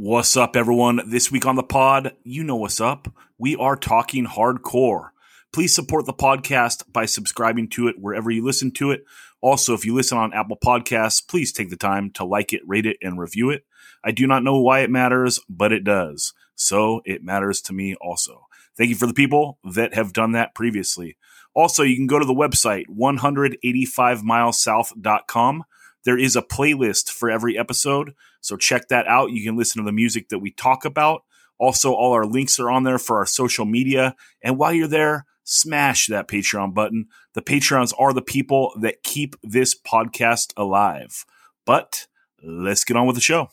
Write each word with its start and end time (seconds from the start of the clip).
What's 0.00 0.36
up, 0.36 0.54
everyone? 0.54 1.00
This 1.08 1.32
week 1.32 1.44
on 1.44 1.56
the 1.56 1.64
pod, 1.64 2.14
you 2.22 2.44
know 2.44 2.54
what's 2.54 2.80
up. 2.80 3.12
We 3.36 3.56
are 3.56 3.74
talking 3.74 4.26
hardcore. 4.26 5.08
Please 5.52 5.74
support 5.74 6.06
the 6.06 6.12
podcast 6.12 6.84
by 6.92 7.04
subscribing 7.04 7.68
to 7.70 7.88
it 7.88 7.96
wherever 7.98 8.30
you 8.30 8.44
listen 8.44 8.70
to 8.74 8.92
it. 8.92 9.02
Also, 9.40 9.74
if 9.74 9.84
you 9.84 9.92
listen 9.92 10.16
on 10.16 10.32
Apple 10.32 10.56
Podcasts, 10.64 11.26
please 11.26 11.50
take 11.50 11.68
the 11.68 11.76
time 11.76 12.12
to 12.12 12.24
like 12.24 12.52
it, 12.52 12.62
rate 12.64 12.86
it, 12.86 12.96
and 13.02 13.18
review 13.18 13.50
it. 13.50 13.64
I 14.04 14.12
do 14.12 14.28
not 14.28 14.44
know 14.44 14.60
why 14.60 14.82
it 14.82 14.90
matters, 14.90 15.40
but 15.48 15.72
it 15.72 15.82
does. 15.82 16.32
So 16.54 17.02
it 17.04 17.24
matters 17.24 17.60
to 17.62 17.72
me 17.72 17.96
also. 17.96 18.46
Thank 18.76 18.90
you 18.90 18.96
for 18.96 19.08
the 19.08 19.12
people 19.12 19.58
that 19.64 19.94
have 19.94 20.12
done 20.12 20.30
that 20.30 20.54
previously. 20.54 21.16
Also, 21.54 21.82
you 21.82 21.96
can 21.96 22.06
go 22.06 22.20
to 22.20 22.24
the 22.24 22.32
website 22.32 22.84
185milessouth.com. 22.96 25.64
There 26.04 26.18
is 26.18 26.36
a 26.36 26.42
playlist 26.42 27.10
for 27.10 27.28
every 27.28 27.58
episode, 27.58 28.14
so 28.40 28.56
check 28.56 28.88
that 28.88 29.06
out. 29.06 29.30
You 29.30 29.44
can 29.44 29.56
listen 29.56 29.82
to 29.82 29.86
the 29.86 29.92
music 29.92 30.28
that 30.28 30.38
we 30.38 30.50
talk 30.50 30.84
about. 30.84 31.22
Also, 31.58 31.92
all 31.92 32.12
our 32.12 32.24
links 32.24 32.58
are 32.60 32.70
on 32.70 32.84
there 32.84 32.98
for 32.98 33.18
our 33.18 33.26
social 33.26 33.64
media. 33.64 34.14
And 34.42 34.58
while 34.58 34.72
you're 34.72 34.86
there, 34.86 35.26
smash 35.44 36.06
that 36.06 36.28
Patreon 36.28 36.72
button. 36.74 37.06
The 37.34 37.42
Patreons 37.42 37.92
are 37.98 38.12
the 38.12 38.22
people 38.22 38.72
that 38.80 39.02
keep 39.02 39.34
this 39.42 39.78
podcast 39.78 40.52
alive. 40.56 41.24
But 41.66 42.06
let's 42.42 42.84
get 42.84 42.96
on 42.96 43.06
with 43.06 43.16
the 43.16 43.22
show. 43.22 43.48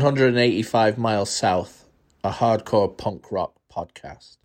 One 0.00 0.06
hundred 0.06 0.28
and 0.28 0.38
eighty-five 0.38 0.96
miles 0.96 1.28
south, 1.28 1.84
a 2.24 2.30
hardcore 2.30 2.96
punk 2.96 3.30
rock 3.30 3.52
podcast. 3.70 4.38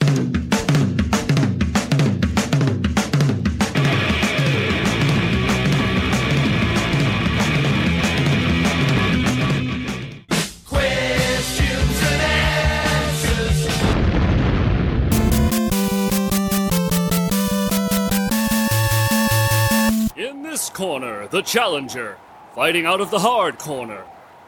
In 20.17 20.44
this 20.44 20.69
corner, 20.69 21.30
the 21.30 21.42
challenger, 21.42 22.17
fighting 22.53 22.86
out 22.86 23.00
of 23.00 23.09
the 23.09 23.19
hard 23.19 23.58
corner. 23.58 24.03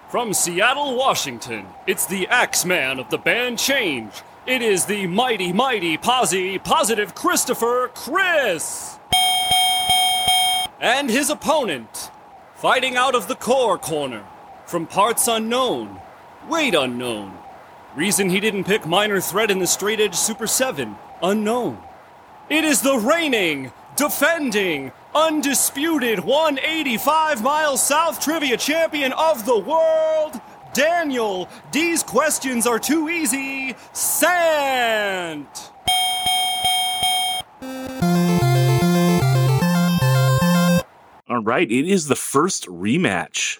From 0.09 0.33
Seattle, 0.33 0.95
Washington, 0.95 1.65
it's 1.85 2.05
the 2.05 2.29
Axeman 2.29 2.97
of 2.97 3.09
the 3.09 3.17
band 3.17 3.59
Change. 3.59 4.13
It 4.45 4.61
is 4.61 4.85
the 4.85 5.05
mighty, 5.05 5.51
mighty, 5.51 5.97
posy, 5.97 6.57
positive 6.59 7.13
Christopher 7.13 7.91
Chris! 7.93 8.99
And 10.79 11.09
his 11.09 11.29
opponent, 11.29 12.09
fighting 12.55 12.95
out 12.95 13.15
of 13.15 13.27
the 13.27 13.35
core 13.35 13.77
corner. 13.77 14.23
From 14.65 14.87
parts 14.87 15.27
unknown, 15.27 15.99
weight 16.47 16.73
unknown. 16.73 17.37
Reason 17.93 18.29
he 18.29 18.39
didn't 18.39 18.63
pick 18.63 18.85
minor 18.85 19.19
threat 19.19 19.51
in 19.51 19.59
the 19.59 19.67
straight 19.67 19.99
edge 19.99 20.15
Super 20.15 20.47
7, 20.47 20.95
unknown. 21.21 21.79
It 22.49 22.63
is 22.63 22.81
the 22.81 22.97
reigning, 22.97 23.73
defending, 23.97 24.91
undisputed 25.13 26.19
185 26.19 27.41
miles 27.43 27.85
south 27.85 28.21
trivia 28.21 28.55
champion 28.55 29.11
of 29.13 29.45
the 29.45 29.57
world, 29.57 30.39
Daniel. 30.73 31.49
These 31.71 32.03
questions 32.03 32.67
are 32.67 32.79
too 32.79 33.09
easy. 33.09 33.75
Sant. 33.93 35.71
All 41.29 41.43
right, 41.43 41.69
it 41.69 41.87
is 41.87 42.07
the 42.07 42.15
first 42.15 42.65
rematch. 42.67 43.57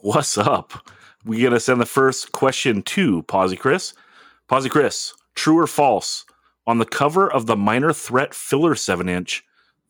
What's 0.00 0.38
up? 0.38 0.88
We're 1.24 1.40
going 1.40 1.52
to 1.52 1.60
send 1.60 1.80
the 1.80 1.86
first 1.86 2.30
question 2.30 2.82
to 2.82 3.22
Posy 3.24 3.56
Chris. 3.56 3.94
Posy 4.48 4.68
Chris, 4.68 5.12
true 5.34 5.58
or 5.58 5.66
false? 5.66 6.24
On 6.68 6.78
the 6.78 6.84
cover 6.84 7.30
of 7.30 7.46
the 7.46 7.56
minor 7.56 7.92
threat 7.92 8.32
filler 8.34 8.74
7 8.74 9.08
inch, 9.08 9.44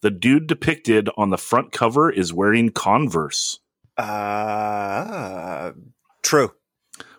the 0.07 0.11
dude 0.13 0.47
depicted 0.47 1.11
on 1.17 1.31
the 1.31 1.37
front 1.37 1.73
cover 1.73 2.09
is 2.09 2.33
wearing 2.33 2.71
Converse. 2.71 3.59
Uh, 3.97 5.73
true. 6.23 6.53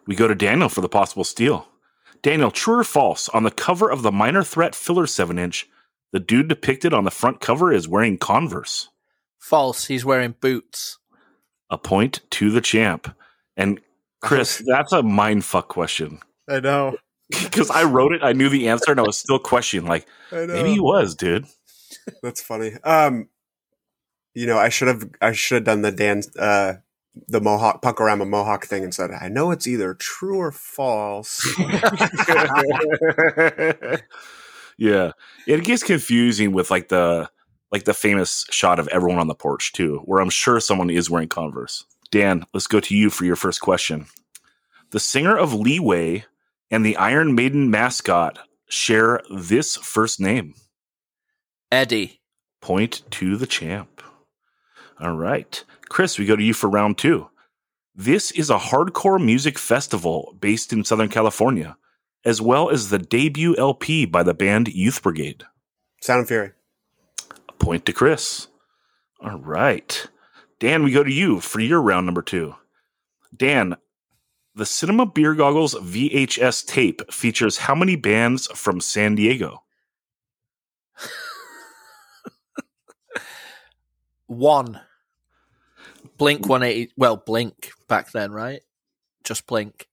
We 0.05 0.15
go 0.15 0.29
to 0.29 0.33
Daniel 0.33 0.69
for 0.69 0.79
the 0.79 0.87
possible 0.87 1.25
steal. 1.25 1.67
Daniel, 2.21 2.49
true 2.49 2.79
or 2.79 2.85
false? 2.85 3.27
On 3.27 3.43
the 3.43 3.51
cover 3.51 3.91
of 3.91 4.03
the 4.03 4.11
minor 4.13 4.41
threat 4.41 4.73
filler 4.73 5.05
7 5.05 5.37
inch, 5.37 5.67
the 6.13 6.21
dude 6.21 6.47
depicted 6.47 6.93
on 6.93 7.03
the 7.03 7.11
front 7.11 7.41
cover 7.41 7.73
is 7.73 7.89
wearing 7.89 8.17
Converse. 8.17 8.87
False. 9.37 9.87
He's 9.87 10.05
wearing 10.05 10.35
boots. 10.39 10.97
A 11.69 11.77
point 11.77 12.21
to 12.29 12.51
the 12.51 12.61
champ. 12.61 13.13
And 13.57 13.81
Chris, 14.21 14.63
that's 14.65 14.93
a 14.93 15.03
mind 15.03 15.43
fuck 15.43 15.67
question. 15.67 16.19
I 16.47 16.61
know. 16.61 16.95
Because 17.43 17.69
I 17.69 17.83
wrote 17.83 18.13
it, 18.13 18.23
I 18.23 18.31
knew 18.31 18.47
the 18.47 18.69
answer, 18.69 18.91
and 18.91 19.01
I 19.01 19.03
was 19.03 19.17
still 19.17 19.39
questioning, 19.39 19.85
like, 19.85 20.07
I 20.31 20.45
know. 20.45 20.53
maybe 20.53 20.71
he 20.71 20.79
was, 20.79 21.13
dude. 21.13 21.45
That's 22.23 22.41
funny. 22.41 22.73
Um, 22.83 23.29
you 24.33 24.45
know, 24.45 24.57
I 24.57 24.69
should 24.69 24.87
have 24.87 25.09
I 25.21 25.31
should 25.31 25.55
have 25.55 25.63
done 25.65 25.81
the 25.81 25.91
Dan 25.91 26.21
uh 26.37 26.75
the 27.27 27.41
Mohawk 27.41 27.81
Punkorama 27.81 28.27
Mohawk 28.27 28.65
thing 28.65 28.83
and 28.83 28.93
said, 28.93 29.11
I 29.11 29.27
know 29.29 29.51
it's 29.51 29.67
either 29.67 29.93
true 29.95 30.37
or 30.37 30.51
false. 30.51 31.41
yeah. 34.77 35.11
It 35.47 35.63
gets 35.63 35.83
confusing 35.83 36.51
with 36.51 36.69
like 36.69 36.89
the 36.89 37.29
like 37.71 37.85
the 37.85 37.93
famous 37.93 38.45
shot 38.49 38.79
of 38.79 38.87
everyone 38.89 39.19
on 39.19 39.27
the 39.27 39.35
porch 39.35 39.73
too, 39.73 40.01
where 40.05 40.21
I'm 40.21 40.29
sure 40.29 40.59
someone 40.59 40.89
is 40.89 41.09
wearing 41.09 41.27
Converse. 41.27 41.85
Dan, 42.11 42.45
let's 42.53 42.67
go 42.67 42.79
to 42.79 42.95
you 42.95 43.09
for 43.09 43.25
your 43.25 43.35
first 43.35 43.59
question. 43.59 44.05
The 44.91 44.99
singer 44.99 45.35
of 45.35 45.53
Leeway 45.53 46.23
and 46.71 46.85
the 46.85 46.95
Iron 46.97 47.35
Maiden 47.35 47.69
mascot 47.69 48.39
share 48.69 49.21
this 49.29 49.75
first 49.75 50.19
name. 50.19 50.53
Eddie. 51.71 52.21
Point 52.61 53.03
to 53.11 53.35
the 53.35 53.47
champ. 53.47 54.01
All 54.99 55.15
right. 55.15 55.63
Chris, 55.89 56.17
we 56.17 56.25
go 56.25 56.35
to 56.35 56.43
you 56.43 56.53
for 56.53 56.69
round 56.69 56.97
two. 56.97 57.29
This 57.93 58.31
is 58.31 58.49
a 58.49 58.57
hardcore 58.57 59.23
music 59.23 59.57
festival 59.57 60.35
based 60.39 60.71
in 60.71 60.83
Southern 60.83 61.09
California, 61.09 61.77
as 62.23 62.41
well 62.41 62.69
as 62.69 62.89
the 62.89 62.99
debut 62.99 63.55
LP 63.57 64.05
by 64.05 64.23
the 64.23 64.33
band 64.33 64.67
Youth 64.69 65.01
Brigade. 65.01 65.43
Sound 66.01 66.19
and 66.19 66.27
Fury. 66.27 66.51
A 67.49 67.53
point 67.53 67.85
to 67.85 67.93
Chris. 67.93 68.47
All 69.19 69.39
right. 69.39 70.07
Dan, 70.59 70.83
we 70.83 70.91
go 70.91 71.03
to 71.03 71.11
you 71.11 71.39
for 71.39 71.59
your 71.59 71.81
round 71.81 72.05
number 72.05 72.21
two. 72.21 72.55
Dan, 73.35 73.75
the 74.55 74.65
Cinema 74.65 75.05
Beer 75.05 75.33
Goggles 75.35 75.75
VHS 75.75 76.65
tape 76.65 77.11
features 77.11 77.57
how 77.57 77.75
many 77.75 77.95
bands 77.95 78.47
from 78.47 78.79
San 78.79 79.15
Diego? 79.15 79.63
One. 84.27 84.79
Blink 86.17 86.47
180. 86.47 86.91
Well, 86.97 87.17
Blink 87.17 87.71
back 87.87 88.11
then, 88.11 88.31
right? 88.31 88.61
Just 89.23 89.45
Blink. 89.47 89.87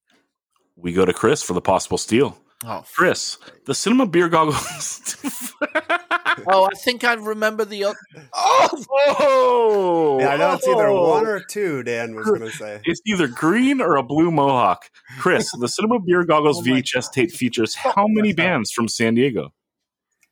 We 0.76 0.92
go 0.92 1.04
to 1.04 1.12
Chris 1.12 1.42
for 1.42 1.52
the 1.54 1.60
possible 1.60 1.98
steal. 1.98 2.38
Oh, 2.64 2.78
f- 2.78 2.92
Chris, 2.96 3.36
the 3.66 3.74
Cinema 3.74 4.06
Beer 4.06 4.28
Goggles. 4.28 5.16
oh, 6.46 6.64
I 6.64 6.70
think 6.78 7.04
I 7.04 7.12
remember 7.14 7.64
the. 7.64 7.84
oth- 7.84 7.96
Oh, 8.32 8.84
oh! 8.98 10.18
Yeah, 10.20 10.28
I 10.30 10.36
know 10.36 10.54
it's 10.54 10.66
either 10.66 10.88
oh! 10.88 11.10
one 11.10 11.26
or 11.26 11.40
two, 11.40 11.82
Dan 11.82 12.14
was 12.14 12.26
gonna 12.26 12.50
say. 12.50 12.80
It's 12.84 13.00
either 13.06 13.28
green 13.28 13.80
or 13.80 13.96
a 13.96 14.02
blue 14.02 14.30
mohawk. 14.30 14.88
Chris, 15.18 15.50
the 15.58 15.68
Cinema 15.68 16.00
Beer 16.00 16.24
Goggles 16.24 16.58
Oh 16.66 16.70
VHS 16.70 17.12
tape 17.12 17.30
features 17.30 17.74
how 17.74 18.06
many 18.08 18.32
bands 18.32 18.70
from 18.72 18.88
San 18.88 19.14
Diego? 19.14 19.52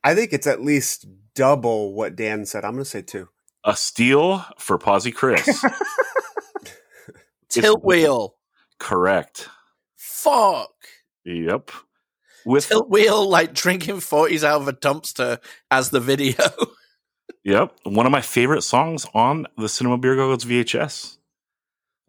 I 0.03 0.15
think 0.15 0.33
it's 0.33 0.47
at 0.47 0.63
least 0.63 1.07
double 1.35 1.93
what 1.93 2.17
Dan 2.17 2.47
said. 2.47 2.65
I'm 2.65 2.73
gonna 2.73 2.85
say 2.85 3.03
two. 3.03 3.29
A 3.65 3.77
steal 3.77 4.45
for 4.59 4.79
Posy 4.79 5.13
Chris. 5.13 5.65
Tiltwheel. 7.49 8.33
Correct. 8.79 9.49
Fuck. 9.97 10.73
Yep. 11.25 11.71
With 12.45 12.69
Tiltwheel, 12.69 13.29
like 13.29 13.55
drinking 13.55 13.97
40s 13.97 14.43
out 14.43 14.61
of 14.61 14.69
a 14.69 14.73
dumpster 14.73 15.39
as 15.71 15.91
the 15.91 16.01
video. 16.01 16.45
yep, 17.45 17.77
one 17.85 18.07
of 18.07 18.13
my 18.13 18.21
favorite 18.21 18.63
songs 18.63 19.07
on 19.15 19.47
the 19.57 19.69
Cinema 19.69 19.99
Beer 19.99 20.17
Goggles 20.17 20.45
VHS. 20.45 21.19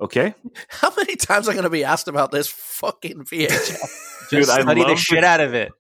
Okay, 0.02 0.34
How 0.68 0.92
many 0.98 1.16
times 1.16 1.48
am 1.48 1.52
I 1.52 1.54
going 1.54 1.64
to 1.64 1.70
be 1.70 1.84
asked 1.84 2.08
about 2.08 2.32
this 2.32 2.48
fucking 2.48 3.26
VHS? 3.26 4.30
dude, 4.30 4.50
I 4.50 4.62
study 4.62 4.84
the 4.84 4.96
shit 4.96 5.24
out 5.24 5.40
of 5.40 5.54
it. 5.54 5.72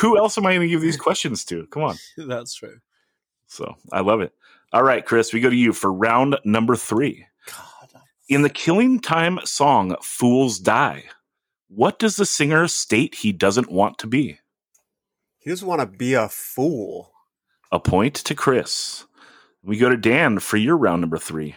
Who 0.00 0.18
else 0.18 0.36
am 0.36 0.44
I 0.46 0.50
going 0.50 0.62
to 0.62 0.68
give 0.68 0.80
these 0.80 0.96
questions 0.96 1.44
to? 1.46 1.66
Come 1.68 1.84
on. 1.84 1.96
That's 2.16 2.54
true. 2.54 2.78
So 3.46 3.76
I 3.92 4.00
love 4.00 4.20
it. 4.20 4.32
All 4.72 4.82
right, 4.82 5.04
Chris, 5.04 5.32
we 5.32 5.40
go 5.40 5.50
to 5.50 5.56
you 5.56 5.72
for 5.72 5.92
round 5.92 6.36
number 6.44 6.76
three. 6.76 7.26
God, 7.46 8.02
In 8.28 8.42
the 8.42 8.50
Killing 8.50 9.00
Time 9.00 9.38
song 9.44 9.96
Fools 10.02 10.58
Die, 10.58 11.04
what 11.68 11.98
does 11.98 12.16
the 12.16 12.26
singer 12.26 12.68
state 12.68 13.16
he 13.16 13.32
doesn't 13.32 13.70
want 13.70 13.98
to 13.98 14.06
be? 14.06 14.38
He 15.38 15.50
doesn't 15.50 15.66
want 15.66 15.80
to 15.80 15.86
be 15.86 16.14
a 16.14 16.28
fool. 16.28 17.12
A 17.72 17.78
point 17.80 18.14
to 18.14 18.34
Chris. 18.34 19.04
We 19.62 19.76
go 19.76 19.88
to 19.88 19.96
Dan 19.96 20.38
for 20.38 20.56
your 20.56 20.76
round 20.76 21.00
number 21.00 21.18
three. 21.18 21.56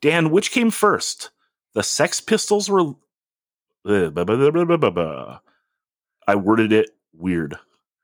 Dan, 0.00 0.30
which 0.30 0.50
came 0.50 0.70
first? 0.70 1.30
The 1.74 1.82
Sex 1.82 2.20
Pistols 2.20 2.70
were. 2.70 2.94
I 6.26 6.34
worded 6.34 6.72
it 6.72 6.90
weird, 7.12 7.56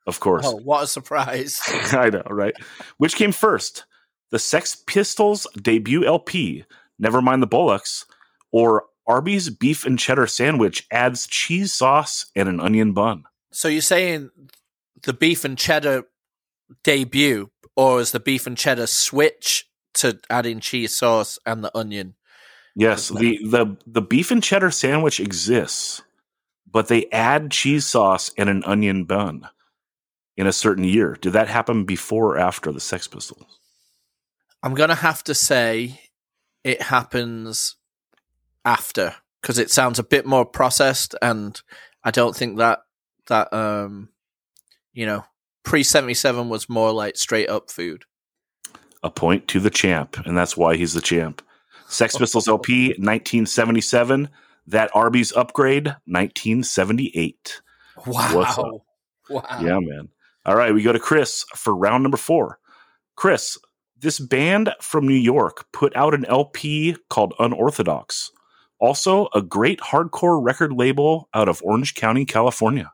of 0.07 0.21
course. 0.21 0.47
Oh, 0.47 0.57
what 0.57 0.85
a 0.85 0.87
surprise! 0.87 1.61
I 1.93 2.11
know, 2.11 2.23
right? 2.29 2.55
Which 2.99 3.17
came 3.17 3.33
first? 3.33 3.85
The 4.31 4.39
Sex 4.39 4.83
Pistols 4.87 5.47
debut 5.61 6.05
LP, 6.05 6.65
Never 6.99 7.23
Mind 7.23 7.43
the 7.43 7.49
Bollocks, 7.49 8.05
or 8.51 8.85
Arby's 9.07 9.51
beef 9.51 9.87
and 9.87 9.99
cheddar 9.99 10.27
sandwich 10.27 10.87
adds 10.91 11.27
cheese 11.27 11.73
sauce 11.73 12.27
and 12.35 12.49
an 12.49 12.61
onion 12.61 12.93
bun? 12.93 13.25
so 13.57 13.69
you're 13.69 13.81
saying 13.81 14.31
the 15.03 15.15
beef 15.15 15.45
and 15.45 15.57
cheddar 15.57 16.05
debut, 16.85 17.51
or 17.75 18.01
is 18.01 18.13
the 18.13 18.21
beef 18.21 18.47
and 18.47 18.57
cheddar 18.59 18.87
switch 18.87 19.67
to 19.95 20.19
adding 20.29 20.61
cheese 20.61 20.99
sauce 20.99 21.39
and 21.47 21.65
the 21.65 21.75
onion? 21.77 22.17
Yes, 22.75 23.09
the, 23.09 23.39
the 23.45 23.77
the 23.87 24.03
beef 24.03 24.31
and 24.31 24.43
cheddar 24.43 24.71
sandwich 24.71 25.21
exists, 25.21 26.03
but 26.71 26.89
they 26.89 27.07
add 27.11 27.51
cheese 27.51 27.87
sauce 27.87 28.31
and 28.37 28.51
an 28.51 28.63
onion 28.65 29.05
bun 29.05 29.49
in 30.37 30.47
a 30.47 30.53
certain 30.53 30.85
year. 30.85 31.17
Did 31.21 31.33
that 31.33 31.49
happen 31.49 31.85
before 31.85 32.35
or 32.35 32.39
after 32.39 32.73
the 32.73 32.81
Sex 32.81 33.09
Pistols? 33.09 33.61
I'm 34.63 34.75
gonna 34.75 34.95
have 34.95 35.23
to 35.25 35.35
say 35.35 36.01
it 36.65 36.83
happens 36.83 37.77
after 38.65 39.15
because 39.41 39.59
it 39.59 39.71
sounds 39.71 39.99
a 39.99 40.05
bit 40.05 40.27
more 40.27 40.45
processed, 40.45 41.15
and 41.23 41.61
I 42.03 42.11
don't 42.11 42.35
think 42.35 42.59
that 42.59 42.81
that 43.29 43.53
um 43.53 44.11
you 44.93 45.07
know 45.07 45.25
pre 45.63 45.83
seventy 45.83 46.15
seven 46.15 46.49
was 46.49 46.69
more 46.69 46.93
like 46.93 47.17
straight 47.17 47.49
up 47.49 47.71
food. 47.71 48.05
A 49.03 49.11
point 49.11 49.47
to 49.49 49.61
the 49.61 49.71
champ, 49.71 50.17
and 50.27 50.37
that's 50.37 50.57
why 50.57 50.77
he's 50.77 50.95
the 50.95 51.01
champ. 51.01 51.43
Sex 51.89 52.17
Pistols 52.19 52.49
LP, 52.49 52.89
1977. 52.89 54.29
That 54.69 54.91
Arby's 54.95 55.33
upgrade, 55.33 55.87
1978. 56.07 57.61
What's? 58.05 58.35
Wow, 58.35 58.83
wow. 59.31 59.43
Yeah, 59.61 59.79
man. 59.79 60.09
All 60.47 60.55
right, 60.55 60.73
we 60.73 60.85
go 60.85 60.93
to 60.93 61.01
Chris 61.01 61.45
for 61.57 61.75
round 61.75 62.05
number 62.05 62.17
four. 62.17 62.61
Chris, 63.17 63.59
this 63.99 64.21
band 64.21 64.73
from 64.81 65.09
New 65.09 65.15
York 65.15 65.67
put 65.73 65.95
out 65.97 66.15
an 66.15 66.25
LP 66.27 66.97
called 67.11 67.35
Unorthodox. 67.41 68.31
Also, 68.79 69.27
a 69.35 69.43
great 69.43 69.81
hardcore 69.81 70.41
record 70.41 70.73
label 70.73 71.29
out 71.35 71.49
of 71.49 71.61
Orange 71.65 71.97
County, 71.97 72.25
California. 72.25 72.93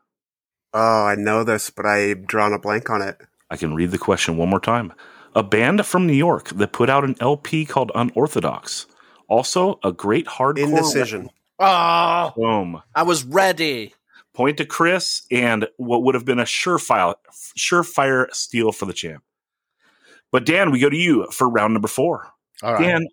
Oh, 0.73 1.05
I 1.05 1.13
know 1.13 1.43
this, 1.43 1.69
but 1.69 1.85
I've 1.85 2.25
drawn 2.25 2.53
a 2.53 2.59
blank 2.59 2.89
on 2.89 3.03
it. 3.03 3.21
I 3.51 3.57
can 3.57 3.75
read 3.75 3.91
the 3.91 3.99
question 3.99 4.35
one 4.35 4.49
more 4.49 4.59
time. 4.59 4.91
A 5.35 5.43
band 5.43 5.85
from 5.85 6.07
New 6.07 6.13
York 6.13 6.49
that 6.55 6.71
put 6.71 6.89
out 6.89 7.03
an 7.03 7.15
LP 7.19 7.65
called 7.65 7.91
Unorthodox. 7.93 8.87
Also, 9.27 9.79
a 9.83 9.91
great 9.91 10.25
hardcore. 10.25 10.57
Indecision. 10.57 11.29
Oh, 11.59 12.33
Boom. 12.35 12.81
I 12.95 13.03
was 13.03 13.23
ready. 13.23 13.93
Point 14.33 14.57
to 14.57 14.65
Chris 14.65 15.23
and 15.29 15.67
what 15.77 16.03
would 16.03 16.15
have 16.15 16.25
been 16.25 16.39
a 16.39 16.43
surefire, 16.43 17.15
surefire 17.57 18.33
steal 18.33 18.71
for 18.71 18.85
the 18.85 18.93
champ. 18.93 19.23
But 20.31 20.45
Dan, 20.45 20.71
we 20.71 20.79
go 20.79 20.89
to 20.89 20.97
you 20.97 21.27
for 21.31 21.47
round 21.47 21.73
number 21.73 21.87
four. 21.87 22.31
All 22.63 22.73
right. 22.73 22.81
Dan, 22.81 23.07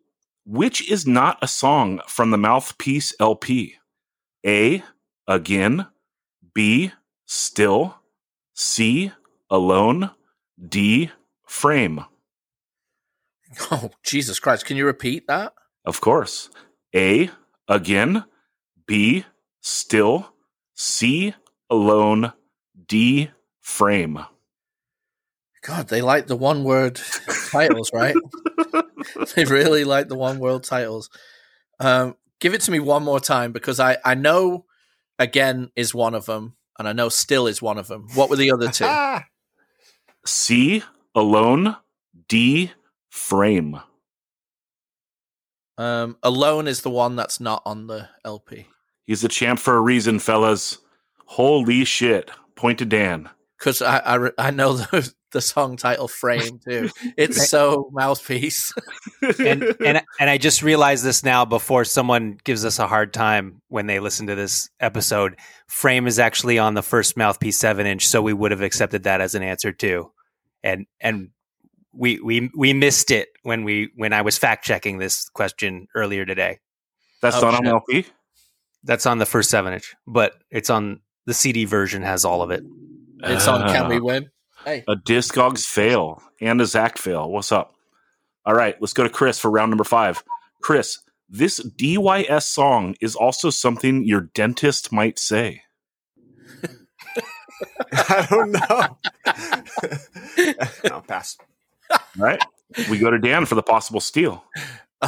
which 0.47 0.91
is 0.91 1.07
not 1.07 1.39
a 1.43 1.49
song 1.49 2.01
from 2.07 2.31
the 2.31 2.39
Mouthpiece 2.39 3.15
LP? 3.21 3.77
A. 4.47 4.83
Again. 5.29 5.87
B. 6.55 6.93
Still. 7.27 7.97
C. 8.55 9.13
Alone. 9.51 10.11
D. 10.69 11.11
Frame. 11.47 12.05
Oh, 13.73 13.91
Jesus 14.05 14.39
Christ. 14.39 14.65
Can 14.65 14.77
you 14.77 14.87
repeat 14.87 15.27
that? 15.27 15.55
Of 15.85 16.01
course. 16.01 16.51
A. 16.95 17.31
Again. 17.67 18.25
B. 18.87 19.25
Still. 19.61 20.30
C. 20.83 21.35
Alone. 21.69 22.33
D. 22.89 23.29
Frame. 23.61 24.19
God, 25.61 25.89
they 25.89 26.01
like 26.01 26.27
the 26.27 26.37
one 26.37 26.65
word 26.65 26.99
titles, 27.51 27.91
right? 27.93 28.17
they 29.37 29.45
really 29.45 29.85
like 29.85 30.09
the 30.09 30.17
one 30.17 30.39
word 30.39 30.65
titles. 30.65 31.11
Um, 31.81 32.17
give 32.41 32.55
it 32.55 32.63
to 32.63 32.71
me 32.71 32.81
one 32.81 33.05
more 33.05 33.21
time 33.21 33.53
because 33.53 33.79
I, 33.79 33.99
I 34.07 34.15
know 34.15 34.65
again 35.19 35.71
is 35.77 35.95
one 35.95 36.15
of 36.15 36.25
them, 36.25 36.57
and 36.79 36.89
I 36.89 36.95
know 36.95 37.11
still 37.11 37.47
is 37.47 37.61
one 37.61 37.77
of 37.77 37.87
them. 37.87 38.07
What 38.15 38.31
were 38.31 38.37
the 38.37 38.51
other 38.51 38.71
two? 38.71 38.91
C. 40.25 40.83
Alone. 41.15 41.77
D. 42.27 42.73
Frame. 43.11 43.81
Um, 45.77 46.17
Alone 46.23 46.67
is 46.67 46.81
the 46.81 46.91
one 46.91 47.17
that's 47.17 47.39
not 47.39 47.61
on 47.67 47.87
the 47.87 48.09
LP 48.25 48.67
He's 49.11 49.23
the 49.23 49.29
champ 49.29 49.59
for 49.59 49.75
a 49.77 49.81
reason, 49.81 50.21
fellas. 50.21 50.79
Holy 51.25 51.85
shit. 51.85 52.31
Point 52.55 52.79
to 52.79 52.85
Dan. 52.85 53.29
because 53.59 53.83
I, 53.83 53.99
I 54.05 54.31
I 54.39 54.51
know 54.53 54.75
the 54.75 55.13
the 55.33 55.41
song 55.41 55.77
title 55.77 56.07
Frame 56.07 56.61
too. 56.65 56.91
It's 57.17 57.49
so 57.49 57.91
mouthpiece. 57.93 58.73
and 59.41 59.65
and 59.85 60.01
and 60.21 60.31
I 60.31 60.39
just 60.39 60.63
realized 60.63 61.05
this 61.05 61.25
now 61.25 61.45
before 61.45 61.85
someone 61.85 62.39
gives 62.45 62.65
us 62.65 62.79
a 62.79 62.87
hard 62.87 63.13
time 63.13 63.61
when 63.67 63.89
they 63.89 63.99
listen 63.99 64.29
to 64.29 64.37
this 64.37 64.71
episode. 64.79 65.35
Frame 65.67 66.07
is 66.07 66.21
actually 66.21 66.61
on 66.61 66.75
the 66.75 66.83
first 66.83 67.17
mouthpiece 67.17 67.57
seven 67.59 67.87
inch, 67.87 68.07
so 68.07 68.23
we 68.23 68.33
would 68.33 68.53
have 68.53 68.61
accepted 68.63 69.03
that 69.03 69.21
as 69.21 69.35
an 69.35 69.43
answer 69.43 69.73
too. 69.73 70.13
And 70.63 70.87
and 71.01 71.31
we 71.93 72.21
we 72.21 72.49
we 72.57 72.75
missed 72.75 73.11
it 73.11 73.31
when 73.43 73.65
we 73.65 73.91
when 73.97 74.13
I 74.13 74.23
was 74.23 74.39
fact 74.39 74.65
checking 74.65 74.99
this 74.99 75.29
question 75.31 75.89
earlier 75.97 76.25
today. 76.25 76.61
That's 77.23 77.35
Oh, 77.39 77.51
not 77.51 77.55
on 77.55 77.65
shit. 77.65 77.73
LP? 77.73 78.07
That's 78.85 79.07
on 79.07 79.19
the 79.19 79.27
first 79.27 79.51
seven 79.51 79.75
inch, 79.75 79.95
but 80.07 80.35
it's 80.51 80.71
on 80.71 81.01
the 81.27 81.35
CD 81.35 81.65
version 81.65 82.03
has 82.03 82.25
all 82.25 82.43
of 82.43 82.51
it. 82.51 82.65
It's 83.23 83.47
on 83.47 83.69
Can 83.69 83.89
We. 83.89 84.01
Win? 84.01 84.31
Hey, 84.65 84.85
A 84.89 84.97
Discogs 84.97 85.65
fail 85.65 86.23
and 86.41 86.61
a 86.61 86.67
Zach 86.67 86.99
fail. 86.99 87.31
What's 87.31 87.53
up? 87.53 87.75
All 88.45 88.55
right, 88.55 88.77
let's 88.81 88.93
go 88.93 89.05
to 89.05 89.11
Chris 89.11 89.39
for 89.39 89.51
round 89.51 89.71
number 89.71 89.85
five. 89.85 90.23
Chris, 90.63 90.99
this 91.29 91.61
DYS 91.61 92.43
song 92.43 92.97
is 93.01 93.15
also 93.15 93.51
something 93.51 94.05
your 94.05 94.23
dentist 94.23 94.93
might 94.93 95.19
say. 95.19 95.63
I 97.93 98.27
don't 98.31 98.53
know. 98.53 98.99
no, 100.89 101.01
pass. 101.03 101.37
All 101.91 101.99
right. 102.19 102.41
we 102.91 102.99
go 102.99 103.11
to 103.11 103.19
Dan 103.19 103.47
for 103.47 103.55
the 103.55 103.63
possible 103.63 104.01
steal. 104.01 104.45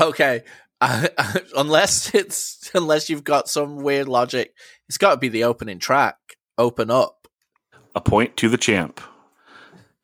okay. 0.01 0.43
Unless 1.57 2.15
it's 2.15 2.71
unless 2.75 3.09
you've 3.09 3.25
got 3.25 3.49
some 3.49 3.77
weird 3.77 4.09
logic, 4.09 4.55
it's 4.89 4.99
got 4.99 5.13
to 5.13 5.17
be 5.17 5.29
the 5.29 5.45
opening 5.45 5.79
track. 5.79 6.17
Open 6.59 6.91
up. 6.91 7.29
A 7.95 8.01
point 8.01 8.37
to 8.39 8.49
the 8.49 8.57
champ. 8.57 9.01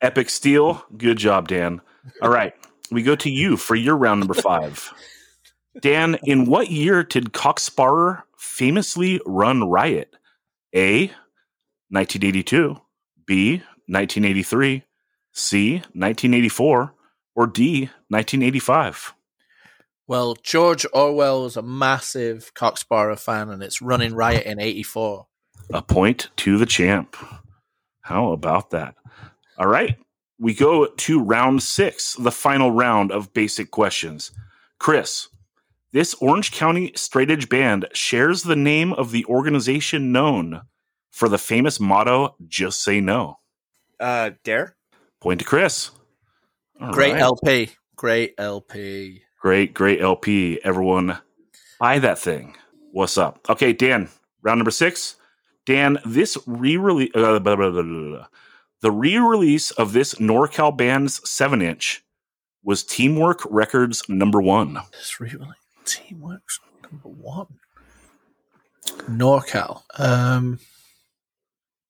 Epic 0.01 0.29
steal. 0.29 0.85
Good 0.97 1.17
job, 1.17 1.47
Dan. 1.47 1.81
All 2.21 2.29
right. 2.29 2.53
We 2.91 3.03
go 3.03 3.15
to 3.17 3.29
you 3.29 3.57
for 3.57 3.75
your 3.75 3.97
round 3.97 4.21
number 4.21 4.33
five. 4.33 4.93
Dan, 5.81 6.17
in 6.23 6.45
what 6.45 6.71
year 6.71 7.03
did 7.03 7.33
Cock 7.33 7.59
Sparrer 7.59 8.23
famously 8.37 9.21
run 9.25 9.69
riot? 9.69 10.15
A. 10.75 11.07
1982. 11.89 12.77
B. 13.25 13.57
1983. 13.87 14.83
C. 15.33 15.73
1984. 15.73 16.93
Or 17.35 17.47
D. 17.47 17.81
1985. 18.09 19.13
Well, 20.09 20.35
George 20.41 20.87
Orwell 20.91 21.43
was 21.43 21.55
a 21.55 21.61
massive 21.61 22.51
Cock 22.55 22.79
Sparrer 22.79 23.15
fan, 23.15 23.51
and 23.51 23.61
it's 23.61 23.79
running 23.79 24.15
riot 24.15 24.43
in 24.47 24.59
'84. 24.59 25.27
A 25.71 25.83
point 25.83 26.31
to 26.37 26.57
the 26.57 26.65
champ. 26.65 27.15
How 28.01 28.31
about 28.31 28.71
that? 28.71 28.95
All 29.59 29.67
right. 29.67 29.99
We 30.39 30.55
go 30.55 30.87
to 30.87 31.23
round 31.23 31.61
six, 31.61 32.15
the 32.15 32.31
final 32.31 32.71
round 32.71 33.11
of 33.11 33.35
basic 33.35 33.69
questions. 33.69 34.31
Chris, 34.79 35.27
this 35.91 36.15
Orange 36.15 36.51
County 36.53 36.91
straight 36.95 37.29
edge 37.29 37.47
band 37.47 37.87
shares 37.93 38.41
the 38.41 38.55
name 38.55 38.93
of 38.93 39.11
the 39.11 39.25
organization 39.25 40.11
known 40.11 40.61
for 41.11 41.29
the 41.29 41.37
famous 41.37 41.79
motto, 41.79 42.35
just 42.47 42.83
say 42.83 42.99
no. 42.99 43.37
Uh, 43.99 44.31
Dare? 44.43 44.75
Point 45.21 45.41
to 45.41 45.45
Chris. 45.45 45.91
All 46.81 46.93
Great 46.93 47.13
right. 47.13 47.21
LP. 47.21 47.69
Great 47.95 48.33
LP. 48.39 49.21
Great, 49.39 49.73
great 49.73 50.01
LP. 50.01 50.59
Everyone 50.63 51.17
buy 51.79 51.99
that 51.99 52.19
thing. 52.19 52.55
What's 52.91 53.17
up? 53.17 53.39
Okay, 53.49 53.71
Dan, 53.71 54.09
round 54.41 54.59
number 54.59 54.71
six. 54.71 55.15
Dan, 55.65 55.99
this 56.05 56.37
re-release, 56.45 57.11
uh, 57.15 57.39
blah, 57.39 57.55
blah, 57.55 57.69
blah, 57.69 57.81
blah, 57.83 58.09
blah. 58.09 58.27
the 58.81 58.91
re-release 58.91 59.71
of 59.71 59.93
this 59.93 60.15
NorCal 60.15 60.75
band's 60.75 61.27
seven 61.29 61.61
inch 61.61 62.03
was 62.63 62.83
Teamwork 62.83 63.41
Records 63.49 64.03
number 64.09 64.41
one. 64.41 64.77
This 64.91 65.19
really 65.19 65.47
teamwork. 65.85 66.41
number 66.83 67.09
one. 67.09 67.47
NorCal. 69.07 69.83
Um, 69.97 70.59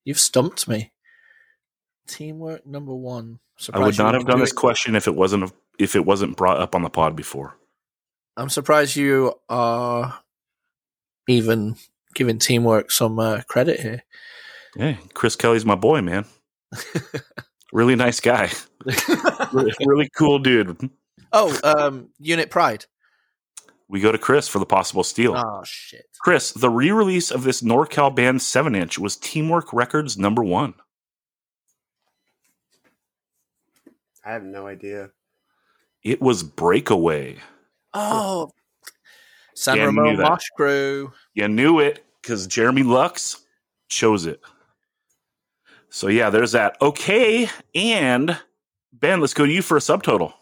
you've 0.03 0.19
stumped 0.19 0.67
me. 0.67 0.91
Teamwork 2.07 2.65
number 2.65 2.93
one. 2.93 3.39
I 3.73 3.79
would 3.79 3.97
not 3.97 4.13
have 4.13 4.25
done 4.25 4.39
this 4.39 4.51
it. 4.51 4.55
question 4.55 4.95
if 4.95 5.07
it 5.07 5.15
wasn't 5.15 5.51
if 5.79 5.95
it 5.95 6.05
wasn't 6.05 6.37
brought 6.37 6.59
up 6.59 6.75
on 6.75 6.83
the 6.83 6.89
pod 6.89 7.15
before. 7.15 7.55
I'm 8.37 8.49
surprised 8.49 8.95
you 8.95 9.33
are 9.49 10.19
even 11.27 11.75
giving 12.13 12.37
teamwork 12.37 12.91
some 12.91 13.17
uh, 13.19 13.41
credit 13.47 13.79
here. 13.79 14.03
Hey, 14.75 14.99
Chris 15.13 15.35
Kelly's 15.35 15.65
my 15.65 15.75
boy, 15.75 16.01
man. 16.01 16.25
really 17.73 17.95
nice 17.95 18.19
guy. 18.19 18.49
really, 19.51 19.73
really 19.85 20.09
cool 20.15 20.39
dude. 20.39 20.89
Oh, 21.31 21.57
um, 21.63 22.09
Unit 22.19 22.49
Pride. 22.49 22.85
We 23.87 23.99
go 23.99 24.11
to 24.11 24.19
Chris 24.19 24.47
for 24.47 24.59
the 24.59 24.65
possible 24.67 25.03
steal. 25.03 25.35
Oh 25.35 25.63
shit. 25.65 26.05
Chris, 26.21 26.51
the 26.51 26.69
re-release 26.69 27.31
of 27.31 27.43
this 27.43 27.61
NorCal 27.61 28.15
band 28.15 28.39
7-inch 28.39 28.99
was 28.99 29.17
Teamwork 29.17 29.73
Records 29.73 30.17
number 30.17 30.43
one. 30.43 30.75
I 34.23 34.31
have 34.31 34.43
no 34.43 34.67
idea. 34.67 35.09
It 36.03 36.21
was 36.21 36.43
Breakaway. 36.43 37.37
Oh, 37.93 38.51
San 39.55 39.75
Yeah, 39.75 39.83
you 39.83 39.87
Ramon 39.87 40.15
knew. 40.15 40.21
Mosh 40.23 40.47
Crew. 40.55 41.11
You 41.33 41.47
knew 41.47 41.79
it 41.79 42.05
because 42.21 42.47
Jeremy 42.47 42.83
Lux 42.83 43.45
chose 43.89 44.25
it. 44.25 44.39
So 45.89 46.07
yeah, 46.07 46.29
there's 46.29 46.51
that. 46.53 46.77
Okay, 46.81 47.49
and 47.73 48.39
Ben, 48.93 49.19
let's 49.19 49.33
go 49.33 49.45
to 49.45 49.51
you 49.51 49.61
for 49.61 49.77
a 49.77 49.79
subtotal. 49.81 50.33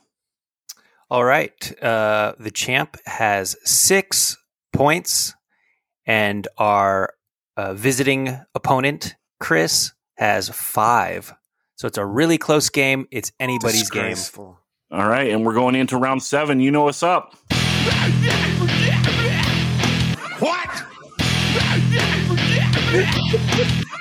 All 1.09 1.23
right. 1.23 1.83
Uh, 1.83 2.33
the 2.37 2.51
champ 2.51 2.97
has 3.05 3.55
six 3.63 4.37
points, 4.73 5.33
and 6.05 6.47
our 6.57 7.13
uh, 7.55 7.73
visiting 7.73 8.39
opponent, 8.53 9.15
Chris, 9.39 9.93
has 10.15 10.49
five. 10.49 11.33
So 11.75 11.87
it's 11.87 11.97
a 11.97 12.05
really 12.05 12.37
close 12.37 12.69
game. 12.69 13.07
It's 13.11 13.31
anybody's 13.39 13.89
game. 13.89 14.15
All 14.89 15.07
right, 15.07 15.29
and 15.31 15.45
we're 15.45 15.53
going 15.53 15.75
into 15.75 15.97
round 15.97 16.23
seven. 16.23 16.61
You 16.61 16.71
know 16.71 16.83
what's 16.83 17.03
up. 17.03 17.35
What? 20.39 20.69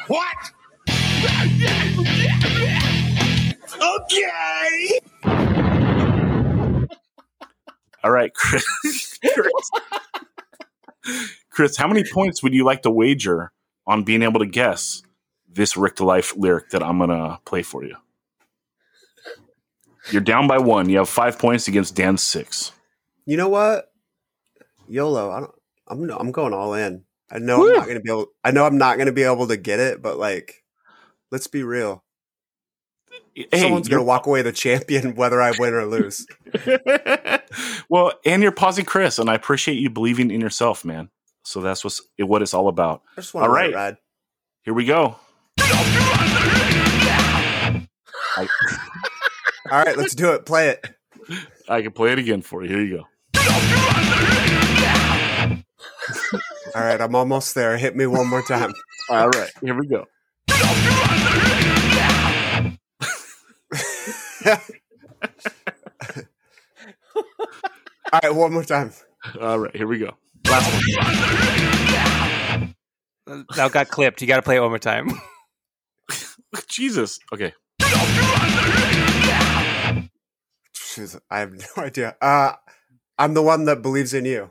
What? 0.07 0.37
Okay. 3.83 5.00
All 8.05 8.12
right, 8.12 8.33
Chris. 8.33 8.64
Chris. 9.35 9.52
Chris, 11.50 11.76
how 11.76 11.88
many 11.88 12.05
points 12.05 12.45
would 12.45 12.55
you 12.55 12.64
like 12.64 12.83
to 12.83 12.90
wager 12.90 13.50
on 13.88 14.05
being 14.05 14.23
able 14.23 14.38
to 14.38 14.47
guess 14.47 15.02
this 15.49 15.76
Rick 15.76 15.97
to 15.97 16.05
Life 16.05 16.37
lyric 16.37 16.71
that 16.71 16.85
I'm 16.85 17.00
gonna 17.00 17.40
play 17.45 17.62
for 17.62 17.83
you? 17.83 17.97
You're 20.10 20.22
down 20.22 20.46
by 20.46 20.58
one. 20.58 20.88
You 20.88 20.98
have 20.98 21.08
five 21.08 21.38
points 21.38 21.68
against 21.68 21.94
Dan's 21.94 22.22
six. 22.22 22.72
You 23.25 23.36
know 23.36 23.48
what? 23.48 23.90
YOLO. 24.88 25.30
I 25.30 25.40
don't. 25.40 25.52
I'm 25.88 26.10
I'm 26.10 26.32
going 26.32 26.52
all 26.52 26.75
in. 26.75 27.04
I 27.30 27.38
know 27.38 27.60
Woo. 27.60 27.70
I'm 27.70 27.76
not 27.76 27.88
gonna 27.88 28.00
be 28.00 28.10
able. 28.10 28.26
I 28.44 28.50
know 28.52 28.64
I'm 28.64 28.78
not 28.78 28.98
gonna 28.98 29.12
be 29.12 29.25
able 29.25 29.48
to 29.48 29.56
get 29.56 29.80
it, 29.80 30.00
but 30.00 30.18
like, 30.18 30.64
let's 31.30 31.46
be 31.46 31.62
real. 31.62 32.04
Hey, 33.34 33.46
Someone's 33.54 33.88
gonna 33.88 34.02
walk 34.02 34.26
away 34.26 34.42
the 34.42 34.52
champion, 34.52 35.14
whether 35.16 35.42
I 35.42 35.52
win 35.58 35.75
or 35.75 35.86
lose. 35.86 36.26
well, 37.88 38.12
and 38.25 38.42
you're 38.42 38.52
pausing 38.52 38.84
Chris, 38.84 39.18
and 39.18 39.28
I 39.28 39.34
appreciate 39.34 39.78
you 39.78 39.90
believing 39.90 40.30
in 40.30 40.40
yourself, 40.40 40.84
man. 40.84 41.10
So 41.44 41.60
that's 41.60 41.84
what's 41.84 42.00
what 42.18 42.42
it's 42.42 42.54
all 42.54 42.68
about. 42.68 43.02
I 43.16 43.20
just 43.20 43.34
want 43.34 43.44
to 43.44 43.48
All 43.48 43.54
let 43.54 43.60
right. 43.60 43.70
it 43.70 43.76
ride. 43.76 43.96
Here 44.62 44.75
we 44.75 44.84
go. 44.84 45.16
All 49.70 49.82
right, 49.82 49.96
let's 49.96 50.14
do 50.14 50.32
it. 50.32 50.46
Play 50.46 50.68
it. 50.68 50.87
I 51.68 51.82
can 51.82 51.90
play 51.92 52.12
it 52.12 52.18
again 52.18 52.42
for 52.42 52.62
you. 52.62 52.68
Here 52.68 52.82
you 52.82 52.96
go. 52.99 53.04
All 56.75 56.82
right, 56.82 57.00
I'm 57.00 57.14
almost 57.14 57.54
there. 57.54 57.76
Hit 57.78 57.96
me 57.96 58.06
one 58.06 58.28
more 58.28 58.42
time. 58.42 58.73
All 59.08 59.28
right, 59.30 59.50
here 59.62 59.75
we 59.75 59.87
go. 59.87 60.06
All 68.12 68.20
right, 68.23 68.35
one 68.35 68.52
more 68.52 68.64
time. 68.64 68.92
All 69.40 69.58
right, 69.58 69.75
here 69.75 69.87
we 69.88 69.99
go. 69.99 70.16
Last 70.49 70.73
one. 70.73 70.82
That 73.56 73.73
got 73.73 73.88
clipped. 73.88 74.20
You 74.20 74.28
got 74.28 74.37
to 74.37 74.42
play 74.42 74.56
it 74.56 74.61
one 74.61 74.70
more 74.70 74.78
time. 74.78 75.11
Jesus. 76.68 77.18
Okay. 77.32 77.52
Jeez, 80.97 81.21
I 81.31 81.41
have 81.41 81.53
no 81.76 81.83
idea. 81.83 82.17
Uh, 82.21 82.53
I'm 83.19 83.35
the 83.35 83.43
one 83.43 83.67
that 83.67 83.83
believes 83.83 84.15
in 84.15 84.25
you. 84.25 84.50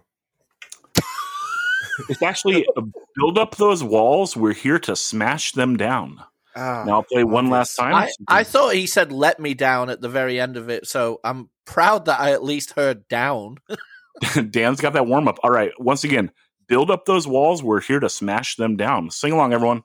It's 2.09 2.21
actually 2.21 2.67
uh, 2.75 2.81
build 3.15 3.37
up 3.37 3.55
those 3.55 3.81
walls. 3.81 4.35
We're 4.35 4.53
here 4.53 4.79
to 4.79 4.95
smash 4.97 5.53
them 5.53 5.77
down. 5.77 6.19
Oh, 6.57 6.83
Now 6.85 6.91
I'll 6.95 7.03
play 7.03 7.23
one 7.23 7.49
last 7.49 7.75
time. 7.75 7.95
I, 7.95 8.09
I 8.27 8.43
thought 8.43 8.75
he 8.75 8.85
said 8.85 9.11
"let 9.11 9.39
me 9.39 9.53
down" 9.53 9.89
at 9.89 10.01
the 10.01 10.09
very 10.09 10.39
end 10.39 10.57
of 10.57 10.69
it, 10.69 10.87
so 10.87 11.19
I'm 11.23 11.49
proud 11.65 12.05
that 12.05 12.19
I 12.19 12.31
at 12.33 12.43
least 12.43 12.73
heard 12.73 13.07
"down." 13.07 13.57
Dan's 14.49 14.81
got 14.81 14.93
that 14.93 15.07
warm 15.07 15.27
up. 15.27 15.39
All 15.43 15.51
right. 15.51 15.71
Once 15.79 16.03
again, 16.03 16.31
build 16.67 16.91
up 16.91 17.05
those 17.05 17.27
walls. 17.27 17.63
We're 17.63 17.81
here 17.81 17.99
to 17.99 18.09
smash 18.09 18.55
them 18.55 18.75
down. 18.75 19.09
Sing 19.09 19.31
along, 19.31 19.53
everyone. 19.53 19.83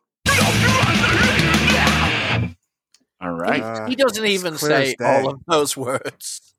All 3.22 3.32
right. 3.32 3.62
Uh, 3.62 3.86
he 3.86 3.96
doesn't 3.96 4.24
even 4.24 4.56
say 4.56 4.94
all 5.00 5.30
of 5.30 5.40
those 5.46 5.76
words. 5.76 6.49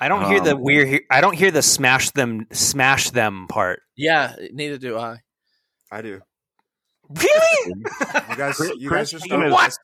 I 0.00 0.08
don't 0.08 0.24
hear 0.30 0.40
the 0.40 0.56
Um, 0.56 0.62
weird. 0.62 1.02
I 1.10 1.20
don't 1.20 1.34
hear 1.36 1.50
the 1.50 1.62
smash 1.62 2.10
them, 2.10 2.46
smash 2.52 3.10
them 3.10 3.46
part. 3.48 3.82
Yeah, 3.96 4.34
neither 4.52 4.78
do 4.78 4.96
I. 4.98 5.18
I 5.92 6.00
do. 6.02 6.20
Really? 7.10 7.74
You 8.30 8.36
guys, 8.36 8.58
you 8.78 8.88
Chris 8.88 9.10
guys 9.10 9.10
just 9.10 9.24
taking 9.24 9.40
don't. 9.40 9.44
his- 9.46 9.52
What? 9.52 9.74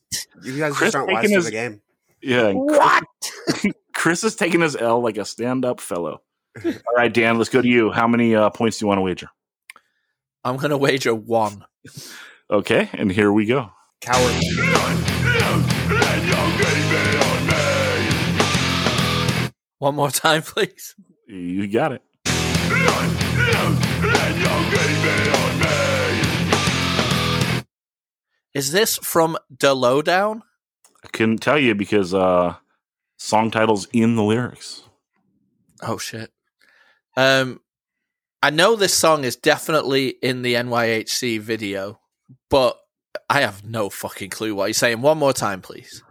You 0.44 0.58
guys 0.58 0.72
Chris 0.74 0.86
just 0.92 0.96
aren't 0.96 1.08
taking 1.08 1.22
wise 1.22 1.30
to 1.30 1.36
his- 1.36 1.44
the 1.46 1.50
game. 1.50 1.82
yeah. 2.22 2.52
What? 2.52 3.04
Chris 3.94 4.24
is 4.24 4.36
taking 4.36 4.60
his 4.60 4.76
L 4.76 5.00
like 5.02 5.16
a 5.18 5.24
stand 5.24 5.64
up 5.64 5.80
fellow. 5.80 6.22
All 6.64 6.72
right, 6.96 7.12
Dan, 7.12 7.36
let's 7.36 7.50
go 7.50 7.60
to 7.60 7.68
you. 7.68 7.90
How 7.90 8.06
many 8.08 8.34
uh, 8.34 8.48
points 8.50 8.78
do 8.78 8.84
you 8.84 8.88
want 8.88 8.98
to 8.98 9.02
wager? 9.02 9.28
I'm 10.44 10.56
gonna 10.56 10.78
wager 10.78 11.14
one. 11.14 11.64
Okay, 12.50 12.88
and 12.92 13.10
here 13.12 13.32
we 13.32 13.44
go. 13.46 13.70
Coward. 14.00 15.12
One 19.78 19.94
more 19.94 20.10
time, 20.10 20.42
please. 20.42 20.94
You 21.26 21.66
got 21.68 21.92
it. 21.92 22.02
Is 28.54 28.72
this 28.72 28.96
from 28.96 29.36
the 29.60 29.74
lowdown? 29.74 30.42
I 31.04 31.08
couldn't 31.08 31.38
tell 31.38 31.58
you 31.58 31.74
because 31.74 32.14
uh, 32.14 32.54
song 33.18 33.50
titles 33.50 33.86
in 33.92 34.16
the 34.16 34.22
lyrics. 34.22 34.82
Oh 35.82 35.98
shit. 35.98 36.30
Um, 37.18 37.60
I 38.42 38.48
know 38.50 38.76
this 38.76 38.94
song 38.94 39.24
is 39.24 39.36
definitely 39.36 40.08
in 40.08 40.40
the 40.40 40.54
NYHC 40.54 41.38
video, 41.40 42.00
but 42.48 42.78
I 43.28 43.42
have 43.42 43.62
no 43.64 43.90
fucking 43.90 44.30
clue 44.30 44.54
what 44.54 44.68
he's 44.68 44.78
saying. 44.78 45.02
One 45.02 45.18
more 45.18 45.34
time, 45.34 45.60
please. 45.60 46.02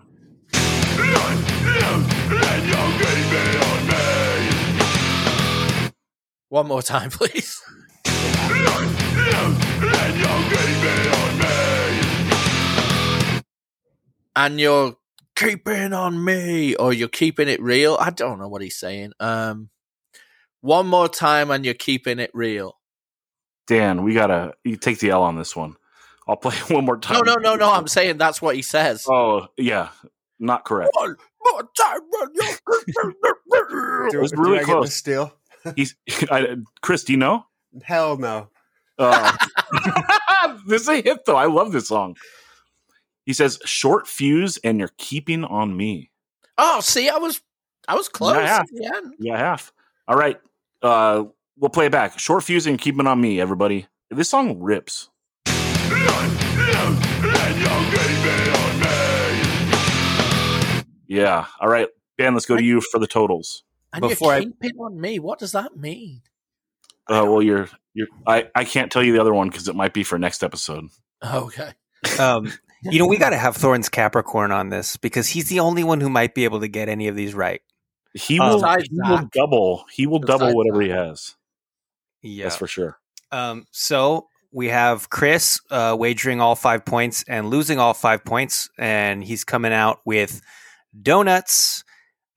One 6.49 6.67
more 6.67 6.81
time, 6.81 7.09
please. 7.11 7.61
And 14.37 14.59
you're 14.59 14.95
keeping 15.35 15.93
on 15.93 16.23
me, 16.23 16.75
or 16.75 16.93
you're 16.93 17.07
keeping 17.07 17.47
it 17.47 17.61
real. 17.61 17.97
I 17.99 18.09
don't 18.09 18.39
know 18.39 18.47
what 18.47 18.61
he's 18.61 18.77
saying. 18.77 19.13
Um, 19.19 19.69
one 20.61 20.87
more 20.87 21.09
time, 21.09 21.51
and 21.51 21.65
you're 21.65 21.73
keeping 21.73 22.19
it 22.19 22.31
real. 22.33 22.77
Dan, 23.67 24.03
we 24.03 24.13
gotta 24.13 24.53
you 24.63 24.77
take 24.77 24.99
the 24.99 25.09
L 25.09 25.23
on 25.23 25.35
this 25.35 25.55
one. 25.55 25.75
I'll 26.27 26.37
play 26.37 26.55
one 26.69 26.85
more 26.85 26.97
time. 26.97 27.21
No, 27.25 27.33
no, 27.33 27.35
no, 27.35 27.55
no. 27.55 27.71
I'm 27.71 27.87
saying 27.87 28.17
that's 28.17 28.41
what 28.41 28.55
he 28.55 28.61
says. 28.61 29.05
Oh 29.09 29.47
yeah, 29.57 29.89
not 30.39 30.65
correct. 30.65 30.91
One 30.93 31.17
more 31.51 31.63
time, 31.77 31.99
and 32.21 32.31
you're 32.35 33.35
it 33.47 33.71
real. 33.71 34.11
Do, 34.11 34.19
was 34.19 34.31
do 34.31 34.41
really 34.41 34.55
I 34.57 34.59
get 34.59 34.65
close. 34.67 34.85
the 34.87 34.91
steal? 34.91 35.33
He's 35.75 35.95
I, 36.31 36.57
Chris. 36.81 37.03
Do 37.03 37.13
you 37.13 37.17
know? 37.17 37.45
Hell 37.83 38.17
no. 38.17 38.49
Uh, 38.97 39.31
this 40.67 40.83
is 40.83 40.87
a 40.89 41.01
hit 41.01 41.25
though. 41.25 41.35
I 41.35 41.45
love 41.47 41.71
this 41.71 41.87
song. 41.87 42.15
He 43.25 43.33
says, 43.33 43.59
"Short 43.65 44.07
fuse, 44.07 44.57
and 44.63 44.79
you're 44.79 44.91
keeping 44.97 45.43
on 45.43 45.75
me." 45.75 46.11
Oh, 46.57 46.79
see, 46.79 47.09
I 47.09 47.17
was, 47.17 47.41
I 47.87 47.95
was 47.95 48.07
close 48.07 48.35
Yeah. 48.37 48.59
at 48.59 48.67
the 48.71 48.85
end. 48.95 49.13
Yeah, 49.19 49.37
half. 49.37 49.73
All 50.07 50.15
right. 50.15 50.39
Uh, 50.81 51.25
we'll 51.57 51.69
play 51.69 51.87
it 51.87 51.91
back. 51.91 52.17
Short 52.19 52.43
fuse 52.43 52.65
and 52.67 52.79
keeping 52.79 53.07
on 53.07 53.19
me, 53.19 53.41
everybody. 53.41 53.87
This 54.09 54.29
song 54.29 54.59
rips. 54.61 55.09
Yeah. 61.07 61.45
All 61.59 61.67
right, 61.69 61.87
Ben. 62.17 62.33
Let's 62.33 62.45
go 62.45 62.55
to 62.57 62.63
you 62.63 62.81
for 62.81 62.99
the 62.99 63.07
totals. 63.07 63.63
And 63.93 64.01
Before 64.01 64.33
I- 64.33 64.39
you're 64.39 64.51
keeping 64.61 64.79
on 64.79 64.99
me. 64.99 65.19
What 65.19 65.39
does 65.39 65.53
that 65.53 65.75
mean? 65.77 66.21
Uh, 67.07 67.23
well, 67.27 67.41
you're 67.41 67.69
you're. 67.93 68.07
I 68.25 68.49
I 68.55 68.65
can't 68.65 68.91
tell 68.91 69.03
you 69.03 69.13
the 69.13 69.21
other 69.21 69.33
one 69.33 69.49
because 69.49 69.67
it 69.67 69.75
might 69.75 69.93
be 69.93 70.03
for 70.03 70.17
next 70.17 70.43
episode. 70.43 70.85
Okay. 71.23 71.71
Um, 72.19 72.51
you 72.83 72.99
know, 72.99 73.07
we 73.07 73.17
got 73.17 73.29
to 73.29 73.37
have 73.37 73.55
Thorn's 73.55 73.89
Capricorn 73.89 74.51
on 74.51 74.69
this 74.69 74.97
because 74.97 75.27
he's 75.29 75.47
the 75.49 75.59
only 75.59 75.83
one 75.83 76.01
who 76.01 76.09
might 76.09 76.33
be 76.33 76.43
able 76.45 76.59
to 76.61 76.67
get 76.67 76.89
any 76.89 77.07
of 77.07 77.15
these 77.15 77.33
right. 77.35 77.61
He 78.13 78.39
Um, 78.39 78.49
will. 78.49 78.55
Besides 78.57 78.87
He 78.89 78.97
will 79.01 79.29
double. 79.31 79.85
He 79.91 80.07
will 80.07 80.19
double 80.19 80.53
whatever 80.55 80.79
that. 80.79 80.83
he 80.85 80.89
has. 80.89 81.35
Yeah. 82.23 82.45
That's 82.45 82.55
for 82.55 82.67
sure. 82.67 82.97
Um, 83.31 83.65
so 83.71 84.27
we 84.51 84.69
have 84.69 85.09
Chris 85.11 85.59
uh, 85.69 85.95
wagering 85.99 86.41
all 86.41 86.55
five 86.55 86.85
points 86.85 87.23
and 87.27 87.49
losing 87.49 87.77
all 87.77 87.93
five 87.93 88.25
points, 88.25 88.69
and 88.79 89.23
he's 89.23 89.43
coming 89.43 89.73
out 89.73 89.99
with 90.05 90.41
donuts. 91.01 91.83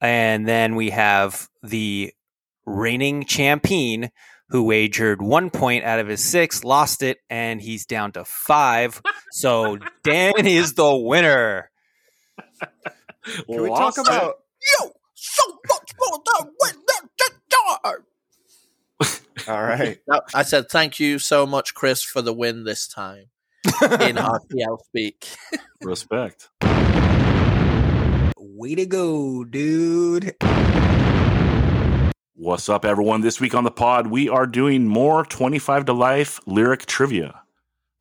And 0.01 0.47
then 0.47 0.75
we 0.75 0.91
have 0.91 1.49
the 1.61 2.13
reigning 2.65 3.25
champion 3.25 4.11
who 4.49 4.63
wagered 4.63 5.21
one 5.21 5.49
point 5.49 5.83
out 5.83 5.99
of 5.99 6.07
his 6.07 6.23
six, 6.23 6.63
lost 6.63 7.03
it, 7.03 7.19
and 7.29 7.61
he's 7.61 7.85
down 7.85 8.11
to 8.13 8.25
five. 8.25 9.01
so 9.31 9.77
Dan 10.03 10.45
is 10.45 10.73
the 10.73 10.95
winner. 10.95 11.69
Can 13.23 13.61
we 13.63 13.69
talk 13.69 13.97
about? 13.97 14.35
Yo, 14.79 14.91
so 15.13 15.43
much 15.67 15.91
more 15.99 16.19
than 16.25 16.51
when 16.57 16.75
the 17.17 17.31
door. 17.49 18.05
All 19.47 19.63
right. 19.63 19.99
I 20.33 20.43
said 20.43 20.69
thank 20.69 20.99
you 20.99 21.19
so 21.19 21.45
much, 21.45 21.73
Chris, 21.73 22.01
for 22.03 22.21
the 22.21 22.33
win 22.33 22.63
this 22.63 22.87
time 22.87 23.25
in 23.65 24.15
RTL 24.15 24.79
speak. 24.85 25.27
respect? 25.81 26.49
Way 28.59 28.75
to 28.75 28.85
go, 28.85 29.45
dude. 29.45 30.35
What's 32.33 32.67
up, 32.67 32.83
everyone? 32.83 33.21
This 33.21 33.39
week 33.39 33.55
on 33.55 33.63
the 33.63 33.71
pod, 33.71 34.07
we 34.07 34.27
are 34.27 34.45
doing 34.45 34.85
more 34.85 35.23
25 35.23 35.85
to 35.85 35.93
life 35.93 36.41
lyric 36.45 36.85
trivia. 36.85 37.41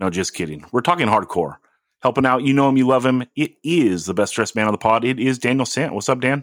No, 0.01 0.11
just 0.11 0.35
kidding. 0.35 0.65
We're 0.73 0.81
talking 0.81 1.07
hardcore. 1.07 1.59
Helping 2.03 2.27
out, 2.27 2.43
you 2.43 2.55
know 2.55 2.69
him, 2.69 2.77
you 2.77 2.89
love 2.89 3.07
him. 3.07 3.23
It 3.37 3.53
is 3.63 4.07
the 4.07 4.15
best 4.15 4.35
dressed 4.35 4.57
man 4.57 4.67
on 4.67 4.73
the 4.73 4.79
pod. 4.79 5.05
It 5.05 5.21
is 5.21 5.39
Daniel 5.39 5.65
Sant. 5.65 5.95
What's 5.95 6.09
up, 6.09 6.19
Dan? 6.19 6.43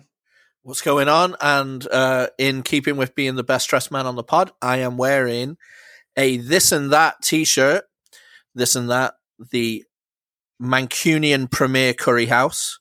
What's 0.61 0.81
going 0.81 1.09
on? 1.09 1.35
And 1.41 1.85
uh, 1.91 2.27
in 2.37 2.63
keeping 2.63 2.95
with 2.95 3.15
being 3.15 3.35
the 3.35 3.43
best 3.43 3.67
dressed 3.67 3.91
man 3.91 4.05
on 4.05 4.15
the 4.15 4.23
pod, 4.23 4.49
I 4.61 4.77
am 4.77 4.95
wearing 4.95 5.57
a 6.15 6.37
this 6.37 6.71
and 6.71 6.89
that 6.93 7.21
t 7.21 7.43
shirt. 7.43 7.83
This 8.53 8.77
and 8.77 8.89
that, 8.89 9.15
the 9.51 9.83
Mancunian 10.61 11.51
Premier 11.51 11.93
Curry 11.93 12.27
House. 12.27 12.79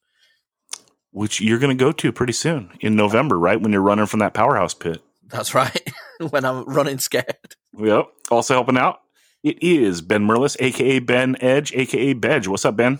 Which 1.14 1.40
you're 1.40 1.60
going 1.60 1.76
to 1.76 1.80
go 1.80 1.92
to 1.92 2.10
pretty 2.10 2.32
soon 2.32 2.72
in 2.80 2.96
November, 2.96 3.38
right? 3.38 3.60
When 3.60 3.70
you're 3.70 3.80
running 3.80 4.06
from 4.06 4.18
that 4.18 4.34
powerhouse 4.34 4.74
pit. 4.74 5.00
That's 5.28 5.54
right. 5.54 5.80
when 6.30 6.44
I'm 6.44 6.64
running 6.64 6.98
scared. 6.98 7.54
Yep. 7.78 8.08
Also 8.32 8.54
helping 8.54 8.76
out, 8.76 8.98
it 9.44 9.62
is 9.62 10.02
Ben 10.02 10.26
Merlis, 10.26 10.56
aka 10.58 10.98
Ben 10.98 11.36
Edge, 11.40 11.72
aka 11.72 12.14
Bedge. 12.14 12.48
What's 12.48 12.64
up, 12.64 12.74
Ben? 12.74 12.98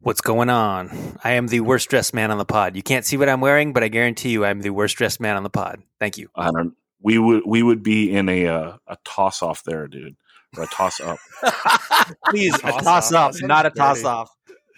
What's 0.00 0.20
going 0.20 0.50
on? 0.50 1.18
I 1.24 1.32
am 1.32 1.46
the 1.48 1.60
worst 1.60 1.88
dressed 1.88 2.12
man 2.12 2.30
on 2.30 2.36
the 2.36 2.44
pod. 2.44 2.76
You 2.76 2.82
can't 2.82 3.06
see 3.06 3.16
what 3.16 3.30
I'm 3.30 3.40
wearing, 3.40 3.72
but 3.72 3.82
I 3.82 3.88
guarantee 3.88 4.28
you 4.28 4.44
I'm 4.44 4.60
the 4.60 4.70
worst 4.70 4.96
dressed 4.98 5.18
man 5.18 5.36
on 5.36 5.44
the 5.44 5.50
pod. 5.50 5.82
Thank 5.98 6.18
you. 6.18 6.28
I 6.36 6.50
don't. 6.50 6.74
We 7.00 7.16
would 7.18 7.44
we 7.46 7.62
would 7.62 7.82
be 7.82 8.12
in 8.12 8.28
a 8.28 8.48
uh, 8.48 8.76
a 8.86 8.98
toss 9.06 9.40
off 9.40 9.64
there, 9.64 9.88
dude, 9.88 10.14
or 10.58 10.64
a 10.64 10.66
toss 10.66 11.00
up. 11.00 11.18
Please, 12.26 12.54
a 12.56 12.58
Toss 12.58 12.84
toss 12.84 13.12
off. 13.12 13.34
off, 13.34 13.42
not 13.42 13.64
a 13.64 13.70
toss 13.70 14.04
off. 14.04 14.30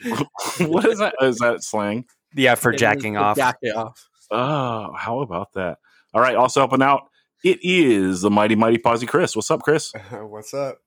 what 0.60 0.86
is 0.86 1.00
that? 1.00 1.14
Is 1.20 1.38
that 1.38 1.64
slang? 1.64 2.04
Yeah, 2.34 2.54
for 2.54 2.72
jacking 2.72 3.16
off. 3.16 3.36
Jacking 3.36 3.72
off. 3.72 4.08
Oh, 4.30 4.92
how 4.96 5.20
about 5.20 5.52
that? 5.54 5.78
All 6.14 6.20
right. 6.20 6.36
Also 6.36 6.60
helping 6.60 6.82
out, 6.82 7.08
it 7.44 7.58
is 7.62 8.22
the 8.22 8.30
mighty 8.30 8.54
mighty 8.54 8.78
Posy 8.78 9.06
Chris. 9.06 9.34
What's 9.34 9.50
up, 9.50 9.62
Chris? 9.62 9.92
What's 10.12 10.54
up? 10.54 10.78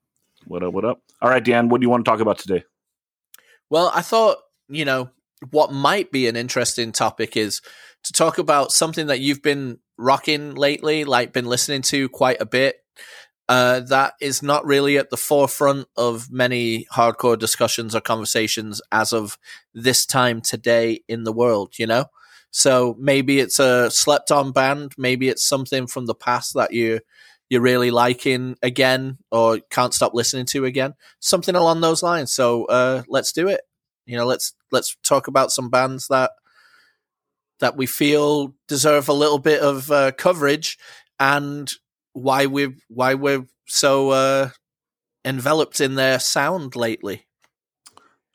What 0.45 0.63
up? 0.63 0.73
What 0.73 0.85
up? 0.85 1.01
All 1.21 1.29
right, 1.29 1.43
Dan. 1.43 1.69
What 1.69 1.81
do 1.81 1.85
you 1.85 1.89
want 1.89 2.05
to 2.05 2.09
talk 2.09 2.19
about 2.19 2.37
today? 2.37 2.63
Well, 3.69 3.91
I 3.93 4.01
thought, 4.01 4.37
you 4.67 4.85
know, 4.85 5.09
what 5.51 5.71
might 5.71 6.11
be 6.11 6.27
an 6.27 6.35
interesting 6.35 6.91
topic 6.91 7.35
is 7.35 7.61
to 8.03 8.13
talk 8.13 8.37
about 8.37 8.71
something 8.71 9.07
that 9.07 9.19
you've 9.19 9.41
been 9.41 9.79
rocking 9.97 10.55
lately, 10.55 11.03
like 11.05 11.33
been 11.33 11.45
listening 11.45 11.81
to 11.83 12.09
quite 12.09 12.41
a 12.41 12.45
bit. 12.45 12.77
Uh, 13.49 13.81
that 13.81 14.13
is 14.21 14.41
not 14.41 14.65
really 14.65 14.97
at 14.97 15.09
the 15.09 15.17
forefront 15.17 15.87
of 15.97 16.31
many 16.31 16.85
hardcore 16.93 17.37
discussions 17.37 17.93
or 17.93 17.99
conversations 18.01 18.81
as 18.91 19.11
of 19.11 19.37
this 19.73 20.05
time 20.05 20.39
today 20.41 21.01
in 21.09 21.23
the 21.23 21.33
world, 21.33 21.77
you 21.77 21.85
know? 21.85 22.05
So 22.51 22.95
maybe 22.99 23.39
it's 23.39 23.59
a 23.59 23.91
slept 23.91 24.31
on 24.31 24.51
band, 24.53 24.93
maybe 24.97 25.27
it's 25.27 25.43
something 25.43 25.87
from 25.87 26.05
the 26.05 26.15
past 26.15 26.53
that 26.53 26.73
you 26.73 27.01
you're 27.49 27.61
really 27.61 27.91
liking 27.91 28.55
again 28.63 29.17
or 29.31 29.59
can't 29.69 29.93
stop 29.93 30.13
listening 30.13 30.45
to 30.47 30.65
again. 30.65 30.93
Something 31.19 31.55
along 31.55 31.81
those 31.81 32.01
lines. 32.01 32.31
So 32.33 32.65
uh 32.65 33.03
let's 33.07 33.31
do 33.33 33.47
it. 33.49 33.61
You 34.05 34.17
know, 34.17 34.25
let's 34.25 34.53
let's 34.71 34.95
talk 35.03 35.27
about 35.27 35.51
some 35.51 35.69
bands 35.69 36.07
that 36.07 36.31
that 37.59 37.77
we 37.77 37.85
feel 37.85 38.53
deserve 38.67 39.07
a 39.09 39.13
little 39.13 39.39
bit 39.39 39.61
of 39.61 39.89
uh, 39.91 40.11
coverage 40.13 40.77
and 41.19 41.71
why 42.13 42.45
we've 42.45 42.81
why 42.87 43.13
we're 43.15 43.45
so 43.65 44.09
uh 44.11 44.49
enveloped 45.25 45.79
in 45.79 45.95
their 45.95 46.19
sound 46.19 46.75
lately. 46.75 47.25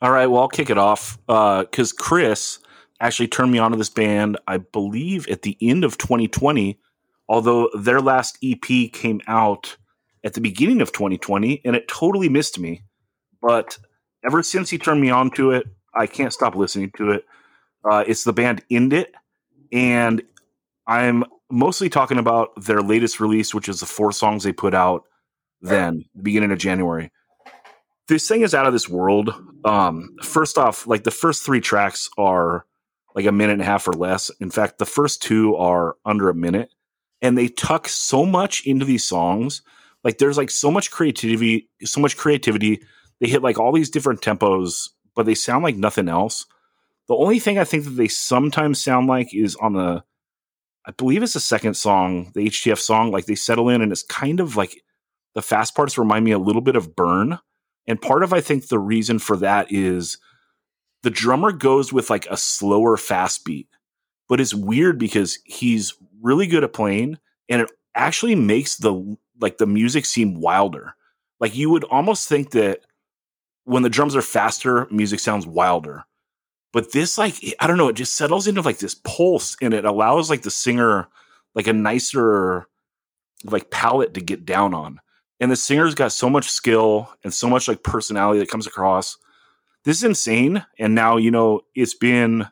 All 0.01 0.11
right. 0.11 0.27
Well, 0.27 0.41
I'll 0.41 0.47
kick 0.47 0.69
it 0.69 0.77
off 0.77 1.17
because 1.27 1.91
Chris 1.91 2.59
actually 3.01 3.27
turned 3.27 3.51
me 3.51 3.59
on 3.59 3.71
to 3.71 3.77
this 3.77 3.89
band. 3.89 4.37
I 4.47 4.57
believe 4.57 5.27
at 5.27 5.41
the 5.41 5.57
end 5.61 5.83
of 5.83 5.97
2020, 5.97 6.79
although 7.27 7.69
their 7.77 8.01
last 8.01 8.37
EP 8.43 8.91
came 8.91 9.21
out 9.27 9.77
at 10.23 10.33
the 10.33 10.41
beginning 10.41 10.81
of 10.81 10.91
2020, 10.91 11.61
and 11.63 11.75
it 11.75 11.87
totally 11.87 12.29
missed 12.29 12.59
me. 12.59 12.83
But 13.41 13.77
ever 14.25 14.43
since 14.43 14.69
he 14.69 14.77
turned 14.77 15.01
me 15.01 15.09
on 15.09 15.31
to 15.31 15.51
it, 15.51 15.67
I 15.93 16.07
can't 16.07 16.33
stop 16.33 16.55
listening 16.55 16.91
to 16.97 17.11
it. 17.11 17.25
Uh, 17.89 18.03
it's 18.05 18.23
the 18.23 18.33
band 18.33 18.63
End 18.69 18.93
It, 18.93 19.13
and 19.71 20.21
I'm 20.87 21.23
mostly 21.49 21.89
talking 21.89 22.17
about 22.17 22.49
their 22.63 22.81
latest 22.81 23.19
release, 23.19 23.53
which 23.53 23.69
is 23.69 23.79
the 23.79 23.85
four 23.85 24.11
songs 24.11 24.43
they 24.43 24.53
put 24.53 24.73
out 24.73 25.03
then, 25.61 26.05
beginning 26.21 26.51
of 26.51 26.57
January. 26.57 27.11
This 28.07 28.27
thing 28.27 28.41
is 28.41 28.55
out 28.55 28.65
of 28.65 28.73
this 28.73 28.89
world. 28.89 29.33
Um, 29.65 30.15
first 30.23 30.57
off, 30.57 30.87
like 30.87 31.03
the 31.03 31.11
first 31.11 31.43
three 31.43 31.61
tracks 31.61 32.09
are 32.17 32.65
like 33.15 33.25
a 33.25 33.31
minute 33.31 33.53
and 33.53 33.61
a 33.61 33.65
half 33.65 33.87
or 33.87 33.93
less. 33.93 34.31
In 34.39 34.49
fact, 34.49 34.77
the 34.77 34.85
first 34.85 35.21
two 35.21 35.55
are 35.55 35.95
under 36.05 36.29
a 36.29 36.35
minute, 36.35 36.73
and 37.21 37.37
they 37.37 37.47
tuck 37.47 37.87
so 37.87 38.25
much 38.25 38.65
into 38.65 38.85
these 38.85 39.03
songs. 39.03 39.61
Like 40.03 40.17
there's 40.17 40.37
like 40.37 40.49
so 40.49 40.71
much 40.71 40.91
creativity, 40.91 41.69
so 41.83 41.99
much 41.99 42.17
creativity. 42.17 42.81
They 43.19 43.27
hit 43.27 43.43
like 43.43 43.59
all 43.59 43.73
these 43.73 43.89
different 43.89 44.21
tempos, 44.21 44.89
but 45.15 45.25
they 45.25 45.35
sound 45.35 45.63
like 45.63 45.75
nothing 45.75 46.07
else. 46.07 46.45
The 47.07 47.15
only 47.15 47.39
thing 47.39 47.57
I 47.57 47.63
think 47.63 47.83
that 47.83 47.91
they 47.91 48.07
sometimes 48.07 48.81
sound 48.81 49.07
like 49.07 49.33
is 49.33 49.55
on 49.55 49.73
the, 49.73 50.03
I 50.89 50.91
believe 50.93 51.21
it's 51.21 51.33
the 51.33 51.39
second 51.39 51.75
song, 51.75 52.31
the 52.33 52.47
HTF 52.47 52.79
song. 52.79 53.11
Like 53.11 53.27
they 53.27 53.35
settle 53.35 53.69
in, 53.69 53.83
and 53.83 53.91
it's 53.91 54.01
kind 54.01 54.39
of 54.39 54.55
like 54.55 54.81
the 55.35 55.41
fast 55.43 55.75
parts 55.75 55.99
remind 55.99 56.25
me 56.25 56.31
a 56.31 56.39
little 56.39 56.63
bit 56.63 56.75
of 56.75 56.95
Burn. 56.95 57.37
And 57.85 58.01
part 58.01 58.23
of 58.23 58.33
I 58.33 58.41
think 58.41 58.67
the 58.67 58.79
reason 58.79 59.19
for 59.19 59.37
that 59.37 59.71
is 59.71 60.17
the 61.03 61.11
drummer 61.11 61.51
goes 61.51 61.93
with 61.93 62.09
like 62.09 62.25
a 62.25 62.37
slower 62.37 62.97
fast 62.97 63.45
beat. 63.45 63.67
But 64.27 64.41
it's 64.41 64.55
weird 64.55 64.97
because 64.97 65.37
he's 65.45 65.93
really 66.23 66.47
good 66.47 66.63
at 66.63 66.73
playing 66.73 67.19
and 67.47 67.61
it 67.61 67.71
actually 67.93 68.33
makes 68.33 68.77
the 68.77 69.15
like 69.39 69.59
the 69.59 69.67
music 69.67 70.05
seem 70.05 70.41
wilder. 70.41 70.95
Like 71.39 71.55
you 71.55 71.69
would 71.69 71.83
almost 71.83 72.27
think 72.27 72.49
that 72.51 72.81
when 73.63 73.83
the 73.83 73.89
drums 73.91 74.15
are 74.15 74.23
faster, 74.23 74.87
music 74.89 75.19
sounds 75.19 75.45
wilder. 75.45 76.03
But 76.71 76.91
this 76.91 77.17
like 77.17 77.35
I 77.59 77.67
don't 77.67 77.77
know, 77.77 77.89
it 77.89 77.95
just 77.95 78.13
settles 78.13 78.47
into 78.47 78.61
like 78.61 78.79
this 78.79 78.95
pulse 78.95 79.57
and 79.61 79.73
it 79.73 79.85
allows 79.85 80.29
like 80.29 80.43
the 80.43 80.51
singer 80.51 81.07
like 81.55 81.67
a 81.67 81.73
nicer 81.73 82.67
like 83.43 83.71
palette 83.71 84.13
to 84.13 84.21
get 84.21 84.45
down 84.45 84.73
on 84.73 84.99
and 85.39 85.51
the 85.51 85.55
singer's 85.55 85.95
got 85.95 86.11
so 86.11 86.29
much 86.29 86.49
skill 86.49 87.09
and 87.23 87.33
so 87.33 87.49
much 87.49 87.67
like 87.67 87.83
personality 87.83 88.39
that 88.39 88.49
comes 88.49 88.67
across. 88.67 89.17
This 89.85 89.97
is 89.97 90.03
insane. 90.03 90.65
And 90.77 90.93
now, 90.93 91.17
you 91.17 91.31
know, 91.31 91.61
it's 91.75 91.93
been, 91.93 92.47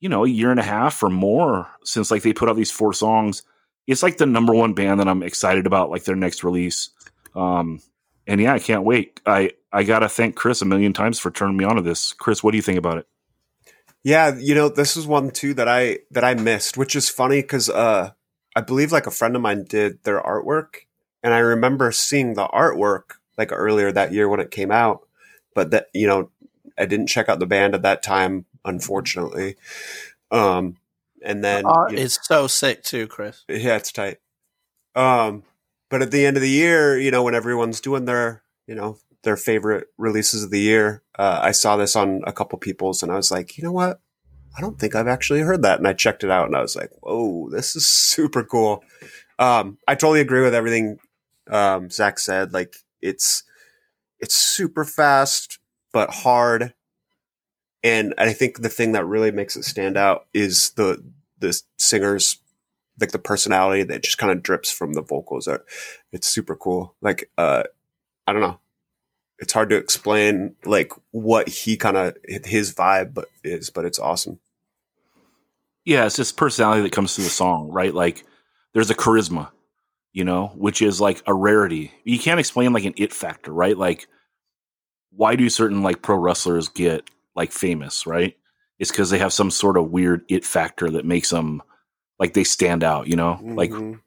you 0.00 0.08
know, 0.08 0.24
a 0.24 0.28
year 0.28 0.50
and 0.50 0.60
a 0.60 0.64
half 0.64 1.02
or 1.02 1.10
more 1.10 1.68
since 1.84 2.10
like 2.10 2.22
they 2.22 2.32
put 2.32 2.48
out 2.48 2.56
these 2.56 2.70
four 2.70 2.94
songs. 2.94 3.42
It's 3.86 4.02
like 4.02 4.16
the 4.16 4.26
number 4.26 4.54
one 4.54 4.72
band 4.72 5.00
that 5.00 5.08
I'm 5.08 5.22
excited 5.22 5.66
about, 5.66 5.90
like 5.90 6.04
their 6.04 6.16
next 6.16 6.44
release. 6.44 6.90
Um, 7.34 7.80
and 8.26 8.40
yeah, 8.40 8.54
I 8.54 8.58
can't 8.58 8.84
wait. 8.84 9.20
I 9.26 9.52
I 9.72 9.82
gotta 9.82 10.08
thank 10.08 10.34
Chris 10.34 10.62
a 10.62 10.66
million 10.66 10.92
times 10.92 11.18
for 11.18 11.30
turning 11.30 11.56
me 11.56 11.64
on 11.64 11.76
to 11.76 11.82
this. 11.82 12.12
Chris, 12.12 12.42
what 12.42 12.52
do 12.52 12.56
you 12.56 12.62
think 12.62 12.78
about 12.78 12.98
it? 12.98 13.06
Yeah, 14.04 14.34
you 14.38 14.54
know, 14.54 14.68
this 14.68 14.96
is 14.96 15.06
one 15.06 15.30
too 15.30 15.54
that 15.54 15.68
I 15.68 15.98
that 16.10 16.24
I 16.24 16.34
missed, 16.34 16.76
which 16.76 16.94
is 16.96 17.08
funny 17.08 17.42
because 17.42 17.68
uh, 17.68 18.12
I 18.54 18.60
believe 18.60 18.92
like 18.92 19.06
a 19.06 19.10
friend 19.10 19.36
of 19.36 19.42
mine 19.42 19.64
did 19.64 20.02
their 20.04 20.20
artwork, 20.20 20.86
and 21.22 21.34
I 21.34 21.38
remember 21.38 21.90
seeing 21.92 22.34
the 22.34 22.46
artwork 22.48 23.16
like 23.36 23.52
earlier 23.52 23.92
that 23.92 24.12
year 24.12 24.28
when 24.28 24.40
it 24.40 24.50
came 24.50 24.70
out, 24.70 25.06
but 25.54 25.70
that 25.72 25.88
you 25.92 26.06
know 26.06 26.30
I 26.78 26.86
didn't 26.86 27.08
check 27.08 27.28
out 27.28 27.40
the 27.40 27.46
band 27.46 27.74
at 27.74 27.82
that 27.82 28.02
time, 28.02 28.46
unfortunately. 28.64 29.56
Um, 30.30 30.76
and 31.22 31.42
then 31.42 31.66
Art 31.66 31.90
you 31.90 31.96
know- 31.96 32.02
is 32.02 32.18
so 32.22 32.46
sick 32.46 32.82
too, 32.84 33.08
Chris. 33.08 33.44
yeah, 33.48 33.76
it's 33.76 33.92
tight. 33.92 34.18
Um, 34.94 35.42
but 35.90 36.02
at 36.02 36.10
the 36.10 36.24
end 36.24 36.36
of 36.36 36.42
the 36.42 36.50
year, 36.50 36.98
you 36.98 37.10
know, 37.10 37.22
when 37.22 37.34
everyone's 37.34 37.80
doing 37.80 38.04
their, 38.04 38.42
you 38.66 38.74
know, 38.74 38.98
their 39.22 39.36
favorite 39.36 39.88
releases 39.96 40.44
of 40.44 40.50
the 40.50 40.60
year, 40.60 41.02
uh, 41.18 41.40
I 41.42 41.52
saw 41.52 41.76
this 41.76 41.96
on 41.96 42.22
a 42.26 42.32
couple 42.32 42.58
people's, 42.58 43.02
and 43.02 43.12
I 43.12 43.16
was 43.16 43.30
like, 43.30 43.58
you 43.58 43.64
know 43.64 43.72
what? 43.72 44.00
I 44.56 44.60
don't 44.60 44.78
think 44.78 44.94
I've 44.94 45.08
actually 45.08 45.40
heard 45.40 45.62
that, 45.62 45.78
and 45.78 45.86
I 45.86 45.92
checked 45.92 46.24
it 46.24 46.30
out, 46.30 46.46
and 46.46 46.56
I 46.56 46.62
was 46.62 46.76
like, 46.76 46.90
whoa, 47.00 47.48
this 47.50 47.76
is 47.76 47.86
super 47.88 48.44
cool. 48.44 48.82
Um, 49.38 49.78
I 49.86 49.94
totally 49.94 50.20
agree 50.20 50.42
with 50.42 50.54
everything 50.54 50.98
um, 51.50 51.90
Zach 51.90 52.18
said. 52.18 52.52
Like, 52.52 52.76
it's 53.00 53.44
it's 54.18 54.34
super 54.34 54.84
fast 54.84 55.58
but 55.92 56.10
hard, 56.10 56.74
and 57.82 58.14
I 58.18 58.32
think 58.32 58.62
the 58.62 58.68
thing 58.68 58.92
that 58.92 59.06
really 59.06 59.30
makes 59.30 59.56
it 59.56 59.64
stand 59.64 59.96
out 59.96 60.26
is 60.34 60.70
the 60.70 61.02
the 61.38 61.60
singer's 61.78 62.38
like 63.00 63.12
the 63.12 63.18
personality 63.18 63.84
that 63.84 64.02
just 64.02 64.18
kind 64.18 64.32
of 64.32 64.42
drips 64.42 64.70
from 64.70 64.94
the 64.94 65.02
vocals. 65.02 65.48
It's 66.12 66.26
super 66.26 66.56
cool. 66.56 66.94
Like 67.00 67.30
uh, 67.38 67.64
I 68.26 68.32
don't 68.32 68.42
know. 68.42 68.60
It's 69.38 69.52
hard 69.52 69.70
to 69.70 69.76
explain 69.76 70.56
like 70.64 70.92
what 71.12 71.48
he 71.48 71.76
kind 71.76 71.96
of 71.96 72.16
his 72.24 72.74
vibe 72.74 73.14
but 73.14 73.26
is, 73.44 73.70
but 73.70 73.84
it's 73.84 73.98
awesome. 73.98 74.40
Yeah, 75.84 76.06
it's 76.06 76.16
just 76.16 76.36
personality 76.36 76.82
that 76.82 76.92
comes 76.92 77.14
through 77.14 77.24
the 77.24 77.30
song, 77.30 77.68
right? 77.70 77.94
Like 77.94 78.24
there's 78.74 78.90
a 78.90 78.94
charisma, 78.94 79.50
you 80.12 80.24
know, 80.24 80.48
which 80.56 80.82
is 80.82 81.00
like 81.00 81.22
a 81.26 81.34
rarity. 81.34 81.92
You 82.04 82.18
can't 82.18 82.40
explain 82.40 82.72
like 82.72 82.84
an 82.84 82.94
it 82.96 83.12
factor, 83.12 83.52
right? 83.52 83.76
Like 83.76 84.06
why 85.10 85.36
do 85.36 85.48
certain 85.48 85.82
like 85.82 86.02
pro 86.02 86.16
wrestlers 86.16 86.68
get 86.68 87.08
like 87.34 87.52
famous, 87.52 88.06
right? 88.06 88.36
It's 88.78 88.90
because 88.90 89.10
they 89.10 89.18
have 89.18 89.32
some 89.32 89.50
sort 89.50 89.76
of 89.76 89.90
weird 89.90 90.24
it 90.28 90.44
factor 90.44 90.90
that 90.90 91.04
makes 91.04 91.30
them 91.30 91.62
like 92.18 92.34
they 92.34 92.44
stand 92.44 92.84
out, 92.84 93.06
you 93.08 93.16
know? 93.16 93.38
Like 93.42 93.70
Mhm. 93.70 94.00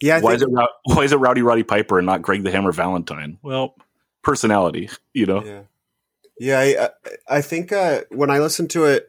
yeah, 0.00 0.16
I 0.16 0.20
why 0.20 0.36
think, 0.36 0.36
is 0.36 0.42
it 0.42 0.68
why 0.96 1.04
is 1.04 1.12
it 1.12 1.16
Rowdy 1.16 1.42
Roddy 1.42 1.62
Piper 1.62 1.98
and 1.98 2.06
not 2.06 2.22
Greg 2.22 2.42
the 2.42 2.50
Hammer 2.50 2.72
Valentine? 2.72 3.38
Well, 3.42 3.74
personality, 4.22 4.88
you 5.12 5.26
know. 5.26 5.44
Yeah, 5.44 5.62
yeah. 6.38 6.58
I, 6.58 6.84
I- 6.86 6.90
I 7.36 7.40
think 7.40 7.72
uh, 7.72 8.02
when 8.10 8.30
I 8.30 8.38
listen 8.40 8.68
to 8.68 8.84
it, 8.84 9.08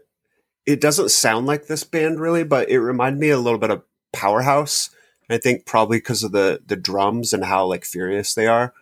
it 0.65 0.79
doesn't 0.81 1.09
sound 1.11 1.45
like 1.45 1.67
this 1.67 1.83
band 1.83 2.19
really, 2.19 2.43
but 2.43 2.69
it 2.69 2.79
reminded 2.79 3.19
me 3.19 3.29
a 3.29 3.39
little 3.39 3.59
bit 3.59 3.71
of 3.71 3.83
Powerhouse. 4.11 4.89
I 5.29 5.37
think 5.37 5.65
probably 5.65 5.97
because 5.97 6.23
of 6.23 6.31
the 6.31 6.61
the 6.65 6.75
drums 6.75 7.33
and 7.33 7.43
how 7.43 7.65
like 7.65 7.85
furious 7.85 8.33
they 8.33 8.45
are. 8.47 8.73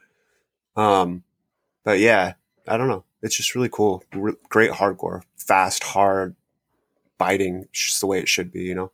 Um, 0.75 1.23
but 1.83 1.99
yeah, 1.99 2.33
I 2.67 2.77
don't 2.77 2.87
know. 2.87 3.03
It's 3.21 3.35
just 3.37 3.55
really 3.55 3.69
cool. 3.69 4.03
Re- 4.13 4.33
great 4.49 4.71
hardcore, 4.71 5.21
fast, 5.37 5.83
hard, 5.83 6.35
biting. 7.17 7.67
Just 7.71 8.01
the 8.01 8.07
way 8.07 8.19
it 8.19 8.27
should 8.27 8.51
be, 8.51 8.63
you 8.63 8.75
know. 8.75 8.91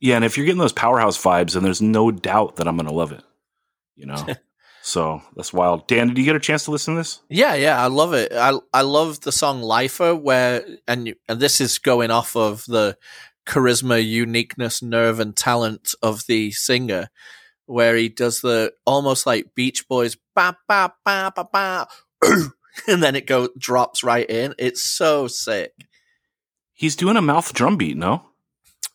Yeah, 0.00 0.16
and 0.16 0.24
if 0.24 0.36
you're 0.36 0.46
getting 0.46 0.60
those 0.60 0.72
powerhouse 0.72 1.20
vibes, 1.22 1.52
then 1.54 1.62
there's 1.62 1.82
no 1.82 2.10
doubt 2.10 2.56
that 2.56 2.66
I'm 2.68 2.76
going 2.76 2.88
to 2.88 2.94
love 2.94 3.12
it. 3.12 3.22
You 3.96 4.06
know, 4.06 4.26
so 4.82 5.20
that's 5.36 5.52
wild. 5.52 5.86
Dan, 5.86 6.08
did 6.08 6.18
you 6.18 6.24
get 6.24 6.36
a 6.36 6.40
chance 6.40 6.64
to 6.64 6.70
listen 6.70 6.94
to 6.94 7.00
this? 7.00 7.20
Yeah, 7.28 7.54
yeah, 7.54 7.82
I 7.82 7.86
love 7.88 8.12
it. 8.14 8.32
I 8.32 8.58
I 8.72 8.82
love 8.82 9.20
the 9.20 9.32
song 9.32 9.62
"Lifer," 9.62 10.14
where 10.14 10.64
and 10.86 11.08
you- 11.08 11.16
and 11.28 11.40
this 11.40 11.60
is 11.60 11.78
going 11.78 12.10
off 12.10 12.36
of 12.36 12.64
the 12.66 12.96
charisma, 13.46 14.04
uniqueness, 14.06 14.82
nerve, 14.82 15.20
and 15.20 15.34
talent 15.36 15.94
of 16.02 16.24
the 16.26 16.50
singer, 16.52 17.08
where 17.66 17.96
he 17.96 18.08
does 18.08 18.40
the 18.40 18.72
almost 18.86 19.26
like 19.26 19.54
Beach 19.54 19.86
Boys 19.88 20.16
ba 20.34 20.56
ba 20.68 20.92
ba 21.04 21.32
ba 21.34 21.48
ba, 21.52 21.88
and 22.88 23.02
then 23.02 23.16
it 23.16 23.26
go 23.26 23.48
drops 23.58 24.02
right 24.04 24.28
in. 24.28 24.54
It's 24.58 24.82
so 24.82 25.28
sick. 25.28 25.72
He's 26.72 26.94
doing 26.96 27.16
a 27.16 27.22
mouth 27.22 27.52
drum 27.52 27.76
beat, 27.76 27.96
no? 27.96 28.22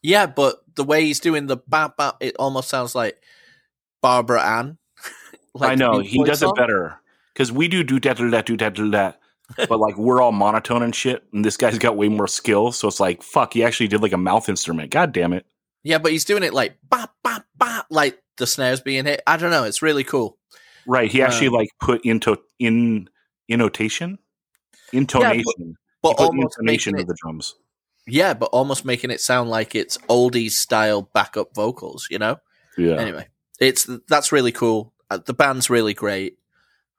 Yeah, 0.01 0.25
but 0.25 0.57
the 0.75 0.83
way 0.83 1.05
he's 1.05 1.19
doing 1.19 1.47
the 1.47 1.57
ba 1.57 1.93
ba, 1.97 2.15
it 2.19 2.35
almost 2.39 2.69
sounds 2.69 2.95
like 2.95 3.21
Barbara 4.01 4.41
Ann. 4.41 4.77
Like 5.53 5.71
I 5.71 5.75
know 5.75 5.99
he 5.99 6.23
does 6.23 6.41
it 6.41 6.49
better 6.55 6.99
because 7.33 7.51
we 7.51 7.67
do 7.67 7.83
do 7.83 7.99
that, 8.01 8.17
do 8.17 8.29
that, 8.31 8.45
do 8.45 8.57
that, 8.57 8.73
do 8.73 8.89
that, 8.91 9.19
but 9.69 9.79
like 9.79 9.97
we're 9.97 10.21
all 10.21 10.31
monotone 10.31 10.81
and 10.83 10.95
shit, 10.95 11.23
and 11.31 11.45
this 11.45 11.57
guy's 11.57 11.77
got 11.77 11.95
way 11.97 12.09
more 12.09 12.27
skill. 12.27 12.71
So 12.71 12.87
it's 12.87 12.99
like, 12.99 13.21
fuck, 13.21 13.53
he 13.53 13.63
actually 13.63 13.87
did 13.87 14.01
like 14.01 14.13
a 14.13 14.17
mouth 14.17 14.49
instrument. 14.49 14.89
God 14.91 15.11
damn 15.11 15.31
it! 15.33 15.45
Yeah, 15.83 15.99
but 15.99 16.11
he's 16.11 16.25
doing 16.25 16.43
it 16.43 16.53
like 16.53 16.77
ba 16.89 17.07
ba 17.23 17.45
ba, 17.57 17.85
like 17.91 18.19
the 18.37 18.47
snares 18.47 18.81
being 18.81 19.05
hit. 19.05 19.21
I 19.27 19.37
don't 19.37 19.51
know. 19.51 19.63
It's 19.63 19.81
really 19.83 20.03
cool. 20.03 20.37
Right? 20.87 21.11
He 21.11 21.21
actually 21.21 21.47
Um, 21.47 21.53
like 21.53 21.69
put 21.79 22.03
into 22.03 22.37
in 22.59 23.07
innotation, 23.47 24.17
intonation. 24.91 25.43
yeah, 25.57 25.73
But 26.01 26.19
almost 26.19 26.57
intonation 26.59 26.99
of 26.99 27.07
the 27.07 27.15
drums. 27.21 27.55
yeah, 28.07 28.33
but 28.33 28.45
almost 28.51 28.85
making 28.85 29.11
it 29.11 29.21
sound 29.21 29.49
like 29.49 29.75
it's 29.75 29.97
oldies 30.09 30.51
style 30.51 31.03
backup 31.13 31.53
vocals. 31.55 32.07
You 32.09 32.19
know. 32.19 32.37
Yeah, 32.77 32.95
Anyway, 32.95 33.27
it's 33.59 33.87
that's 34.07 34.31
really 34.31 34.51
cool. 34.51 34.92
Uh, 35.09 35.17
The 35.17 35.33
band's 35.33 35.69
really 35.69 35.93
great. 35.93 36.37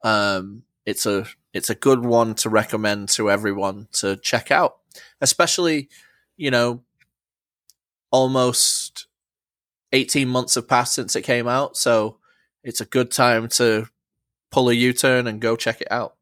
Um, 0.03 0.63
it's 0.87 1.07
a 1.07 1.27
it's 1.53 1.71
a 1.71 1.75
good 1.75 2.05
one 2.05 2.35
to 2.37 2.51
recommend 2.51 3.09
to 3.11 3.31
everyone 3.31 3.89
to 3.93 4.17
check 4.17 4.51
out, 4.51 4.77
especially 5.21 5.89
you 6.37 6.51
know, 6.51 6.83
almost 8.11 9.07
eighteen 9.93 10.29
months 10.29 10.55
have 10.57 10.69
passed 10.69 10.95
since 10.95 11.17
it 11.17 11.23
came 11.23 11.49
out, 11.49 11.77
so 11.77 12.19
it's 12.63 12.81
a 12.81 12.85
good 12.87 13.11
time 13.11 13.49
to 13.49 13.87
pull 14.51 14.69
a 14.69 14.73
U 14.75 14.93
turn 14.93 15.27
and 15.27 15.41
go 15.41 15.57
check 15.57 15.81
it 15.81 15.89
out. 15.91 16.17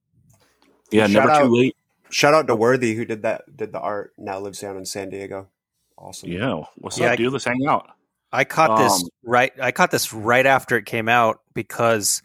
yeah. 0.90 1.06
Shout 1.06 1.12
Never 1.26 1.30
out- 1.30 1.42
too 1.42 1.48
late. 1.54 1.76
Shout 2.10 2.34
out 2.34 2.46
to 2.48 2.54
Worthy 2.54 2.94
who 2.94 3.06
did 3.06 3.22
that, 3.22 3.56
did 3.56 3.72
the 3.72 3.80
art. 3.80 4.12
Now 4.18 4.38
lives 4.38 4.60
down 4.60 4.76
in 4.76 4.84
San 4.84 5.08
Diego. 5.08 5.48
Awesome. 5.96 6.30
Yeah, 6.30 6.62
what's 6.76 6.98
Yeah, 6.98 7.06
up, 7.06 7.12
I- 7.12 7.16
dude? 7.16 7.32
Let's 7.32 7.44
hang 7.46 7.66
out. 7.66 7.88
I 8.32 8.44
caught 8.44 8.78
this 8.78 9.02
Um, 9.02 9.08
right. 9.24 9.52
I 9.60 9.72
caught 9.72 9.90
this 9.90 10.12
right 10.12 10.46
after 10.46 10.76
it 10.76 10.86
came 10.86 11.08
out 11.08 11.40
because 11.54 12.22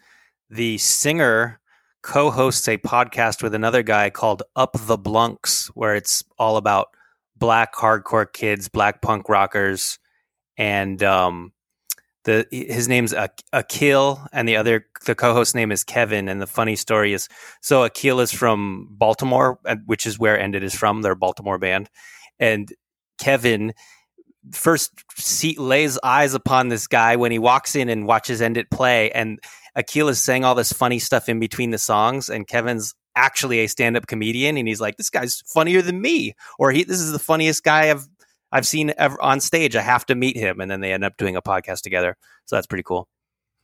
the 0.49 0.77
singer 0.77 1.59
co-hosts 2.01 2.67
a 2.69 2.77
podcast 2.77 3.43
with 3.43 3.53
another 3.53 3.83
guy 3.83 4.09
called 4.09 4.43
Up 4.55 4.77
the 4.79 4.97
Blunks, 4.97 5.67
where 5.67 5.95
it's 5.95 6.23
all 6.39 6.55
about 6.57 6.87
black 7.35 7.75
hardcore 7.75 8.31
kids, 8.31 8.69
black 8.69 9.01
punk 9.01 9.27
rockers, 9.27 9.99
and 10.57 11.03
um, 11.03 11.51
the 12.23 12.47
his 12.51 12.87
name's 12.87 13.13
Ak- 13.13 13.43
Akil, 13.51 14.25
and 14.31 14.47
the 14.47 14.55
other 14.55 14.85
the 15.05 15.15
co-host 15.15 15.55
name 15.55 15.71
is 15.71 15.83
Kevin. 15.83 16.29
And 16.29 16.41
the 16.41 16.47
funny 16.47 16.77
story 16.77 17.11
is, 17.13 17.27
so 17.61 17.83
Akil 17.83 18.21
is 18.21 18.31
from 18.31 18.87
Baltimore, 18.91 19.59
which 19.85 20.05
is 20.05 20.17
where 20.17 20.39
End 20.39 20.55
It 20.55 20.63
is 20.63 20.73
from. 20.73 21.01
They're 21.01 21.11
a 21.11 21.17
Baltimore 21.17 21.57
band, 21.57 21.89
and 22.39 22.71
Kevin 23.19 23.73
first 24.51 24.91
see, 25.15 25.55
lays 25.57 25.97
eyes 26.03 26.33
upon 26.33 26.69
this 26.69 26.87
guy 26.87 27.15
when 27.15 27.31
he 27.31 27.39
walks 27.39 27.75
in 27.75 27.89
and 27.89 28.07
watches 28.07 28.41
End 28.41 28.57
It 28.57 28.69
play, 28.69 29.11
and 29.11 29.39
Akil 29.75 30.09
is 30.09 30.23
saying 30.23 30.43
all 30.43 30.55
this 30.55 30.73
funny 30.73 30.99
stuff 30.99 31.29
in 31.29 31.39
between 31.39 31.71
the 31.71 31.77
songs, 31.77 32.29
and 32.29 32.47
Kevin's 32.47 32.95
actually 33.15 33.59
a 33.59 33.67
stand-up 33.67 34.07
comedian, 34.07 34.57
and 34.57 34.67
he's 34.67 34.81
like, 34.81 34.97
"This 34.97 35.09
guy's 35.09 35.41
funnier 35.53 35.81
than 35.81 36.01
me," 36.01 36.33
or 36.59 36.71
"He, 36.71 36.83
this 36.83 36.99
is 36.99 37.11
the 37.11 37.19
funniest 37.19 37.63
guy 37.63 37.89
I've 37.89 38.07
I've 38.51 38.67
seen 38.67 38.93
ever 38.97 39.21
on 39.21 39.39
stage. 39.41 39.75
I 39.75 39.81
have 39.81 40.05
to 40.07 40.15
meet 40.15 40.37
him," 40.37 40.61
and 40.61 40.69
then 40.69 40.81
they 40.81 40.93
end 40.93 41.03
up 41.03 41.17
doing 41.17 41.35
a 41.35 41.41
podcast 41.41 41.81
together. 41.81 42.15
So 42.45 42.55
that's 42.55 42.67
pretty 42.67 42.83
cool. 42.83 43.07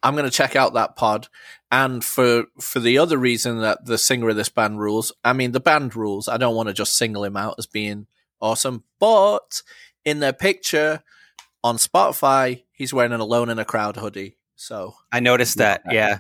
I'm 0.04 0.16
going 0.16 0.30
to 0.30 0.32
check 0.32 0.56
out 0.56 0.74
that 0.74 0.96
pod. 0.98 1.30
And 1.72 2.04
for 2.04 2.46
for 2.60 2.80
the 2.80 2.98
other 2.98 3.18
reason 3.18 3.62
that 3.62 3.86
the 3.86 3.98
singer 3.98 4.30
of 4.30 4.36
this 4.36 4.50
band 4.50 4.80
rules, 4.80 5.12
I 5.24 5.34
mean 5.34 5.54
the 5.54 5.60
band 5.60 5.96
rules. 5.96 6.28
I 6.28 6.38
don't 6.38 6.56
want 6.56 6.68
to 6.68 6.74
just 6.74 6.98
single 6.98 7.24
him 7.24 7.38
out 7.38 7.56
as 7.58 7.66
being 7.66 8.08
awesome, 8.42 8.84
but 9.00 9.62
in 10.06 10.20
their 10.20 10.34
picture 10.34 11.02
on 11.64 11.78
Spotify, 11.78 12.64
he's 12.74 12.94
wearing 12.94 13.14
an 13.14 13.20
Alone 13.22 13.50
in 13.50 13.60
a 13.60 13.66
Crowd 13.66 13.98
hoodie. 13.98 14.38
So 14.56 14.96
I 15.12 15.20
noticed 15.20 15.58
that. 15.58 15.82
Yeah, 15.90 16.20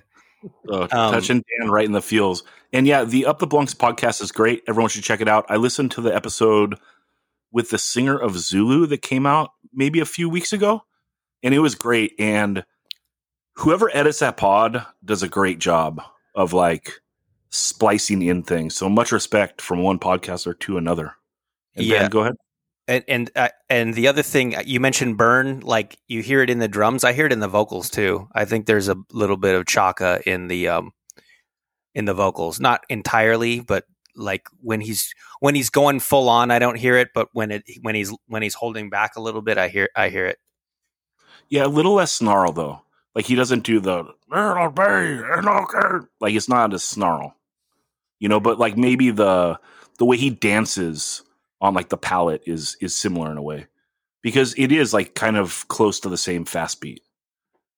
Uh, 0.69 0.81
Um, 0.83 0.87
touching 1.13 1.43
Dan 1.59 1.69
right 1.71 1.85
in 1.85 1.91
the 1.93 2.01
feels. 2.01 2.43
And 2.73 2.87
yeah, 2.87 3.03
the 3.03 3.25
Up 3.25 3.39
the 3.39 3.47
Blunks 3.47 3.73
podcast 3.75 4.21
is 4.21 4.31
great. 4.31 4.63
Everyone 4.67 4.89
should 4.89 5.03
check 5.03 5.21
it 5.21 5.27
out. 5.27 5.45
I 5.49 5.57
listened 5.57 5.91
to 5.91 6.01
the 6.01 6.13
episode 6.13 6.77
with 7.51 7.69
the 7.69 7.77
singer 7.77 8.17
of 8.17 8.37
Zulu 8.37 8.87
that 8.87 9.01
came 9.01 9.25
out 9.25 9.51
maybe 9.73 9.99
a 9.99 10.05
few 10.05 10.27
weeks 10.29 10.51
ago, 10.53 10.83
and 11.43 11.53
it 11.53 11.59
was 11.59 11.75
great. 11.75 12.13
And 12.19 12.65
whoever 13.55 13.95
edits 13.95 14.19
that 14.19 14.37
pod 14.37 14.85
does 15.05 15.21
a 15.23 15.29
great 15.29 15.59
job 15.59 16.01
of 16.35 16.51
like 16.51 16.99
splicing 17.51 18.23
in 18.23 18.41
things. 18.43 18.75
So 18.75 18.89
much 18.89 19.11
respect 19.11 19.61
from 19.61 19.83
one 19.83 19.99
podcaster 19.99 20.57
to 20.61 20.77
another. 20.77 21.13
And 21.75 21.85
Yeah. 21.85 21.99
Ben, 22.03 22.09
go 22.09 22.19
ahead. 22.21 22.35
And 22.87 23.03
and 23.07 23.31
uh, 23.35 23.49
and 23.69 23.93
the 23.93 24.07
other 24.07 24.23
thing 24.23 24.55
you 24.65 24.79
mentioned, 24.79 25.17
burn. 25.17 25.61
Like 25.61 25.97
you 26.07 26.21
hear 26.21 26.41
it 26.41 26.49
in 26.49 26.59
the 26.59 26.67
drums. 26.67 27.03
I 27.03 27.13
hear 27.13 27.25
it 27.25 27.33
in 27.33 27.39
the 27.39 27.47
vocals 27.47 27.89
too. 27.89 28.27
I 28.33 28.45
think 28.45 28.65
there's 28.65 28.89
a 28.89 28.97
little 29.11 29.37
bit 29.37 29.55
of 29.55 29.65
chaka 29.65 30.21
in 30.25 30.47
the 30.47 30.67
um 30.67 30.91
in 31.95 32.05
the 32.05 32.13
vocals, 32.13 32.59
not 32.59 32.83
entirely, 32.89 33.59
but 33.59 33.85
like 34.15 34.47
when 34.61 34.81
he's 34.81 35.13
when 35.39 35.55
he's 35.55 35.69
going 35.69 35.99
full 35.99 36.29
on, 36.29 36.51
I 36.51 36.59
don't 36.59 36.77
hear 36.77 36.97
it. 36.97 37.09
But 37.13 37.29
when 37.33 37.51
it 37.51 37.63
when 37.81 37.95
he's 37.95 38.13
when 38.27 38.43
he's 38.43 38.55
holding 38.55 38.89
back 38.89 39.15
a 39.15 39.21
little 39.21 39.41
bit, 39.41 39.57
I 39.57 39.69
hear 39.69 39.89
I 39.95 40.09
hear 40.09 40.25
it. 40.25 40.37
Yeah, 41.49 41.65
a 41.65 41.67
little 41.67 41.93
less 41.93 42.11
snarl 42.11 42.51
though. 42.51 42.81
Like 43.15 43.25
he 43.25 43.35
doesn't 43.35 43.63
do 43.63 43.79
the 43.79 44.05
like 46.19 46.33
it's 46.33 46.49
not 46.49 46.73
a 46.73 46.79
snarl, 46.79 47.35
you 48.19 48.27
know. 48.27 48.39
But 48.39 48.59
like 48.59 48.75
maybe 48.75 49.11
the 49.11 49.59
the 49.99 50.05
way 50.05 50.17
he 50.17 50.31
dances 50.31 51.23
on 51.63 51.73
like 51.73 51.89
the 51.89 51.97
palette 51.97 52.43
is 52.45 52.77
is 52.81 52.93
similar 52.93 53.31
in 53.31 53.37
a 53.37 53.41
way 53.41 53.65
because 54.21 54.53
it 54.57 54.71
is 54.71 54.93
like 54.93 55.15
kind 55.15 55.37
of 55.37 55.65
close 55.69 56.01
to 56.01 56.09
the 56.09 56.17
same 56.17 56.45
fast 56.45 56.81
beat, 56.81 57.01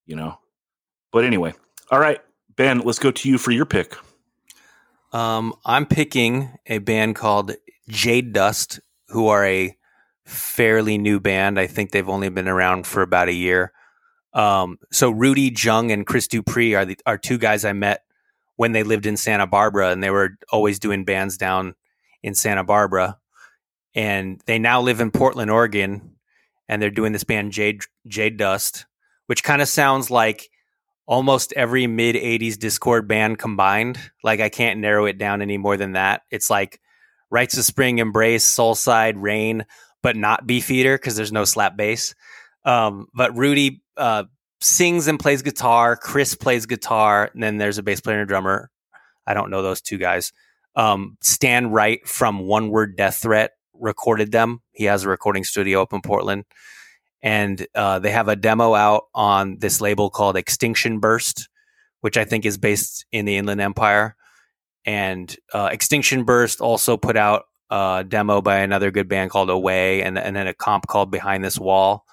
you 0.06 0.16
know. 0.16 0.40
But 1.12 1.24
anyway, 1.24 1.54
all 1.92 2.00
right, 2.00 2.20
Ben, 2.58 2.80
let's 2.80 3.00
go 3.00 3.12
to 3.12 3.30
you 3.30 3.38
for 3.38 3.52
your 3.52 3.66
pick. 3.66 3.96
Um, 5.14 5.54
I'm 5.64 5.86
picking 5.86 6.50
a 6.66 6.80
band 6.80 7.16
called 7.16 7.54
Jade 7.88 8.34
Dust, 8.34 8.82
who 9.10 9.28
are 9.28 9.46
a 9.46 9.78
fairly 10.26 10.98
new 10.98 11.20
band. 11.20 11.60
I 11.60 11.68
think 11.68 11.92
they've 11.92 12.10
only 12.10 12.30
been 12.30 12.48
around 12.48 12.88
for 12.88 13.04
about 13.04 13.30
a 13.30 13.34
year. 13.34 13.72
Um, 14.34 14.80
so 14.92 15.12
Rudy 15.12 15.54
Jung 15.56 15.92
and 15.92 16.06
Chris 16.06 16.28
Dupree 16.28 16.74
are 16.74 16.86
the 16.86 16.98
are 17.06 17.20
two 17.20 17.38
guys 17.38 17.64
I 17.64 17.74
met 17.74 18.02
when 18.56 18.72
they 18.72 18.84
lived 18.84 19.06
in 19.06 19.16
Santa 19.16 19.46
Barbara, 19.46 19.92
and 19.92 20.04
they 20.04 20.10
were 20.10 20.32
always 20.52 20.80
doing 20.80 21.06
bands 21.06 21.38
down 21.38 21.76
in 22.24 22.34
Santa 22.34 22.64
Barbara. 22.64 23.20
And 23.96 24.42
they 24.46 24.60
now 24.60 24.82
live 24.82 25.00
in 25.00 25.12
Portland, 25.12 25.50
Oregon, 25.50 26.16
and 26.68 26.82
they're 26.82 26.90
doing 26.90 27.14
this 27.14 27.24
band 27.24 27.54
Jade 27.54 27.82
Jade 28.08 28.38
Dust, 28.38 28.86
which 29.28 29.44
kind 29.44 29.62
of 29.62 29.70
sounds 29.70 30.12
like 30.12 30.50
almost 31.08 31.54
every 31.54 31.88
mid 31.88 32.16
80s 32.16 32.56
Dischord 32.56 33.08
band 33.08 33.40
combined. 33.40 33.98
Like 34.24 34.40
I 34.40 34.50
can't 34.50 34.80
narrow 34.80 35.06
it 35.06 35.18
down 35.18 35.42
any 35.42 35.58
more 35.58 35.78
than 35.78 35.94
that. 35.94 36.24
It's 36.30 36.50
like 36.50 36.82
Rites 37.30 37.58
of 37.58 37.64
Spring, 37.64 38.00
Embrace, 38.00 38.46
Soulside, 38.46 39.16
Rain, 39.18 39.66
but 40.02 40.16
not 40.16 40.46
Beefeater 40.46 40.98
because 40.98 41.16
there's 41.16 41.32
no 41.32 41.46
slap 41.46 41.78
bass. 41.78 42.16
Um, 42.64 43.08
but 43.14 43.36
Rudy 43.38 43.84
uh, 43.98 44.24
sings 44.60 45.08
and 45.08 45.20
plays 45.20 45.42
guitar. 45.42 45.96
Chris 45.96 46.36
plays 46.36 46.66
guitar, 46.66 47.30
and 47.34 47.42
then 47.42 47.58
there's 47.58 47.78
a 47.78 47.84
bass 47.84 48.02
player 48.02 48.20
and 48.20 48.24
a 48.24 48.28
drummer. 48.28 48.70
I 49.28 49.34
don't 49.34 49.50
know 49.50 49.62
those 49.62 49.82
two 49.82 49.98
guys. 49.98 50.32
Um, 50.76 51.18
Stan 51.22 51.72
Wright 51.72 52.06
from 52.08 52.40
One 52.40 52.70
Word 52.70 52.98
Death 52.98 53.18
Threat 53.18 53.52
recorded 53.80 54.32
them. 54.32 54.62
He 54.72 54.86
has 54.86 55.04
a 55.04 55.10
recording 55.10 55.44
studio 55.44 55.82
up 55.82 55.94
in 55.94 56.02
Portland, 56.02 56.46
and 57.22 57.66
uh, 57.76 58.00
they 58.00 58.12
have 58.12 58.28
a 58.28 58.36
demo 58.36 58.74
out 58.74 59.06
on 59.14 59.58
this 59.60 59.82
label 59.82 60.10
called 60.10 60.38
Extinction 60.38 61.00
Burst, 61.00 61.50
which 62.02 62.18
I 62.18 62.26
think 62.26 62.46
is 62.46 62.58
based 62.58 63.06
in 63.12 63.26
the 63.26 63.38
Inland 63.38 63.62
Empire. 63.62 64.16
And 64.86 65.36
uh, 65.54 65.70
Extinction 65.72 66.24
Burst 66.24 66.62
also 66.62 66.98
put 66.98 67.18
out 67.18 67.46
a 67.72 68.06
demo 68.08 68.42
by 68.42 68.58
another 68.58 68.92
good 68.92 69.08
band 69.08 69.32
called 69.32 69.50
Away, 69.50 70.04
and, 70.04 70.18
and 70.18 70.36
then 70.36 70.48
a 70.48 70.54
comp 70.54 70.88
called 70.88 71.10
Behind 71.10 71.44
This 71.44 71.58
Wall. 71.58 72.06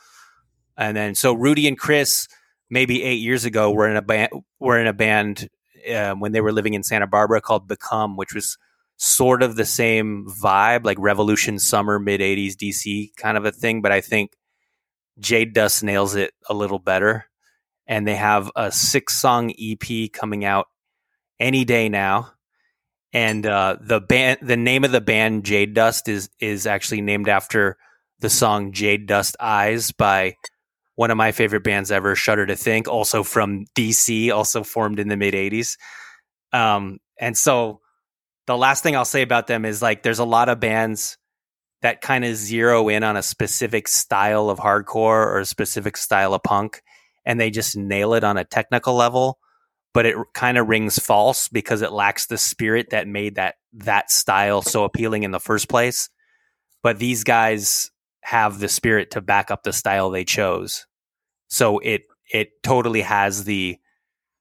And 0.77 0.97
then 0.97 1.15
so 1.15 1.35
Rudy 1.35 1.69
and 1.69 1.79
Chris, 1.79 2.29
maybe 2.71 3.03
eight 3.03 3.21
years 3.21 3.45
ago, 3.45 3.71
were 3.71 3.89
in 3.89 3.97
a 3.97 4.03
band. 4.03 4.31
Were 4.59 4.79
in 4.79 4.87
a 4.87 4.95
band 4.95 5.51
um, 5.95 6.21
when 6.21 6.33
they 6.33 6.41
were 6.41 6.53
living 6.53 6.75
in 6.75 6.83
Santa 6.83 7.07
Barbara 7.07 7.41
called 7.43 7.69
Become, 7.69 8.17
which 8.17 8.35
was 8.35 8.57
sort 9.05 9.43
of 9.43 9.57
the 9.57 9.65
same 9.65 10.29
vibe, 10.29 10.85
like 10.85 10.97
Revolution 11.01 11.59
Summer 11.59 11.99
mid 11.99 12.21
'80s 12.21 12.55
DC 12.55 13.17
kind 13.17 13.37
of 13.37 13.45
a 13.45 13.51
thing. 13.51 13.83
But 13.83 13.91
I 13.91 14.01
think 14.01 14.37
Jade 15.19 15.55
Dust 15.55 15.83
nails 15.83 16.15
it 16.15 16.33
a 16.49 16.55
little 16.55 16.79
better. 16.79 17.27
And 17.89 18.07
they 18.07 18.15
have 18.15 18.51
a 18.55 18.71
six 18.71 19.17
song 19.17 19.53
EP 19.61 20.13
coming 20.13 20.45
out 20.45 20.67
any 21.41 21.65
day 21.65 21.89
now. 21.89 22.33
And 23.13 23.45
uh, 23.45 23.77
the 23.81 24.01
band, 24.01 24.39
the 24.41 24.57
name 24.57 24.85
of 24.85 24.93
the 24.93 25.01
band 25.01 25.45
Jade 25.45 25.75
Dust 25.75 26.09
is 26.09 26.31
is 26.39 26.67
actually 26.67 27.01
named 27.01 27.29
after 27.29 27.77
the 28.21 28.31
song 28.31 28.73
Jade 28.73 29.07
Dust 29.07 29.37
Eyes 29.41 29.91
by 29.91 30.37
one 30.95 31.11
of 31.11 31.17
my 31.17 31.33
favorite 31.33 31.65
bands 31.65 31.91
ever, 31.91 32.15
Shudder 32.15 32.47
to 32.47 32.55
Think, 32.55 32.87
also 32.87 33.25
from 33.25 33.65
DC, 33.75 34.33
also 34.33 34.63
formed 34.63 35.01
in 35.01 35.09
the 35.09 35.17
mid 35.17 35.35
80s. 35.35 35.77
Um, 36.53 36.99
and 37.21 37.37
so 37.37 37.82
the 38.47 38.57
last 38.57 38.83
thing 38.83 38.97
I'll 38.97 39.05
say 39.05 39.23
about 39.23 39.47
them 39.47 39.65
is 39.65 39.83
like 39.83 40.03
there's 40.03 40.19
a 40.19 40.25
lot 40.25 40.49
of 40.49 40.61
bands 40.61 41.17
that 41.83 42.01
kind 42.01 42.25
of 42.25 42.37
zero 42.37 42.89
in 42.89 43.03
on 43.03 43.17
a 43.17 43.23
specific 43.23 43.89
style 43.89 44.51
of 44.51 44.59
hardcore 44.59 45.27
or 45.27 45.41
a 45.41 45.47
specific 45.47 45.97
style 45.97 46.35
of 46.35 46.43
punk 46.43 46.83
and 47.25 47.41
they 47.41 47.51
just 47.51 47.77
nail 47.77 48.15
it 48.15 48.25
on 48.25 48.37
a 48.37 48.45
technical 48.45 48.95
level 48.95 49.39
but 49.95 50.07
it 50.07 50.17
kind 50.33 50.59
of 50.59 50.69
rings 50.69 50.99
false 50.99 51.49
because 51.49 51.83
it 51.83 51.93
lacks 51.93 52.27
the 52.27 52.39
spirit 52.39 52.91
that 52.91 53.07
made 53.07 53.35
that 53.35 53.57
that 53.75 54.11
style 54.11 54.63
so 54.63 54.85
appealing 54.85 55.23
in 55.23 55.31
the 55.31 55.41
first 55.41 55.69
place. 55.69 56.09
But 56.83 56.99
these 56.99 57.25
guys 57.25 57.91
have 58.23 58.59
the 58.59 58.69
spirit 58.69 59.11
to 59.13 59.21
back 59.21 59.51
up 59.51 59.63
the 59.63 59.73
style 59.73 60.11
they 60.11 60.25
chose. 60.25 60.87
So 61.49 61.79
it 61.79 62.03
it 62.33 62.63
totally 62.63 63.03
has 63.03 63.45
the 63.45 63.79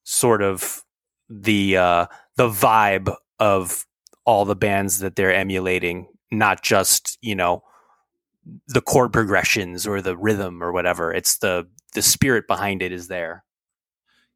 sort 0.04 0.42
of 0.42 0.84
the 1.30 1.78
uh 1.78 2.06
the 2.38 2.48
vibe 2.48 3.14
of 3.40 3.86
all 4.26 4.46
the 4.46 4.56
bands 4.56 5.00
that 5.00 5.16
they're 5.16 5.34
emulating 5.34 6.08
not 6.32 6.62
just 6.64 7.18
you 7.22 7.36
know 7.36 7.64
the 8.68 8.82
chord 8.82 9.12
progressions 9.14 9.86
or 9.86 10.02
the 10.02 10.18
rhythm 10.18 10.64
or 10.64 10.72
whatever 10.72 11.14
it's 11.14 11.38
the 11.40 11.68
the 11.94 12.02
spirit 12.02 12.48
behind 12.48 12.82
it 12.82 12.92
is 12.92 13.08
there 13.08 13.44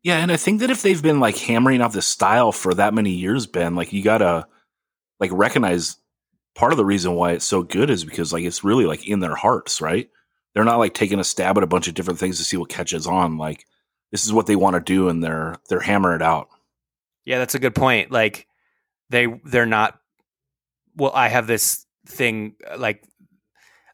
Yeah, 0.04 0.18
and 0.20 0.32
I 0.32 0.38
think 0.38 0.60
that 0.60 0.70
if 0.70 0.82
they've 0.84 1.02
been 1.02 1.20
like 1.20 1.38
hammering 1.38 1.82
out 1.82 1.94
this 1.94 2.06
style 2.06 2.52
for 2.52 2.74
that 2.76 2.94
many 2.94 3.12
years, 3.12 3.48
Ben, 3.48 3.76
like 3.76 3.92
you 3.94 4.04
gotta 4.04 4.46
like 5.20 5.32
recognize 5.34 5.98
part 6.54 6.72
of 6.74 6.78
the 6.78 6.86
reason 6.86 7.16
why 7.16 7.32
it's 7.32 7.46
so 7.46 7.64
good 7.64 7.90
is 7.90 8.06
because 8.06 8.32
like 8.32 8.44
it's 8.44 8.64
really 8.64 8.86
like 8.86 9.08
in 9.08 9.20
their 9.20 9.36
hearts, 9.36 9.82
right? 9.82 10.10
They're 10.54 10.64
not 10.64 10.78
like 10.78 10.94
taking 10.94 11.20
a 11.20 11.24
stab 11.24 11.58
at 11.58 11.64
a 11.64 11.68
bunch 11.68 11.88
of 11.88 11.96
different 11.96 12.20
things 12.20 12.38
to 12.38 12.44
see 12.44 12.58
what 12.58 12.70
catches 12.70 13.08
on. 13.08 13.38
Like 13.38 13.66
this 14.12 14.26
is 14.26 14.32
what 14.34 14.46
they 14.46 14.56
want 14.56 14.76
to 14.76 14.80
do, 14.94 15.10
and 15.10 15.24
they're 15.24 15.56
they're 15.70 15.80
hammering 15.80 16.18
it 16.18 16.22
out. 16.22 16.50
yeah 17.26 17.40
that's 17.40 17.56
a 17.56 17.60
good 17.60 17.74
point 17.76 18.12
like 18.12 18.48
they 19.10 19.28
they're 19.46 19.66
not 19.66 20.00
well 20.96 21.12
i 21.14 21.28
have 21.28 21.48
this 21.48 21.86
thing 22.08 22.56
uh, 22.70 22.78
like 22.78 23.04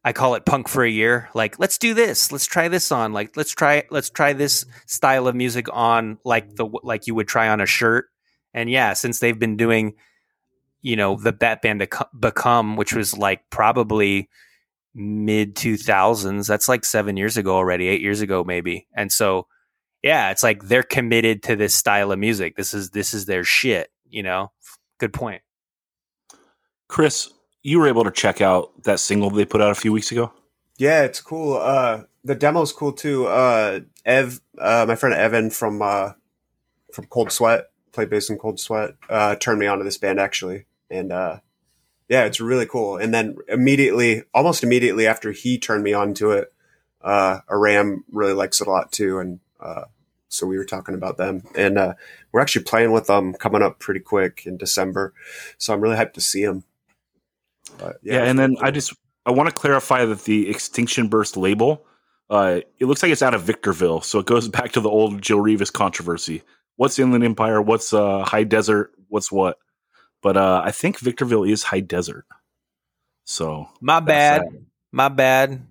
i 0.04 0.14
call 0.14 0.36
it 0.36 0.46
punk 0.46 0.68
for 0.68 0.84
a 0.84 0.90
year 0.90 1.30
like 1.34 1.60
let's 1.60 1.78
do 1.78 1.94
this. 1.94 2.32
Let's 2.32 2.46
try 2.46 2.68
this 2.68 2.92
on. 2.92 3.14
Like 3.14 3.36
let's 3.38 3.52
try 3.52 3.84
let's 3.90 4.10
try 4.10 4.34
this 4.34 4.66
style 4.86 5.28
of 5.28 5.36
music 5.36 5.68
on 5.72 6.18
like 6.24 6.56
the 6.56 6.68
like 6.84 7.08
you 7.08 7.16
would 7.16 7.28
try 7.28 7.50
on 7.50 7.62
a 7.62 7.66
shirt. 7.66 8.06
And 8.54 8.70
yeah 8.70 8.94
since 8.94 9.20
they've 9.20 9.38
been 9.38 9.58
doing 9.58 9.96
you 10.82 10.96
know 10.96 11.16
the 11.16 11.32
bat 11.32 11.62
band 11.62 11.80
Bec- 11.80 12.10
become 12.18 12.76
which 12.76 12.94
was 12.94 13.18
like 13.18 13.50
probably 13.50 14.30
mid 14.94 15.56
2000s 15.56 16.48
that's 16.48 16.68
like 16.68 16.84
seven 16.84 17.16
years 17.16 17.38
ago 17.38 17.56
already 17.56 17.88
eight 17.88 18.02
years 18.02 18.22
ago 18.22 18.44
maybe. 18.44 18.88
And 18.96 19.12
so 19.12 19.48
yeah 20.04 20.32
it's 20.32 20.44
like 20.44 20.64
they're 20.64 20.84
committed 20.84 21.44
to 21.44 21.56
this 21.56 21.76
style 21.76 22.12
of 22.12 22.20
music. 22.20 22.56
This 22.56 22.74
is 22.74 22.90
this 22.90 23.14
is 23.14 23.26
their 23.26 23.44
shit 23.44 23.90
you 24.10 24.24
know 24.24 24.52
good 25.02 25.14
point 25.14 25.42
Chris, 26.92 27.32
you 27.64 27.80
were 27.80 27.88
able 27.88 28.04
to 28.04 28.12
check 28.12 28.42
out 28.42 28.84
that 28.84 29.00
single 29.00 29.30
they 29.30 29.46
put 29.46 29.62
out 29.62 29.72
a 29.72 29.76
few 29.76 29.94
weeks 29.94 30.12
ago. 30.12 30.34
Yeah, 30.78 31.04
it's 31.04 31.22
cool. 31.22 31.56
Uh, 31.56 32.04
the 32.26 32.36
demo's 32.36 32.74
cool 32.74 32.92
too. 32.92 33.28
Uh, 33.28 33.80
Ev, 34.06 34.42
uh, 34.60 34.86
my 34.86 34.96
friend 34.96 35.16
Evan 35.16 35.52
from 35.52 35.82
uh, 35.82 36.12
from 36.92 37.06
Cold 37.06 37.32
Sweat, 37.32 37.70
played 37.94 38.10
bass 38.10 38.30
in 38.30 38.38
Cold 38.38 38.60
Sweat, 38.60 38.96
uh, 39.10 39.36
turned 39.36 39.60
me 39.60 39.68
on 39.68 39.78
to 39.78 39.86
this 39.86 39.98
band 39.98 40.20
actually, 40.20 40.66
and 40.90 41.14
uh, 41.14 41.40
yeah, 42.10 42.26
it's 42.26 42.42
really 42.42 42.66
cool. 42.66 42.98
And 42.98 43.14
then 43.14 43.38
immediately, 43.48 44.24
almost 44.34 44.62
immediately 44.62 45.08
after 45.08 45.32
he 45.32 45.58
turned 45.58 45.86
me 45.86 45.94
on 45.94 46.14
to 46.16 46.32
it, 46.32 46.52
uh, 47.02 47.40
Aram 47.50 48.04
really 48.12 48.34
likes 48.34 48.60
it 48.60 48.68
a 48.68 48.72
lot 48.72 48.92
too, 48.92 49.20
and 49.20 49.40
uh, 49.62 49.86
so 50.32 50.48
we 50.48 50.58
were 50.58 50.66
talking 50.66 50.96
about 50.96 51.18
them, 51.18 51.44
and 51.56 51.78
uh, 51.78 51.94
we're 52.32 52.40
actually 52.40 52.64
playing 52.64 52.94
with 52.94 53.08
them 53.08 53.34
coming 53.34 53.62
up 53.62 53.80
pretty 53.80 54.00
quick 54.00 54.44
in 54.46 54.56
December. 54.56 55.14
So 55.58 55.74
I'm 55.74 55.82
really 55.82 55.98
hyped 55.98 56.14
to 56.14 56.22
see 56.22 56.46
them. 56.46 56.64
But, 57.78 57.98
Yeah, 58.02 58.22
it's 58.22 58.30
and 58.30 58.40
then 58.40 58.52
really 58.52 58.64
I 58.64 58.72
just 58.72 58.94
I 59.26 59.32
want 59.32 59.50
to 59.50 59.56
clarify 59.56 60.06
that 60.06 60.24
the 60.24 60.50
Extinction 60.50 61.10
Burst 61.10 61.36
label, 61.36 61.86
uh, 62.30 62.62
it 62.80 62.86
looks 62.86 63.04
like 63.04 63.12
it's 63.12 63.22
out 63.22 63.34
of 63.34 63.44
Victorville, 63.44 64.02
so 64.02 64.20
it 64.20 64.26
goes 64.26 64.48
back 64.50 64.72
to 64.72 64.80
the 64.80 64.90
old 64.90 65.22
Jill 65.22 65.40
Revis 65.40 65.72
controversy. 65.72 66.44
What's 66.78 66.98
Inland 66.98 67.26
Empire? 67.26 67.62
What's 67.62 67.94
uh, 67.94 68.24
High 68.24 68.46
Desert? 68.46 68.92
What's 69.10 69.32
what? 69.32 69.58
But 70.22 70.38
uh, 70.38 70.62
I 70.64 70.72
think 70.72 71.00
Victorville 71.00 71.44
is 71.44 71.64
High 71.64 71.82
Desert. 71.82 72.26
So 73.26 73.68
my 73.82 74.00
bad 74.00 74.44
That's 74.44 74.64
my 74.92 75.10
bad 75.10 75.68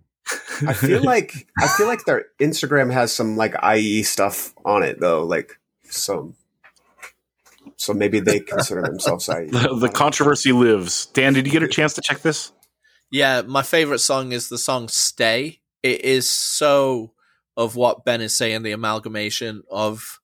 I 0.67 0.73
feel 0.73 1.03
like 1.05 1.49
I 1.59 1.69
feel 1.69 1.87
like 1.87 2.05
their 2.05 2.27
Instagram 2.41 2.93
has 2.93 3.13
some 3.13 3.37
like 3.37 3.55
IE 3.63 4.03
stuff 4.03 4.55
on 4.65 4.83
it 4.83 5.01
though, 5.01 5.25
like 5.25 5.59
some. 5.85 6.35
So 7.77 7.95
maybe 7.95 8.21
they 8.21 8.41
consider 8.55 8.83
themselves 8.83 9.29
IE. 9.29 9.47
the, 9.51 9.77
the 9.81 9.89
controversy 9.89 10.53
lives. 10.53 11.07
Dan, 11.07 11.33
did 11.33 11.47
you 11.47 11.53
get 11.53 11.63
a 11.63 11.69
chance 11.69 11.95
to 11.95 12.03
check 12.03 12.21
this? 12.21 12.53
Yeah, 13.11 13.43
my 13.43 13.63
favorite 13.63 13.99
song 13.99 14.33
is 14.33 14.49
the 14.49 14.59
song 14.59 14.89
Stay. 14.89 15.61
It 15.83 16.05
is 16.05 16.29
so 16.29 17.13
of 17.57 17.75
what 17.77 18.05
Ben 18.05 18.21
is 18.21 18.37
saying, 18.37 18.63
the 18.63 18.73
amalgamation 18.73 19.63
of 19.71 20.21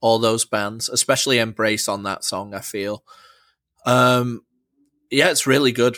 all 0.00 0.18
those 0.18 0.44
bands, 0.44 0.88
especially 0.88 1.38
Embrace 1.38 1.88
on 1.88 2.02
that 2.02 2.24
song, 2.24 2.54
I 2.54 2.60
feel. 2.60 3.04
Um 3.84 4.42
yeah, 5.10 5.30
it's 5.30 5.46
really 5.46 5.72
good. 5.72 5.96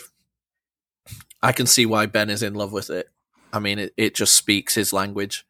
I 1.41 1.51
can 1.51 1.65
see 1.65 1.85
why 1.85 2.05
Ben 2.05 2.29
is 2.29 2.43
in 2.43 2.53
love 2.53 2.71
with 2.71 2.89
it. 2.89 3.09
I 3.51 3.59
mean 3.59 3.79
it, 3.79 3.93
it 3.97 4.15
just 4.15 4.33
speaks 4.33 4.75
his 4.75 4.93
language. 4.93 5.45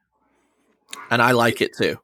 and 1.11 1.21
I 1.21 1.31
like 1.31 1.61
it 1.61 1.75
too. 1.75 1.99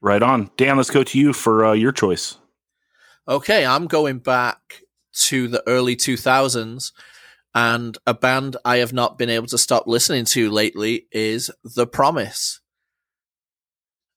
Right 0.00 0.22
on. 0.22 0.50
Dan, 0.56 0.76
let's 0.76 0.90
go 0.90 1.04
to 1.04 1.18
you 1.18 1.32
for 1.32 1.64
uh, 1.64 1.72
your 1.72 1.92
choice. 1.92 2.38
Okay, 3.28 3.66
I'm 3.66 3.86
going 3.86 4.18
back 4.18 4.82
to 5.12 5.48
the 5.48 5.62
early 5.66 5.94
2000s, 5.94 6.92
and 7.54 7.98
a 8.06 8.14
band 8.14 8.56
I 8.64 8.78
have 8.78 8.92
not 8.92 9.18
been 9.18 9.28
able 9.28 9.48
to 9.48 9.58
stop 9.58 9.86
listening 9.86 10.24
to 10.26 10.50
lately 10.50 11.06
is 11.12 11.50
The 11.62 11.86
Promise. 11.86 12.60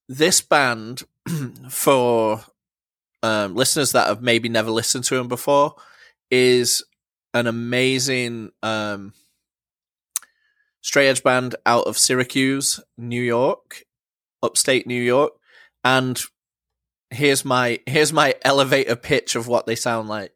This 0.08 0.42
band, 0.42 1.04
for 1.70 2.44
um, 3.22 3.56
listeners 3.56 3.92
that 3.92 4.08
have 4.08 4.22
maybe 4.22 4.50
never 4.50 4.72
listened 4.72 5.04
to 5.06 5.16
them 5.16 5.28
before, 5.28 5.76
is 6.32 6.84
an 7.34 7.48
amazing 7.48 8.52
um, 8.62 9.14
straight 10.84 11.08
edge 11.08 11.24
band 11.24 11.56
out 11.66 11.88
of 11.88 11.98
Syracuse, 11.98 12.80
New 12.98 13.22
York, 13.22 13.84
upstate 14.44 14.86
New 14.86 15.02
York, 15.02 15.34
and 15.84 16.22
here's 17.10 17.44
my 17.44 17.80
here's 17.88 18.14
my 18.14 18.36
elevator 18.44 18.96
pitch 18.96 19.36
of 19.36 19.48
what 19.48 19.66
they 19.66 19.76
sound 19.76 20.08
like. 20.08 20.34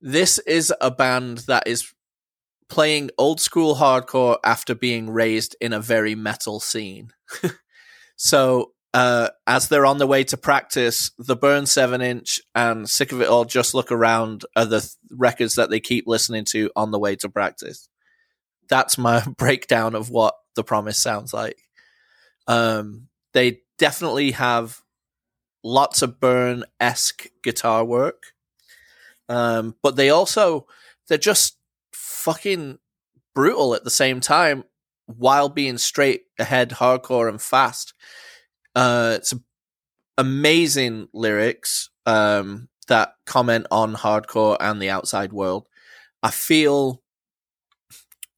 This 0.00 0.38
is 0.38 0.72
a 0.80 0.90
band 0.90 1.38
that 1.48 1.66
is 1.66 1.92
playing 2.68 3.10
old 3.18 3.40
school 3.40 3.76
hardcore 3.76 4.38
after 4.44 4.74
being 4.74 5.10
raised 5.10 5.54
in 5.60 5.72
a 5.72 5.80
very 5.80 6.14
metal 6.14 6.58
scene. 6.58 7.12
so 8.16 8.72
uh, 8.94 9.28
as 9.46 9.68
they're 9.68 9.86
on 9.86 9.98
the 9.98 10.06
way 10.06 10.24
to 10.24 10.36
practice, 10.36 11.10
the 11.18 11.36
Burn 11.36 11.66
7 11.66 12.00
inch 12.00 12.40
and 12.54 12.88
Sick 12.88 13.12
of 13.12 13.20
It 13.20 13.28
All 13.28 13.44
Just 13.44 13.74
Look 13.74 13.92
Around 13.92 14.44
are 14.56 14.64
the 14.64 14.80
th- 14.80 14.92
records 15.10 15.54
that 15.54 15.70
they 15.70 15.80
keep 15.80 16.06
listening 16.06 16.44
to 16.46 16.70
on 16.76 16.90
the 16.90 16.98
way 16.98 17.16
to 17.16 17.28
practice. 17.28 17.88
That's 18.72 18.96
my 18.96 19.22
breakdown 19.36 19.94
of 19.94 20.08
what 20.08 20.34
The 20.56 20.64
Promise 20.64 20.98
sounds 20.98 21.34
like. 21.34 21.58
Um, 22.46 23.08
they 23.34 23.60
definitely 23.76 24.30
have 24.30 24.80
lots 25.62 26.00
of 26.00 26.18
Burn 26.18 26.64
esque 26.80 27.26
guitar 27.42 27.84
work. 27.84 28.22
Um, 29.28 29.76
but 29.82 29.96
they 29.96 30.08
also, 30.08 30.66
they're 31.06 31.18
just 31.18 31.58
fucking 31.92 32.78
brutal 33.34 33.74
at 33.74 33.84
the 33.84 33.90
same 33.90 34.20
time 34.20 34.64
while 35.04 35.50
being 35.50 35.76
straight 35.76 36.22
ahead, 36.38 36.70
hardcore, 36.70 37.28
and 37.28 37.42
fast. 37.42 37.92
Uh, 38.74 39.12
it's 39.16 39.34
amazing 40.16 41.08
lyrics 41.12 41.90
um, 42.06 42.70
that 42.88 43.16
comment 43.26 43.66
on 43.70 43.94
hardcore 43.96 44.56
and 44.60 44.80
the 44.80 44.88
outside 44.88 45.34
world. 45.34 45.66
I 46.22 46.30
feel 46.30 47.01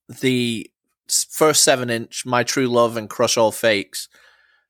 the 0.08 0.70
first 1.08 1.62
seven 1.62 1.90
inch, 1.90 2.24
My 2.26 2.42
True 2.42 2.66
Love 2.66 2.96
and 2.96 3.08
Crush 3.08 3.36
All 3.36 3.52
Fakes. 3.52 4.08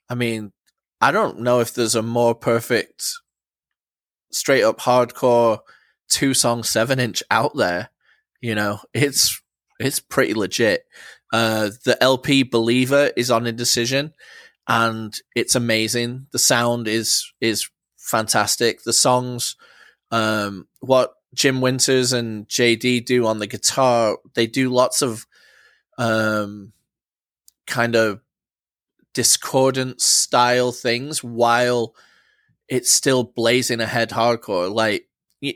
I 0.08 0.14
mean, 0.14 0.52
I 1.00 1.12
don't 1.12 1.40
know 1.40 1.60
if 1.60 1.74
there's 1.74 1.94
a 1.94 2.02
more 2.02 2.34
perfect 2.34 3.04
straight 4.32 4.62
up 4.62 4.80
hardcore 4.80 5.60
two 6.08 6.34
song 6.34 6.62
seven 6.62 6.98
inch 6.98 7.22
out 7.30 7.56
there. 7.56 7.90
You 8.40 8.54
know, 8.54 8.80
it's 8.92 9.40
it's 9.78 10.00
pretty 10.00 10.34
legit. 10.34 10.84
Uh, 11.32 11.70
the 11.84 12.00
LP 12.02 12.42
Believer 12.42 13.10
is 13.16 13.30
on 13.30 13.46
Indecision, 13.46 14.12
and 14.68 15.14
it's 15.34 15.54
amazing. 15.54 16.26
The 16.32 16.38
sound 16.38 16.88
is 16.88 17.32
is 17.40 17.68
fantastic. 17.96 18.82
The 18.82 18.92
songs, 18.92 19.56
um, 20.10 20.68
what 20.80 21.14
Jim 21.34 21.60
Winters 21.60 22.12
and 22.12 22.48
JD 22.48 23.04
do 23.04 23.26
on 23.26 23.38
the 23.38 23.46
guitar, 23.46 24.18
they 24.34 24.46
do 24.46 24.70
lots 24.70 25.02
of 25.02 25.26
um, 25.98 26.72
kind 27.66 27.96
of 27.96 28.20
discordant 29.12 30.00
style 30.00 30.72
things 30.72 31.22
while 31.22 31.94
it's 32.68 32.90
still 32.90 33.22
blazing 33.24 33.80
ahead 33.80 34.10
hardcore. 34.10 34.72
Like 34.72 35.08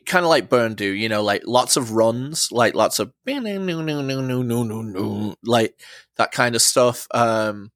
kind 0.07 0.25
of 0.25 0.29
like 0.29 0.49
Burn 0.49 0.75
do, 0.75 0.87
you 0.87 1.09
know, 1.09 1.23
like 1.23 1.43
lots 1.47 1.77
of 1.77 1.93
runs, 1.93 2.53
like 2.53 2.75
lots 2.75 2.99
of 2.99 3.13
like 5.45 5.81
that 6.17 6.33
kind 6.33 6.55
of 6.55 6.63
stuff. 6.63 7.07
Um, 7.13 7.71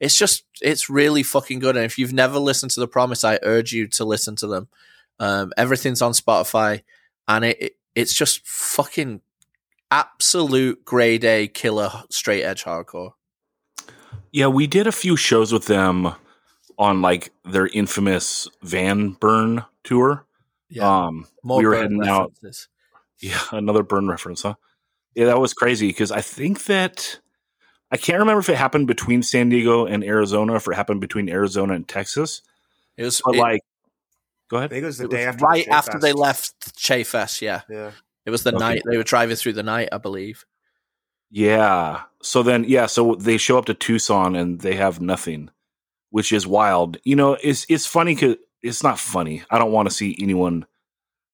it's 0.00 0.16
just 0.16 0.44
it's 0.60 0.90
really 0.90 1.22
fucking 1.22 1.58
good. 1.58 1.76
And 1.76 1.84
if 1.84 1.98
you've 1.98 2.12
never 2.12 2.38
listened 2.38 2.72
to 2.72 2.80
The 2.80 2.88
Promise, 2.88 3.24
I 3.24 3.38
urge 3.42 3.72
you 3.72 3.86
to 3.88 4.04
listen 4.04 4.36
to 4.36 4.46
them. 4.46 4.68
Um, 5.18 5.52
everything's 5.56 6.02
on 6.02 6.12
Spotify, 6.12 6.82
and 7.28 7.44
it, 7.44 7.60
it 7.60 7.72
it's 7.94 8.14
just 8.14 8.46
fucking 8.46 9.20
absolute 9.90 10.84
grade 10.84 11.24
A 11.24 11.48
killer 11.48 11.90
straight 12.10 12.42
edge 12.42 12.64
hardcore. 12.64 13.12
Yeah, 14.32 14.48
we 14.48 14.66
did 14.66 14.86
a 14.86 14.92
few 14.92 15.16
shows 15.16 15.52
with 15.52 15.66
them 15.66 16.12
on 16.78 17.00
like 17.00 17.32
their 17.44 17.68
infamous 17.68 18.48
van 18.62 19.10
burn 19.12 19.64
tour. 19.84 20.26
Yeah, 20.68 21.06
um, 21.06 21.26
more 21.42 21.58
we 21.58 21.66
were 21.66 21.76
heading 21.76 22.06
out. 22.06 22.32
references. 22.32 22.68
Yeah, 23.20 23.40
another 23.52 23.82
burn 23.82 24.08
reference, 24.08 24.42
huh? 24.42 24.54
Yeah, 25.14 25.26
that 25.26 25.40
was 25.40 25.54
crazy 25.54 25.86
because 25.86 26.12
I 26.12 26.20
think 26.20 26.64
that 26.64 27.20
I 27.90 27.96
can't 27.96 28.18
remember 28.18 28.40
if 28.40 28.48
it 28.48 28.56
happened 28.56 28.86
between 28.88 29.22
San 29.22 29.48
Diego 29.48 29.86
and 29.86 30.04
Arizona, 30.04 30.54
or 30.54 30.56
if 30.56 30.66
it 30.66 30.74
happened 30.74 31.00
between 31.00 31.28
Arizona 31.28 31.74
and 31.74 31.86
Texas. 31.88 32.42
It 32.96 33.04
was 33.04 33.20
it- 33.26 33.36
like, 33.36 33.62
go 34.48 34.56
I 34.56 34.60
ahead. 34.60 34.70
think 34.70 34.82
it 34.82 34.86
was 34.86 34.98
the 34.98 35.04
it 35.04 35.10
day 35.10 35.26
was 35.26 35.34
after 35.34 35.44
right 35.44 35.64
Shea 35.64 35.70
after 35.70 35.98
they 35.98 36.12
left 36.12 36.76
Che 36.76 37.04
Fest. 37.04 37.42
Yeah, 37.42 37.62
Yeah. 37.68 37.92
it 38.24 38.30
was 38.30 38.42
the 38.42 38.50
Okay. 38.54 38.58
night 38.58 38.82
they 38.90 38.96
were 38.96 39.02
driving 39.02 39.36
through 39.36 39.54
the 39.54 39.62
night, 39.62 39.88
I 39.92 39.98
believe. 39.98 40.44
Yeah. 41.30 42.02
So 42.22 42.42
then, 42.42 42.64
yeah. 42.64 42.86
So 42.86 43.14
they 43.16 43.36
show 43.36 43.58
up 43.58 43.66
to 43.66 43.74
Tucson 43.74 44.36
and 44.36 44.60
they 44.60 44.74
have 44.76 45.00
nothing, 45.00 45.50
which 46.10 46.32
is 46.32 46.46
wild. 46.46 46.98
You 47.04 47.16
know, 47.16 47.36
it's 47.42 47.66
it's 47.68 47.86
funny 47.86 48.14
because 48.14 48.36
it's 48.62 48.82
not 48.82 48.98
funny. 48.98 49.42
I 49.50 49.58
don't 49.58 49.72
want 49.72 49.88
to 49.88 49.94
see 49.94 50.16
anyone 50.20 50.66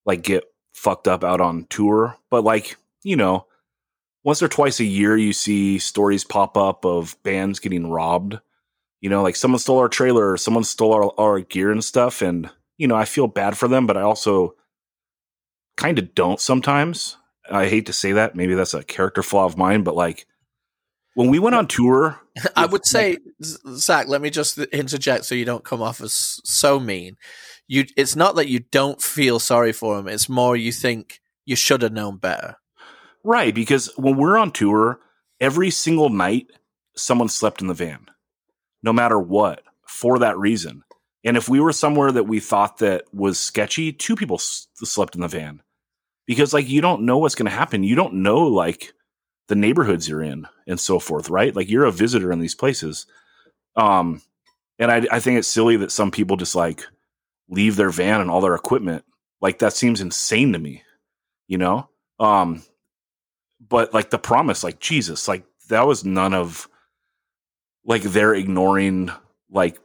like 0.07 0.23
get 0.23 0.45
fucked 0.75 1.07
up 1.09 1.23
out 1.25 1.41
on 1.41 1.67
tour, 1.69 2.17
but 2.31 2.43
like 2.45 2.77
you 3.03 3.17
know, 3.17 3.47
once 4.25 4.43
or 4.43 4.49
twice 4.49 4.81
a 4.81 4.85
year, 4.85 5.17
you 5.17 5.33
see 5.33 5.79
stories 5.79 6.25
pop 6.25 6.57
up 6.57 6.85
of 6.87 7.17
bands 7.23 7.59
getting 7.59 7.91
robbed. 7.91 8.39
You 9.01 9.11
know, 9.11 9.23
like 9.23 9.37
someone 9.37 9.59
stole 9.59 9.79
our 9.79 9.89
trailer, 9.89 10.33
or 10.33 10.37
someone 10.37 10.65
stole 10.65 10.93
our, 10.95 11.13
our 11.19 11.41
gear 11.41 11.71
and 11.73 11.85
stuff, 11.85 12.23
and 12.23 12.49
you 12.83 12.89
know, 12.89 12.97
I 12.97 13.05
feel 13.05 13.29
bad 13.29 13.57
for 13.57 13.69
them, 13.69 13.87
but 13.87 13.97
I 13.97 14.01
also 14.03 14.57
kind 15.77 16.01
of 16.01 16.17
don't 16.17 16.41
sometimes. 16.41 17.17
I 17.49 17.69
hate 17.69 17.87
to 17.87 17.93
say 17.93 18.11
that. 18.11 18.35
Maybe 18.35 18.55
that's 18.57 18.75
a 18.75 18.83
character 18.83 19.23
flaw 19.23 19.45
of 19.45 19.57
mine, 19.57 19.85
but 19.85 19.95
like 19.95 20.27
when 21.15 21.29
we 21.29 21.39
went 21.39 21.55
on 21.55 21.69
tour, 21.69 22.21
I 22.57 22.67
would 22.67 22.85
say, 22.85 23.19
Zach, 23.45 24.09
let 24.09 24.21
me 24.21 24.31
just 24.31 24.59
interject 24.59 25.27
so 25.27 25.37
you 25.37 25.45
don't 25.45 25.65
come 25.65 25.81
off 25.81 26.01
as 26.01 26.41
so 26.43 26.81
mean. 26.81 27.17
You, 27.69 27.85
it's 27.97 28.17
not 28.17 28.35
that 28.35 28.49
you 28.49 28.59
don't 28.59 29.01
feel 29.01 29.39
sorry 29.39 29.73
for 29.73 29.97
him; 29.97 30.09
it's 30.09 30.29
more 30.29 30.57
you 30.57 30.73
think 30.73 31.21
you 31.45 31.55
should 31.55 31.83
have 31.83 31.93
known 31.93 32.17
better. 32.17 32.57
right? 33.23 33.55
Because 33.55 33.93
when 33.97 34.17
we're 34.17 34.37
on 34.37 34.51
tour, 34.51 34.99
every 35.41 35.71
single 35.71 36.09
night, 36.09 36.49
someone 36.97 37.29
slept 37.29 37.61
in 37.61 37.69
the 37.69 37.75
van, 37.75 38.07
no 38.83 38.93
matter 38.93 39.21
what, 39.21 39.63
for 39.87 40.19
that 40.19 40.37
reason. 40.37 40.83
And 41.25 41.37
if 41.37 41.49
we 41.49 41.61
were 41.61 41.73
somewhere 41.73 42.11
that 42.13 42.25
we 42.25 42.41
thought 42.41 42.79
that 42.79 43.05
was 43.13 43.39
sketchy, 43.39 43.93
two 43.93 44.17
people 44.17 44.37
s- 44.37 44.67
slept 44.77 45.15
in 45.15 45.21
the 45.21 45.29
van 45.29 45.63
because 46.27 46.53
like 46.53 46.69
you 46.69 46.81
don't 46.81 47.03
know 47.03 47.19
what's 47.19 47.35
going 47.35 47.51
to 47.51 47.57
happen. 47.57 47.85
You 47.85 47.95
don't 47.95 48.15
know 48.15 48.39
like 48.47 48.93
the 49.49 49.55
neighborhoods 49.55 50.09
you're 50.09 50.23
in 50.23 50.47
and 50.67 50.81
so 50.81 50.99
forth, 50.99 51.29
right? 51.29 51.55
Like 51.55 51.69
you're 51.69 51.85
a 51.85 51.93
visitor 51.93 52.33
in 52.33 52.41
these 52.41 52.55
places. 52.55 53.07
Um, 53.77 54.23
and 54.79 54.91
I, 54.91 55.07
I 55.11 55.21
think 55.21 55.39
it's 55.39 55.49
silly 55.49 55.77
that 55.79 55.93
some 55.93 56.11
people 56.11 56.37
just 56.37 56.55
like 56.55 56.85
leave 57.49 57.77
their 57.77 57.91
van 57.91 58.21
and 58.21 58.31
all 58.31 58.41
their 58.41 58.55
equipment. 58.55 59.05
Like 59.41 59.59
that 59.59 59.73
seems 59.75 60.01
insane 60.01 60.53
to 60.53 60.59
me, 60.59 60.83
you 61.49 61.59
know? 61.59 61.89
Um, 62.19 62.63
but 63.69 63.95
like 63.95 64.11
the 64.11 64.19
promise, 64.19 64.65
like 64.65 64.81
Jesus, 64.81 65.29
like 65.29 65.45
that 65.69 65.87
was 65.87 66.05
none 66.05 66.35
of 66.35 66.69
like 67.85 68.03
they're 68.03 68.35
ignoring 68.35 69.11
like 69.51 69.79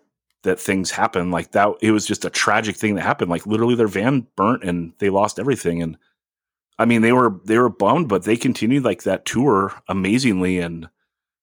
that 0.48 0.60
things 0.60 0.91
happen 0.91 1.32
like 1.32 1.52
that. 1.52 1.70
It 1.82 1.91
was 1.91 2.06
just 2.06 2.26
a 2.26 2.30
tragic 2.30 2.76
thing 2.76 2.95
that 2.95 3.04
happened. 3.04 3.30
Like 3.30 3.45
literally 3.45 3.76
their 3.76 3.88
van 3.88 4.28
burnt 4.36 4.64
and 4.64 4.93
they 5.00 5.10
lost 5.10 5.39
everything. 5.39 5.82
And 5.82 5.98
I 6.80 6.86
mean, 6.86 7.02
they 7.02 7.12
were, 7.14 7.39
they 7.45 7.58
were 7.58 7.70
bummed, 7.70 8.10
but 8.10 8.24
they 8.24 8.38
continued 8.38 8.84
like 8.84 9.04
that 9.04 9.26
tour 9.26 9.74
amazingly. 9.88 10.60
And 10.60 10.89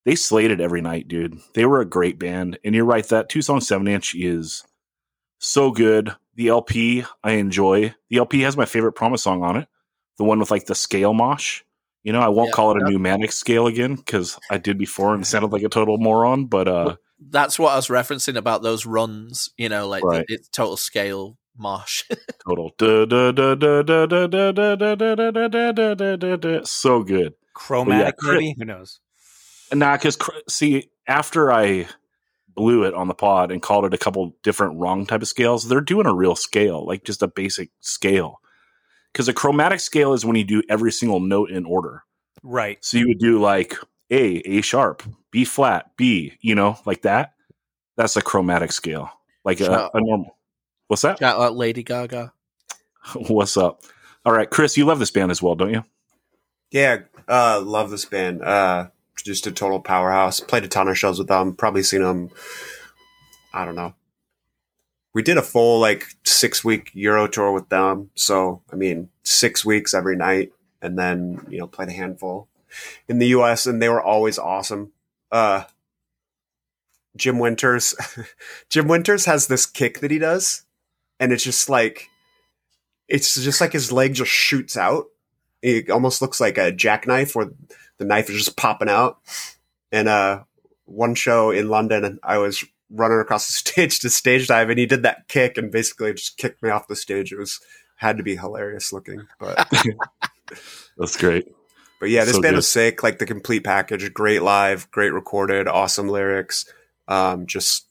they 0.04 0.14
slayed 0.16 0.50
it 0.50 0.60
every 0.60 0.80
night, 0.80 1.08
dude. 1.08 1.38
They 1.54 1.64
were 1.64 1.80
a 1.80 1.86
great 1.86 2.18
band. 2.18 2.58
And 2.64 2.74
you're 2.74 2.84
right. 2.84 3.06
That 3.08 3.28
two 3.28 3.42
song 3.42 3.60
seven 3.60 3.88
inch 3.88 4.14
is 4.14 4.64
so 5.38 5.70
good. 5.70 6.14
The 6.34 6.48
LP 6.48 7.04
I 7.22 7.32
enjoy. 7.32 7.94
The 8.10 8.18
LP 8.18 8.40
has 8.40 8.56
my 8.56 8.64
favorite 8.64 8.92
promise 8.92 9.22
song 9.22 9.42
on 9.42 9.56
it. 9.56 9.68
The 10.18 10.24
one 10.24 10.38
with 10.40 10.50
like 10.50 10.66
the 10.66 10.74
scale 10.74 11.14
mosh. 11.14 11.62
You 12.02 12.12
know, 12.12 12.20
I 12.20 12.28
won't 12.28 12.48
Yeah, 12.48 12.52
call 12.52 12.70
it 12.72 12.82
a 12.82 12.84
yeah. 12.84 12.90
pneumatic 12.90 13.32
scale 13.32 13.66
again 13.66 13.94
because 13.96 14.38
I 14.50 14.58
did 14.58 14.76
before 14.78 15.14
and 15.14 15.22
it 15.22 15.26
sounded 15.26 15.52
like 15.52 15.62
a 15.62 15.68
total 15.68 15.96
moron. 15.98 16.46
But 16.46 16.68
uh, 16.68 16.96
that's 17.30 17.58
what 17.58 17.72
I 17.72 17.76
was 17.76 17.88
referencing 17.88 18.36
about 18.36 18.62
those 18.62 18.86
runs. 18.86 19.50
You 19.56 19.68
know, 19.68 19.88
like 19.88 20.04
right. 20.04 20.24
it's 20.28 20.48
total 20.48 20.76
scale 20.76 21.38
marsh. 21.56 22.04
total. 22.46 22.70
So 26.64 27.02
good. 27.02 27.34
Chromatic, 27.54 28.16
yeah, 28.22 28.32
maybe. 28.32 28.54
Who 28.58 28.64
knows? 28.64 29.00
Nah, 29.72 29.96
because 29.96 30.18
see, 30.48 30.90
after 31.06 31.52
I 31.52 31.88
blew 32.54 32.84
it 32.84 32.94
on 32.94 33.08
the 33.08 33.14
pod 33.14 33.50
and 33.50 33.62
called 33.62 33.84
it 33.84 33.94
a 33.94 33.98
couple 33.98 34.36
different 34.42 34.78
wrong 34.78 35.06
type 35.06 35.22
of 35.22 35.28
scales, 35.28 35.68
they're 35.68 35.80
doing 35.80 36.06
a 36.06 36.14
real 36.14 36.36
scale, 36.36 36.84
like 36.86 37.04
just 37.04 37.22
a 37.22 37.28
basic 37.28 37.70
scale. 37.80 38.40
Because 39.12 39.28
a 39.28 39.32
chromatic 39.32 39.80
scale 39.80 40.12
is 40.12 40.24
when 40.24 40.36
you 40.36 40.44
do 40.44 40.62
every 40.68 40.90
single 40.90 41.20
note 41.20 41.50
in 41.50 41.64
order. 41.64 42.02
Right. 42.42 42.84
So 42.84 42.98
you 42.98 43.08
would 43.08 43.20
do 43.20 43.40
like 43.40 43.76
A, 44.10 44.38
A 44.38 44.60
sharp, 44.60 45.02
B 45.34 45.44
flat, 45.44 45.90
B, 45.96 46.38
you 46.42 46.54
know, 46.54 46.78
like 46.86 47.02
that. 47.02 47.34
That's 47.96 48.14
a 48.14 48.22
chromatic 48.22 48.70
scale, 48.70 49.10
like 49.44 49.60
a, 49.60 49.90
a 49.92 50.00
normal. 50.00 50.38
What's 50.86 51.02
that? 51.02 51.18
Shout 51.18 51.40
out 51.40 51.56
Lady 51.56 51.82
Gaga. 51.82 52.32
What's 53.26 53.56
up? 53.56 53.82
All 54.24 54.32
right, 54.32 54.48
Chris, 54.48 54.76
you 54.76 54.84
love 54.84 55.00
this 55.00 55.10
band 55.10 55.32
as 55.32 55.42
well, 55.42 55.56
don't 55.56 55.72
you? 55.72 55.82
Yeah, 56.70 56.98
uh, 57.26 57.60
love 57.60 57.90
this 57.90 58.04
band. 58.04 58.42
Uh, 58.42 58.90
just 59.24 59.48
a 59.48 59.50
total 59.50 59.80
powerhouse. 59.80 60.38
Played 60.38 60.66
a 60.66 60.68
ton 60.68 60.86
of 60.86 60.96
shows 60.96 61.18
with 61.18 61.26
them. 61.26 61.56
Probably 61.56 61.82
seen 61.82 62.02
them. 62.02 62.30
I 63.52 63.64
don't 63.64 63.74
know. 63.74 63.92
We 65.14 65.22
did 65.22 65.36
a 65.36 65.42
full 65.42 65.80
like 65.80 66.06
six 66.22 66.64
week 66.64 66.92
Euro 66.94 67.26
tour 67.26 67.50
with 67.50 67.70
them. 67.70 68.10
So 68.14 68.62
I 68.72 68.76
mean, 68.76 69.08
six 69.24 69.64
weeks 69.64 69.94
every 69.94 70.14
night, 70.14 70.52
and 70.80 70.96
then 70.96 71.44
you 71.50 71.58
know 71.58 71.66
played 71.66 71.88
a 71.88 71.92
handful 71.92 72.46
in 73.08 73.18
the 73.18 73.28
U.S. 73.28 73.66
and 73.66 73.82
they 73.82 73.88
were 73.88 74.02
always 74.02 74.38
awesome. 74.38 74.92
Uh, 75.34 75.64
Jim 77.16 77.38
Winters, 77.38 77.94
Jim 78.70 78.88
Winters 78.88 79.26
has 79.26 79.48
this 79.48 79.66
kick 79.66 80.00
that 80.00 80.10
he 80.10 80.18
does, 80.18 80.62
and 81.20 81.32
it's 81.32 81.44
just 81.44 81.68
like, 81.68 82.08
it's 83.08 83.34
just 83.34 83.60
like 83.60 83.72
his 83.72 83.92
leg 83.92 84.14
just 84.14 84.30
shoots 84.30 84.76
out 84.76 85.06
it 85.64 85.88
almost 85.88 86.20
looks 86.20 86.40
like 86.40 86.58
a 86.58 86.70
jackknife 86.70 87.34
where 87.34 87.50
the 87.96 88.04
knife 88.04 88.28
is 88.28 88.36
just 88.36 88.56
popping 88.56 88.90
out. 88.90 89.18
And 89.90 90.08
uh, 90.08 90.44
one 90.84 91.14
show 91.14 91.50
in 91.50 91.70
London, 91.70 92.20
I 92.22 92.36
was 92.36 92.62
running 92.90 93.18
across 93.18 93.46
the 93.46 93.52
stage 93.70 94.00
to 94.00 94.10
stage 94.10 94.46
dive, 94.46 94.68
and 94.68 94.78
he 94.78 94.84
did 94.84 95.02
that 95.04 95.26
kick 95.26 95.56
and 95.56 95.72
basically 95.72 96.12
just 96.12 96.36
kicked 96.36 96.62
me 96.62 96.68
off 96.68 96.86
the 96.86 96.94
stage. 96.94 97.32
It 97.32 97.38
was 97.38 97.60
had 97.96 98.18
to 98.18 98.22
be 98.22 98.36
hilarious 98.36 98.92
looking, 98.92 99.26
but 99.40 99.66
That's 100.98 101.16
great. 101.16 101.48
But 102.00 102.10
yeah, 102.10 102.24
this 102.24 102.34
So 102.34 102.42
band 102.42 102.52
good. 102.52 102.56
was 102.56 102.68
sick. 102.68 103.02
Like 103.02 103.18
the 103.18 103.26
complete 103.26 103.64
package, 103.64 104.12
great 104.12 104.42
live, 104.42 104.90
great 104.90 105.12
recorded, 105.12 105.68
awesome 105.68 106.08
lyrics, 106.08 106.66
um, 107.08 107.46
just 107.46 107.86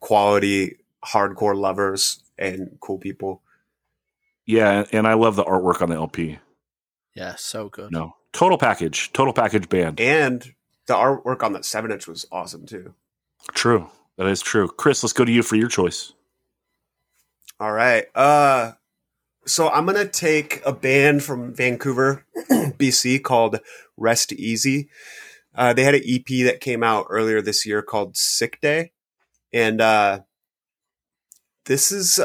quality 0.00 0.76
hardcore 1.04 1.56
lovers 1.56 2.22
and 2.38 2.76
cool 2.80 2.98
people. 2.98 3.42
Yeah, 4.46 4.84
and 4.92 5.06
I 5.06 5.14
love 5.14 5.36
the 5.36 5.44
artwork 5.44 5.82
on 5.82 5.90
the 5.90 5.96
LP. 5.96 6.38
Yeah, 7.14 7.34
so 7.36 7.68
good. 7.68 7.90
No, 7.92 8.16
total 8.32 8.58
package, 8.58 9.12
total 9.12 9.32
package 9.32 9.68
band. 9.68 10.00
And 10.00 10.54
the 10.86 10.94
artwork 10.94 11.42
on 11.42 11.52
that 11.54 11.64
seven 11.64 11.90
inch 11.92 12.06
was 12.06 12.26
awesome 12.32 12.64
too. 12.66 12.94
True, 13.52 13.88
that 14.16 14.26
is 14.26 14.40
true. 14.40 14.68
Chris, 14.68 15.02
let's 15.02 15.12
go 15.12 15.24
to 15.24 15.32
you 15.32 15.42
for 15.42 15.56
your 15.56 15.68
choice. 15.68 16.12
All 17.60 17.72
right. 17.72 18.06
Uh 18.14 18.72
so 19.46 19.68
I'm 19.68 19.84
gonna 19.86 20.06
take 20.06 20.62
a 20.64 20.72
band 20.72 21.22
from 21.24 21.54
Vancouver, 21.54 22.24
BC 22.78 23.22
called 23.22 23.60
Rest 23.96 24.32
Easy. 24.32 24.88
Uh, 25.54 25.72
they 25.72 25.82
had 25.82 25.94
an 25.94 26.02
EP 26.06 26.44
that 26.44 26.60
came 26.60 26.82
out 26.82 27.06
earlier 27.10 27.42
this 27.42 27.66
year 27.66 27.82
called 27.82 28.16
Sick 28.16 28.60
Day, 28.60 28.92
and 29.52 29.80
uh, 29.80 30.20
this 31.64 31.90
is 31.90 32.20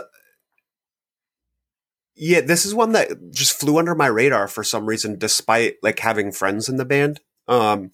yeah, 2.16 2.42
this 2.42 2.66
is 2.66 2.76
one 2.76 2.92
that 2.92 3.32
just 3.32 3.60
flew 3.60 3.80
under 3.80 3.96
my 3.96 4.08
radar 4.08 4.48
for 4.48 4.64
some 4.64 4.86
reason, 4.86 5.18
despite 5.18 5.76
like 5.82 6.00
having 6.00 6.32
friends 6.32 6.70
in 6.70 6.78
the 6.78 6.86
band. 6.86 7.22
Um, 7.48 7.92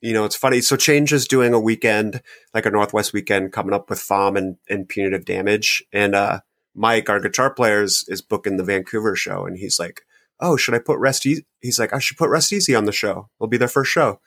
you 0.00 0.12
know, 0.12 0.24
it's 0.24 0.36
funny. 0.36 0.60
So 0.60 0.76
Change 0.76 1.12
is 1.12 1.26
doing 1.26 1.54
a 1.54 1.60
weekend, 1.60 2.20
like 2.52 2.66
a 2.66 2.70
Northwest 2.70 3.12
weekend, 3.12 3.52
coming 3.52 3.72
up 3.72 3.88
with 3.88 3.98
FOM 3.98 4.36
and, 4.36 4.56
and 4.68 4.88
Punitive 4.88 5.24
Damage, 5.24 5.82
and 5.92 6.14
uh, 6.14 6.40
Mike, 6.74 7.08
our 7.08 7.20
guitar 7.20 7.52
player, 7.52 7.82
is, 7.82 8.04
is 8.08 8.20
booking 8.20 8.58
the 8.58 8.64
Vancouver 8.64 9.16
show, 9.16 9.46
and 9.46 9.56
he's 9.56 9.78
like, 9.78 10.02
"Oh, 10.40 10.56
should 10.56 10.74
I 10.74 10.78
put 10.78 10.98
Rest 10.98 11.26
Easy?" 11.26 11.44
He's 11.60 11.78
like, 11.78 11.92
"I 11.92 11.98
should 11.98 12.16
put 12.16 12.30
Rest 12.30 12.52
Easy 12.52 12.74
on 12.74 12.84
the 12.84 12.92
show. 12.92 13.28
It'll 13.38 13.48
be 13.48 13.56
their 13.56 13.68
first 13.68 13.90
show." 13.90 14.20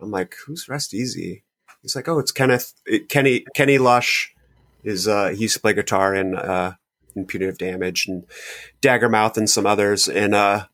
I'm 0.00 0.10
like, 0.10 0.34
"Who's 0.46 0.68
Rest 0.68 0.94
Easy?" 0.94 1.44
He's 1.82 1.96
like, 1.96 2.08
"Oh, 2.08 2.18
it's 2.18 2.32
Kenneth 2.32 2.74
it, 2.86 3.08
Kenny 3.08 3.44
Kenny 3.54 3.78
Lush 3.78 4.34
is 4.84 5.06
uh, 5.08 5.28
he 5.28 5.42
used 5.42 5.54
to 5.54 5.60
play 5.60 5.72
guitar 5.72 6.14
in 6.14 6.36
uh, 6.36 6.74
in 7.14 7.26
Punitive 7.26 7.58
Damage 7.58 8.06
and 8.06 8.24
Daggermouth 8.80 9.36
and 9.36 9.48
some 9.48 9.66
others, 9.66 10.08
and 10.08 10.34
uh, 10.34 10.66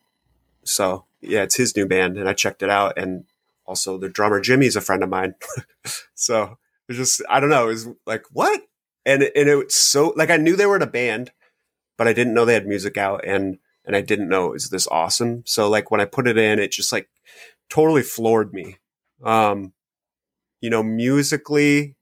so 0.65 1.05
yeah, 1.21 1.43
it's 1.43 1.57
his 1.57 1.77
new 1.77 1.87
band, 1.87 2.17
and 2.17 2.29
I 2.29 2.33
checked 2.33 2.63
it 2.63 2.71
out, 2.71 2.99
and 2.99 3.25
also 3.67 3.99
the 3.99 4.09
drummer 4.09 4.41
Jimmy's 4.41 4.77
a 4.77 4.81
friend 4.81 5.03
of 5.03 5.09
mine, 5.09 5.35
so 6.15 6.59
it 6.89 6.95
just 6.95 7.23
I 7.29 7.41
don't 7.41 7.51
know, 7.51 7.65
it 7.65 7.73
was 7.73 7.89
like 8.07 8.25
what 8.33 8.63
and 9.09 9.23
and 9.23 9.49
it 9.49 9.57
was 9.57 9.75
so 9.75 10.13
like 10.17 10.31
I 10.31 10.37
knew 10.37 10.55
they 10.55 10.67
were 10.67 10.77
in 10.77 10.83
a 10.83 10.87
band, 10.87 11.33
but 11.97 12.07
I 12.07 12.13
didn't 12.13 12.35
know 12.35 12.45
they 12.45 12.55
had 12.55 12.67
music 12.67 12.97
out, 12.97 13.25
and 13.25 13.59
and 13.89 13.97
I 13.97 14.03
didn't 14.03 14.29
know 14.29 14.49
it 14.49 14.53
was 14.53 14.69
this 14.69 14.87
awesome. 14.89 15.43
So 15.47 15.69
like 15.69 15.91
when 15.91 16.01
I 16.01 16.05
put 16.05 16.29
it 16.29 16.37
in, 16.37 16.59
it 16.59 16.71
just 16.71 16.93
like 16.93 17.09
totally 17.71 18.03
floored 18.03 18.53
me. 18.53 18.77
Um, 19.25 19.73
you 20.61 20.69
know, 20.69 20.83
musically, 20.83 21.97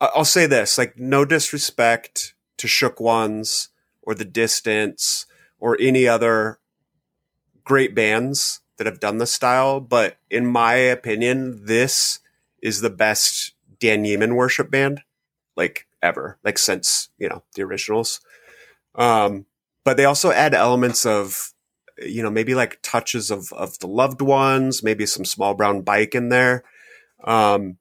I'll 0.00 0.24
say 0.24 0.46
this: 0.46 0.78
like 0.78 0.98
no 0.98 1.26
disrespect 1.26 2.34
to 2.56 2.66
Shook 2.66 2.98
Ones 2.98 3.68
or 4.02 4.14
The 4.14 4.24
Distance 4.24 5.26
or 5.58 5.76
any 5.78 6.08
other 6.08 6.58
great 7.62 7.94
bands 7.94 8.62
that 8.78 8.86
have 8.86 9.00
done 9.00 9.18
this 9.18 9.32
style, 9.32 9.80
but 9.80 10.16
in 10.30 10.46
my 10.46 10.72
opinion, 10.74 11.66
this 11.66 12.20
is 12.62 12.80
the 12.80 12.88
best 12.88 13.52
Dan 13.78 14.04
Yemin 14.04 14.34
worship 14.34 14.70
band 14.70 15.02
like 15.56 15.86
ever, 16.02 16.38
like 16.42 16.56
since 16.56 17.10
you 17.18 17.28
know 17.28 17.42
the 17.54 17.62
originals. 17.62 18.22
Um, 18.94 19.44
but 19.84 19.96
they 19.96 20.04
also 20.04 20.30
add 20.30 20.54
elements 20.54 21.06
of, 21.06 21.52
you 21.98 22.22
know, 22.22 22.30
maybe 22.30 22.54
like 22.54 22.78
touches 22.82 23.30
of 23.30 23.52
of 23.52 23.78
the 23.78 23.86
loved 23.86 24.20
ones, 24.20 24.82
maybe 24.82 25.06
some 25.06 25.24
small 25.24 25.54
brown 25.54 25.82
bike 25.82 26.14
in 26.14 26.28
there. 26.28 26.64
Um, 27.24 27.78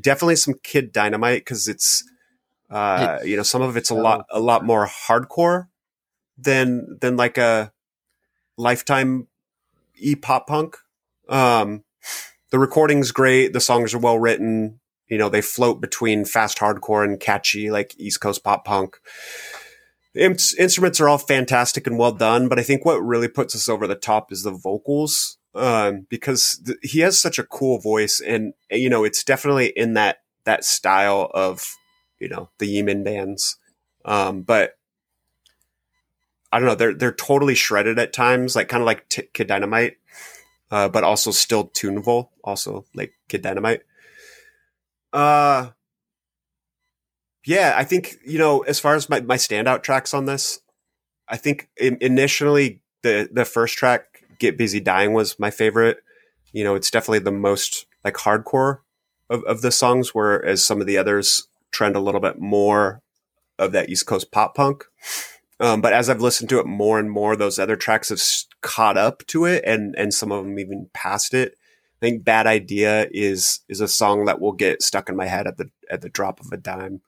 definitely 0.00 0.36
some 0.36 0.54
Kid 0.62 0.92
Dynamite 0.92 1.40
because 1.40 1.68
it's, 1.68 2.04
uh, 2.70 3.18
you 3.24 3.36
know, 3.36 3.42
some 3.42 3.62
of 3.62 3.76
it's 3.76 3.90
a 3.90 3.94
lot 3.94 4.26
a 4.30 4.40
lot 4.40 4.64
more 4.64 4.86
hardcore 4.86 5.68
than 6.38 6.98
than 7.00 7.16
like 7.16 7.38
a 7.38 7.72
lifetime 8.56 9.28
e 9.96 10.14
pop 10.14 10.46
punk. 10.46 10.76
Um, 11.28 11.84
the 12.50 12.58
recording's 12.58 13.12
great. 13.12 13.52
The 13.52 13.60
songs 13.60 13.94
are 13.94 13.98
well 13.98 14.18
written 14.18 14.80
you 15.08 15.18
know 15.18 15.28
they 15.28 15.40
float 15.40 15.80
between 15.80 16.24
fast 16.24 16.58
hardcore 16.58 17.04
and 17.04 17.20
catchy 17.20 17.70
like 17.70 17.94
east 17.98 18.20
coast 18.20 18.42
pop 18.42 18.64
punk 18.64 18.98
instruments 20.16 21.00
are 21.00 21.08
all 21.08 21.18
fantastic 21.18 21.86
and 21.86 21.98
well 21.98 22.12
done 22.12 22.48
but 22.48 22.58
i 22.58 22.62
think 22.62 22.84
what 22.84 23.00
really 23.00 23.28
puts 23.28 23.54
us 23.54 23.68
over 23.68 23.86
the 23.86 23.94
top 23.94 24.32
is 24.32 24.42
the 24.42 24.50
vocals 24.50 25.38
um, 25.54 26.06
because 26.10 26.60
th- 26.66 26.78
he 26.82 27.00
has 27.00 27.18
such 27.18 27.38
a 27.38 27.44
cool 27.44 27.78
voice 27.78 28.20
and 28.20 28.52
you 28.70 28.90
know 28.90 29.04
it's 29.04 29.24
definitely 29.24 29.68
in 29.68 29.94
that 29.94 30.18
that 30.44 30.64
style 30.64 31.30
of 31.34 31.66
you 32.18 32.28
know 32.28 32.50
the 32.58 32.66
Yemin 32.66 33.04
bands. 33.04 33.58
Um, 34.04 34.42
but 34.42 34.78
i 36.52 36.60
don't 36.60 36.68
know 36.68 36.76
they're 36.76 36.94
they're 36.94 37.12
totally 37.12 37.56
shredded 37.56 37.98
at 37.98 38.12
times 38.12 38.54
like 38.54 38.68
kind 38.68 38.80
of 38.80 38.86
like 38.86 39.08
T- 39.08 39.28
kid 39.32 39.48
dynamite 39.48 39.96
uh, 40.70 40.88
but 40.88 41.02
also 41.02 41.32
still 41.32 41.64
tunable 41.64 42.30
also 42.44 42.84
like 42.94 43.14
kid 43.28 43.42
dynamite. 43.42 43.82
Uh 45.12 45.70
yeah, 47.46 47.74
I 47.76 47.84
think 47.84 48.16
you 48.26 48.38
know 48.38 48.60
as 48.60 48.80
far 48.80 48.96
as 48.96 49.08
my, 49.08 49.20
my 49.20 49.36
standout 49.36 49.82
tracks 49.82 50.12
on 50.12 50.26
this, 50.26 50.60
I 51.28 51.36
think 51.36 51.68
in, 51.76 51.96
initially 52.00 52.80
the 53.02 53.28
the 53.32 53.44
first 53.44 53.78
track 53.78 54.24
"Get 54.38 54.58
Busy 54.58 54.80
Dying" 54.80 55.12
was 55.12 55.38
my 55.38 55.50
favorite. 55.50 55.98
You 56.52 56.64
know, 56.64 56.74
it's 56.74 56.90
definitely 56.90 57.20
the 57.20 57.32
most 57.32 57.86
like 58.04 58.14
hardcore 58.14 58.80
of, 59.30 59.44
of 59.44 59.62
the 59.62 59.70
songs, 59.70 60.14
whereas 60.14 60.64
some 60.64 60.80
of 60.80 60.86
the 60.86 60.98
others 60.98 61.48
trend 61.70 61.94
a 61.94 62.00
little 62.00 62.20
bit 62.20 62.38
more 62.38 63.02
of 63.58 63.72
that 63.72 63.88
East 63.88 64.06
Coast 64.06 64.32
pop 64.32 64.54
punk. 64.54 64.84
Um, 65.60 65.80
but 65.80 65.92
as 65.92 66.10
I've 66.10 66.20
listened 66.20 66.50
to 66.50 66.58
it 66.58 66.66
more 66.66 66.98
and 66.98 67.10
more, 67.10 67.36
those 67.36 67.58
other 67.58 67.76
tracks 67.76 68.10
have 68.10 68.20
caught 68.60 68.96
up 68.98 69.24
to 69.28 69.44
it, 69.44 69.62
and 69.64 69.94
and 69.96 70.12
some 70.12 70.32
of 70.32 70.44
them 70.44 70.58
even 70.58 70.90
passed 70.92 71.32
it. 71.32 71.54
I 72.02 72.06
think 72.06 72.24
"Bad 72.24 72.48
Idea" 72.48 73.06
is 73.12 73.60
is 73.68 73.80
a 73.80 73.86
song 73.86 74.24
that 74.24 74.40
will 74.40 74.52
get 74.52 74.82
stuck 74.82 75.08
in 75.08 75.14
my 75.14 75.26
head 75.26 75.46
at 75.46 75.58
the 75.58 75.70
at 75.88 76.00
the 76.00 76.08
drop 76.08 76.40
of 76.40 76.48
a 76.52 76.56
dime. 76.56 77.02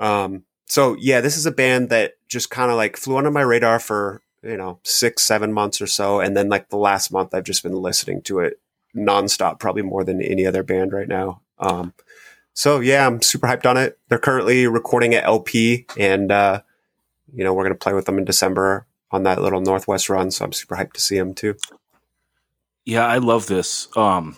Um, 0.00 0.44
so 0.66 0.96
yeah, 0.98 1.20
this 1.20 1.36
is 1.36 1.46
a 1.46 1.52
band 1.52 1.90
that 1.90 2.14
just 2.28 2.50
kind 2.50 2.70
of 2.70 2.76
like 2.76 2.96
flew 2.96 3.18
under 3.18 3.30
my 3.30 3.42
radar 3.42 3.78
for 3.78 4.22
you 4.42 4.56
know 4.56 4.80
six 4.82 5.22
seven 5.22 5.52
months 5.52 5.80
or 5.80 5.86
so, 5.86 6.18
and 6.18 6.36
then 6.36 6.48
like 6.48 6.70
the 6.70 6.76
last 6.76 7.12
month, 7.12 7.34
I've 7.34 7.44
just 7.44 7.62
been 7.62 7.74
listening 7.74 8.22
to 8.22 8.40
it 8.40 8.58
nonstop, 8.96 9.60
probably 9.60 9.82
more 9.82 10.02
than 10.02 10.22
any 10.22 10.46
other 10.46 10.62
band 10.62 10.92
right 10.92 11.06
now. 11.06 11.42
Um, 11.58 11.92
so 12.54 12.80
yeah, 12.80 13.06
I'm 13.06 13.22
super 13.22 13.46
hyped 13.46 13.68
on 13.68 13.76
it. 13.76 13.98
They're 14.08 14.18
currently 14.18 14.66
recording 14.66 15.14
at 15.14 15.24
LP, 15.24 15.86
and 15.98 16.32
uh, 16.32 16.62
you 17.32 17.44
know 17.44 17.52
we're 17.52 17.64
gonna 17.64 17.74
play 17.74 17.92
with 17.92 18.06
them 18.06 18.18
in 18.18 18.24
December 18.24 18.86
on 19.10 19.24
that 19.24 19.42
little 19.42 19.60
Northwest 19.60 20.08
run. 20.08 20.30
So 20.30 20.44
I'm 20.44 20.52
super 20.52 20.76
hyped 20.76 20.94
to 20.94 21.00
see 21.00 21.18
them 21.18 21.34
too. 21.34 21.56
Yeah, 22.86 23.06
I 23.06 23.18
love 23.18 23.46
this. 23.46 23.88
Um, 23.96 24.36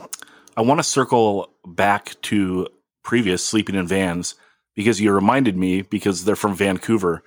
I 0.57 0.63
want 0.63 0.81
to 0.81 0.85
circle 0.85 1.53
back 1.65 2.21
to 2.23 2.69
previous 3.03 3.45
sleeping 3.45 3.75
in 3.75 3.87
vans 3.87 4.35
because 4.75 5.01
you 5.01 5.13
reminded 5.13 5.57
me 5.57 5.83
because 5.83 6.25
they're 6.25 6.37
from 6.37 6.55
Vancouver. 6.55 7.23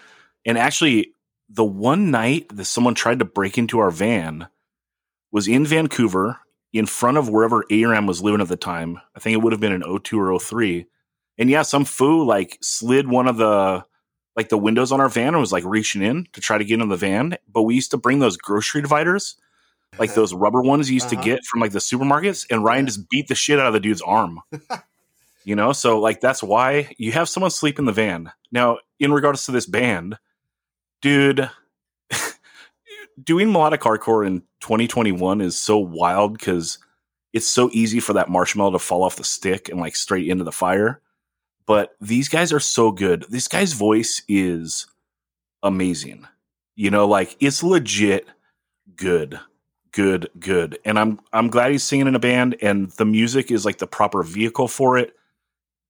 And 0.45 0.57
actually, 0.57 1.13
the 1.49 1.63
one 1.63 2.11
night 2.11 2.47
that 2.55 2.65
someone 2.65 2.95
tried 2.95 3.19
to 3.19 3.25
break 3.25 3.57
into 3.57 3.79
our 3.79 3.91
van 3.91 4.47
was 5.31 5.47
in 5.47 5.65
Vancouver 5.65 6.39
in 6.73 6.85
front 6.85 7.17
of 7.17 7.29
wherever 7.29 7.63
Aram 7.71 8.05
was 8.07 8.21
living 8.21 8.41
at 8.41 8.47
the 8.47 8.57
time. 8.57 8.99
I 9.15 9.19
think 9.19 9.33
it 9.33 9.41
would 9.41 9.53
have 9.53 9.59
been 9.61 9.71
in 9.73 9.99
02 9.99 10.19
or 10.19 10.39
03. 10.39 10.85
And 11.37 11.49
yeah, 11.49 11.61
some 11.63 11.85
foo 11.85 12.23
like 12.25 12.57
slid 12.61 13.07
one 13.07 13.27
of 13.27 13.37
the 13.37 13.83
like 14.35 14.49
the 14.49 14.57
windows 14.57 14.91
on 14.91 14.99
our 14.99 15.07
van 15.07 15.29
and 15.29 15.39
was 15.39 15.53
like 15.53 15.63
reaching 15.65 16.01
in 16.01 16.27
to 16.33 16.41
try 16.41 16.57
to 16.57 16.65
get 16.65 16.81
in 16.81 16.89
the 16.89 16.97
van. 16.97 17.37
But 17.51 17.63
we 17.63 17.75
used 17.75 17.91
to 17.91 17.97
bring 17.97 18.19
those 18.19 18.35
grocery 18.37 18.81
dividers, 18.81 19.35
like 19.97 20.13
those 20.13 20.33
rubber 20.33 20.61
ones 20.61 20.89
you 20.89 20.95
used 20.95 21.07
Uh-huh. 21.13 21.21
to 21.21 21.29
get 21.29 21.45
from 21.45 21.61
like 21.61 21.71
the 21.71 21.79
supermarkets, 21.79 22.45
and 22.49 22.63
Ryan 22.63 22.85
just 22.87 23.09
beat 23.09 23.27
the 23.27 23.35
shit 23.35 23.59
out 23.59 23.67
of 23.67 23.73
the 23.73 23.79
dude's 23.79 24.01
arm. 24.01 24.41
you 25.45 25.55
know, 25.55 25.71
so 25.71 25.99
like 25.99 26.19
that's 26.19 26.41
why 26.43 26.93
you 26.97 27.11
have 27.11 27.29
someone 27.29 27.51
sleep 27.51 27.77
in 27.77 27.85
the 27.85 27.93
van. 27.93 28.31
Now, 28.51 28.79
in 28.99 29.13
regards 29.13 29.45
to 29.45 29.51
this 29.51 29.67
band, 29.67 30.17
dude, 31.01 31.49
doing 33.23 33.51
melodic 33.51 33.81
hardcore 33.81 34.25
in 34.25 34.41
2021 34.61 35.41
is 35.41 35.55
so 35.55 35.77
wild 35.77 36.37
because 36.37 36.79
it's 37.31 37.45
so 37.47 37.69
easy 37.73 37.99
for 37.99 38.13
that 38.13 38.27
marshmallow 38.27 38.71
to 38.71 38.79
fall 38.79 39.03
off 39.03 39.17
the 39.17 39.23
stick 39.23 39.69
and 39.69 39.79
like 39.79 39.95
straight 39.95 40.27
into 40.27 40.43
the 40.43 40.51
fire. 40.51 40.99
But 41.67 41.95
these 42.01 42.27
guys 42.27 42.51
are 42.51 42.59
so 42.59 42.91
good. 42.91 43.25
This 43.29 43.47
guy's 43.47 43.73
voice 43.73 44.23
is 44.27 44.87
amazing. 45.61 46.27
You 46.75 46.89
know, 46.89 47.07
like 47.07 47.37
it's 47.39 47.61
legit 47.61 48.27
good, 48.95 49.39
good, 49.91 50.27
good. 50.39 50.79
And 50.85 50.97
I'm 50.97 51.19
I'm 51.33 51.49
glad 51.49 51.71
he's 51.71 51.83
singing 51.83 52.07
in 52.07 52.15
a 52.15 52.19
band 52.19 52.55
and 52.63 52.89
the 52.91 53.05
music 53.05 53.51
is 53.51 53.63
like 53.63 53.77
the 53.77 53.85
proper 53.85 54.23
vehicle 54.23 54.67
for 54.67 54.97
it. 54.97 55.15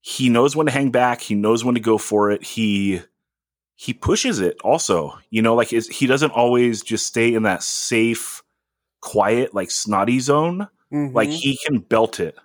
He 0.07 0.29
knows 0.29 0.55
when 0.55 0.67
to 0.67 0.71
hang 0.71 0.91
back, 0.91 1.19
he 1.19 1.33
knows 1.33 1.65
when 1.65 1.73
to 1.73 1.81
go 1.81 1.97
for 1.97 2.29
it. 2.29 2.43
He 2.43 3.01
he 3.75 3.93
pushes 3.93 4.39
it 4.39 4.57
also. 4.63 5.17
You 5.31 5.41
know, 5.41 5.55
like 5.55 5.73
is 5.73 5.87
he 5.89 6.05
doesn't 6.07 6.31
always 6.31 6.83
just 6.83 7.07
stay 7.07 7.33
in 7.33 7.43
that 7.43 7.63
safe, 7.63 8.43
quiet, 9.01 9.53
like 9.55 9.71
snotty 9.71 10.19
zone. 10.19 10.67
Like 11.13 11.29
Mhm. 11.29 11.33
he 11.33 11.57
can 11.65 11.79
belt 11.79 12.19
it. 12.19 12.35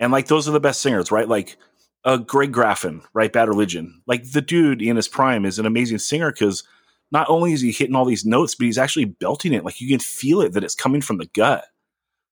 And 0.00 0.12
like 0.12 0.28
those 0.28 0.48
are 0.48 0.52
the 0.52 0.60
best 0.60 0.80
singers 0.82 1.10
right? 1.12 1.28
Like 1.28 1.56
uh 2.04 2.18
greg 2.18 2.52
graffin 2.52 3.02
right? 3.14 3.32
Bad 3.32 3.48
religion. 3.48 4.02
Like 4.06 4.32
the 4.32 4.40
dude 4.42 4.82
in 4.82 4.96
his 4.96 5.08
prime 5.08 5.44
is 5.44 5.58
an 5.58 5.66
amazing 5.66 5.98
singer 5.98 6.32
because 6.32 6.64
not 7.12 7.28
only 7.28 7.52
is 7.52 7.60
he 7.60 7.72
hitting 7.72 7.96
all 7.96 8.06
these 8.06 8.24
notes 8.24 8.54
but 8.54 8.66
he's 8.66 8.78
actually 8.78 9.06
belting 9.06 9.52
it. 9.52 9.64
Like 9.64 9.80
you 9.80 9.88
can 9.88 10.00
feel 10.00 10.40
it 10.42 10.52
that 10.54 10.64
it's 10.64 10.74
coming 10.76 11.02
from 11.02 11.18
the 11.18 11.26
gut 11.34 11.64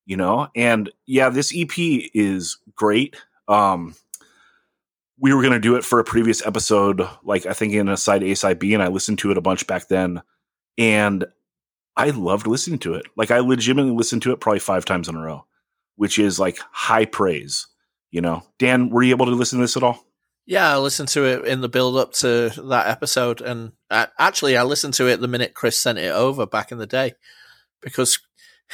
you 0.07 0.17
know? 0.17 0.47
And 0.55 0.91
yeah 1.07 1.29
this 1.29 1.53
ep 1.55 1.73
is 1.77 2.57
great. 2.75 3.15
Um 3.47 3.95
we 5.21 5.33
were 5.33 5.41
going 5.41 5.53
to 5.53 5.59
do 5.59 5.75
it 5.75 5.83
for 5.83 5.99
a 5.99 6.03
previous 6.03 6.45
episode 6.45 7.07
like 7.23 7.45
i 7.45 7.53
think 7.53 7.73
in 7.73 7.89
a 7.89 7.97
side 7.97 8.23
a 8.23 8.35
side 8.35 8.59
b 8.59 8.73
and 8.73 8.83
i 8.83 8.87
listened 8.87 9.19
to 9.19 9.31
it 9.31 9.37
a 9.37 9.41
bunch 9.41 9.67
back 9.67 9.87
then 9.87 10.21
and 10.77 11.25
i 11.95 12.09
loved 12.09 12.47
listening 12.47 12.79
to 12.79 12.93
it 12.93 13.05
like 13.15 13.31
i 13.31 13.39
legitimately 13.39 13.91
listened 13.91 14.21
to 14.21 14.31
it 14.31 14.39
probably 14.39 14.59
five 14.59 14.85
times 14.85 15.07
in 15.07 15.15
a 15.15 15.21
row 15.21 15.45
which 15.99 16.17
is 16.17 16.39
like 16.39 16.57
high 16.71 17.03
praise. 17.03 17.67
You 18.09 18.21
know, 18.21 18.43
Dan, 18.57 18.89
were 18.89 19.03
you 19.03 19.13
able 19.13 19.25
to 19.25 19.33
listen 19.33 19.59
to 19.59 19.63
this 19.63 19.75
at 19.75 19.83
all? 19.83 20.05
Yeah, 20.45 20.73
I 20.73 20.77
listened 20.77 21.09
to 21.09 21.25
it 21.25 21.45
in 21.45 21.59
the 21.59 21.67
build 21.67 21.97
up 21.97 22.13
to 22.13 22.49
that 22.69 22.87
episode, 22.87 23.41
and 23.41 23.73
uh, 23.91 24.05
actually, 24.17 24.55
I 24.55 24.63
listened 24.63 24.93
to 24.95 25.07
it 25.07 25.19
the 25.19 25.27
minute 25.27 25.53
Chris 25.53 25.77
sent 25.77 25.99
it 25.99 26.11
over 26.11 26.47
back 26.47 26.71
in 26.71 26.77
the 26.77 26.87
day, 26.87 27.13
because 27.81 28.17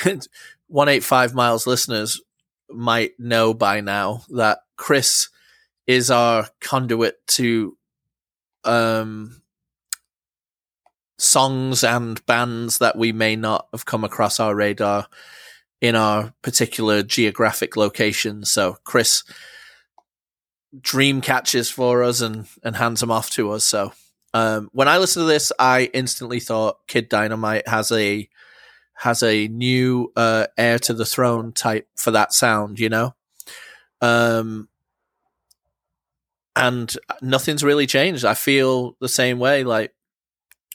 one 0.68 0.88
eight 0.88 1.04
five 1.04 1.34
miles 1.34 1.66
listeners 1.66 2.22
might 2.70 3.20
know 3.20 3.56
by 3.56 3.82
now 3.82 4.22
that 4.30 4.60
Chris 4.78 5.30
is 5.88 6.10
our 6.12 6.48
conduit 6.60 7.26
to 7.28 7.78
um 8.64 9.42
songs 11.18 11.84
and 11.84 12.26
bands 12.26 12.80
that 12.80 12.98
we 12.98 13.12
may 13.12 13.36
not 13.36 13.68
have 13.72 13.86
come 13.86 14.04
across 14.04 14.40
our 14.40 14.56
radar 14.56 15.08
in 15.82 15.96
our 15.96 16.34
particular 16.42 17.04
geographic 17.04 17.78
location. 17.78 18.44
So 18.44 18.78
Chris 18.84 19.24
dream 20.82 21.22
catches 21.22 21.70
for 21.70 22.04
us 22.04 22.22
and 22.22 22.48
and 22.64 22.76
hands 22.76 23.00
them 23.00 23.12
off 23.12 23.30
to 23.32 23.52
us. 23.52 23.64
So 23.64 23.94
um, 24.34 24.70
when 24.74 24.88
I 24.90 24.98
listened 24.98 25.24
to 25.24 25.28
this, 25.28 25.52
I 25.58 25.90
instantly 25.94 26.40
thought 26.40 26.86
Kid 26.88 27.08
Dynamite 27.08 27.68
has 27.68 27.92
a 27.92 28.28
has 28.96 29.24
a 29.24 29.48
new 29.48 30.12
uh, 30.16 30.48
heir 30.58 30.80
to 30.80 30.94
the 30.94 31.06
throne 31.06 31.54
type 31.54 31.88
for 31.96 32.12
that 32.12 32.34
sound, 32.34 32.80
you 32.80 32.90
know. 32.90 33.14
Um, 34.02 34.68
and 36.56 36.95
nothing's 37.22 37.64
really 37.64 37.88
changed. 37.88 38.26
I 38.26 38.34
feel 38.34 38.95
the 38.99 39.10
same 39.10 39.39
way. 39.39 39.64
Like 39.64 39.93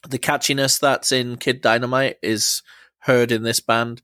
the 0.08 0.18
catchiness 0.18 0.80
that's 0.80 1.12
in 1.12 1.36
Kid 1.36 1.60
Dynamite 1.60 2.18
is 2.22 2.62
heard 2.98 3.32
in 3.32 3.42
this 3.42 3.60
band. 3.60 4.02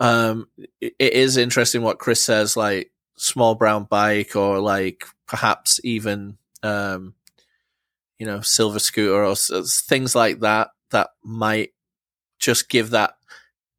Um, 0.00 0.48
it, 0.80 0.94
is 0.98 1.36
interesting 1.36 1.82
what 1.82 1.98
Chris 1.98 2.20
says, 2.20 2.56
like 2.56 2.90
small 3.16 3.54
brown 3.54 3.84
bike 3.84 4.34
or 4.34 4.58
like 4.58 5.04
perhaps 5.26 5.80
even 5.84 6.36
um, 6.62 7.14
you 8.18 8.26
know 8.26 8.40
silver 8.40 8.80
scooter 8.80 9.24
or 9.24 9.36
things 9.36 10.14
like 10.14 10.40
that 10.40 10.70
that 10.90 11.10
might 11.22 11.72
just 12.38 12.68
give 12.68 12.90
that 12.90 13.14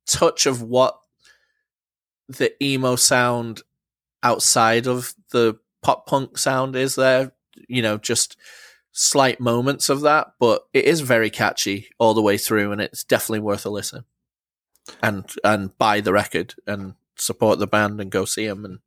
touch 0.08 0.46
of 0.46 0.62
what 0.62 1.00
the 2.28 2.52
emo 2.64 2.96
sound 2.96 3.62
outside 4.24 4.88
of 4.88 5.14
the 5.32 5.58
pop 5.86 6.08
punk 6.08 6.38
sound 6.38 6.76
is 6.76 6.96
there 6.96 7.32
you 7.68 7.82
know 7.82 7.98
just 7.98 8.38
slight 8.92 9.40
moments 9.40 9.90
of 9.90 10.02
that 10.02 10.28
but 10.40 10.64
it 10.74 10.86
is 10.86 11.02
very 11.02 11.30
catchy 11.30 11.88
all 12.00 12.14
the 12.14 12.22
way 12.22 12.38
through 12.38 12.72
and 12.72 12.82
it's 12.82 13.04
definitely 13.04 13.40
worth 13.40 13.66
a 13.66 13.70
listen 13.70 14.06
and 15.04 15.30
and 15.44 15.78
buy 15.78 16.00
the 16.00 16.14
record 16.14 16.56
and 16.66 16.96
support 17.18 17.60
the 17.60 17.68
band 17.68 18.00
and 18.00 18.12
go 18.12 18.26
see 18.26 18.48
them 18.48 18.66
and 18.66 18.80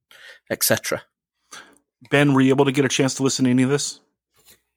etc 0.51 1.03
Ben, 2.11 2.32
were 2.32 2.40
you 2.40 2.53
able 2.53 2.64
to 2.64 2.72
get 2.72 2.84
a 2.84 2.88
chance 2.88 3.14
to 3.14 3.22
listen 3.22 3.44
to 3.44 3.51
any 3.51 3.64
of 3.64 3.70
this? 3.70 4.01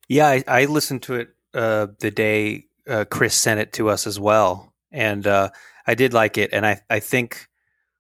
Yeah, 0.08 0.28
I, 0.28 0.44
I 0.48 0.66
listened 0.66 1.04
to 1.04 1.16
it 1.16 1.30
uh, 1.54 1.88
the 2.00 2.12
day 2.12 2.66
uh, 2.88 3.06
Chris 3.10 3.36
sent 3.36 3.60
it 3.60 3.74
to 3.74 3.90
us 3.90 4.08
as 4.08 4.20
well, 4.20 4.74
and 4.92 5.26
uh, 5.28 5.50
I 5.86 5.96
did 5.96 6.14
like 6.14 6.38
it. 6.38 6.50
And 6.52 6.66
I, 6.66 6.82
I 6.90 7.00
think 7.00 7.48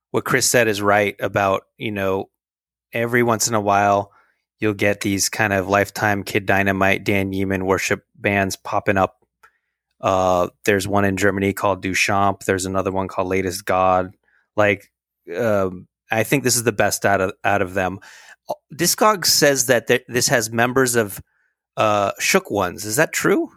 what 0.10 0.26
Chris 0.26 0.48
said 0.48 0.68
is 0.68 0.82
right 0.82 1.16
about 1.20 1.64
you 1.78 1.92
know 1.92 2.30
every 2.94 3.24
once 3.24 3.48
in 3.48 3.54
a 3.54 3.62
while 3.62 4.12
you'll 4.62 4.74
get 4.76 5.02
these 5.02 5.28
kind 5.28 5.52
of 5.52 5.68
lifetime 5.68 6.24
Kid 6.24 6.46
Dynamite, 6.46 7.04
Dan 7.04 7.34
Yemin 7.34 7.64
worship 7.64 8.06
bands 8.16 8.56
popping 8.56 8.96
up. 8.96 9.18
Uh, 10.00 10.48
there's 10.66 10.88
one 10.88 11.04
in 11.04 11.18
Germany 11.18 11.52
called 11.52 11.84
Duchamp. 11.84 12.46
There's 12.46 12.66
another 12.66 12.92
one 12.92 13.08
called 13.08 13.28
Latest 13.28 13.66
God. 13.66 14.16
Like, 14.56 14.92
um, 15.36 15.88
I 16.10 16.24
think 16.24 16.44
this 16.44 16.56
is 16.56 16.64
the 16.64 16.72
best 16.72 17.06
out 17.06 17.22
of 17.22 17.34
out 17.44 17.62
of 17.62 17.74
them. 17.74 18.00
Discogs 18.74 19.28
says 19.28 19.66
that 19.68 19.88
th- 19.88 20.06
this 20.08 20.28
has 20.28 20.52
members 20.52 20.96
of 20.96 21.22
uh, 21.78 22.12
Shook 22.20 22.52
Ones. 22.52 22.86
Is 22.86 22.96
that 22.96 23.14
true? 23.14 23.52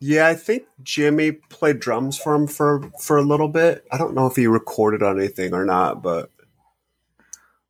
Yeah, 0.00 0.26
I 0.26 0.34
think 0.34 0.64
Jimmy 0.82 1.32
played 1.32 1.80
drums 1.80 2.18
for 2.18 2.34
him 2.34 2.46
for 2.46 2.90
for 3.00 3.16
a 3.16 3.22
little 3.22 3.48
bit. 3.48 3.84
I 3.90 3.98
don't 3.98 4.14
know 4.14 4.26
if 4.26 4.36
he 4.36 4.46
recorded 4.46 5.02
on 5.02 5.18
anything 5.18 5.54
or 5.54 5.64
not, 5.64 6.02
but 6.02 6.30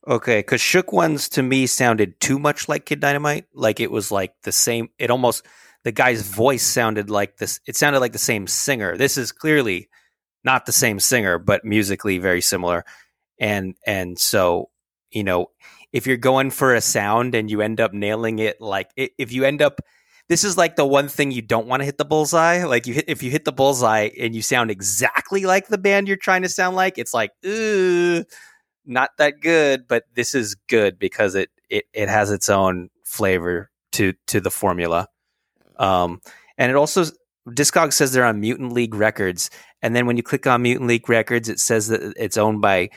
Okay, 0.06 0.40
because 0.40 0.60
Shook 0.60 0.92
Ones 0.92 1.30
to 1.30 1.42
me 1.42 1.66
sounded 1.66 2.20
too 2.20 2.38
much 2.38 2.68
like 2.68 2.84
Kid 2.84 3.00
Dynamite. 3.00 3.46
Like 3.54 3.80
it 3.80 3.90
was 3.90 4.10
like 4.10 4.34
the 4.42 4.52
same. 4.52 4.90
It 4.98 5.10
almost 5.10 5.46
the 5.82 5.92
guy's 5.92 6.22
voice 6.22 6.64
sounded 6.64 7.08
like 7.08 7.38
this. 7.38 7.58
It 7.66 7.76
sounded 7.76 8.00
like 8.00 8.12
the 8.12 8.18
same 8.18 8.46
singer. 8.46 8.98
This 8.98 9.16
is 9.16 9.32
clearly 9.32 9.88
not 10.44 10.66
the 10.66 10.72
same 10.72 11.00
singer, 11.00 11.38
but 11.38 11.64
musically 11.64 12.18
very 12.18 12.42
similar. 12.42 12.84
And 13.40 13.76
and 13.86 14.18
so 14.18 14.68
you 15.10 15.24
know, 15.24 15.46
if 15.92 16.06
you're 16.06 16.18
going 16.18 16.50
for 16.50 16.74
a 16.74 16.82
sound 16.82 17.34
and 17.34 17.50
you 17.50 17.62
end 17.62 17.80
up 17.80 17.94
nailing 17.94 18.40
it, 18.40 18.60
like 18.60 18.90
if 18.96 19.32
you 19.32 19.44
end 19.44 19.62
up, 19.62 19.80
this 20.28 20.44
is 20.44 20.58
like 20.58 20.76
the 20.76 20.84
one 20.84 21.08
thing 21.08 21.30
you 21.30 21.40
don't 21.40 21.66
want 21.66 21.80
to 21.80 21.86
hit 21.86 21.96
the 21.96 22.04
bullseye. 22.04 22.64
Like 22.64 22.86
you 22.86 22.92
hit 22.92 23.06
if 23.08 23.22
you 23.22 23.30
hit 23.30 23.46
the 23.46 23.52
bullseye 23.52 24.10
and 24.20 24.34
you 24.34 24.42
sound 24.42 24.70
exactly 24.70 25.46
like 25.46 25.68
the 25.68 25.78
band 25.78 26.08
you're 26.08 26.18
trying 26.18 26.42
to 26.42 26.48
sound 26.50 26.76
like, 26.76 26.98
it's 26.98 27.14
like, 27.14 27.30
ooh 27.46 28.22
not 28.86 29.10
that 29.18 29.40
good, 29.40 29.86
but 29.88 30.04
this 30.14 30.34
is 30.34 30.54
good 30.68 30.98
because 30.98 31.34
it 31.34 31.50
it 31.68 31.84
it 31.92 32.08
has 32.08 32.30
its 32.30 32.48
own 32.48 32.90
flavor 33.04 33.70
to 33.92 34.14
to 34.28 34.40
the 34.40 34.50
formula. 34.50 35.08
Um, 35.78 36.20
and 36.58 36.70
it 36.70 36.76
also 36.76 37.04
Discog 37.48 37.92
says 37.92 38.12
they're 38.12 38.24
on 38.24 38.40
Mutant 38.40 38.72
League 38.72 38.94
Records, 38.94 39.50
and 39.82 39.94
then 39.94 40.06
when 40.06 40.16
you 40.16 40.22
click 40.22 40.46
on 40.46 40.62
Mutant 40.62 40.88
League 40.88 41.08
Records, 41.08 41.48
it 41.48 41.58
says 41.58 41.88
that 41.88 42.14
it's 42.16 42.36
owned 42.36 42.60
by 42.60 42.90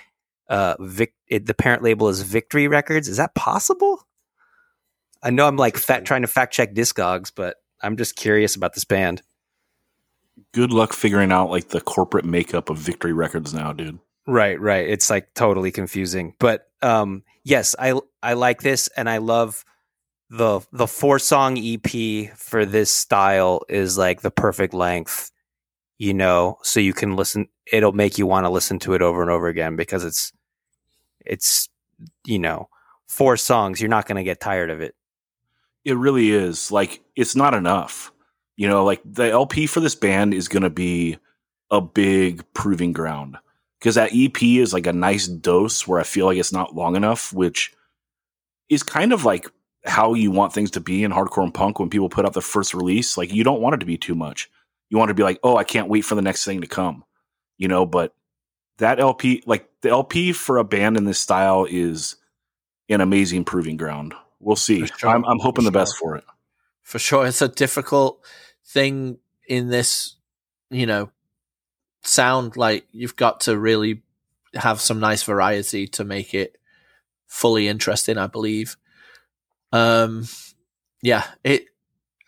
uh 0.49 0.75
Vic. 0.79 1.13
It, 1.27 1.45
the 1.45 1.53
parent 1.53 1.83
label 1.83 2.09
is 2.09 2.21
Victory 2.21 2.67
Records. 2.67 3.07
Is 3.07 3.17
that 3.17 3.35
possible? 3.35 4.07
I 5.23 5.29
know 5.31 5.47
I'm 5.47 5.57
like 5.57 5.77
fat, 5.77 6.05
trying 6.05 6.21
to 6.21 6.27
fact 6.27 6.53
check 6.53 6.73
Discogs, 6.73 7.31
but 7.35 7.57
I'm 7.81 7.97
just 7.97 8.15
curious 8.15 8.55
about 8.55 8.73
this 8.73 8.85
band. 8.85 9.21
Good 10.53 10.71
luck 10.71 10.93
figuring 10.93 11.31
out 11.31 11.49
like 11.49 11.69
the 11.69 11.81
corporate 11.81 12.25
makeup 12.25 12.69
of 12.69 12.77
Victory 12.77 13.13
Records 13.13 13.53
now, 13.53 13.73
dude. 13.73 13.99
Right, 14.27 14.59
right. 14.59 14.87
It's 14.87 15.09
like 15.09 15.33
totally 15.33 15.71
confusing. 15.71 16.35
But 16.37 16.67
um, 16.81 17.23
yes, 17.45 17.75
I 17.79 17.97
I 18.21 18.33
like 18.33 18.61
this, 18.61 18.89
and 18.97 19.09
I 19.09 19.17
love 19.19 19.63
the 20.29 20.59
the 20.73 20.87
four 20.87 21.17
song 21.17 21.57
EP 21.57 22.35
for 22.35 22.65
this 22.65 22.91
style 22.91 23.61
is 23.69 23.97
like 23.97 24.21
the 24.21 24.29
perfect 24.31 24.73
length, 24.73 25.31
you 25.97 26.13
know, 26.13 26.57
so 26.61 26.81
you 26.81 26.93
can 26.93 27.15
listen. 27.15 27.47
It'll 27.71 27.93
make 27.93 28.17
you 28.17 28.27
want 28.27 28.45
to 28.45 28.49
listen 28.49 28.79
to 28.79 28.93
it 28.93 29.01
over 29.01 29.21
and 29.21 29.31
over 29.31 29.47
again 29.47 29.77
because 29.77 30.03
it's 30.03 30.33
it's 31.25 31.69
you 32.25 32.39
know 32.39 32.67
four 33.07 33.37
songs. 33.37 33.79
You're 33.79 33.89
not 33.89 34.07
going 34.07 34.17
to 34.17 34.23
get 34.23 34.41
tired 34.41 34.69
of 34.69 34.81
it. 34.81 34.93
It 35.85 35.95
really 35.95 36.31
is. 36.31 36.69
Like 36.69 37.01
it's 37.15 37.35
not 37.35 37.53
enough. 37.53 38.11
You 38.57 38.67
know, 38.67 38.83
like 38.83 39.01
the 39.05 39.31
LP 39.31 39.67
for 39.67 39.79
this 39.79 39.95
band 39.95 40.33
is 40.33 40.49
going 40.49 40.63
to 40.63 40.69
be 40.69 41.17
a 41.71 41.79
big 41.79 42.43
proving 42.53 42.91
ground 42.91 43.37
because 43.79 43.95
that 43.95 44.11
EP 44.13 44.41
is 44.41 44.73
like 44.73 44.87
a 44.87 44.93
nice 44.93 45.27
dose 45.27 45.87
where 45.87 45.99
I 45.99 46.03
feel 46.03 46.25
like 46.25 46.37
it's 46.37 46.51
not 46.53 46.75
long 46.75 46.95
enough, 46.95 47.31
which 47.33 47.73
is 48.69 48.83
kind 48.83 49.13
of 49.13 49.25
like 49.25 49.47
how 49.85 50.13
you 50.13 50.31
want 50.31 50.53
things 50.53 50.71
to 50.71 50.79
be 50.79 51.03
in 51.03 51.11
hardcore 51.11 51.43
and 51.43 51.53
punk 51.53 51.79
when 51.79 51.89
people 51.89 52.09
put 52.09 52.25
out 52.25 52.33
the 52.33 52.41
first 52.41 52.73
release. 52.73 53.17
Like 53.17 53.33
you 53.33 53.43
don't 53.43 53.61
want 53.61 53.75
it 53.75 53.79
to 53.79 53.85
be 53.85 53.97
too 53.97 54.15
much. 54.15 54.49
You 54.89 54.97
want 54.97 55.09
to 55.09 55.15
be 55.15 55.23
like, 55.23 55.39
oh, 55.43 55.57
I 55.57 55.63
can't 55.63 55.89
wait 55.89 56.01
for 56.01 56.15
the 56.15 56.21
next 56.21 56.45
thing 56.45 56.61
to 56.61 56.67
come, 56.67 57.03
you 57.57 57.67
know. 57.67 57.85
But 57.85 58.13
that 58.77 58.99
LP, 58.99 59.43
like 59.45 59.69
the 59.81 59.89
LP 59.89 60.33
for 60.33 60.57
a 60.57 60.63
band 60.63 60.97
in 60.97 61.05
this 61.05 61.19
style, 61.19 61.65
is 61.69 62.15
an 62.89 63.01
amazing 63.01 63.43
proving 63.45 63.77
ground. 63.77 64.13
We'll 64.39 64.55
see. 64.55 64.85
Sure. 64.85 65.09
I'm, 65.09 65.25
I'm 65.25 65.39
hoping 65.39 65.65
For 65.65 65.71
the 65.71 65.77
best 65.77 65.97
for 65.97 66.15
it. 66.15 66.23
for 66.83 66.99
sure 66.99 67.25
it's 67.25 67.41
a 67.41 67.47
difficult 67.47 68.23
thing 68.65 69.17
in 69.47 69.69
this 69.69 70.15
you 70.69 70.85
know 70.85 71.09
sound 72.07 72.55
like 72.57 72.87
you've 72.91 73.15
got 73.15 73.41
to 73.41 73.57
really 73.57 74.01
have 74.53 74.79
some 74.79 74.99
nice 74.99 75.23
variety 75.23 75.87
to 75.87 76.03
make 76.03 76.33
it 76.33 76.57
fully 77.27 77.67
interesting 77.67 78.17
i 78.17 78.27
believe 78.27 78.77
um 79.73 80.25
yeah 81.01 81.25
it 81.43 81.65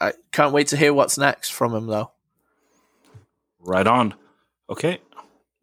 i 0.02 0.12
can't 0.32 0.54
wait 0.54 0.68
to 0.68 0.78
hear 0.78 0.94
what's 0.94 1.18
next 1.18 1.50
from 1.50 1.74
him 1.74 1.88
though 1.88 2.12
Right 3.62 3.86
on. 3.86 4.14
Okay, 4.70 5.00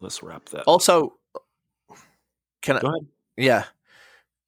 let's 0.01 0.23
wrap 0.23 0.51
that. 0.51 0.65
also 0.65 1.15
can 2.61 2.77
i 2.77 2.81
ahead. 2.81 3.07
yeah 3.37 3.65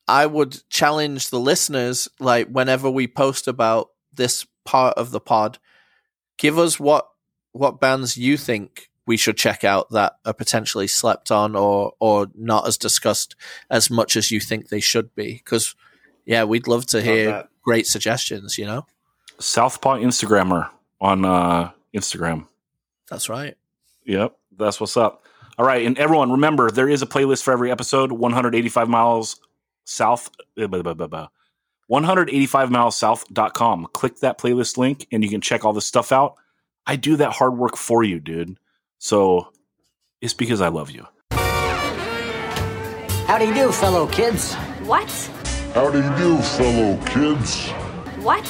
i 0.07 0.27
would 0.27 0.61
challenge 0.69 1.31
the 1.31 1.41
listeners 1.41 2.09
like 2.21 2.49
whenever 2.49 2.91
we 2.91 3.07
post 3.07 3.49
about 3.49 3.91
this 4.12 4.47
part 4.64 4.97
of 4.99 5.11
the 5.12 5.21
pod 5.21 5.59
give 6.37 6.59
us 6.59 6.79
what 6.81 7.09
what 7.53 7.81
bands 7.81 8.16
you 8.16 8.37
think 8.37 8.88
we 9.09 9.16
should 9.16 9.36
check 9.36 9.64
out 9.64 9.90
that 9.90 10.12
are 10.24 10.32
potentially 10.32 10.86
slept 10.86 11.32
on 11.32 11.56
or 11.56 11.94
or 11.98 12.28
not 12.36 12.68
as 12.68 12.78
discussed 12.78 13.34
as 13.70 13.90
much 13.90 14.16
as 14.16 14.30
you 14.30 14.38
think 14.38 14.68
they 14.68 14.80
should 14.80 15.12
be 15.16 15.32
because 15.32 15.74
yeah 16.24 16.44
we'd 16.44 16.68
love 16.68 16.86
to 16.86 17.02
hear 17.02 17.26
that. 17.26 17.48
great 17.62 17.86
suggestions 17.86 18.56
you 18.56 18.64
know 18.66 18.86
Southpaw 19.40 19.96
Instagrammer 19.96 20.68
on 21.00 21.24
uh, 21.24 21.70
Instagram. 21.94 22.46
that's 23.09 23.28
right 23.28 23.56
Yep, 24.09 24.36
that's 24.56 24.80
what's 24.80 24.96
up. 24.96 25.22
All 25.59 25.66
right, 25.66 25.84
and 25.86 25.96
everyone, 25.98 26.32
remember 26.32 26.70
there 26.70 26.88
is 26.88 27.02
a 27.02 27.06
playlist 27.06 27.42
for 27.42 27.52
every 27.52 27.70
episode. 27.70 28.11
185 28.11 28.88
miles 28.88 29.38
south. 29.84 30.30
uh, 30.59 30.66
blah, 30.66 30.82
blah, 30.82 30.94
blah, 30.94 31.06
blah. 31.06 31.28
185 31.88 32.70
miles 32.70 32.96
south.com. 32.96 33.86
Click 33.92 34.16
that 34.20 34.38
playlist 34.38 34.78
link 34.78 35.06
and 35.12 35.22
you 35.22 35.30
can 35.30 35.40
check 35.40 35.64
all 35.64 35.72
this 35.74 35.86
stuff 35.86 36.11
out. 36.11 36.36
I 36.86 36.96
do 36.96 37.16
that 37.16 37.32
hard 37.32 37.59
work 37.59 37.76
for 37.76 38.02
you, 38.02 38.18
dude. 38.18 38.59
So 38.99 39.53
it's 40.20 40.34
because 40.34 40.61
I 40.61 40.68
love 40.68 40.90
you. 40.90 41.07
How 43.28 43.38
do 43.38 43.46
you 43.46 43.55
do, 43.55 43.70
fellow 43.70 44.07
kids? 44.09 44.55
What? 44.84 45.09
How 45.74 45.90
do 45.90 46.03
you 46.03 46.16
do, 46.16 46.38
fellow 46.38 46.96
kids? 47.07 47.68
What? 48.24 48.46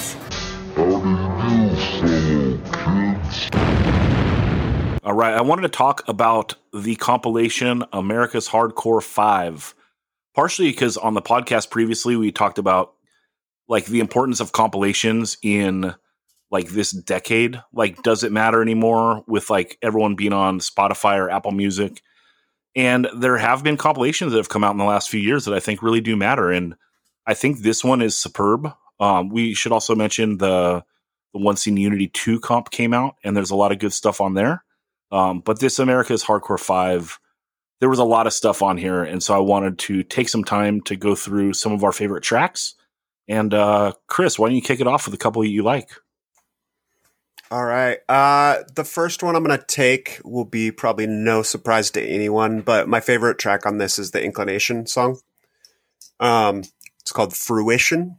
How 0.75 0.85
do 0.85 1.11
you 1.11 1.19
do, 1.69 2.59
fellow 2.59 2.59
kids? 2.73 3.49
All 5.05 5.15
right, 5.15 5.35
I 5.35 5.43
wanted 5.43 5.63
to 5.63 5.69
talk 5.69 6.07
about 6.09 6.55
the 6.73 6.97
compilation 6.97 7.85
America's 7.93 8.49
Hardcore 8.49 9.03
5. 9.03 9.75
Partially 10.35 10.71
because 10.71 10.97
on 10.97 11.15
the 11.15 11.23
podcast 11.23 11.71
previously 11.71 12.17
we 12.17 12.31
talked 12.31 12.59
about 12.59 12.95
like 13.69 13.87
the 13.87 14.01
importance 14.01 14.41
of 14.41 14.53
compilations 14.53 15.37
in 15.43 15.95
like 16.51 16.69
this 16.69 16.93
decade. 16.93 17.61
Like 17.73 18.03
does 18.03 18.25
it 18.25 18.33
matter 18.33 18.63
anymore 18.63 19.25
with 19.27 19.51
like 19.51 19.79
everyone 19.83 20.15
being 20.15 20.33
on 20.33 20.61
Spotify 20.61 21.19
or 21.19 21.31
Apple 21.31 21.53
Music? 21.53 22.03
And 22.77 23.09
there 23.15 23.39
have 23.39 23.65
been 23.65 23.77
compilations 23.77 24.33
that 24.33 24.39
have 24.39 24.49
come 24.49 24.65
out 24.65 24.73
in 24.73 24.79
the 24.79 24.85
last 24.85 25.11
few 25.11 25.21
years 25.21 25.45
that 25.45 25.55
I 25.55 25.61
think 25.61 25.83
really 25.83 26.01
do 26.01 26.17
matter 26.17 26.51
and 26.51 26.75
I 27.27 27.35
think 27.35 27.59
this 27.59 27.85
one 27.85 28.01
is 28.01 28.17
superb. 28.17 28.73
Um, 28.99 29.29
we 29.29 29.53
should 29.53 29.73
also 29.73 29.95
mention 29.95 30.39
the 30.39 30.83
the 31.35 31.39
One 31.39 31.57
Scene 31.57 31.77
Unity 31.77 32.09
2 32.09 32.41
comp 32.41 32.71
came 32.71 32.95
out 32.95 33.17
and 33.23 33.37
there's 33.37 33.51
a 33.51 33.57
lot 33.57 33.71
of 33.71 33.79
good 33.79 33.93
stuff 33.93 34.21
on 34.21 34.33
there. 34.33 34.65
Um, 35.13 35.41
but 35.41 35.61
this 35.61 35.79
America's 35.79 36.25
Hardcore 36.25 36.59
5, 36.59 37.19
there 37.81 37.91
was 37.91 37.99
a 37.99 38.05
lot 38.05 38.27
of 38.27 38.33
stuff 38.33 38.63
on 38.63 38.79
here. 38.79 39.05
And 39.05 39.23
so 39.23 39.35
I 39.35 39.39
wanted 39.39 39.79
to 39.81 40.03
take 40.03 40.31
some 40.31 40.43
time 40.43 40.81
to 40.83 40.97
go 40.97 41.15
through 41.15 41.53
some 41.53 41.73
of 41.73 41.85
our 41.85 41.93
favorite 41.93 42.25
tracks. 42.25 42.75
And 43.29 43.53
uh, 43.53 43.93
Chris, 44.07 44.39
why 44.39 44.49
don't 44.49 44.57
you 44.57 44.63
kick 44.63 44.81
it 44.81 44.87
off 44.87 45.05
with 45.05 45.15
a 45.15 45.19
couple 45.19 45.45
you 45.45 45.63
like? 45.63 45.91
All 47.51 47.65
right. 47.65 47.99
Uh, 48.11 48.59
the 48.75 48.85
first 48.85 49.23
one 49.23 49.35
I'm 49.35 49.43
going 49.43 49.59
to 49.59 49.65
take 49.65 50.21
will 50.23 50.45
be 50.45 50.71
probably 50.71 51.07
no 51.07 51.43
surprise 51.43 51.91
to 51.93 52.03
anyone, 52.03 52.61
but 52.61 52.89
my 52.89 53.01
favorite 53.01 53.39
track 53.39 53.65
on 53.65 53.79
this 53.79 53.99
is 53.99 54.11
the 54.11 54.23
Inclination 54.23 54.87
song. 54.87 55.19
Um, 56.21 56.65
it's 57.01 57.11
called 57.11 57.35
Fruition. 57.35 58.19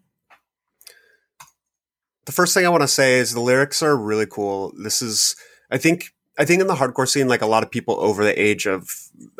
The 2.26 2.32
first 2.32 2.56
thing 2.56 2.66
I 2.66 2.70
want 2.70 2.82
to 2.82 2.88
say 2.88 3.20
is 3.20 3.32
the 3.32 3.40
lyrics 3.40 3.84
are 3.84 3.96
really 3.96 4.26
cool. 4.26 4.74
This 4.84 5.02
is, 5.04 5.36
I 5.70 5.78
think, 5.78 6.12
I 6.40 6.46
think 6.46 6.62
in 6.62 6.68
the 6.68 6.76
hardcore 6.76 7.08
scene, 7.08 7.28
like 7.28 7.44
a 7.44 7.48
lot 7.48 7.62
of 7.62 7.70
people 7.70 8.00
over 8.00 8.24
the 8.24 8.40
age 8.42 8.66
of, 8.66 8.90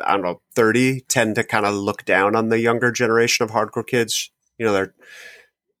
I 0.04 0.12
don't 0.12 0.22
know, 0.22 0.40
30 0.54 1.00
tend 1.08 1.34
to 1.34 1.42
kind 1.42 1.66
of 1.66 1.74
look 1.74 2.04
down 2.04 2.36
on 2.36 2.48
the 2.48 2.60
younger 2.60 2.92
generation 2.92 3.42
of 3.42 3.50
hardcore 3.50 3.86
kids. 3.86 4.30
You 4.56 4.66
know, 4.66 4.72
they're 4.72 4.94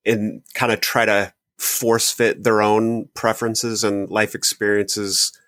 in 0.04 0.42
kind 0.54 0.72
of 0.72 0.80
try 0.80 1.04
to 1.04 1.32
force 1.60 2.10
fit 2.10 2.42
their 2.42 2.62
own 2.62 3.06
preferences 3.14 3.84
and 3.84 4.08
life 4.08 4.34
experiences 4.34 5.38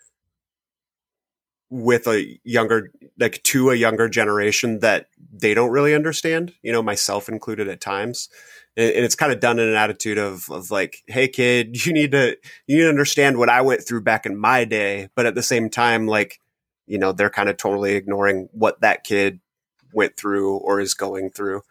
with 1.71 2.05
a 2.05 2.39
younger 2.43 2.91
like 3.17 3.41
to 3.41 3.71
a 3.71 3.75
younger 3.75 4.07
generation 4.07 4.79
that 4.79 5.07
they 5.31 5.55
don't 5.55 5.71
really 5.71 5.95
understand 5.95 6.53
you 6.61 6.71
know 6.71 6.83
myself 6.83 7.27
included 7.27 7.67
at 7.67 7.81
times. 7.81 8.29
And, 8.77 8.91
and 8.91 9.05
it's 9.05 9.15
kind 9.15 9.31
of 9.31 9.39
done 9.39 9.57
in 9.57 9.67
an 9.67 9.75
attitude 9.75 10.19
of 10.19 10.51
of 10.51 10.69
like 10.69 11.01
hey 11.07 11.27
kid 11.27 11.83
you 11.85 11.93
need 11.93 12.11
to 12.11 12.37
you 12.67 12.77
need 12.77 12.83
to 12.83 12.89
understand 12.89 13.39
what 13.39 13.49
i 13.49 13.61
went 13.61 13.81
through 13.81 14.03
back 14.03 14.27
in 14.27 14.37
my 14.37 14.65
day. 14.65 15.09
But 15.15 15.25
at 15.25 15.33
the 15.33 15.41
same 15.41 15.67
time 15.67 16.05
like 16.05 16.39
you 16.85 16.99
know 16.99 17.11
they're 17.11 17.31
kind 17.31 17.49
of 17.49 17.57
totally 17.57 17.95
ignoring 17.95 18.49
what 18.51 18.81
that 18.81 19.03
kid 19.03 19.39
went 19.93 20.15
through 20.15 20.57
or 20.57 20.79
is 20.79 20.93
going 20.93 21.31
through. 21.31 21.63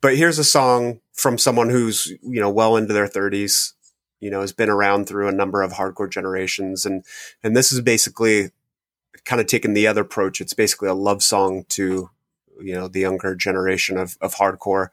But 0.00 0.16
here's 0.16 0.38
a 0.38 0.44
song 0.44 1.00
from 1.18 1.36
someone 1.36 1.68
who's 1.68 2.06
you 2.22 2.40
know 2.40 2.50
well 2.50 2.76
into 2.76 2.94
their 2.94 3.08
30s 3.08 3.72
you 4.20 4.30
know 4.30 4.40
has 4.40 4.52
been 4.52 4.70
around 4.70 5.06
through 5.06 5.28
a 5.28 5.32
number 5.32 5.62
of 5.62 5.72
hardcore 5.72 6.10
generations. 6.10 6.84
And 6.84 7.04
and 7.42 7.56
this 7.56 7.72
is 7.72 7.80
basically 7.80 8.50
kind 9.24 9.40
of 9.40 9.46
taking 9.46 9.74
the 9.74 9.86
other 9.86 10.02
approach. 10.02 10.40
It's 10.40 10.54
basically 10.54 10.88
a 10.88 10.94
love 10.94 11.22
song 11.22 11.64
to 11.70 12.10
you 12.60 12.74
know 12.74 12.88
the 12.88 13.00
younger 13.00 13.34
generation 13.34 13.96
of 13.96 14.16
of 14.20 14.36
hardcore 14.36 14.88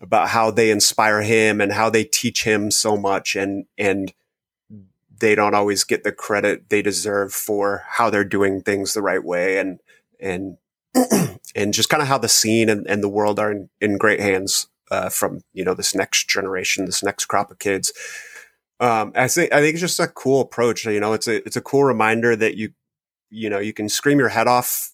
about 0.00 0.28
how 0.28 0.50
they 0.50 0.70
inspire 0.70 1.22
him 1.22 1.60
and 1.60 1.72
how 1.72 1.90
they 1.90 2.04
teach 2.04 2.44
him 2.44 2.70
so 2.70 2.96
much 2.96 3.36
and 3.36 3.66
and 3.76 4.12
they 5.18 5.34
don't 5.34 5.54
always 5.54 5.82
get 5.82 6.04
the 6.04 6.12
credit 6.12 6.68
they 6.68 6.82
deserve 6.82 7.32
for 7.32 7.84
how 7.88 8.10
they're 8.10 8.24
doing 8.24 8.60
things 8.60 8.92
the 8.92 9.02
right 9.02 9.24
way. 9.24 9.58
And 9.58 9.80
and 10.20 10.58
and 11.54 11.74
just 11.74 11.88
kind 11.88 12.02
of 12.02 12.08
how 12.08 12.18
the 12.18 12.28
scene 12.28 12.68
and, 12.68 12.86
and 12.86 13.02
the 13.02 13.08
world 13.08 13.38
are 13.38 13.52
in, 13.52 13.68
in 13.80 13.98
great 13.98 14.20
hands 14.20 14.68
uh, 14.90 15.08
from 15.08 15.40
you 15.52 15.64
know 15.64 15.74
this 15.74 15.94
next 15.94 16.28
generation, 16.28 16.84
this 16.84 17.02
next 17.02 17.26
crop 17.26 17.50
of 17.50 17.58
kids. 17.58 17.92
Um, 18.78 19.12
I 19.14 19.28
think 19.28 19.52
I 19.52 19.60
think 19.60 19.74
it's 19.74 19.80
just 19.80 20.00
a 20.00 20.08
cool 20.08 20.40
approach. 20.40 20.84
You 20.84 21.00
know, 21.00 21.12
it's 21.12 21.28
a 21.28 21.36
it's 21.46 21.56
a 21.56 21.62
cool 21.62 21.84
reminder 21.84 22.36
that 22.36 22.56
you 22.56 22.72
you 23.30 23.50
know 23.50 23.58
you 23.58 23.72
can 23.72 23.88
scream 23.88 24.18
your 24.18 24.28
head 24.28 24.46
off 24.46 24.92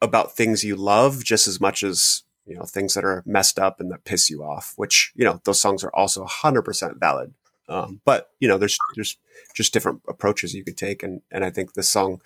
about 0.00 0.36
things 0.36 0.64
you 0.64 0.76
love 0.76 1.24
just 1.24 1.46
as 1.46 1.60
much 1.60 1.82
as 1.82 2.22
you 2.46 2.54
know 2.54 2.64
things 2.64 2.94
that 2.94 3.04
are 3.04 3.22
messed 3.26 3.58
up 3.58 3.80
and 3.80 3.90
that 3.90 4.04
piss 4.04 4.30
you 4.30 4.42
off. 4.42 4.74
Which 4.76 5.12
you 5.14 5.24
know 5.24 5.40
those 5.44 5.60
songs 5.60 5.82
are 5.84 5.94
also 5.94 6.24
hundred 6.24 6.62
percent 6.62 6.98
valid. 6.98 7.34
Um, 7.68 8.00
but 8.04 8.30
you 8.38 8.48
know, 8.48 8.58
there's 8.58 8.78
there's 8.94 9.16
just 9.54 9.72
different 9.72 10.02
approaches 10.08 10.54
you 10.54 10.64
could 10.64 10.76
take, 10.76 11.02
and 11.02 11.22
and 11.30 11.44
I 11.44 11.50
think 11.50 11.74
this 11.74 11.88
song 11.88 12.20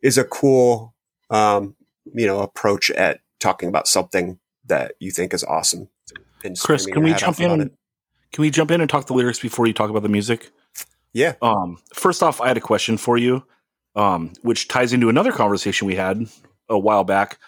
is 0.00 0.18
a 0.18 0.24
cool 0.24 0.94
um, 1.30 1.76
you 2.12 2.26
know 2.26 2.40
approach 2.40 2.90
at 2.90 3.20
talking 3.38 3.68
about 3.68 3.88
something 3.88 4.38
that 4.66 4.94
you 4.98 5.10
think 5.10 5.32
is 5.34 5.44
awesome. 5.44 5.88
And 6.44 6.58
Chris, 6.58 6.86
can 6.86 7.02
we 7.02 7.14
jump 7.14 7.40
in? 7.40 7.60
it. 7.60 7.72
Can 8.32 8.42
we 8.42 8.50
jump 8.50 8.70
in 8.70 8.80
and 8.80 8.88
talk 8.88 9.06
the 9.06 9.12
lyrics 9.14 9.38
before 9.38 9.66
you 9.66 9.72
talk 9.72 9.90
about 9.90 10.02
the 10.02 10.08
music? 10.08 10.50
Yeah. 11.12 11.34
Um, 11.42 11.78
first 11.94 12.22
off, 12.22 12.40
I 12.40 12.48
had 12.48 12.56
a 12.56 12.60
question 12.62 12.96
for 12.96 13.18
you, 13.18 13.44
um, 13.94 14.32
which 14.42 14.68
ties 14.68 14.92
into 14.94 15.08
another 15.10 15.32
conversation 15.32 15.86
we 15.86 15.94
had 15.96 16.26
a 16.68 16.78
while 16.78 17.04
back. 17.04 17.38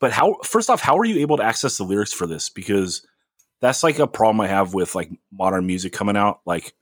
But 0.00 0.12
how? 0.12 0.36
First 0.44 0.68
off, 0.68 0.80
how 0.82 0.98
are 0.98 1.04
you 1.06 1.20
able 1.20 1.38
to 1.38 1.42
access 1.42 1.78
the 1.78 1.84
lyrics 1.84 2.12
for 2.12 2.26
this? 2.26 2.50
Because 2.50 3.06
that's 3.62 3.82
like 3.82 3.98
a 3.98 4.06
problem 4.06 4.40
I 4.42 4.48
have 4.48 4.74
with 4.74 4.94
like 4.94 5.10
modern 5.32 5.66
music 5.66 5.92
coming 5.94 6.16
out. 6.16 6.40
Like, 6.44 6.74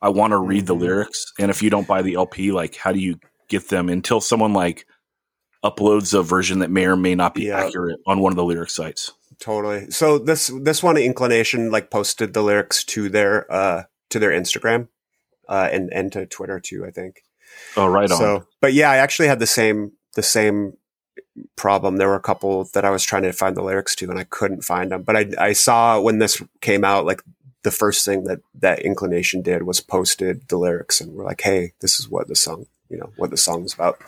I 0.00 0.08
want 0.08 0.30
to 0.30 0.38
read 0.38 0.64
the 0.66 0.74
Mhm. 0.74 0.80
lyrics, 0.80 1.32
and 1.38 1.50
if 1.50 1.62
you 1.62 1.68
don't 1.68 1.86
buy 1.86 2.00
the 2.00 2.14
LP, 2.14 2.52
like, 2.52 2.76
how 2.76 2.92
do 2.92 2.98
you 2.98 3.18
get 3.48 3.68
them 3.68 3.90
until 3.90 4.22
someone 4.22 4.54
like 4.54 4.86
uploads 5.62 6.18
a 6.18 6.22
version 6.22 6.60
that 6.60 6.70
may 6.70 6.86
or 6.86 6.96
may 6.96 7.14
not 7.14 7.34
be 7.34 7.46
Yeah. 7.46 7.58
accurate 7.66 8.00
on 8.06 8.20
one 8.20 8.32
of 8.32 8.36
the 8.36 8.44
lyric 8.44 8.70
sites? 8.70 9.12
Totally. 9.40 9.90
So 9.90 10.18
this 10.18 10.52
this 10.62 10.82
one 10.82 10.96
inclination 10.98 11.70
like 11.70 11.90
posted 11.90 12.34
the 12.34 12.42
lyrics 12.42 12.84
to 12.84 13.08
their 13.08 13.50
uh 13.50 13.84
to 14.10 14.18
their 14.18 14.30
Instagram 14.30 14.88
uh 15.48 15.68
and 15.72 15.90
and 15.92 16.12
to 16.12 16.26
Twitter 16.26 16.60
too, 16.60 16.84
I 16.86 16.90
think. 16.90 17.22
Oh, 17.76 17.86
right 17.86 18.10
on. 18.10 18.18
So, 18.18 18.46
but 18.60 18.74
yeah, 18.74 18.90
I 18.90 18.98
actually 18.98 19.28
had 19.28 19.38
the 19.38 19.46
same 19.46 19.92
the 20.14 20.22
same 20.22 20.74
problem. 21.56 21.96
There 21.96 22.08
were 22.08 22.16
a 22.16 22.20
couple 22.20 22.64
that 22.74 22.84
I 22.84 22.90
was 22.90 23.04
trying 23.04 23.22
to 23.22 23.32
find 23.32 23.56
the 23.56 23.62
lyrics 23.62 23.94
to, 23.96 24.10
and 24.10 24.18
I 24.18 24.24
couldn't 24.24 24.62
find 24.62 24.92
them. 24.92 25.02
But 25.02 25.16
I 25.16 25.30
I 25.38 25.52
saw 25.52 26.00
when 26.00 26.18
this 26.18 26.42
came 26.60 26.84
out, 26.84 27.06
like 27.06 27.22
the 27.62 27.70
first 27.70 28.04
thing 28.04 28.24
that 28.24 28.40
that 28.54 28.80
inclination 28.80 29.42
did 29.42 29.62
was 29.62 29.80
posted 29.80 30.48
the 30.48 30.58
lyrics, 30.58 31.00
and 31.00 31.12
we're 31.12 31.24
like, 31.24 31.40
hey, 31.42 31.72
this 31.80 31.98
is 31.98 32.08
what 32.08 32.28
the 32.28 32.36
song, 32.36 32.66
you 32.90 32.98
know, 32.98 33.10
what 33.16 33.30
the 33.30 33.36
song's 33.36 33.72
about. 33.74 33.98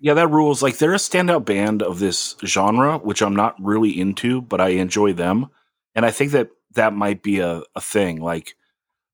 Yeah, 0.00 0.14
that 0.14 0.28
rules. 0.28 0.62
Like 0.62 0.78
they're 0.78 0.94
a 0.94 0.98
standout 0.98 1.44
band 1.44 1.82
of 1.82 1.98
this 2.00 2.34
genre, 2.44 2.98
which 2.98 3.22
I'm 3.22 3.36
not 3.36 3.54
really 3.60 3.98
into, 4.00 4.40
but 4.42 4.60
I 4.60 4.68
enjoy 4.70 5.12
them. 5.12 5.46
And 5.94 6.04
I 6.04 6.10
think 6.10 6.32
that 6.32 6.48
that 6.72 6.92
might 6.94 7.22
be 7.22 7.38
a, 7.38 7.62
a 7.76 7.80
thing. 7.80 8.20
Like 8.20 8.56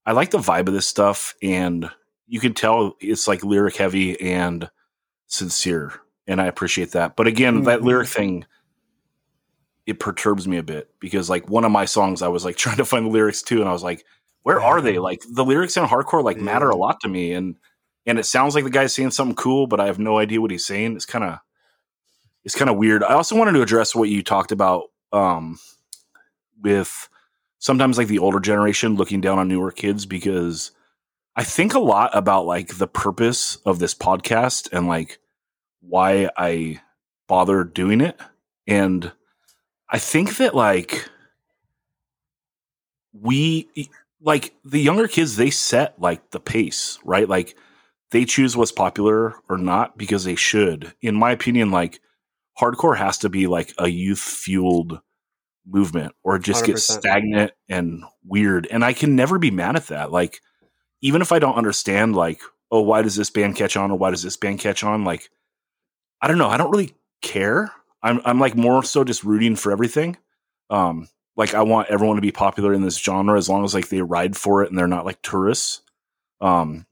I 0.06 0.12
like 0.12 0.30
the 0.30 0.38
vibe 0.38 0.68
of 0.68 0.74
this 0.74 0.88
stuff, 0.88 1.34
and 1.42 1.90
you 2.26 2.40
can 2.40 2.54
tell 2.54 2.96
it's 3.00 3.28
like 3.28 3.44
lyric 3.44 3.76
heavy 3.76 4.18
and 4.20 4.70
sincere, 5.26 5.92
and 6.26 6.40
I 6.40 6.46
appreciate 6.46 6.92
that. 6.92 7.16
But 7.16 7.26
again, 7.26 7.64
that 7.64 7.80
Mhm. 7.80 7.84
lyric 7.84 8.08
thing 8.08 8.44
it 9.86 9.98
perturbs 9.98 10.46
me 10.46 10.58
a 10.58 10.62
bit 10.62 10.90
because 11.00 11.30
like 11.30 11.48
one 11.48 11.64
of 11.64 11.72
my 11.72 11.84
songs 11.86 12.20
I 12.22 12.28
was 12.28 12.44
like 12.44 12.56
trying 12.58 12.76
to 12.76 12.84
find 12.84 13.06
the 13.06 13.10
lyrics 13.10 13.42
to 13.42 13.60
and 13.60 13.68
I 13.68 13.72
was 13.72 13.82
like 13.82 14.04
where 14.42 14.60
are 14.60 14.80
they 14.80 14.98
like 14.98 15.22
the 15.32 15.44
lyrics 15.44 15.76
in 15.76 15.84
hardcore 15.84 16.22
like 16.22 16.36
matter 16.38 16.68
a 16.68 16.76
lot 16.76 17.00
to 17.00 17.08
me 17.08 17.32
and 17.32 17.56
and 18.08 18.18
it 18.18 18.24
sounds 18.24 18.54
like 18.54 18.64
the 18.64 18.70
guy's 18.70 18.94
saying 18.94 19.12
something 19.12 19.36
cool 19.36 19.66
but 19.68 19.78
I 19.80 19.86
have 19.86 19.98
no 19.98 20.18
idea 20.18 20.40
what 20.40 20.50
he's 20.50 20.66
saying. 20.66 20.96
It's 20.96 21.06
kind 21.06 21.24
of 21.24 21.38
it's 22.44 22.54
kind 22.54 22.70
of 22.70 22.76
weird. 22.76 23.04
I 23.04 23.14
also 23.14 23.36
wanted 23.36 23.52
to 23.52 23.62
address 23.62 23.94
what 23.94 24.08
you 24.08 24.22
talked 24.22 24.50
about 24.50 24.84
um 25.12 25.58
with 26.60 27.08
sometimes 27.58 27.98
like 27.98 28.08
the 28.08 28.18
older 28.18 28.40
generation 28.40 28.96
looking 28.96 29.20
down 29.20 29.38
on 29.38 29.48
newer 29.48 29.70
kids 29.70 30.06
because 30.06 30.72
I 31.36 31.44
think 31.44 31.74
a 31.74 31.78
lot 31.78 32.10
about 32.16 32.46
like 32.46 32.78
the 32.78 32.88
purpose 32.88 33.56
of 33.64 33.78
this 33.78 33.94
podcast 33.94 34.72
and 34.72 34.88
like 34.88 35.18
why 35.80 36.30
I 36.36 36.80
bother 37.28 37.62
doing 37.62 38.00
it. 38.00 38.18
And 38.66 39.12
I 39.88 39.98
think 39.98 40.38
that 40.38 40.54
like 40.54 41.08
we 43.12 43.68
like 44.20 44.54
the 44.64 44.80
younger 44.80 45.08
kids 45.08 45.36
they 45.36 45.50
set 45.50 46.00
like 46.00 46.30
the 46.30 46.40
pace, 46.40 46.98
right? 47.04 47.28
Like 47.28 47.56
they 48.10 48.24
choose 48.24 48.56
what's 48.56 48.72
popular 48.72 49.34
or 49.48 49.58
not 49.58 49.98
because 49.98 50.24
they 50.24 50.34
should. 50.34 50.94
In 51.00 51.14
my 51.14 51.30
opinion, 51.30 51.70
like 51.70 52.00
hardcore 52.58 52.96
has 52.96 53.18
to 53.18 53.28
be 53.28 53.46
like 53.46 53.72
a 53.78 53.88
youth 53.88 54.20
fueled 54.20 55.00
movement 55.66 56.14
or 56.22 56.38
just 56.38 56.64
gets 56.64 56.90
100%. 56.90 56.98
stagnant 57.00 57.52
and 57.68 58.02
weird. 58.24 58.66
And 58.70 58.84
I 58.84 58.92
can 58.92 59.14
never 59.14 59.38
be 59.38 59.50
mad 59.50 59.76
at 59.76 59.88
that. 59.88 60.10
Like 60.10 60.40
even 61.02 61.22
if 61.22 61.32
I 61.32 61.38
don't 61.38 61.56
understand 61.56 62.16
like, 62.16 62.40
oh, 62.70 62.82
why 62.82 63.02
does 63.02 63.16
this 63.16 63.30
band 63.30 63.56
catch 63.56 63.76
on 63.76 63.90
or 63.90 63.98
why 63.98 64.10
does 64.10 64.22
this 64.22 64.36
band 64.36 64.60
catch 64.60 64.82
on? 64.82 65.04
Like 65.04 65.28
I 66.20 66.28
don't 66.28 66.38
know. 66.38 66.48
I 66.48 66.56
don't 66.56 66.70
really 66.70 66.94
care. 67.22 67.70
I'm 68.02 68.20
I'm 68.24 68.40
like 68.40 68.56
more 68.56 68.82
so 68.82 69.04
just 69.04 69.24
rooting 69.24 69.56
for 69.56 69.72
everything. 69.72 70.16
Um, 70.70 71.08
like 71.36 71.54
I 71.54 71.62
want 71.62 71.88
everyone 71.88 72.16
to 72.16 72.22
be 72.22 72.32
popular 72.32 72.72
in 72.72 72.82
this 72.82 72.98
genre 72.98 73.38
as 73.38 73.48
long 73.48 73.64
as 73.64 73.74
like 73.74 73.88
they 73.88 74.02
ride 74.02 74.36
for 74.36 74.62
it 74.62 74.70
and 74.70 74.78
they're 74.78 74.88
not 74.88 75.04
like 75.04 75.22
tourists. 75.22 75.82
Um, 76.40 76.86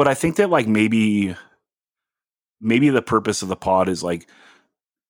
but 0.00 0.08
I 0.08 0.14
think 0.14 0.36
that 0.36 0.48
like 0.48 0.66
maybe 0.66 1.36
maybe 2.58 2.88
the 2.88 3.02
purpose 3.02 3.42
of 3.42 3.48
the 3.48 3.54
pod 3.54 3.86
is 3.86 4.02
like 4.02 4.26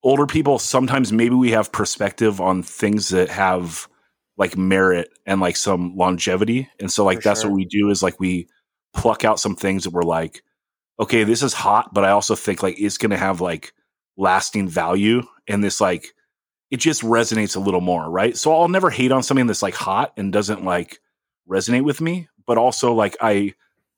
older 0.02 0.26
people 0.26 0.58
sometimes 0.58 1.12
maybe 1.12 1.36
we 1.36 1.52
have 1.52 1.70
perspective 1.70 2.40
on 2.40 2.64
things 2.64 3.10
that 3.10 3.28
have 3.28 3.86
like 4.36 4.56
merit 4.58 5.08
and 5.26 5.40
like 5.40 5.54
some 5.54 5.96
longevity 5.96 6.68
and 6.80 6.90
so 6.90 7.04
like 7.04 7.18
For 7.18 7.22
that's 7.22 7.42
sure. 7.42 7.50
what 7.50 7.56
we 7.56 7.66
do 7.66 7.88
is 7.90 8.02
like 8.02 8.18
we 8.18 8.48
pluck 8.92 9.24
out 9.24 9.38
some 9.38 9.54
things 9.54 9.84
that 9.84 9.92
we're 9.92 10.02
like 10.02 10.42
okay 10.98 11.22
this 11.22 11.44
is 11.44 11.54
hot 11.54 11.94
but 11.94 12.04
i 12.04 12.10
also 12.10 12.34
think 12.34 12.60
like 12.60 12.74
it's 12.76 12.98
going 12.98 13.10
to 13.10 13.16
have 13.16 13.40
like 13.40 13.72
lasting 14.16 14.68
value 14.68 15.22
and 15.46 15.62
this 15.62 15.80
like 15.80 16.14
it 16.72 16.78
just 16.78 17.02
resonates 17.02 17.54
a 17.54 17.60
little 17.60 17.80
more 17.80 18.10
right 18.10 18.36
so 18.36 18.52
i'll 18.52 18.66
never 18.66 18.90
hate 18.90 19.12
on 19.12 19.22
something 19.22 19.46
that's 19.46 19.62
like 19.62 19.74
hot 19.74 20.12
and 20.16 20.32
doesn't 20.32 20.64
like 20.64 20.98
resonate 21.48 21.84
with 21.84 22.00
me 22.00 22.26
but 22.44 22.58
also 22.58 22.92
like 22.92 23.16
i 23.20 23.54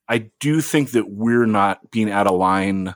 i 0.09 0.31
do 0.41 0.61
think 0.61 0.91
that 0.93 1.11
we're 1.11 1.47
not 1.47 1.91
being 1.91 2.11
out 2.11 2.27
of 2.27 2.39
line 2.39 2.95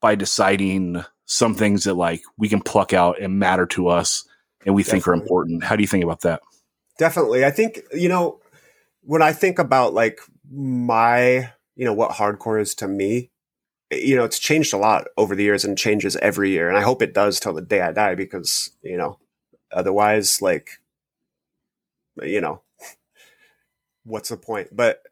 by 0.00 0.14
deciding 0.14 1.04
some 1.26 1.54
things 1.54 1.84
that 1.84 1.94
like 1.94 2.22
we 2.36 2.48
can 2.48 2.60
pluck 2.60 2.92
out 2.92 3.20
and 3.20 3.38
matter 3.38 3.66
to 3.66 3.88
us 3.88 4.26
and 4.66 4.74
we 4.74 4.82
think 4.82 5.06
are 5.08 5.14
important 5.14 5.64
how 5.64 5.76
do 5.76 5.82
you 5.82 5.88
think 5.88 6.04
about 6.04 6.20
that 6.20 6.40
Definitely. 6.98 7.44
I 7.44 7.50
think, 7.50 7.80
you 7.92 8.08
know, 8.08 8.40
when 9.02 9.22
I 9.22 9.32
think 9.32 9.58
about 9.58 9.94
like 9.94 10.20
my, 10.50 11.50
you 11.74 11.84
know, 11.84 11.92
what 11.92 12.12
hardcore 12.12 12.60
is 12.60 12.74
to 12.76 12.88
me, 12.88 13.30
you 13.90 14.16
know, 14.16 14.24
it's 14.24 14.38
changed 14.38 14.72
a 14.72 14.78
lot 14.78 15.08
over 15.16 15.34
the 15.34 15.42
years 15.42 15.64
and 15.64 15.76
changes 15.76 16.16
every 16.16 16.50
year. 16.50 16.68
And 16.68 16.78
I 16.78 16.82
hope 16.82 17.02
it 17.02 17.14
does 17.14 17.40
till 17.40 17.52
the 17.52 17.62
day 17.62 17.80
I 17.80 17.92
die 17.92 18.14
because, 18.14 18.70
you 18.82 18.96
know, 18.96 19.18
otherwise, 19.72 20.40
like, 20.40 20.80
you 22.22 22.40
know, 22.40 22.62
what's 24.04 24.28
the 24.28 24.36
point? 24.36 24.68
But 24.72 25.02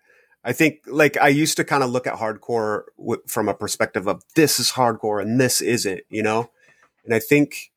I 0.44 0.52
think 0.52 0.80
like 0.86 1.16
I 1.16 1.28
used 1.28 1.56
to 1.58 1.64
kind 1.64 1.84
of 1.84 1.90
look 1.90 2.06
at 2.06 2.14
hardcore 2.14 2.82
w- 2.98 3.22
from 3.26 3.48
a 3.48 3.54
perspective 3.54 4.08
of 4.08 4.22
this 4.34 4.58
is 4.58 4.72
hardcore 4.72 5.22
and 5.22 5.40
this 5.40 5.60
isn't, 5.60 6.02
you 6.08 6.22
know? 6.22 6.50
And 7.04 7.14
I 7.14 7.20
think, 7.20 7.70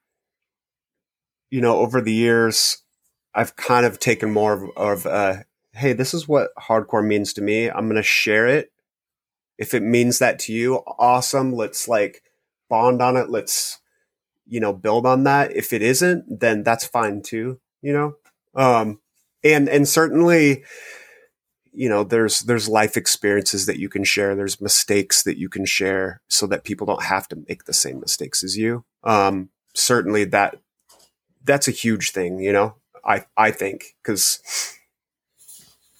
you 1.51 1.61
know, 1.61 1.77
over 1.77 2.01
the 2.01 2.13
years, 2.13 2.81
I've 3.35 3.55
kind 3.55 3.85
of 3.85 3.99
taken 3.99 4.31
more 4.31 4.53
of, 4.53 4.77
of 4.77 5.05
uh, 5.05 5.43
hey, 5.73 5.93
this 5.93 6.13
is 6.13 6.27
what 6.27 6.55
hardcore 6.55 7.05
means 7.05 7.33
to 7.33 7.41
me. 7.41 7.69
I'm 7.69 7.85
going 7.85 7.95
to 7.97 8.03
share 8.03 8.47
it. 8.47 8.71
If 9.57 9.73
it 9.73 9.83
means 9.83 10.19
that 10.19 10.39
to 10.39 10.53
you, 10.53 10.77
awesome. 10.97 11.53
Let's 11.53 11.87
like 11.87 12.23
bond 12.69 13.01
on 13.01 13.15
it. 13.15 13.29
Let's, 13.29 13.79
you 14.47 14.59
know, 14.59 14.73
build 14.73 15.05
on 15.05 15.23
that. 15.25 15.55
If 15.55 15.71
it 15.71 15.81
isn't, 15.81 16.39
then 16.39 16.63
that's 16.63 16.85
fine 16.85 17.21
too, 17.21 17.59
you 17.81 17.93
know? 17.93 18.15
Um, 18.55 18.99
and, 19.43 19.69
and 19.69 19.87
certainly, 19.87 20.63
you 21.75 21.89
know, 21.89 22.03
there's, 22.03 22.39
there's 22.41 22.69
life 22.69 22.97
experiences 22.97 23.65
that 23.65 23.79
you 23.79 23.89
can 23.89 24.03
share. 24.03 24.35
There's 24.35 24.61
mistakes 24.61 25.23
that 25.23 25.37
you 25.37 25.49
can 25.49 25.65
share 25.65 26.21
so 26.27 26.47
that 26.47 26.63
people 26.63 26.87
don't 26.87 27.03
have 27.03 27.27
to 27.29 27.43
make 27.47 27.65
the 27.65 27.73
same 27.73 27.99
mistakes 27.99 28.43
as 28.43 28.57
you. 28.57 28.85
Um, 29.03 29.49
certainly 29.73 30.23
that, 30.25 30.59
that's 31.43 31.67
a 31.67 31.71
huge 31.71 32.11
thing, 32.11 32.39
you 32.39 32.53
know? 32.53 32.75
I 33.05 33.25
I 33.37 33.51
think 33.51 33.95
because 34.01 34.41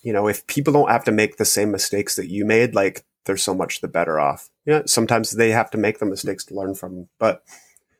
you 0.02 0.12
know 0.12 0.28
if 0.28 0.46
people 0.48 0.74
don't 0.74 0.90
have 0.90 1.04
to 1.06 1.12
make 1.12 1.38
the 1.38 1.46
same 1.46 1.72
mistakes 1.72 2.16
that 2.16 2.30
you 2.30 2.46
made, 2.46 2.76
like 2.76 3.06
they're 3.26 3.38
so 3.38 3.54
much 3.54 3.82
the 3.82 3.88
better 3.88 4.20
off. 4.20 4.50
Yeah, 4.66 4.84
sometimes 4.86 5.32
they 5.32 5.52
have 5.52 5.70
to 5.72 5.78
make 5.78 6.00
the 6.00 6.06
mistakes 6.06 6.44
to 6.46 6.56
learn 6.56 6.76
from 6.76 6.96
them. 6.96 7.10
But 7.20 7.44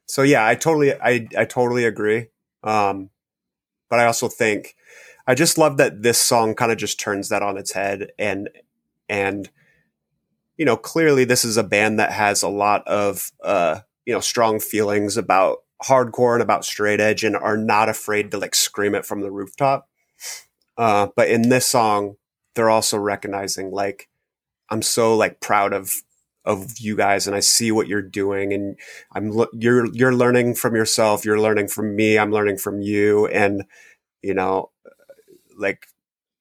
so 0.06 0.24
yeah, 0.24 0.46
I 0.46 0.56
totally 0.56 0.94
I 0.94 1.28
I 1.38 1.46
totally 1.46 1.86
agree. 1.86 2.28
Um, 2.64 3.12
but 3.90 4.00
I 4.00 4.06
also 4.06 4.28
think 4.28 4.76
I 5.28 5.36
just 5.36 5.58
love 5.58 5.78
that 5.78 6.04
this 6.04 6.18
song 6.18 6.56
kind 6.56 6.72
of 6.72 6.78
just 6.78 7.00
turns 7.00 7.30
that 7.30 7.42
on 7.42 7.58
its 7.58 7.72
head 7.74 8.12
and 8.20 8.50
and 9.10 9.50
you 10.58 10.66
know 10.66 10.78
clearly 10.78 11.26
this 11.26 11.44
is 11.44 11.58
a 11.58 11.64
band 11.64 12.00
that 12.00 12.12
has 12.12 12.44
a 12.44 12.50
lot 12.50 12.88
of 12.88 13.32
uh 13.44 13.80
you 14.06 14.14
know 14.14 14.20
strong 14.20 14.60
feelings 14.60 15.18
about 15.18 15.60
hardcore 15.84 16.34
and 16.34 16.42
about 16.42 16.66
straight 16.66 17.00
edge 17.00 17.24
and 17.24 17.36
are 17.36 17.58
not 17.58 17.90
afraid 17.90 18.32
to 18.32 18.38
like 18.38 18.56
scream 18.56 18.96
it 18.96 19.06
from 19.06 19.22
the 19.22 19.32
rooftop. 19.32 19.90
Uh, 20.78 21.08
but 21.16 21.30
in 21.30 21.50
this 21.50 21.68
song, 21.68 22.16
they're 22.54 22.70
also 22.70 22.98
recognizing 22.98 23.72
like 23.72 24.10
I'm 24.70 24.82
so 24.82 25.16
like 25.16 25.40
proud 25.40 25.74
of 25.74 25.94
of 26.46 26.78
you 26.78 26.96
guys 26.96 27.26
and 27.28 27.36
I 27.36 27.40
see 27.40 27.72
what 27.72 27.88
you're 27.88 28.02
doing 28.02 28.54
and 28.54 28.78
I'm 29.14 29.46
you're 29.54 29.88
you're 29.94 30.14
learning 30.14 30.56
from 30.56 30.76
yourself, 30.76 31.26
you're 31.26 31.40
learning 31.40 31.68
from 31.68 31.96
me, 31.96 32.18
I'm 32.18 32.32
learning 32.32 32.58
from 32.58 32.82
you 32.82 33.28
and 33.28 33.64
you 34.22 34.34
know 34.34 34.72
like 35.56 35.88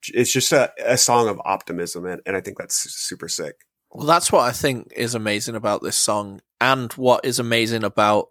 it's 0.09 0.33
just 0.33 0.53
a, 0.53 0.73
a 0.85 0.99
song 0.99 1.29
of 1.29 1.41
optimism 1.45 2.05
and, 2.07 2.21
and 2.27 2.37
I 2.37 2.41
think 2.41 2.59
that's 2.59 2.75
super 2.75 3.29
sick. 3.29 3.57
Well, 3.91 4.07
that's 4.07 4.33
what 4.33 4.43
I 4.43 4.51
think 4.51 4.93
is 4.97 5.15
amazing 5.15 5.55
about 5.55 5.83
this 5.83 5.97
song, 5.97 6.41
and 6.61 6.93
what 6.95 7.25
is 7.25 7.39
amazing 7.39 7.85
about 7.85 8.31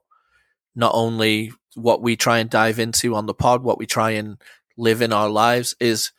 not 0.75 0.91
only 0.93 1.53
what 1.75 2.01
we 2.01 2.17
try 2.17 2.39
and 2.39 2.49
dive 2.49 2.79
into 2.79 3.15
on 3.15 3.27
the 3.27 3.33
pod, 3.33 3.63
what 3.63 3.77
we 3.77 3.85
try 3.85 4.11
and 4.11 4.41
live 4.77 5.01
in 5.01 5.13
our 5.13 5.29
lives, 5.29 5.73
is 5.79 6.11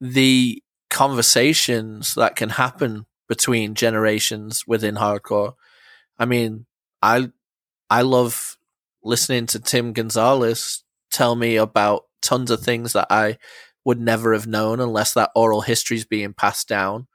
the 0.00 0.62
conversations 0.90 2.14
that 2.14 2.36
can 2.36 2.50
happen 2.50 3.06
between 3.28 3.74
generations 3.74 4.64
within 4.66 4.94
hardcore. 4.94 5.54
I 6.16 6.26
mean, 6.26 6.66
I 7.02 7.30
I 7.90 8.02
love 8.02 8.56
listening 9.02 9.46
to 9.46 9.58
Tim 9.58 9.92
Gonzalez 9.92 10.84
tell 11.10 11.34
me 11.34 11.56
about 11.56 12.04
tons 12.20 12.50
of 12.50 12.60
things 12.60 12.92
that 12.92 13.08
I 13.10 13.38
would 13.84 14.00
never 14.00 14.32
have 14.32 14.46
known 14.46 14.80
unless 14.80 15.14
that 15.14 15.30
oral 15.34 15.62
history 15.62 15.96
is 15.96 16.04
being 16.04 16.32
passed 16.32 16.68
down. 16.68 17.06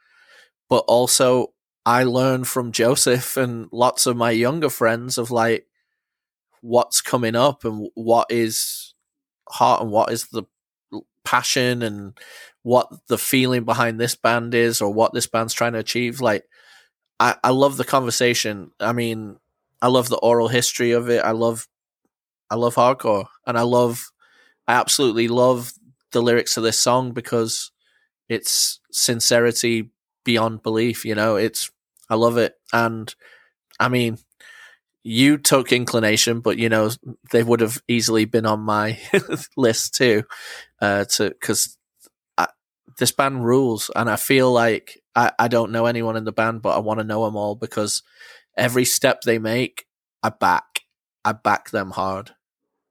But 0.70 0.84
also, 0.88 1.54
I 1.86 2.04
learned 2.04 2.48
from 2.48 2.74
Joseph 2.74 3.38
and 3.38 3.70
lots 3.72 4.06
of 4.06 4.18
my 4.18 4.32
younger 4.32 4.70
friends 4.70 5.18
of 5.18 5.32
like 5.32 5.66
what's 6.62 7.02
coming 7.02 7.36
up 7.36 7.64
and 7.64 7.90
what 7.94 8.28
is 8.30 8.94
heart 9.50 9.82
and 9.82 9.92
what 9.92 10.12
is 10.12 10.28
the 10.28 10.44
passion 11.24 11.82
and 11.82 12.18
what 12.64 12.90
the 13.08 13.18
feeling 13.18 13.64
behind 13.64 14.00
this 14.00 14.16
band 14.16 14.54
is 14.54 14.82
or 14.82 14.94
what 14.94 15.14
this 15.14 15.28
band's 15.28 15.54
trying 15.54 15.74
to 15.74 15.80
achieve. 15.80 16.20
Like, 16.20 16.46
I, 17.20 17.36
I 17.44 17.50
love 17.52 17.78
the 17.78 17.86
conversation. 17.86 18.72
I 18.80 18.92
mean, 18.94 19.38
I 19.82 19.88
love 19.88 20.10
the 20.10 20.18
oral 20.18 20.50
history 20.50 20.92
of 20.92 21.10
it. 21.10 21.24
I 21.24 21.32
love, 21.32 21.68
I 22.50 22.56
love 22.56 22.76
hardcore, 22.76 23.28
and 23.46 23.58
I 23.58 23.62
love, 23.62 24.12
I 24.68 24.74
absolutely 24.74 25.28
love 25.28 25.74
the 26.12 26.22
lyrics 26.22 26.58
of 26.58 26.64
this 26.64 26.80
song 26.80 27.12
because 27.12 27.72
it's 28.30 28.80
sincerity 28.92 29.92
beyond 30.26 30.64
belief. 30.64 31.06
You 31.06 31.16
know, 31.16 31.36
it's 31.38 31.72
I 32.10 32.16
love 32.16 32.38
it, 32.38 32.56
and 32.74 33.14
I 33.80 33.90
mean, 33.90 34.18
you 35.04 35.38
took 35.38 35.72
inclination, 35.74 36.42
but 36.42 36.58
you 36.58 36.70
know 36.70 36.92
they 37.32 37.44
would 37.44 37.62
have 37.62 37.82
easily 37.88 38.26
been 38.26 38.46
on 38.46 38.62
my 38.62 39.00
list 39.58 39.96
too, 39.96 40.24
uh, 40.82 41.06
to 41.06 41.30
because 41.30 41.78
this 42.98 43.12
band 43.12 43.46
rules, 43.46 43.92
and 43.96 44.10
I 44.10 44.16
feel 44.16 44.52
like 44.52 45.02
I, 45.16 45.32
I 45.38 45.48
don't 45.48 45.72
know 45.72 45.86
anyone 45.86 46.16
in 46.16 46.24
the 46.24 46.32
band, 46.32 46.62
but 46.62 46.76
I 46.76 46.80
want 46.80 47.00
to 47.00 47.04
know 47.04 47.26
them 47.26 47.36
all 47.36 47.56
because 47.56 48.02
every 48.58 48.86
step 48.86 49.22
they 49.22 49.40
make, 49.40 49.86
I 50.24 50.30
back, 50.30 50.82
I 51.24 51.34
back 51.34 51.70
them 51.70 51.92
hard. 51.92 52.32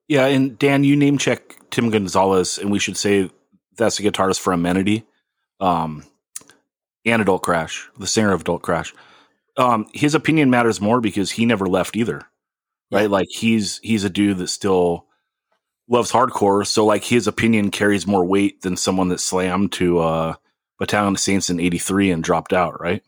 Yeah, 0.08 0.26
and 0.26 0.58
Dan, 0.58 0.84
you 0.84 0.96
name 0.96 1.18
check 1.18 1.56
Tim 1.70 1.90
Gonzalez, 1.90 2.58
and 2.58 2.70
we 2.70 2.78
should 2.78 2.96
say 2.96 3.30
that's 3.76 3.98
a 3.98 4.02
guitarist 4.02 4.40
for 4.40 4.52
Amenity, 4.52 5.04
um, 5.60 6.04
and 7.04 7.22
Adult 7.22 7.42
Crash, 7.42 7.88
the 7.98 8.06
singer 8.06 8.32
of 8.32 8.42
Adult 8.42 8.62
Crash. 8.62 8.94
Um, 9.56 9.86
his 9.92 10.14
opinion 10.14 10.50
matters 10.50 10.80
more 10.80 11.00
because 11.00 11.30
he 11.30 11.46
never 11.46 11.66
left 11.66 11.96
either, 11.96 12.22
right? 12.90 13.02
Yeah. 13.02 13.08
Like 13.08 13.28
he's 13.30 13.78
he's 13.82 14.04
a 14.04 14.10
dude 14.10 14.38
that 14.38 14.48
still 14.48 15.06
loves 15.88 16.12
hardcore, 16.12 16.66
so 16.66 16.84
like 16.84 17.04
his 17.04 17.26
opinion 17.26 17.70
carries 17.70 18.06
more 18.06 18.24
weight 18.24 18.62
than 18.62 18.76
someone 18.76 19.08
that 19.08 19.20
slammed 19.20 19.72
to 19.72 19.98
uh, 19.98 20.34
Battalion 20.78 21.14
of 21.14 21.20
Saints 21.20 21.50
in 21.50 21.58
'83 21.58 22.10
and 22.12 22.22
dropped 22.22 22.52
out, 22.52 22.80
right? 22.80 23.02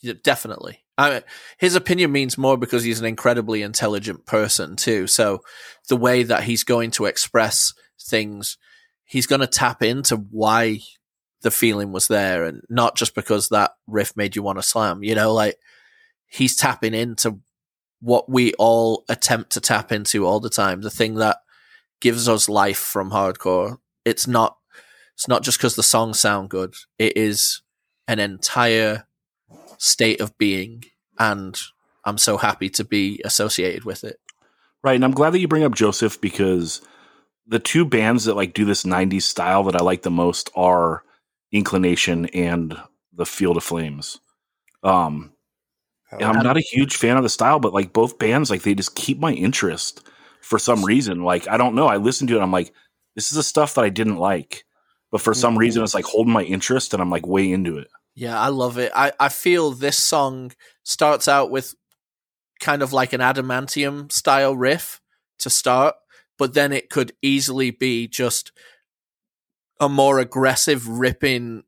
Yeah, 0.00 0.14
definitely. 0.22 0.80
I 1.00 1.22
his 1.58 1.74
opinion 1.74 2.12
means 2.12 2.36
more 2.36 2.56
because 2.56 2.84
he's 2.84 3.00
an 3.00 3.06
incredibly 3.06 3.62
intelligent 3.62 4.26
person 4.26 4.76
too. 4.76 5.06
So 5.06 5.42
the 5.88 5.96
way 5.96 6.22
that 6.22 6.44
he's 6.44 6.64
going 6.64 6.90
to 6.92 7.06
express 7.06 7.72
things, 8.00 8.58
he's 9.04 9.26
going 9.26 9.40
to 9.40 9.46
tap 9.46 9.82
into 9.82 10.16
why 10.16 10.80
the 11.42 11.50
feeling 11.50 11.90
was 11.92 12.08
there, 12.08 12.44
and 12.44 12.62
not 12.68 12.96
just 12.96 13.14
because 13.14 13.48
that 13.48 13.72
riff 13.86 14.16
made 14.16 14.36
you 14.36 14.42
want 14.42 14.58
to 14.58 14.62
slam. 14.62 15.02
You 15.02 15.14
know, 15.14 15.32
like 15.32 15.56
he's 16.26 16.54
tapping 16.54 16.94
into 16.94 17.40
what 18.00 18.28
we 18.28 18.52
all 18.54 19.04
attempt 19.08 19.50
to 19.52 19.60
tap 19.60 19.92
into 19.92 20.26
all 20.26 20.40
the 20.40 20.50
time. 20.50 20.82
The 20.82 20.90
thing 20.90 21.14
that 21.16 21.38
gives 22.00 22.28
us 22.28 22.48
life 22.48 22.78
from 22.78 23.10
hardcore. 23.10 23.78
It's 24.04 24.26
not. 24.26 24.56
It's 25.14 25.28
not 25.28 25.42
just 25.42 25.58
because 25.58 25.76
the 25.76 25.82
songs 25.82 26.18
sound 26.18 26.48
good. 26.48 26.74
It 26.98 27.16
is 27.16 27.62
an 28.08 28.18
entire 28.18 29.06
state 29.80 30.20
of 30.20 30.36
being 30.36 30.84
and 31.18 31.58
I'm 32.04 32.18
so 32.18 32.36
happy 32.36 32.68
to 32.70 32.84
be 32.84 33.20
associated 33.24 33.84
with 33.84 34.04
it. 34.04 34.20
Right, 34.82 34.94
and 34.94 35.04
I'm 35.04 35.12
glad 35.12 35.30
that 35.30 35.40
you 35.40 35.48
bring 35.48 35.64
up 35.64 35.74
Joseph 35.74 36.20
because 36.20 36.80
the 37.46 37.58
two 37.58 37.84
bands 37.84 38.24
that 38.24 38.36
like 38.36 38.54
do 38.54 38.64
this 38.64 38.84
'90s 38.84 39.22
style 39.22 39.64
that 39.64 39.76
I 39.76 39.82
like 39.82 40.02
the 40.02 40.10
most 40.10 40.50
are 40.54 41.02
Inclination 41.52 42.26
and 42.26 42.76
the 43.12 43.26
Field 43.26 43.56
of 43.56 43.64
Flames. 43.64 44.20
Um, 44.82 45.32
I'm 46.12 46.42
not 46.42 46.56
a 46.56 46.60
huge 46.62 46.96
fan 46.96 47.16
of 47.16 47.22
the 47.22 47.28
style, 47.28 47.60
but 47.60 47.74
like 47.74 47.92
both 47.92 48.18
bands, 48.18 48.50
like 48.50 48.62
they 48.62 48.74
just 48.74 48.94
keep 48.96 49.18
my 49.18 49.32
interest 49.32 50.06
for 50.40 50.58
some 50.58 50.84
reason. 50.84 51.22
Like 51.22 51.48
I 51.48 51.56
don't 51.56 51.74
know, 51.74 51.86
I 51.86 51.98
listen 51.98 52.26
to 52.28 52.38
it, 52.38 52.42
I'm 52.42 52.52
like, 52.52 52.72
this 53.14 53.30
is 53.30 53.36
the 53.36 53.42
stuff 53.42 53.74
that 53.74 53.84
I 53.84 53.90
didn't 53.90 54.16
like, 54.16 54.64
but 55.10 55.20
for 55.20 55.34
some 55.34 55.58
reason, 55.58 55.82
it's 55.82 55.94
like 55.94 56.06
holding 56.06 56.32
my 56.32 56.42
interest, 56.42 56.94
and 56.94 57.02
I'm 57.02 57.10
like 57.10 57.26
way 57.26 57.50
into 57.52 57.76
it. 57.76 57.88
Yeah, 58.14 58.38
I 58.38 58.48
love 58.48 58.78
it. 58.78 58.92
I, 58.94 59.12
I 59.18 59.28
feel 59.28 59.70
this 59.70 59.98
song 59.98 60.52
starts 60.82 61.28
out 61.28 61.50
with 61.50 61.74
kind 62.60 62.82
of 62.82 62.92
like 62.92 63.12
an 63.12 63.20
adamantium 63.20 64.12
style 64.12 64.56
riff 64.56 65.00
to 65.40 65.50
start, 65.50 65.96
but 66.38 66.54
then 66.54 66.72
it 66.72 66.90
could 66.90 67.12
easily 67.22 67.70
be 67.70 68.08
just 68.08 68.52
a 69.80 69.88
more 69.88 70.18
aggressive 70.18 70.86
ripping 70.88 71.62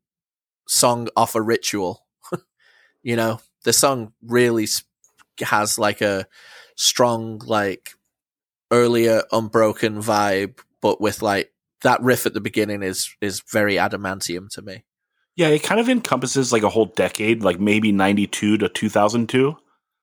song 0.68 1.08
off 1.16 1.34
a 1.34 1.42
ritual. 1.42 2.06
you 3.02 3.16
know, 3.16 3.40
the 3.64 3.72
song 3.72 4.12
really 4.22 4.66
has 5.40 5.78
like 5.78 6.00
a 6.00 6.26
strong, 6.76 7.40
like 7.46 7.92
earlier 8.72 9.24
unbroken 9.32 9.98
vibe, 10.02 10.58
but 10.82 11.00
with 11.00 11.22
like 11.22 11.52
that 11.82 12.02
riff 12.02 12.26
at 12.26 12.34
the 12.34 12.40
beginning 12.42 12.82
is 12.82 13.14
is 13.20 13.42
very 13.52 13.74
adamantium 13.76 14.50
to 14.50 14.62
me. 14.62 14.84
Yeah, 15.36 15.48
it 15.48 15.62
kind 15.62 15.80
of 15.80 15.88
encompasses 15.88 16.52
like 16.52 16.62
a 16.62 16.68
whole 16.68 16.86
decade, 16.86 17.42
like 17.42 17.58
maybe 17.58 17.90
'92 17.92 18.58
to 18.58 18.68
2002. 18.68 19.56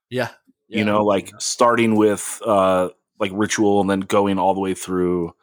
Yeah. 0.10 0.30
you 0.68 0.84
know 0.84 1.04
like 1.04 1.32
starting 1.40 1.96
with 1.96 2.42
uh 2.46 2.90
like 3.20 3.32
ritual 3.34 3.82
and 3.82 3.90
then 3.90 4.00
going 4.02 4.38
all 4.40 4.54
the 4.54 4.60
way 4.60 4.74
through 4.76 5.34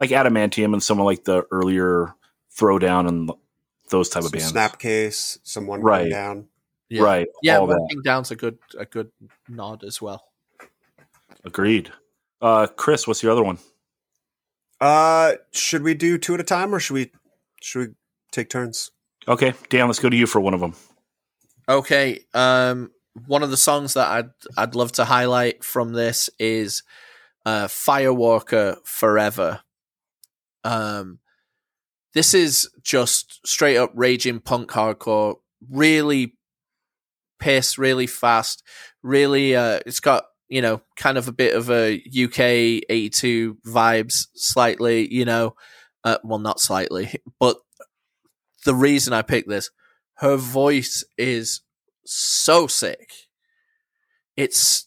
like 0.00 0.10
adamantium 0.10 0.72
and 0.72 0.82
some 0.82 0.98
of 0.98 1.04
like 1.06 1.24
the 1.24 1.44
earlier 1.50 2.14
throwdown 2.58 3.06
and 3.08 3.30
those 3.90 4.08
type 4.10 4.24
of 4.24 4.32
bands 4.32 4.52
Snapcase, 4.52 5.38
someone 5.42 5.80
Right. 5.82 6.02
right 6.04 6.10
down. 6.10 6.48
Yeah. 6.88 7.02
right 7.02 7.28
Yeah, 7.42 7.58
all 7.58 7.66
that 7.68 8.02
down's 8.04 8.30
a 8.30 8.36
good 8.36 8.58
a 8.78 8.84
good 8.86 9.10
nod 9.48 9.84
as 9.84 10.00
well. 10.02 10.24
agreed 11.44 11.90
uh 12.42 12.66
chris 12.76 13.06
what's 13.06 13.22
your 13.22 13.32
other 13.32 13.44
one 13.44 13.58
Uh, 14.80 15.34
should 15.52 15.82
we 15.82 15.92
do 15.94 16.16
two 16.18 16.34
at 16.34 16.40
a 16.40 16.44
time, 16.44 16.74
or 16.74 16.80
should 16.80 16.94
we 16.94 17.12
should 17.60 17.88
we 17.88 17.94
take 18.32 18.48
turns? 18.48 18.90
Okay 19.30 19.54
dan 19.70 19.86
let's 19.86 20.00
go 20.00 20.10
to 20.10 20.16
you 20.16 20.26
for 20.26 20.40
one 20.40 20.52
of 20.52 20.60
them 20.60 20.74
Okay, 21.70 22.18
um 22.34 22.90
one 23.26 23.44
of 23.44 23.50
the 23.50 23.56
songs 23.56 23.94
that 23.94 24.08
I'd 24.08 24.30
I'd 24.56 24.74
love 24.74 24.90
to 24.92 25.04
highlight 25.04 25.62
from 25.62 25.92
this 25.92 26.28
is 26.40 26.82
uh 27.46 27.66
Firewalker 27.66 28.78
Forever. 28.84 29.60
Um 30.64 31.20
this 32.12 32.34
is 32.34 32.68
just 32.82 33.46
straight 33.46 33.76
up 33.76 33.92
raging 33.94 34.40
punk 34.40 34.70
hardcore, 34.70 35.36
really 35.70 36.36
piss, 37.38 37.78
really 37.78 38.08
fast, 38.08 38.64
really 39.00 39.54
uh 39.54 39.78
it's 39.86 40.00
got 40.00 40.24
you 40.48 40.60
know, 40.60 40.82
kind 40.96 41.16
of 41.16 41.28
a 41.28 41.32
bit 41.32 41.54
of 41.54 41.70
a 41.70 42.02
UK 42.08 42.40
82 42.90 43.58
vibes, 43.64 44.26
slightly, 44.34 45.06
you 45.14 45.24
know, 45.24 45.54
uh, 46.02 46.18
well, 46.24 46.40
not 46.40 46.58
slightly, 46.58 47.14
but 47.38 47.58
the 48.64 48.74
reason 48.74 49.12
I 49.12 49.22
picked 49.22 49.48
this, 49.48 49.70
her 50.14 50.36
voice 50.36 51.04
is 51.16 51.62
so 52.04 52.66
sick. 52.66 53.10
It's 54.36 54.86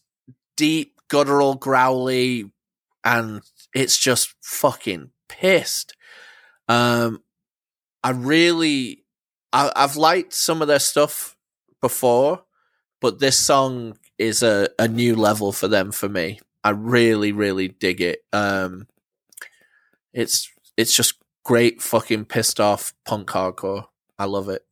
deep, 0.55 0.99
guttural, 1.07 1.55
growly, 1.55 2.51
and 3.03 3.41
it's 3.73 3.97
just 3.97 4.35
fucking 4.41 5.11
pissed. 5.27 5.95
Um, 6.67 7.23
I 8.03 8.11
really, 8.11 9.03
I, 9.51 9.71
I've 9.75 9.95
liked 9.95 10.33
some 10.33 10.61
of 10.61 10.67
their 10.67 10.79
stuff 10.79 11.35
before, 11.81 12.43
but 13.01 13.19
this 13.19 13.37
song 13.37 13.97
is 14.17 14.43
a, 14.43 14.69
a 14.79 14.87
new 14.87 15.15
level 15.15 15.51
for 15.51 15.67
them 15.67 15.91
for 15.91 16.07
me. 16.07 16.39
I 16.63 16.69
really, 16.69 17.31
really 17.31 17.67
dig 17.67 17.99
it. 18.01 18.19
Um, 18.31 18.87
it's 20.13 20.49
it's 20.77 20.95
just 20.95 21.15
great 21.43 21.81
fucking 21.81 22.25
pissed 22.25 22.59
off 22.59 22.93
punk 23.05 23.29
hardcore. 23.29 23.85
I 24.17 24.25
love 24.25 24.49
it. 24.49 24.63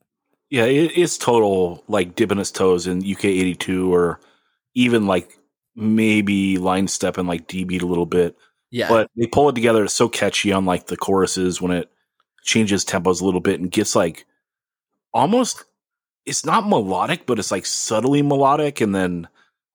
yeah 0.49 0.65
it, 0.65 0.91
it's 0.95 1.17
total 1.17 1.83
like 1.87 2.15
dipping 2.15 2.39
its 2.39 2.51
toes 2.51 2.87
in 2.87 2.99
uk 3.11 3.25
82 3.25 3.93
or 3.93 4.19
even 4.75 5.05
like 5.07 5.37
maybe 5.75 6.57
line 6.57 6.87
step 6.87 7.17
and 7.17 7.27
like 7.27 7.47
d 7.47 7.63
beat 7.63 7.81
a 7.81 7.87
little 7.87 8.05
bit 8.05 8.35
Yeah, 8.69 8.87
but 8.89 9.09
they 9.17 9.27
pull 9.27 9.49
it 9.49 9.55
together. 9.55 9.83
It's 9.83 9.93
so 9.93 10.07
catchy 10.09 10.51
on 10.51 10.65
like 10.65 10.87
the 10.87 10.97
choruses 10.97 11.61
when 11.61 11.71
it 11.71 11.89
changes 12.43 12.85
tempos 12.85 13.21
a 13.21 13.25
little 13.25 13.39
bit 13.41 13.59
and 13.59 13.71
gets 13.71 13.95
like 13.95 14.25
almost 15.13 15.65
it's 16.25 16.45
not 16.45 16.67
melodic, 16.69 17.25
but 17.25 17.39
it's 17.39 17.51
like 17.51 17.65
subtly 17.65 18.21
melodic. 18.21 18.79
And 18.81 18.93
then 18.95 19.27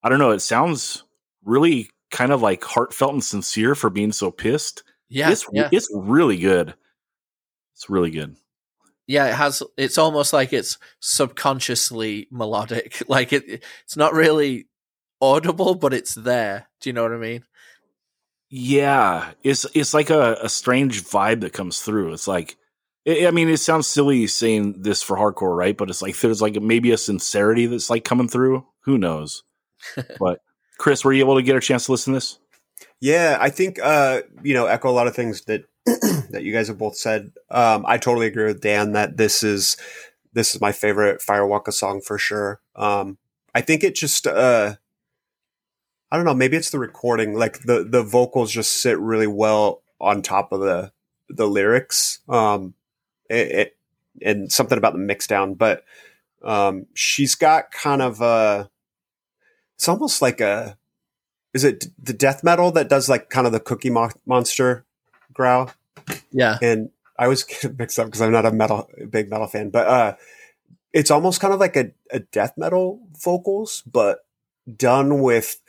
I 0.02 0.08
don't 0.08 0.18
know, 0.18 0.30
it 0.30 0.40
sounds 0.40 1.04
really 1.44 1.90
kind 2.10 2.32
of 2.32 2.40
like 2.42 2.62
heartfelt 2.64 3.12
and 3.12 3.24
sincere 3.24 3.74
for 3.74 3.90
being 3.90 4.12
so 4.12 4.30
pissed. 4.30 4.82
yeah, 5.08 5.30
it's 5.30 5.46
yeah, 5.52 5.68
it's 5.72 5.88
really 5.94 6.38
good. 6.38 6.74
It's 7.76 7.88
really 7.90 8.10
good. 8.10 8.36
yeah. 9.06 9.26
It 9.28 9.34
has. 9.34 9.62
It's 9.76 9.98
almost 9.98 10.32
like 10.32 10.52
it's 10.52 10.78
subconsciously 11.00 12.26
melodic. 12.30 13.02
Like 13.08 13.32
it. 13.32 13.62
It's 13.84 13.96
not 13.96 14.14
really 14.14 14.66
audible, 15.20 15.74
but 15.76 15.94
it's 15.94 16.14
there. 16.14 16.68
Do 16.80 16.88
you 16.88 16.94
know 16.94 17.02
what 17.02 17.12
I 17.12 17.18
mean? 17.18 17.44
Yeah, 18.48 19.32
it's 19.42 19.66
it's 19.74 19.92
like 19.94 20.10
a, 20.10 20.38
a 20.42 20.48
strange 20.48 21.02
vibe 21.04 21.40
that 21.40 21.52
comes 21.52 21.80
through. 21.80 22.12
It's 22.12 22.28
like, 22.28 22.56
I 23.06 23.26
I 23.26 23.30
mean, 23.32 23.48
it 23.48 23.58
sounds 23.58 23.86
silly 23.88 24.26
saying 24.28 24.82
this 24.82 25.02
for 25.02 25.16
hardcore, 25.16 25.56
right? 25.56 25.76
But 25.76 25.90
it's 25.90 26.00
like 26.02 26.16
there's 26.18 26.40
like 26.42 26.60
maybe 26.62 26.92
a 26.92 26.96
sincerity 26.98 27.66
that's 27.66 27.90
like 27.90 28.04
coming 28.04 28.28
through. 28.28 28.64
Who 28.84 28.98
knows? 28.98 29.42
but 30.20 30.40
Chris, 30.78 31.04
were 31.04 31.12
you 31.12 31.24
able 31.24 31.36
to 31.36 31.42
get 31.42 31.56
a 31.56 31.60
chance 31.60 31.86
to 31.86 31.92
listen 31.92 32.12
to 32.12 32.18
this? 32.18 32.38
Yeah, 33.00 33.36
I 33.40 33.50
think 33.50 33.78
uh, 33.82 34.22
you 34.42 34.54
know, 34.54 34.66
echo 34.66 34.90
a 34.90 34.92
lot 34.92 35.06
of 35.06 35.14
things 35.14 35.42
that 35.42 35.64
that 36.30 36.42
you 36.42 36.52
guys 36.52 36.68
have 36.68 36.78
both 36.78 36.96
said. 36.96 37.32
Um, 37.50 37.84
I 37.86 37.98
totally 37.98 38.26
agree 38.26 38.46
with 38.46 38.60
Dan 38.60 38.92
that 38.92 39.16
this 39.16 39.42
is 39.42 39.76
this 40.32 40.54
is 40.54 40.60
my 40.60 40.72
favorite 40.72 41.20
Firewalker 41.20 41.72
song 41.72 42.00
for 42.00 42.18
sure. 42.18 42.60
Um, 42.74 43.18
I 43.54 43.60
think 43.60 43.84
it 43.84 43.94
just 43.94 44.26
uh, 44.26 44.76
I 46.10 46.16
don't 46.16 46.26
know, 46.26 46.34
maybe 46.34 46.56
it's 46.56 46.70
the 46.70 46.78
recording. 46.78 47.34
Like 47.34 47.60
the 47.60 47.84
the 47.84 48.02
vocals 48.02 48.52
just 48.52 48.74
sit 48.80 48.98
really 48.98 49.26
well 49.26 49.82
on 50.00 50.22
top 50.22 50.52
of 50.52 50.60
the 50.60 50.92
the 51.28 51.46
lyrics. 51.46 52.20
Um, 52.28 52.74
it, 53.28 53.50
it 53.50 53.76
and 54.22 54.50
something 54.50 54.78
about 54.78 54.94
the 54.94 54.98
mix 54.98 55.26
down, 55.26 55.54
but 55.54 55.84
um, 56.42 56.86
she's 56.94 57.34
got 57.34 57.70
kind 57.70 58.00
of 58.00 58.20
a. 58.20 58.70
It's 59.74 59.88
almost 59.88 60.22
like 60.22 60.40
a 60.40 60.78
is 61.56 61.64
it 61.64 61.86
the 62.02 62.12
death 62.12 62.44
metal 62.44 62.70
that 62.72 62.88
does 62.88 63.08
like 63.08 63.30
kind 63.30 63.46
of 63.46 63.52
the 63.52 63.60
cookie 63.60 63.90
Mo- 63.90 64.10
monster 64.26 64.84
growl 65.32 65.70
Yeah. 66.30 66.58
and 66.62 66.90
i 67.18 67.24
always 67.24 67.42
get 67.50 67.78
mixed 67.78 67.98
up 67.98 68.06
because 68.06 68.20
i'm 68.22 68.32
not 68.32 68.46
a 68.46 68.52
metal 68.52 68.88
big 69.10 69.30
metal 69.30 69.46
fan 69.46 69.70
but 69.70 69.86
uh 69.86 70.14
it's 70.92 71.10
almost 71.10 71.40
kind 71.40 71.52
of 71.54 71.60
like 71.60 71.76
a, 71.76 71.90
a 72.10 72.20
death 72.20 72.54
metal 72.56 73.00
vocals 73.22 73.82
but 73.90 74.24
done 74.76 75.20
with 75.22 75.60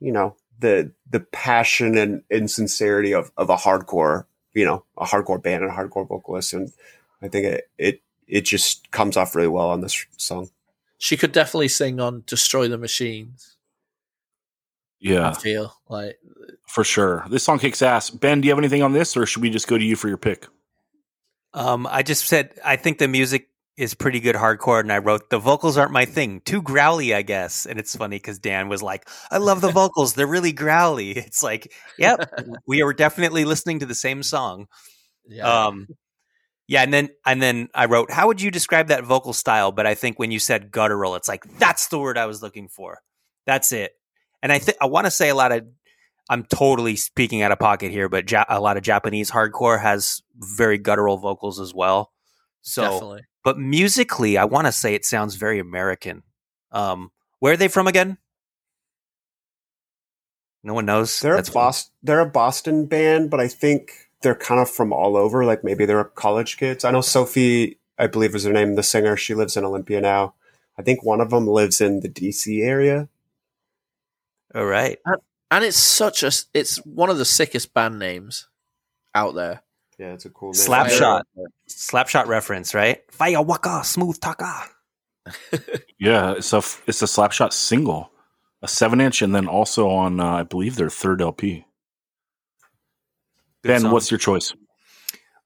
you 0.00 0.12
know 0.12 0.36
the 0.58 0.92
the 1.10 1.20
passion 1.20 1.96
and 1.96 2.22
insincerity 2.30 3.12
of 3.14 3.30
of 3.36 3.50
a 3.50 3.56
hardcore 3.56 4.24
you 4.54 4.64
know 4.64 4.84
a 4.96 5.04
hardcore 5.04 5.42
band 5.42 5.62
and 5.62 5.72
a 5.72 5.74
hardcore 5.74 6.06
vocalist 6.08 6.52
and 6.52 6.72
i 7.22 7.28
think 7.28 7.44
it 7.46 7.70
it 7.78 8.02
it 8.26 8.42
just 8.44 8.90
comes 8.90 9.16
off 9.16 9.34
really 9.34 9.48
well 9.48 9.68
on 9.70 9.80
this 9.80 10.04
song 10.16 10.50
She 10.98 11.16
could 11.16 11.32
definitely 11.32 11.68
sing 11.68 12.00
on 12.00 12.24
Destroy 12.26 12.66
the 12.68 12.76
Machines. 12.76 13.56
I 15.06 15.10
Yeah, 15.10 15.32
feel 15.32 15.74
like 15.88 16.18
for 16.66 16.84
sure. 16.84 17.24
This 17.30 17.44
song 17.44 17.58
kicks 17.58 17.82
ass. 17.82 18.10
Ben, 18.10 18.40
do 18.40 18.46
you 18.46 18.52
have 18.52 18.58
anything 18.58 18.82
on 18.82 18.92
this, 18.92 19.16
or 19.16 19.26
should 19.26 19.42
we 19.42 19.50
just 19.50 19.68
go 19.68 19.78
to 19.78 19.84
you 19.84 19.96
for 19.96 20.08
your 20.08 20.16
pick? 20.18 20.46
Um, 21.54 21.86
I 21.90 22.02
just 22.02 22.26
said 22.26 22.52
I 22.64 22.76
think 22.76 22.98
the 22.98 23.08
music 23.08 23.48
is 23.76 23.94
pretty 23.94 24.20
good 24.20 24.36
hardcore, 24.36 24.80
and 24.80 24.92
I 24.92 24.98
wrote 24.98 25.30
the 25.30 25.38
vocals 25.38 25.76
aren't 25.76 25.92
my 25.92 26.04
thing. 26.04 26.40
Too 26.42 26.60
growly, 26.62 27.14
I 27.14 27.22
guess. 27.22 27.64
And 27.66 27.78
it's 27.78 27.94
funny 27.96 28.16
because 28.16 28.38
Dan 28.38 28.68
was 28.68 28.82
like, 28.82 29.08
"I 29.30 29.38
love 29.38 29.60
the 29.60 29.70
vocals; 29.72 30.14
they're 30.14 30.26
really 30.26 30.52
growly." 30.52 31.10
It's 31.18 31.42
like, 31.42 31.72
yep, 31.98 32.20
we 32.66 32.82
are 32.82 32.92
definitely 32.92 33.44
listening 33.44 33.78
to 33.80 33.86
the 33.86 33.94
same 33.94 34.22
song. 34.22 34.66
yeah. 35.28 35.66
Um, 35.66 35.88
yeah, 36.68 36.82
and 36.82 36.92
then 36.92 37.08
and 37.26 37.40
then 37.42 37.68
I 37.74 37.86
wrote, 37.86 38.10
"How 38.12 38.26
would 38.28 38.40
you 38.42 38.50
describe 38.50 38.88
that 38.88 39.04
vocal 39.04 39.32
style?" 39.32 39.72
But 39.72 39.86
I 39.86 39.94
think 39.94 40.18
when 40.18 40.30
you 40.30 40.38
said 40.38 40.70
guttural, 40.70 41.14
it's 41.16 41.28
like 41.28 41.44
that's 41.58 41.88
the 41.88 41.98
word 41.98 42.18
I 42.18 42.26
was 42.26 42.42
looking 42.42 42.68
for. 42.68 43.00
That's 43.46 43.72
it. 43.72 43.92
And 44.42 44.52
I 44.52 44.58
think 44.58 44.78
I 44.80 44.86
want 44.86 45.06
to 45.06 45.10
say 45.10 45.28
a 45.28 45.34
lot 45.34 45.52
of. 45.52 45.66
I'm 46.30 46.44
totally 46.44 46.96
speaking 46.96 47.40
out 47.40 47.52
of 47.52 47.58
pocket 47.58 47.90
here, 47.90 48.10
but 48.10 48.30
ja- 48.30 48.44
a 48.50 48.60
lot 48.60 48.76
of 48.76 48.82
Japanese 48.82 49.30
hardcore 49.30 49.80
has 49.80 50.20
very 50.36 50.76
guttural 50.76 51.16
vocals 51.16 51.58
as 51.58 51.72
well. 51.72 52.12
So, 52.60 52.82
definitely. 52.82 53.22
but 53.44 53.58
musically, 53.58 54.36
I 54.36 54.44
want 54.44 54.66
to 54.66 54.72
say 54.72 54.94
it 54.94 55.06
sounds 55.06 55.36
very 55.36 55.58
American. 55.58 56.22
Um, 56.70 57.12
where 57.38 57.54
are 57.54 57.56
they 57.56 57.68
from 57.68 57.86
again? 57.86 58.18
No 60.62 60.74
one 60.74 60.84
knows. 60.86 61.20
They're 61.20 61.36
That's 61.36 61.48
a 61.48 61.52
fine. 61.52 61.62
Boston. 61.62 61.92
They're 62.02 62.20
a 62.20 62.26
Boston 62.26 62.86
band, 62.86 63.30
but 63.30 63.40
I 63.40 63.48
think 63.48 63.92
they're 64.22 64.34
kind 64.34 64.60
of 64.60 64.68
from 64.70 64.92
all 64.92 65.16
over. 65.16 65.44
Like 65.44 65.64
maybe 65.64 65.86
they're 65.86 66.04
college 66.04 66.56
kids. 66.56 66.84
I 66.84 66.90
know 66.90 67.00
Sophie, 67.00 67.78
I 67.98 68.06
believe 68.06 68.34
is 68.34 68.44
her 68.44 68.52
name, 68.52 68.74
the 68.74 68.82
singer. 68.82 69.16
She 69.16 69.34
lives 69.34 69.56
in 69.56 69.64
Olympia 69.64 70.00
now. 70.00 70.34
I 70.78 70.82
think 70.82 71.02
one 71.02 71.20
of 71.20 71.30
them 71.30 71.46
lives 71.46 71.80
in 71.80 72.00
the 72.00 72.08
DC 72.08 72.62
area. 72.62 73.08
All 74.54 74.64
right. 74.64 74.98
And 75.50 75.64
it's 75.64 75.78
such 75.78 76.22
a 76.22 76.30
it's 76.54 76.76
one 76.84 77.10
of 77.10 77.18
the 77.18 77.24
sickest 77.24 77.72
band 77.74 77.98
names 77.98 78.48
out 79.14 79.34
there. 79.34 79.62
Yeah, 79.98 80.12
it's 80.12 80.26
a 80.26 80.30
cool 80.30 80.52
name. 80.52 80.60
Slapshot. 80.60 81.22
Slapshot 81.68 82.26
reference, 82.26 82.74
right? 82.74 83.00
Fire 83.10 83.42
waka, 83.42 83.82
smooth 83.84 84.20
taka. 84.20 84.64
Yeah, 85.98 86.34
it's 86.34 86.52
a 86.52 86.58
it's 86.86 87.02
a 87.02 87.06
Slapshot 87.06 87.52
single, 87.52 88.12
a 88.62 88.68
seven 88.68 89.00
inch, 89.00 89.20
and 89.20 89.34
then 89.34 89.48
also 89.48 89.88
on 89.88 90.20
uh, 90.20 90.26
I 90.26 90.42
believe 90.44 90.76
their 90.76 90.90
third 90.90 91.20
LP. 91.20 91.64
Good 93.64 93.68
ben, 93.68 93.80
song. 93.80 93.90
what's 93.90 94.10
your 94.10 94.18
choice? 94.18 94.54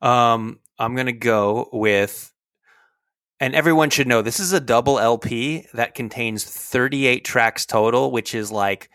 Um, 0.03 0.61
I'm 0.79 0.95
gonna 0.95 1.13
go 1.13 1.71
with, 1.73 2.32
and 3.43 3.57
everyone 3.57 3.91
should 3.91 4.07
know 4.07 4.23
this 4.23 4.39
is 4.39 4.53
a 4.53 4.61
double 4.61 5.01
LP 5.01 5.67
that 5.75 5.97
contains 5.97 6.45
38 6.45 7.25
tracks 7.25 7.67
total, 7.67 8.13
which 8.13 8.37
is 8.37 8.53
like 8.53 8.89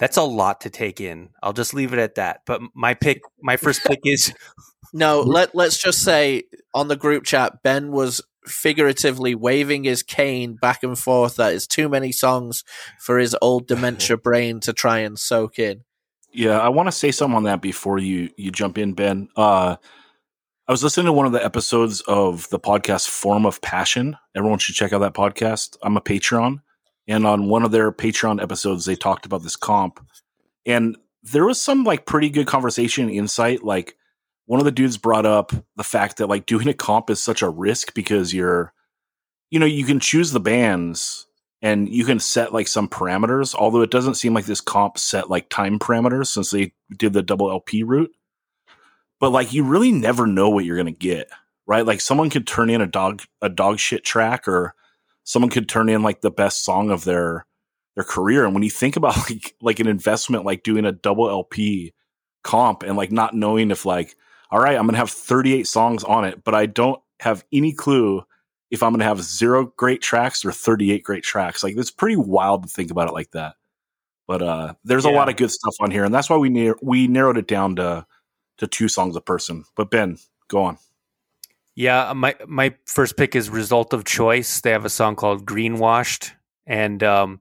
that's 0.00 0.16
a 0.16 0.22
lot 0.22 0.62
to 0.62 0.70
take 0.70 1.00
in. 1.00 1.28
I'll 1.44 1.52
just 1.52 1.74
leave 1.74 1.92
it 1.92 2.00
at 2.00 2.16
that. 2.16 2.40
But 2.44 2.60
my 2.74 2.94
pick, 2.94 3.20
my 3.40 3.56
first 3.56 3.84
pick 3.84 4.00
is 4.02 4.34
No, 4.92 5.20
let 5.20 5.54
let's 5.54 5.80
just 5.80 6.02
say 6.02 6.42
on 6.74 6.88
the 6.88 6.96
group 6.96 7.22
chat, 7.22 7.62
Ben 7.62 7.92
was 7.92 8.20
figuratively 8.44 9.36
waving 9.36 9.84
his 9.84 10.02
cane 10.02 10.56
back 10.60 10.82
and 10.82 10.98
forth 10.98 11.36
That 11.36 11.52
is 11.52 11.66
too 11.66 11.88
many 11.88 12.10
songs 12.10 12.64
for 12.98 13.18
his 13.18 13.36
old 13.40 13.68
dementia 13.68 14.16
brain 14.22 14.58
to 14.60 14.72
try 14.72 14.98
and 14.98 15.16
soak 15.16 15.56
in. 15.56 15.84
Yeah, 16.32 16.58
I 16.58 16.70
want 16.70 16.88
to 16.88 16.92
say 16.92 17.12
something 17.12 17.36
on 17.36 17.44
that 17.44 17.62
before 17.62 18.00
you 18.00 18.30
you 18.36 18.50
jump 18.50 18.76
in, 18.76 18.94
Ben. 18.94 19.28
Uh, 19.36 19.76
I 20.68 20.72
was 20.72 20.84
listening 20.84 21.06
to 21.06 21.14
one 21.14 21.24
of 21.24 21.32
the 21.32 21.42
episodes 21.42 22.02
of 22.02 22.46
the 22.50 22.60
podcast 22.60 23.08
Form 23.08 23.46
of 23.46 23.62
Passion. 23.62 24.18
Everyone 24.36 24.58
should 24.58 24.74
check 24.74 24.92
out 24.92 24.98
that 24.98 25.14
podcast. 25.14 25.78
I'm 25.82 25.96
a 25.96 26.00
Patreon, 26.02 26.60
and 27.06 27.26
on 27.26 27.48
one 27.48 27.62
of 27.62 27.70
their 27.70 27.90
Patreon 27.90 28.42
episodes, 28.42 28.84
they 28.84 28.94
talked 28.94 29.24
about 29.24 29.42
this 29.42 29.56
comp, 29.56 29.98
and 30.66 30.98
there 31.22 31.46
was 31.46 31.58
some 31.58 31.84
like 31.84 32.04
pretty 32.04 32.28
good 32.28 32.46
conversation 32.46 33.08
insight. 33.08 33.64
Like 33.64 33.96
one 34.44 34.60
of 34.60 34.66
the 34.66 34.70
dudes 34.70 34.98
brought 34.98 35.24
up 35.24 35.52
the 35.76 35.84
fact 35.84 36.18
that 36.18 36.28
like 36.28 36.44
doing 36.44 36.68
a 36.68 36.74
comp 36.74 37.08
is 37.08 37.22
such 37.22 37.40
a 37.40 37.48
risk 37.48 37.94
because 37.94 38.34
you're, 38.34 38.74
you 39.48 39.58
know, 39.58 39.64
you 39.64 39.86
can 39.86 40.00
choose 40.00 40.32
the 40.32 40.40
bands 40.40 41.26
and 41.62 41.88
you 41.88 42.04
can 42.04 42.20
set 42.20 42.52
like 42.52 42.68
some 42.68 42.88
parameters 42.88 43.52
although 43.52 43.80
it 43.80 43.90
doesn't 43.90 44.14
seem 44.14 44.32
like 44.32 44.44
this 44.44 44.60
comp 44.60 44.96
set 44.96 45.28
like 45.28 45.48
time 45.48 45.76
parameters 45.76 46.28
since 46.28 46.50
they 46.50 46.72
did 46.96 47.12
the 47.12 47.20
double 47.20 47.50
lp 47.50 47.82
route 47.82 48.12
but 49.20 49.30
like 49.30 49.52
you 49.52 49.64
really 49.64 49.92
never 49.92 50.26
know 50.26 50.48
what 50.50 50.64
you're 50.64 50.76
going 50.76 50.86
to 50.86 50.92
get 50.92 51.28
right 51.66 51.86
like 51.86 52.00
someone 52.00 52.30
could 52.30 52.46
turn 52.46 52.70
in 52.70 52.80
a 52.80 52.86
dog 52.86 53.22
a 53.42 53.48
dog 53.48 53.78
shit 53.78 54.04
track 54.04 54.48
or 54.48 54.74
someone 55.24 55.50
could 55.50 55.68
turn 55.68 55.88
in 55.88 56.02
like 56.02 56.20
the 56.20 56.30
best 56.30 56.64
song 56.64 56.90
of 56.90 57.04
their 57.04 57.46
their 57.94 58.04
career 58.04 58.44
and 58.44 58.54
when 58.54 58.62
you 58.62 58.70
think 58.70 58.96
about 58.96 59.16
like 59.30 59.54
like 59.60 59.80
an 59.80 59.88
investment 59.88 60.44
like 60.44 60.62
doing 60.62 60.84
a 60.84 60.92
double 60.92 61.28
lp 61.28 61.92
comp 62.44 62.82
and 62.82 62.96
like 62.96 63.12
not 63.12 63.34
knowing 63.34 63.70
if 63.70 63.84
like 63.84 64.16
all 64.50 64.60
right 64.60 64.76
i'm 64.76 64.84
going 64.84 64.92
to 64.92 64.98
have 64.98 65.10
38 65.10 65.66
songs 65.66 66.04
on 66.04 66.24
it 66.24 66.42
but 66.44 66.54
i 66.54 66.66
don't 66.66 67.00
have 67.20 67.44
any 67.52 67.72
clue 67.72 68.24
if 68.70 68.82
I'm 68.82 68.92
going 68.92 69.00
to 69.00 69.06
have 69.06 69.22
zero 69.22 69.72
great 69.76 70.02
tracks 70.02 70.44
or 70.44 70.52
38 70.52 71.02
great 71.02 71.24
tracks. 71.24 71.62
Like 71.62 71.76
it's 71.76 71.90
pretty 71.90 72.16
wild 72.16 72.64
to 72.64 72.68
think 72.68 72.90
about 72.90 73.08
it 73.08 73.14
like 73.14 73.30
that. 73.32 73.54
But 74.26 74.42
uh, 74.42 74.74
there's 74.84 75.06
a 75.06 75.10
lot 75.10 75.30
of 75.30 75.36
good 75.36 75.50
stuff 75.50 75.74
on 75.80 75.90
here, 75.90 76.04
and 76.04 76.14
that's 76.14 76.28
why 76.28 76.36
we 76.36 76.50
nar- 76.50 76.76
we 76.82 77.08
narrowed 77.08 77.38
it 77.38 77.48
down 77.48 77.76
to 77.76 78.04
to 78.58 78.66
two 78.66 78.88
songs 78.88 79.16
a 79.16 79.20
person. 79.20 79.64
But 79.76 79.90
Ben, 79.90 80.18
go 80.48 80.64
on. 80.64 80.78
Yeah, 81.74 82.12
my 82.14 82.34
my 82.46 82.74
first 82.86 83.16
pick 83.16 83.36
is 83.36 83.48
Result 83.48 83.92
of 83.92 84.04
Choice. 84.04 84.60
They 84.60 84.72
have 84.72 84.84
a 84.84 84.90
song 84.90 85.14
called 85.14 85.46
Greenwashed, 85.46 86.32
and 86.66 87.02
um, 87.04 87.40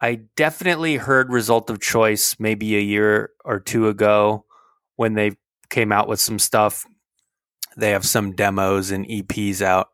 I 0.00 0.22
definitely 0.34 0.96
heard 0.96 1.30
Result 1.30 1.68
of 1.68 1.78
Choice 1.78 2.36
maybe 2.38 2.76
a 2.76 2.80
year 2.80 3.32
or 3.44 3.60
two 3.60 3.88
ago 3.88 4.46
when 4.96 5.12
they 5.12 5.32
came 5.68 5.92
out 5.92 6.08
with 6.08 6.20
some 6.20 6.38
stuff. 6.38 6.86
They 7.76 7.90
have 7.90 8.06
some 8.06 8.32
demos 8.32 8.90
and 8.92 9.06
EPs 9.06 9.60
out, 9.60 9.90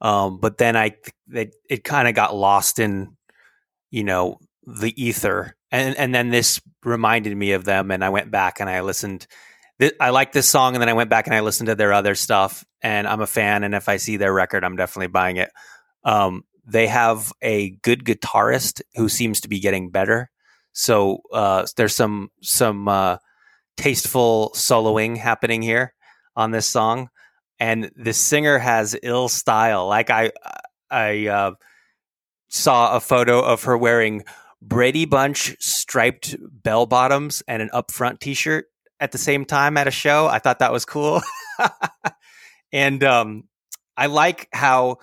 um, 0.00 0.40
but 0.40 0.56
then 0.56 0.74
I 0.74 0.96
they, 1.26 1.50
it 1.68 1.84
kind 1.84 2.08
of 2.08 2.14
got 2.14 2.34
lost 2.34 2.78
in 2.78 3.14
you 3.90 4.04
know 4.04 4.38
the 4.66 4.94
ether, 4.96 5.54
and 5.70 5.94
and 5.98 6.14
then 6.14 6.30
this 6.30 6.62
reminded 6.82 7.36
me 7.36 7.52
of 7.52 7.64
them, 7.66 7.90
and 7.90 8.02
I 8.02 8.08
went 8.08 8.30
back 8.30 8.58
and 8.58 8.70
I 8.70 8.80
listened 8.80 9.26
I 9.98 10.10
like 10.10 10.32
this 10.32 10.48
song, 10.48 10.74
and 10.74 10.82
then 10.82 10.88
I 10.88 10.94
went 10.94 11.10
back 11.10 11.26
and 11.26 11.34
I 11.34 11.40
listened 11.40 11.68
to 11.68 11.74
their 11.74 11.92
other 11.92 12.14
stuff, 12.14 12.64
and 12.82 13.06
I'm 13.06 13.20
a 13.20 13.26
fan. 13.26 13.64
And 13.64 13.74
if 13.74 13.88
I 13.88 13.96
see 13.96 14.16
their 14.16 14.32
record, 14.32 14.64
I'm 14.64 14.76
definitely 14.76 15.08
buying 15.08 15.36
it. 15.36 15.50
Um, 16.04 16.44
they 16.66 16.86
have 16.86 17.32
a 17.42 17.70
good 17.82 18.04
guitarist 18.04 18.82
who 18.94 19.08
seems 19.08 19.40
to 19.42 19.48
be 19.48 19.60
getting 19.60 19.90
better. 19.90 20.30
So 20.72 21.22
uh, 21.32 21.66
there's 21.76 21.96
some 21.96 22.30
some 22.42 22.88
uh, 22.88 23.16
tasteful 23.76 24.52
soloing 24.54 25.16
happening 25.16 25.62
here 25.62 25.94
on 26.36 26.50
this 26.50 26.66
song, 26.66 27.08
and 27.58 27.90
the 27.96 28.12
singer 28.12 28.58
has 28.58 28.96
ill 29.02 29.28
style. 29.28 29.88
Like 29.88 30.10
I 30.10 30.32
I 30.90 31.26
uh, 31.26 31.52
saw 32.48 32.96
a 32.96 33.00
photo 33.00 33.40
of 33.40 33.64
her 33.64 33.76
wearing 33.76 34.24
Brady 34.62 35.06
Bunch 35.06 35.56
striped 35.58 36.36
bell 36.40 36.86
bottoms 36.86 37.42
and 37.48 37.62
an 37.62 37.70
upfront 37.72 38.20
T-shirt 38.20 38.66
at 39.00 39.12
the 39.12 39.18
same 39.18 39.44
time 39.44 39.76
at 39.76 39.88
a 39.88 39.90
show. 39.90 40.26
I 40.26 40.38
thought 40.38 40.60
that 40.60 40.72
was 40.72 40.84
cool, 40.84 41.22
and 42.72 43.02
um, 43.02 43.44
I 43.96 44.06
like 44.06 44.48
how 44.52 44.98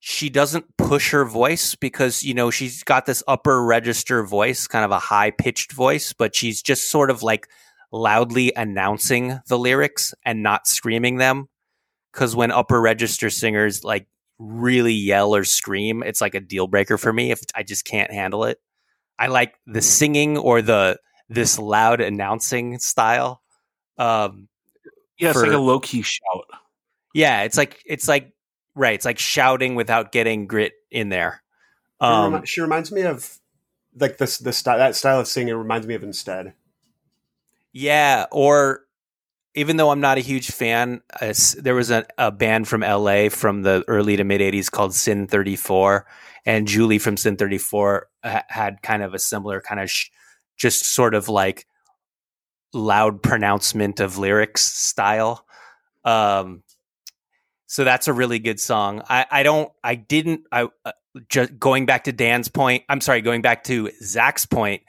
she 0.00 0.28
doesn't 0.28 0.76
push 0.76 1.12
her 1.12 1.24
voice 1.24 1.74
because 1.74 2.22
you 2.22 2.34
know 2.34 2.50
she's 2.50 2.82
got 2.82 3.06
this 3.06 3.22
upper 3.26 3.64
register 3.64 4.22
voice, 4.24 4.66
kind 4.66 4.84
of 4.84 4.90
a 4.90 4.98
high 4.98 5.30
pitched 5.30 5.72
voice, 5.72 6.12
but 6.12 6.36
she's 6.36 6.62
just 6.62 6.90
sort 6.90 7.10
of 7.10 7.22
like 7.22 7.48
loudly 7.90 8.52
announcing 8.54 9.40
the 9.48 9.58
lyrics 9.58 10.12
and 10.24 10.42
not 10.42 10.66
screaming 10.66 11.16
them. 11.16 11.48
Because 12.12 12.36
when 12.36 12.50
upper 12.50 12.80
register 12.80 13.30
singers 13.30 13.82
like 13.82 14.06
really 14.38 14.92
yell 14.92 15.34
or 15.34 15.44
scream, 15.44 16.02
it's 16.02 16.20
like 16.20 16.34
a 16.34 16.40
deal 16.40 16.66
breaker 16.66 16.98
for 16.98 17.12
me 17.12 17.30
if 17.30 17.40
I 17.54 17.62
just 17.62 17.84
can't 17.84 18.12
handle 18.12 18.44
it. 18.44 18.58
I 19.18 19.28
like 19.28 19.54
the 19.66 19.80
singing 19.80 20.36
or 20.36 20.60
the 20.60 20.98
this 21.28 21.58
loud 21.58 22.00
announcing 22.00 22.78
style. 22.78 23.42
Um, 23.98 24.48
Yeah, 25.18 25.30
it's 25.30 25.38
For- 25.40 25.46
like 25.46 25.56
a 25.56 25.60
low 25.60 25.80
key 25.80 26.02
shout. 26.02 26.44
yeah, 27.14 27.42
it's 27.42 27.56
like 27.56 27.80
it's 27.86 28.08
like 28.08 28.32
right, 28.74 28.94
it's 28.94 29.04
like 29.04 29.18
shouting 29.18 29.74
without 29.76 30.10
getting 30.12 30.46
grit 30.46 30.72
in 30.90 31.08
there. 31.08 31.42
She 32.02 32.06
Um, 32.08 32.44
she 32.44 32.60
reminds 32.60 32.90
me 32.90 33.02
of 33.02 33.38
like 33.98 34.18
this 34.18 34.38
the 34.38 34.52
style 34.52 34.78
that 34.78 34.96
style 34.96 35.20
of 35.20 35.28
singing 35.28 35.50
it 35.50 35.56
reminds 35.56 35.86
me 35.86 35.94
of 35.94 36.02
instead. 36.02 36.54
Yeah, 37.72 38.26
or 38.30 38.80
even 39.54 39.76
though 39.76 39.90
I'm 39.90 40.00
not 40.00 40.18
a 40.18 40.20
huge 40.22 40.50
fan, 40.50 41.00
uh, 41.20 41.32
there 41.58 41.74
was 41.74 41.90
a, 41.90 42.04
a 42.18 42.30
band 42.32 42.66
from 42.68 42.80
LA 42.82 43.28
from 43.28 43.62
the 43.62 43.84
early 43.88 44.16
to 44.16 44.24
mid 44.24 44.40
80s 44.40 44.70
called 44.70 44.94
Sin 44.94 45.26
34, 45.28 46.06
and 46.44 46.66
Julie 46.66 46.98
from 46.98 47.16
Sin 47.16 47.36
34 47.36 48.08
ha- 48.24 48.42
had 48.48 48.82
kind 48.82 49.02
of 49.02 49.14
a 49.14 49.18
similar 49.18 49.60
kind 49.60 49.80
of 49.80 49.88
sh- 49.90 50.08
just 50.56 50.84
sort 50.84 51.14
of 51.14 51.28
like 51.28 51.66
loud 52.72 53.22
pronouncement 53.22 54.00
of 54.00 54.18
lyrics 54.18 54.62
style. 54.62 55.46
Um, 56.04 56.62
so 57.66 57.84
that's 57.84 58.08
a 58.08 58.12
really 58.12 58.38
good 58.38 58.60
song. 58.60 59.02
I, 59.08 59.26
I 59.30 59.42
don't, 59.42 59.70
I 59.82 59.94
didn't, 59.94 60.42
I 60.52 60.68
uh, 60.84 60.92
just 61.28 61.58
going 61.58 61.86
back 61.86 62.04
to 62.04 62.12
Dan's 62.12 62.48
point. 62.48 62.84
I'm 62.88 63.00
sorry, 63.00 63.20
going 63.20 63.42
back 63.42 63.64
to 63.64 63.90
Zach's 64.02 64.46
point. 64.46 64.82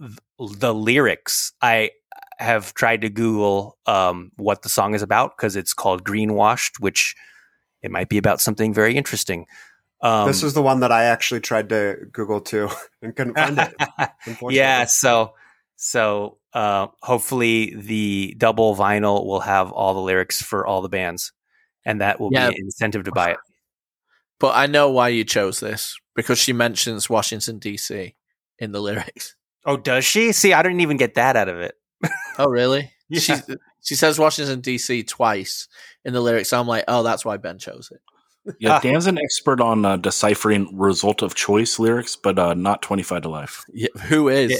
th- 0.00 0.18
The 0.58 0.74
lyrics, 0.74 1.52
I 1.62 1.90
have 2.38 2.74
tried 2.74 3.02
to 3.02 3.08
Google 3.08 3.78
um, 3.86 4.32
what 4.36 4.62
the 4.62 4.68
song 4.68 4.94
is 4.94 5.02
about 5.02 5.36
because 5.36 5.54
it's 5.54 5.72
called 5.72 6.04
Greenwashed, 6.04 6.80
which 6.80 7.14
it 7.82 7.90
might 7.90 8.08
be 8.08 8.18
about 8.18 8.40
something 8.40 8.74
very 8.74 8.96
interesting. 8.96 9.46
Um, 10.04 10.26
this 10.26 10.42
was 10.42 10.52
the 10.52 10.62
one 10.62 10.80
that 10.80 10.92
I 10.92 11.04
actually 11.04 11.40
tried 11.40 11.70
to 11.70 11.96
Google 12.12 12.40
too 12.42 12.68
and 13.02 13.16
couldn't 13.16 13.34
find 13.34 13.58
it. 13.58 13.74
yeah, 14.50 14.84
so 14.84 15.32
so 15.76 16.38
uh, 16.52 16.88
hopefully 17.02 17.74
the 17.74 18.34
double 18.38 18.76
vinyl 18.76 19.24
will 19.26 19.40
have 19.40 19.72
all 19.72 19.94
the 19.94 20.00
lyrics 20.00 20.42
for 20.42 20.66
all 20.66 20.82
the 20.82 20.88
bands, 20.90 21.32
and 21.84 22.00
that 22.02 22.20
will 22.20 22.30
Yeah. 22.32 22.50
be 22.50 22.56
an 22.56 22.60
incentive 22.64 23.04
to 23.04 23.12
buy 23.12 23.30
it. 23.32 23.38
But 24.38 24.54
I 24.56 24.66
know 24.66 24.90
why 24.90 25.08
you 25.08 25.24
chose 25.24 25.58
this 25.60 25.96
because 26.14 26.38
she 26.38 26.52
mentions 26.52 27.08
Washington 27.08 27.58
D.C. 27.58 28.14
in 28.58 28.72
the 28.72 28.80
lyrics. 28.80 29.36
Oh, 29.64 29.78
does 29.78 30.04
she? 30.04 30.32
See, 30.32 30.52
I 30.52 30.62
didn't 30.62 30.80
even 30.80 30.98
get 30.98 31.14
that 31.14 31.36
out 31.36 31.48
of 31.48 31.58
it. 31.58 31.74
Oh, 32.38 32.48
really? 32.48 32.90
Yeah. 33.08 33.20
She 33.20 33.34
she 33.80 33.94
says 33.94 34.18
Washington 34.18 34.60
D.C. 34.60 35.04
twice 35.04 35.68
in 36.04 36.12
the 36.12 36.20
lyrics. 36.20 36.50
So 36.50 36.60
I'm 36.60 36.66
like, 36.66 36.84
oh, 36.88 37.02
that's 37.04 37.24
why 37.24 37.36
Ben 37.38 37.58
chose 37.58 37.90
it. 37.94 38.00
Yeah, 38.58 38.74
Ah. 38.76 38.80
Dan's 38.82 39.06
an 39.06 39.18
expert 39.18 39.60
on 39.60 39.84
uh, 39.84 39.96
deciphering 39.96 40.76
result 40.76 41.22
of 41.22 41.34
choice 41.34 41.78
lyrics, 41.78 42.16
but 42.16 42.38
uh, 42.38 42.54
not 42.54 42.82
25 42.82 43.22
to 43.22 43.28
life. 43.28 43.64
Yeah, 43.72 43.88
who 44.08 44.28
is? 44.28 44.50
Yeah. 44.50 44.58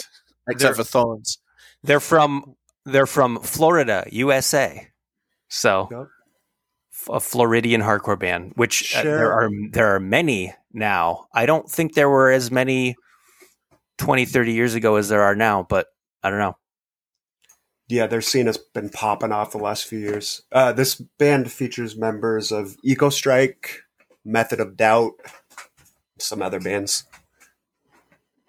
Except 0.48 0.76
They're- 0.76 0.84
for 0.84 0.90
Thorns. 0.90 1.38
They're 1.82 2.00
from 2.00 2.54
they're 2.86 3.06
from 3.06 3.38
Florida, 3.40 4.06
USA. 4.10 4.88
So 5.48 5.88
Yep. 5.90 6.06
f- 6.92 7.08
a 7.16 7.20
Floridian 7.20 7.80
hardcore 7.82 8.18
band, 8.18 8.52
which 8.56 8.94
uh, 8.96 9.02
there 9.02 9.32
are 9.32 9.50
there 9.72 9.94
are 9.94 10.00
many 10.00 10.54
now. 10.72 11.26
I 11.34 11.44
don't 11.46 11.68
think 11.70 11.92
there 11.94 12.08
were 12.08 12.30
as 12.30 12.50
many 12.50 12.96
20, 13.98 14.24
30 14.24 14.52
years 14.52 14.74
ago 14.74 14.96
as 14.96 15.08
there 15.10 15.22
are 15.22 15.34
now, 15.34 15.66
but 15.68 15.86
I 16.22 16.30
don't 16.30 16.38
know. 16.38 16.56
Yeah, 17.88 18.06
their 18.06 18.22
scene 18.22 18.46
has 18.46 18.56
been 18.56 18.88
popping 18.88 19.30
off 19.32 19.52
the 19.52 19.58
last 19.58 19.84
few 19.86 19.98
years. 19.98 20.42
Uh, 20.50 20.72
this 20.72 20.94
band 20.94 21.52
features 21.52 21.96
members 21.96 22.50
of 22.50 22.76
Ecostrike, 22.84 23.66
Method 24.24 24.58
of 24.60 24.76
Doubt, 24.76 25.12
some 26.18 26.40
other 26.40 26.60
bands. 26.60 27.04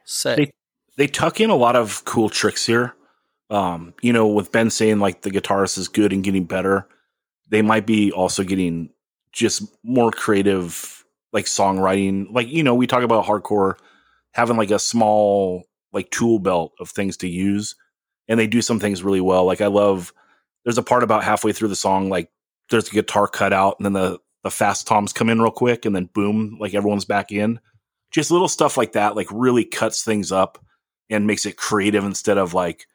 Sick. 0.04 0.38
They- 0.38 0.52
They 0.98 1.08
tuck 1.08 1.42
in 1.42 1.50
a 1.50 1.56
lot 1.58 1.76
of 1.76 2.06
cool 2.06 2.30
tricks 2.30 2.66
here. 2.66 2.96
Um, 3.50 3.94
you 4.02 4.14
know, 4.14 4.28
with 4.28 4.54
Ben 4.54 4.70
saying 4.70 5.00
like 5.00 5.24
the 5.24 5.30
guitarist 5.30 5.78
is 5.78 5.90
good 5.90 6.14
and 6.14 6.24
getting 6.24 6.46
better, 6.46 6.88
they 7.50 7.62
might 7.62 7.86
be 7.86 8.14
also 8.14 8.44
getting 8.46 8.92
just 9.34 9.64
more 9.84 10.12
creative, 10.12 11.04
like 11.34 11.46
songwriting. 11.46 12.28
Like, 12.32 12.48
you 12.48 12.64
know, 12.64 12.74
we 12.74 12.88
talk 12.88 13.04
about 13.04 13.26
hardcore 13.26 13.74
having 14.32 14.56
like 14.56 14.72
a 14.72 14.80
small 14.80 15.66
like 15.92 16.10
tool 16.12 16.40
belt 16.40 16.72
of 16.80 16.90
things 16.90 17.18
to 17.18 17.28
use, 17.28 17.76
and 18.28 18.40
they 18.40 18.48
do 18.48 18.62
some 18.62 18.80
things 18.80 19.04
really 19.04 19.22
well. 19.22 19.46
Like 19.46 19.62
I 19.62 19.68
love 19.68 20.14
there's 20.64 20.78
a 20.78 20.84
part 20.84 21.04
about 21.04 21.24
halfway 21.24 21.54
through 21.54 21.68
the 21.70 21.76
song, 21.76 22.10
like 22.10 22.30
there's 22.70 22.88
a 22.88 22.94
guitar 22.94 23.28
cut 23.28 23.54
out, 23.54 23.76
and 23.80 23.86
then 23.86 23.94
the 23.94 24.20
the 24.44 24.52
fast 24.52 24.86
toms 24.88 25.14
come 25.14 25.30
in 25.30 25.42
real 25.42 25.52
quick, 25.52 25.86
and 25.86 25.96
then 25.96 26.10
boom, 26.14 26.58
like 26.60 26.74
everyone's 26.74 27.06
back 27.06 27.32
in. 27.32 27.60
Just 28.12 28.32
little 28.32 28.48
stuff 28.48 28.78
like 28.78 28.94
that, 28.94 29.16
like 29.16 29.28
really 29.32 29.66
cuts 29.66 30.04
things 30.04 30.32
up 30.32 30.64
and 31.10 31.28
makes 31.28 31.46
it 31.46 31.58
creative 31.58 32.04
instead 32.04 32.38
of 32.38 32.54
like, 32.54 32.86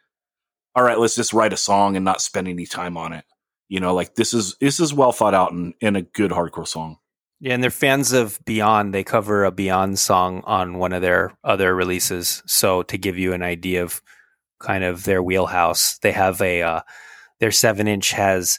all 0.75 0.85
right, 0.85 0.99
let's 0.99 1.17
just 1.17 1.33
write 1.33 1.53
a 1.53 1.57
song 1.57 1.97
and 1.97 2.05
not 2.05 2.21
spend 2.21 2.49
any 2.49 2.67
time 2.67 2.97
on 2.97 3.13
it. 3.13 3.25
You 3.69 3.81
know, 3.81 3.95
like 3.95 4.15
this 4.15 4.35
is 4.35 4.57
this 4.61 4.81
is 4.81 4.95
well 4.95 5.13
thought 5.13 5.35
out 5.35 5.53
and, 5.53 5.75
and 5.81 5.97
a 5.97 6.03
good 6.03 6.31
hardcore 6.31 6.67
song. 6.67 6.99
Yeah, 7.41 7.55
and 7.55 7.63
they're 7.63 7.71
fans 7.71 8.13
of 8.13 8.39
Beyond. 8.45 8.93
They 8.93 9.03
cover 9.03 9.45
a 9.45 9.51
Beyond 9.51 9.99
song 9.99 10.43
on 10.45 10.79
one 10.79 10.93
of 10.93 11.03
their 11.03 11.33
other 11.43 11.75
releases. 11.75 12.43
So 12.47 12.83
to 12.85 12.99
give 12.99 13.17
you 13.17 13.33
an 13.33 13.43
idea 13.43 13.83
of 13.83 14.03
kind 14.61 14.85
of 14.85 15.05
their 15.05 15.23
wheelhouse, 15.23 15.99
they 15.99 16.13
have 16.13 16.41
a 16.41 16.63
uh, 16.63 16.81
their 17.41 17.51
seven 17.51 17.89
inch 17.89 18.13
has 18.13 18.59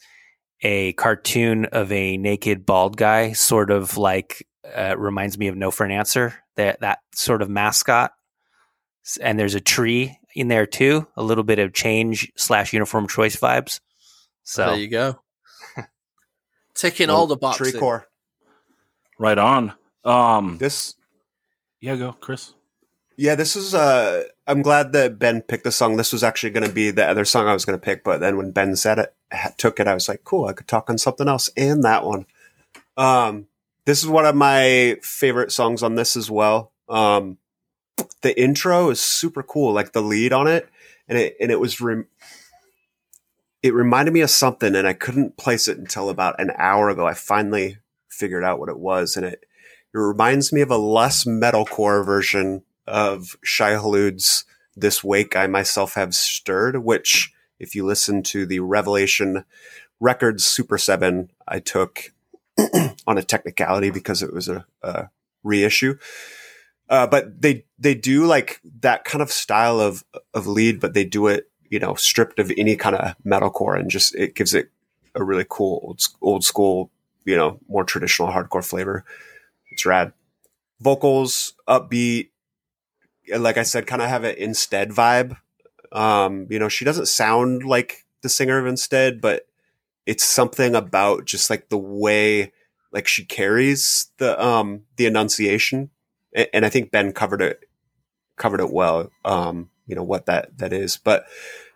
a 0.61 0.93
cartoon 0.93 1.65
of 1.65 1.91
a 1.91 2.17
naked 2.17 2.65
bald 2.65 2.97
guy, 2.97 3.31
sort 3.31 3.71
of 3.71 3.97
like 3.97 4.45
uh, 4.75 4.95
reminds 4.97 5.37
me 5.37 5.47
of 5.47 5.55
No 5.55 5.71
for 5.71 5.85
an 5.85 5.91
Answer. 5.91 6.35
That 6.57 6.81
that 6.81 6.99
sort 7.15 7.41
of 7.41 7.49
mascot, 7.49 8.11
and 9.21 9.39
there's 9.39 9.55
a 9.55 9.61
tree 9.61 10.17
in 10.35 10.47
there 10.47 10.65
too. 10.65 11.07
A 11.15 11.23
little 11.23 11.43
bit 11.43 11.59
of 11.59 11.73
change 11.73 12.31
slash 12.35 12.73
uniform 12.73 13.07
choice 13.07 13.37
vibes. 13.37 13.79
So 14.43 14.65
there 14.65 14.79
you 14.79 14.87
go. 14.89 15.21
Ticking 16.75 17.07
Well, 17.07 17.17
all 17.17 17.27
the 17.27 17.37
boxes. 17.37 17.71
Tree 17.71 17.79
core. 17.79 18.07
Right 19.17 19.37
on. 19.37 19.73
Um 20.03 20.57
This, 20.57 20.95
yeah, 21.79 21.95
go, 21.95 22.11
Chris. 22.13 22.53
Yeah, 23.21 23.35
this 23.35 23.55
is. 23.55 23.75
Uh, 23.75 24.23
I'm 24.47 24.63
glad 24.63 24.93
that 24.93 25.19
Ben 25.19 25.43
picked 25.43 25.63
the 25.63 25.71
song. 25.71 25.95
This 25.95 26.11
was 26.11 26.23
actually 26.23 26.49
going 26.49 26.65
to 26.65 26.73
be 26.73 26.89
the 26.89 27.05
other 27.05 27.23
song 27.23 27.47
I 27.47 27.53
was 27.53 27.65
going 27.65 27.79
to 27.79 27.85
pick, 27.85 28.03
but 28.03 28.19
then 28.19 28.35
when 28.35 28.49
Ben 28.49 28.75
said 28.75 28.97
it, 28.97 29.13
took 29.57 29.79
it, 29.79 29.87
I 29.87 29.93
was 29.93 30.09
like, 30.09 30.23
cool. 30.23 30.45
I 30.45 30.53
could 30.53 30.67
talk 30.67 30.89
on 30.89 30.97
something 30.97 31.27
else 31.27 31.47
and 31.55 31.83
that 31.83 32.03
one. 32.03 32.25
Um, 32.97 33.45
this 33.85 34.01
is 34.01 34.09
one 34.09 34.25
of 34.25 34.35
my 34.35 34.97
favorite 35.03 35.51
songs 35.51 35.83
on 35.83 35.93
this 35.93 36.15
as 36.15 36.31
well. 36.31 36.71
Um, 36.89 37.37
the 38.21 38.39
intro 38.41 38.89
is 38.89 38.99
super 38.99 39.43
cool, 39.43 39.71
like 39.71 39.91
the 39.91 40.01
lead 40.01 40.33
on 40.33 40.47
it, 40.47 40.67
and 41.07 41.15
it 41.15 41.37
and 41.39 41.51
it 41.51 41.59
was. 41.59 41.79
Rem- 41.79 42.07
it 43.61 43.75
reminded 43.75 44.15
me 44.15 44.21
of 44.21 44.31
something, 44.31 44.75
and 44.75 44.87
I 44.87 44.93
couldn't 44.93 45.37
place 45.37 45.67
it 45.67 45.77
until 45.77 46.09
about 46.09 46.41
an 46.41 46.53
hour 46.57 46.89
ago. 46.89 47.05
I 47.05 47.13
finally 47.13 47.77
figured 48.09 48.43
out 48.43 48.57
what 48.57 48.69
it 48.69 48.79
was, 48.79 49.15
and 49.15 49.27
it 49.27 49.45
it 49.93 49.97
reminds 49.99 50.51
me 50.51 50.61
of 50.61 50.71
a 50.71 50.77
less 50.77 51.25
metalcore 51.25 52.03
version 52.03 52.63
of 52.91 53.37
Shai 53.43 53.75
Hulud's 53.75 54.45
"This 54.75 55.03
Wake 55.03 55.35
I 55.35 55.47
Myself 55.47 55.95
Have 55.95 56.13
Stirred," 56.13 56.83
which, 56.83 57.33
if 57.59 57.73
you 57.73 57.85
listen 57.85 58.21
to 58.23 58.45
the 58.45 58.59
Revelation 58.59 59.45
Records 59.99 60.45
Super 60.45 60.77
Seven, 60.77 61.31
I 61.47 61.59
took 61.59 62.11
on 63.07 63.17
a 63.17 63.23
technicality 63.23 63.89
because 63.89 64.21
it 64.21 64.33
was 64.33 64.49
a, 64.49 64.65
a 64.83 65.09
reissue. 65.43 65.97
Uh, 66.89 67.07
but 67.07 67.41
they 67.41 67.65
they 67.79 67.95
do 67.95 68.25
like 68.25 68.59
that 68.81 69.05
kind 69.05 69.21
of 69.21 69.31
style 69.31 69.79
of 69.79 70.03
of 70.33 70.45
lead, 70.45 70.79
but 70.79 70.93
they 70.93 71.05
do 71.05 71.27
it 71.27 71.49
you 71.69 71.79
know 71.79 71.95
stripped 71.95 72.37
of 72.39 72.51
any 72.57 72.75
kind 72.75 72.95
of 72.95 73.15
metalcore 73.25 73.79
and 73.79 73.89
just 73.89 74.13
it 74.15 74.35
gives 74.35 74.53
it 74.53 74.69
a 75.15 75.23
really 75.23 75.45
cool 75.49 75.79
old, 75.83 76.01
old 76.21 76.43
school 76.43 76.91
you 77.25 77.35
know 77.35 77.59
more 77.69 77.83
traditional 77.83 78.27
hardcore 78.27 78.67
flavor. 78.67 79.05
It's 79.71 79.85
rad. 79.85 80.11
Vocals 80.81 81.53
upbeat, 81.67 82.29
like 83.37 83.57
I 83.57 83.63
said, 83.63 83.87
kind 83.87 84.01
of 84.01 84.09
have 84.09 84.23
an 84.23 84.35
instead 84.37 84.89
vibe. 84.89 85.37
Um, 85.91 86.47
you 86.49 86.59
know, 86.59 86.69
she 86.69 86.85
doesn't 86.85 87.07
sound 87.07 87.63
like 87.63 88.05
the 88.21 88.29
singer 88.29 88.57
of 88.57 88.65
Instead, 88.65 89.19
but 89.21 89.47
it's 90.05 90.23
something 90.23 90.75
about 90.75 91.25
just 91.25 91.49
like 91.49 91.69
the 91.69 91.77
way 91.77 92.51
like 92.91 93.07
she 93.07 93.23
carries 93.23 94.11
the 94.17 94.43
um 94.43 94.81
the 94.97 95.05
enunciation 95.05 95.89
A- 96.35 96.53
and 96.53 96.65
i 96.65 96.69
think 96.69 96.91
ben 96.91 97.13
covered 97.13 97.41
it 97.41 97.63
covered 98.41 98.59
it 98.59 98.73
well. 98.73 99.11
Um, 99.23 99.69
you 99.85 99.95
know 99.95 100.03
what 100.03 100.25
that 100.25 100.57
that 100.57 100.73
is, 100.73 100.97
but 100.97 101.25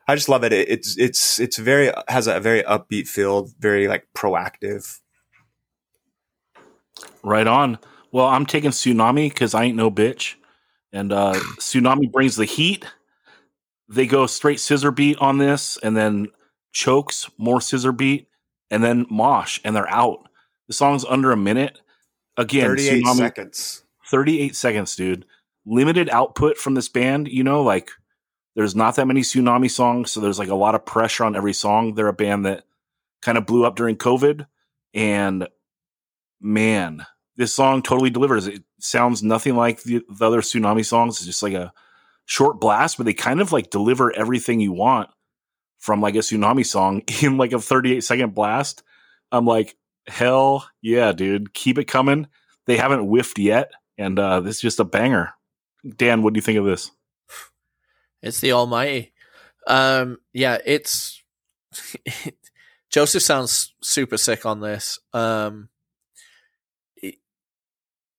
I 0.08 0.16
just 0.16 0.30
love 0.30 0.44
it. 0.44 0.52
it 0.52 0.70
it's 0.70 0.98
it's 0.98 1.40
it's 1.40 1.58
very 1.58 1.92
has 2.08 2.28
a 2.28 2.40
very 2.40 2.64
upbeat 2.64 3.08
feel, 3.08 3.50
very 3.60 3.88
like 3.88 4.08
proactive. 4.16 5.00
Right 7.24 7.48
on. 7.48 7.78
Well, 8.12 8.26
I'm 8.26 8.46
taking 8.46 8.72
Sunami 8.72 9.30
because 9.30 9.54
I 9.54 9.66
ain't 9.66 9.76
no 9.76 9.92
bitch. 9.92 10.36
And 10.96 11.12
uh, 11.12 11.34
Sunami 11.60 12.10
brings 12.10 12.38
the 12.38 12.46
heat. 12.46 12.86
They 13.90 14.08
go 14.08 14.28
straight 14.28 14.62
scissor 14.62 14.92
beat 14.92 15.18
on 15.20 15.38
this 15.40 15.78
and 15.84 15.96
then 15.96 16.30
chokes, 16.72 17.30
more 17.38 17.60
scissor 17.60 17.92
beat, 17.92 18.30
and 18.72 18.82
then 18.82 19.06
mosh, 19.10 19.60
and 19.66 19.76
they're 19.76 19.92
out. 19.92 20.30
The 20.68 20.74
song's 20.74 21.04
under 21.04 21.34
a 21.34 21.38
minute. 21.38 21.82
Again, 22.38 22.68
38 22.68 23.04
Sunami, 23.04 23.18
seconds. 23.18 23.84
38 24.08 24.56
seconds, 24.56 24.96
dude. 24.96 25.26
Limited 25.66 26.10
output 26.10 26.58
from 26.58 26.76
this 26.76 26.88
band, 26.88 27.28
you 27.28 27.44
know, 27.44 27.62
like 27.62 27.92
there's 28.56 28.76
not 28.76 28.96
that 28.96 29.06
many 29.06 29.22
Sunami 29.22 29.70
songs, 29.70 30.12
so 30.12 30.22
there's 30.22 30.40
like 30.40 30.50
a 30.50 30.56
lot 30.56 30.76
of 30.76 30.86
pressure 30.86 31.26
on 31.26 31.36
every 31.36 31.54
song. 31.54 31.94
They're 31.94 32.08
a 32.08 32.14
band 32.14 32.46
that 32.46 32.64
kind 33.22 33.38
of 33.38 33.46
blew 33.46 33.66
up 33.66 33.76
during 33.76 33.98
COVID, 33.98 34.48
and 34.94 35.48
man, 36.40 37.06
this 37.38 37.54
song 37.54 37.82
totally 37.82 38.10
delivers. 38.10 38.48
It 38.48 38.64
sounds 38.80 39.24
nothing 39.24 39.56
like 39.56 39.84
the, 39.84 40.04
the 40.10 40.26
other 40.26 40.42
Sunami 40.42 40.86
songs. 40.86 41.18
It's 41.18 41.26
just 41.26 41.44
like 41.44 41.54
a 41.54 41.74
short 42.26 42.60
blast, 42.60 42.98
but 42.98 43.06
they 43.06 43.14
kind 43.14 43.42
of 43.42 43.52
like 43.52 43.70
deliver 43.70 44.16
everything 44.16 44.60
you 44.60 44.72
want 44.72 45.10
from 45.80 46.02
like 46.02 46.16
a 46.16 46.20
Sunami 46.20 46.66
song 46.66 47.02
in 47.22 47.38
like 47.38 47.54
a 47.54 47.60
38 47.60 48.04
second 48.04 48.34
blast. 48.34 48.84
I'm 49.32 49.46
like, 49.46 49.76
hell 50.08 50.70
yeah, 50.82 51.12
dude, 51.12 51.54
keep 51.54 51.78
it 51.78 51.86
coming. 51.86 52.28
They 52.68 52.78
haven't 52.78 53.08
whiffed 53.08 53.38
yet, 53.38 53.72
and 53.98 54.18
uh, 54.18 54.42
this 54.42 54.56
is 54.56 54.62
just 54.62 54.80
a 54.80 54.86
banger. 54.86 55.34
Dan, 55.98 56.24
what 56.24 56.34
do 56.34 56.38
you 56.38 56.42
think 56.42 56.58
of 56.58 56.66
this? 56.66 56.90
It's 58.24 58.40
the 58.40 58.54
Almighty. 58.54 59.14
Um, 59.68 60.18
yeah, 60.34 60.58
it's 60.66 61.24
Joseph 62.90 63.22
sounds 63.22 63.74
super 63.84 64.18
sick 64.18 64.46
on 64.46 64.62
this. 64.62 64.98
Um, 65.14 65.70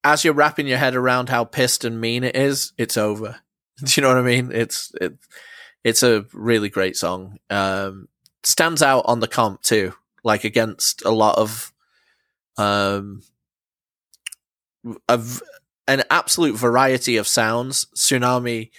as 0.06 0.24
you're 0.24 0.34
wrapping 0.34 0.68
your 0.68 0.78
head 0.78 0.94
around 0.94 1.28
how 1.28 1.44
pissed 1.44 1.84
and 1.84 2.00
mean 2.00 2.22
it 2.22 2.36
is, 2.36 2.72
it's 2.78 2.96
over. 2.96 3.40
Do 3.84 3.92
you 3.96 4.02
know 4.02 4.08
what 4.08 4.18
I 4.18 4.22
mean? 4.22 4.52
It's 4.52 4.92
it, 5.00 5.18
it's 5.82 6.02
a 6.02 6.24
really 6.32 6.68
great 6.68 6.96
song. 6.96 7.38
Um, 7.50 8.08
stands 8.44 8.82
out 8.82 9.04
on 9.06 9.18
the 9.18 9.28
comp 9.28 9.62
too, 9.62 9.92
like 10.22 10.44
against 10.44 11.04
a 11.04 11.10
lot 11.10 11.38
of 11.38 11.72
um 12.56 13.22
of 15.08 15.42
an 15.88 16.04
absolute 16.08 16.56
variety 16.56 17.16
of 17.16 17.26
sounds. 17.26 17.86
Sunami 17.96 18.70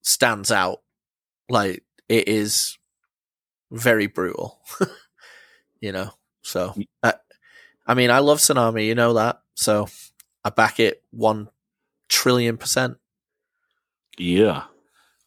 stands 0.00 0.50
out. 0.50 0.80
Like 1.50 1.84
it 2.08 2.26
is 2.26 2.78
very 3.70 4.06
brutal, 4.06 4.58
you 5.80 5.92
know. 5.92 6.10
So, 6.42 6.74
I, 7.02 7.14
I 7.86 7.92
mean, 7.92 8.10
I 8.10 8.20
love 8.20 8.38
Sunami, 8.38 8.86
you 8.86 8.94
know 8.94 9.14
that. 9.14 9.42
So, 9.54 9.88
I 10.44 10.50
back 10.50 10.80
it 10.80 11.02
one 11.10 11.48
trillion 12.08 12.56
percent. 12.56 12.96
Yeah. 14.18 14.64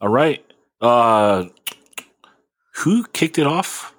All 0.02 0.10
right. 0.10 0.44
Uh, 0.82 1.46
who 2.76 3.06
kicked 3.06 3.38
it 3.38 3.48
off? 3.48 3.94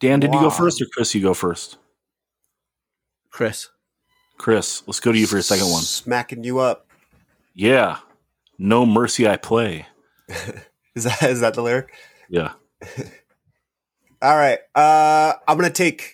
Dan, 0.00 0.20
did 0.20 0.34
you 0.34 0.40
go 0.40 0.50
first 0.50 0.80
or 0.82 0.86
Chris? 0.92 1.14
You 1.14 1.22
go 1.22 1.34
first. 1.34 1.78
Chris, 3.30 3.70
Chris, 4.38 4.82
let's 4.86 5.00
go 5.00 5.10
to 5.10 5.18
you 5.18 5.26
for 5.26 5.36
your 5.36 5.42
second 5.42 5.70
one. 5.70 5.82
Smacking 5.82 6.44
you 6.44 6.60
up. 6.60 6.86
Yeah. 7.54 7.98
No 8.58 8.86
mercy 8.86 9.26
I 9.26 9.36
play. 9.36 9.86
Is 10.94 11.02
that 11.02 11.22
is 11.24 11.40
that 11.40 11.54
the 11.54 11.62
lyric? 11.62 11.92
Yeah. 12.28 12.52
All 14.22 14.36
right. 14.36 14.60
Uh, 14.76 15.32
I'm 15.48 15.58
gonna 15.58 15.70
take 15.70 16.13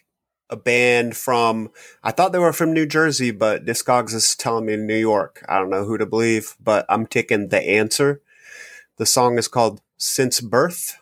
a 0.50 0.56
band 0.56 1.16
from. 1.16 1.70
I 2.02 2.10
thought 2.10 2.32
they 2.32 2.38
were 2.38 2.52
from 2.52 2.74
New 2.74 2.86
Jersey, 2.86 3.30
but 3.30 3.64
Discogs 3.64 4.14
is 4.14 4.34
telling 4.34 4.66
me 4.66 4.76
New 4.76 4.96
York. 4.96 5.44
I 5.48 5.58
don't 5.58 5.70
know 5.70 5.84
who 5.84 5.96
to 5.98 6.06
believe, 6.06 6.56
but 6.62 6.84
I'm 6.88 7.06
taking 7.06 7.48
the 7.48 7.62
answer. 7.62 8.20
The 8.96 9.06
song 9.06 9.38
is 9.38 9.48
called 9.48 9.80
"Since 9.96 10.40
Birth." 10.40 10.98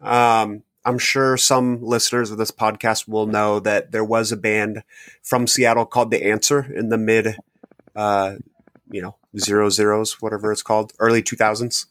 Um, 0.00 0.62
I'm 0.84 0.98
sure 0.98 1.36
some 1.36 1.82
listeners 1.82 2.30
of 2.30 2.38
this 2.38 2.50
podcast 2.50 3.08
will 3.08 3.26
know 3.26 3.58
that 3.60 3.90
there 3.90 4.04
was 4.04 4.30
a 4.30 4.36
band 4.36 4.82
from 5.22 5.46
Seattle 5.46 5.86
called 5.86 6.10
The 6.10 6.24
Answer 6.24 6.70
in 6.72 6.90
the 6.90 6.98
mid, 6.98 7.38
uh, 7.96 8.34
you 8.90 9.00
know, 9.00 9.16
zero 9.38 9.70
zeros, 9.70 10.20
whatever 10.20 10.52
it's 10.52 10.62
called, 10.62 10.92
early 10.98 11.22
2000s. 11.22 11.86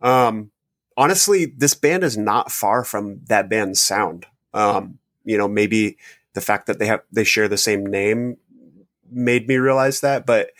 Um, 0.00 0.50
honestly, 0.96 1.44
this 1.44 1.74
band 1.74 2.02
is 2.02 2.16
not 2.16 2.50
far 2.50 2.82
from 2.82 3.20
that 3.26 3.50
band's 3.50 3.82
sound. 3.82 4.26
Um, 4.54 4.98
you 5.24 5.36
know, 5.36 5.48
maybe 5.48 5.98
the 6.40 6.46
fact 6.46 6.66
that 6.66 6.78
they 6.78 6.86
have 6.86 7.02
they 7.12 7.24
share 7.24 7.48
the 7.48 7.58
same 7.58 7.84
name 7.84 8.38
made 9.10 9.46
me 9.46 9.56
realize 9.56 10.00
that, 10.00 10.24
but 10.24 10.50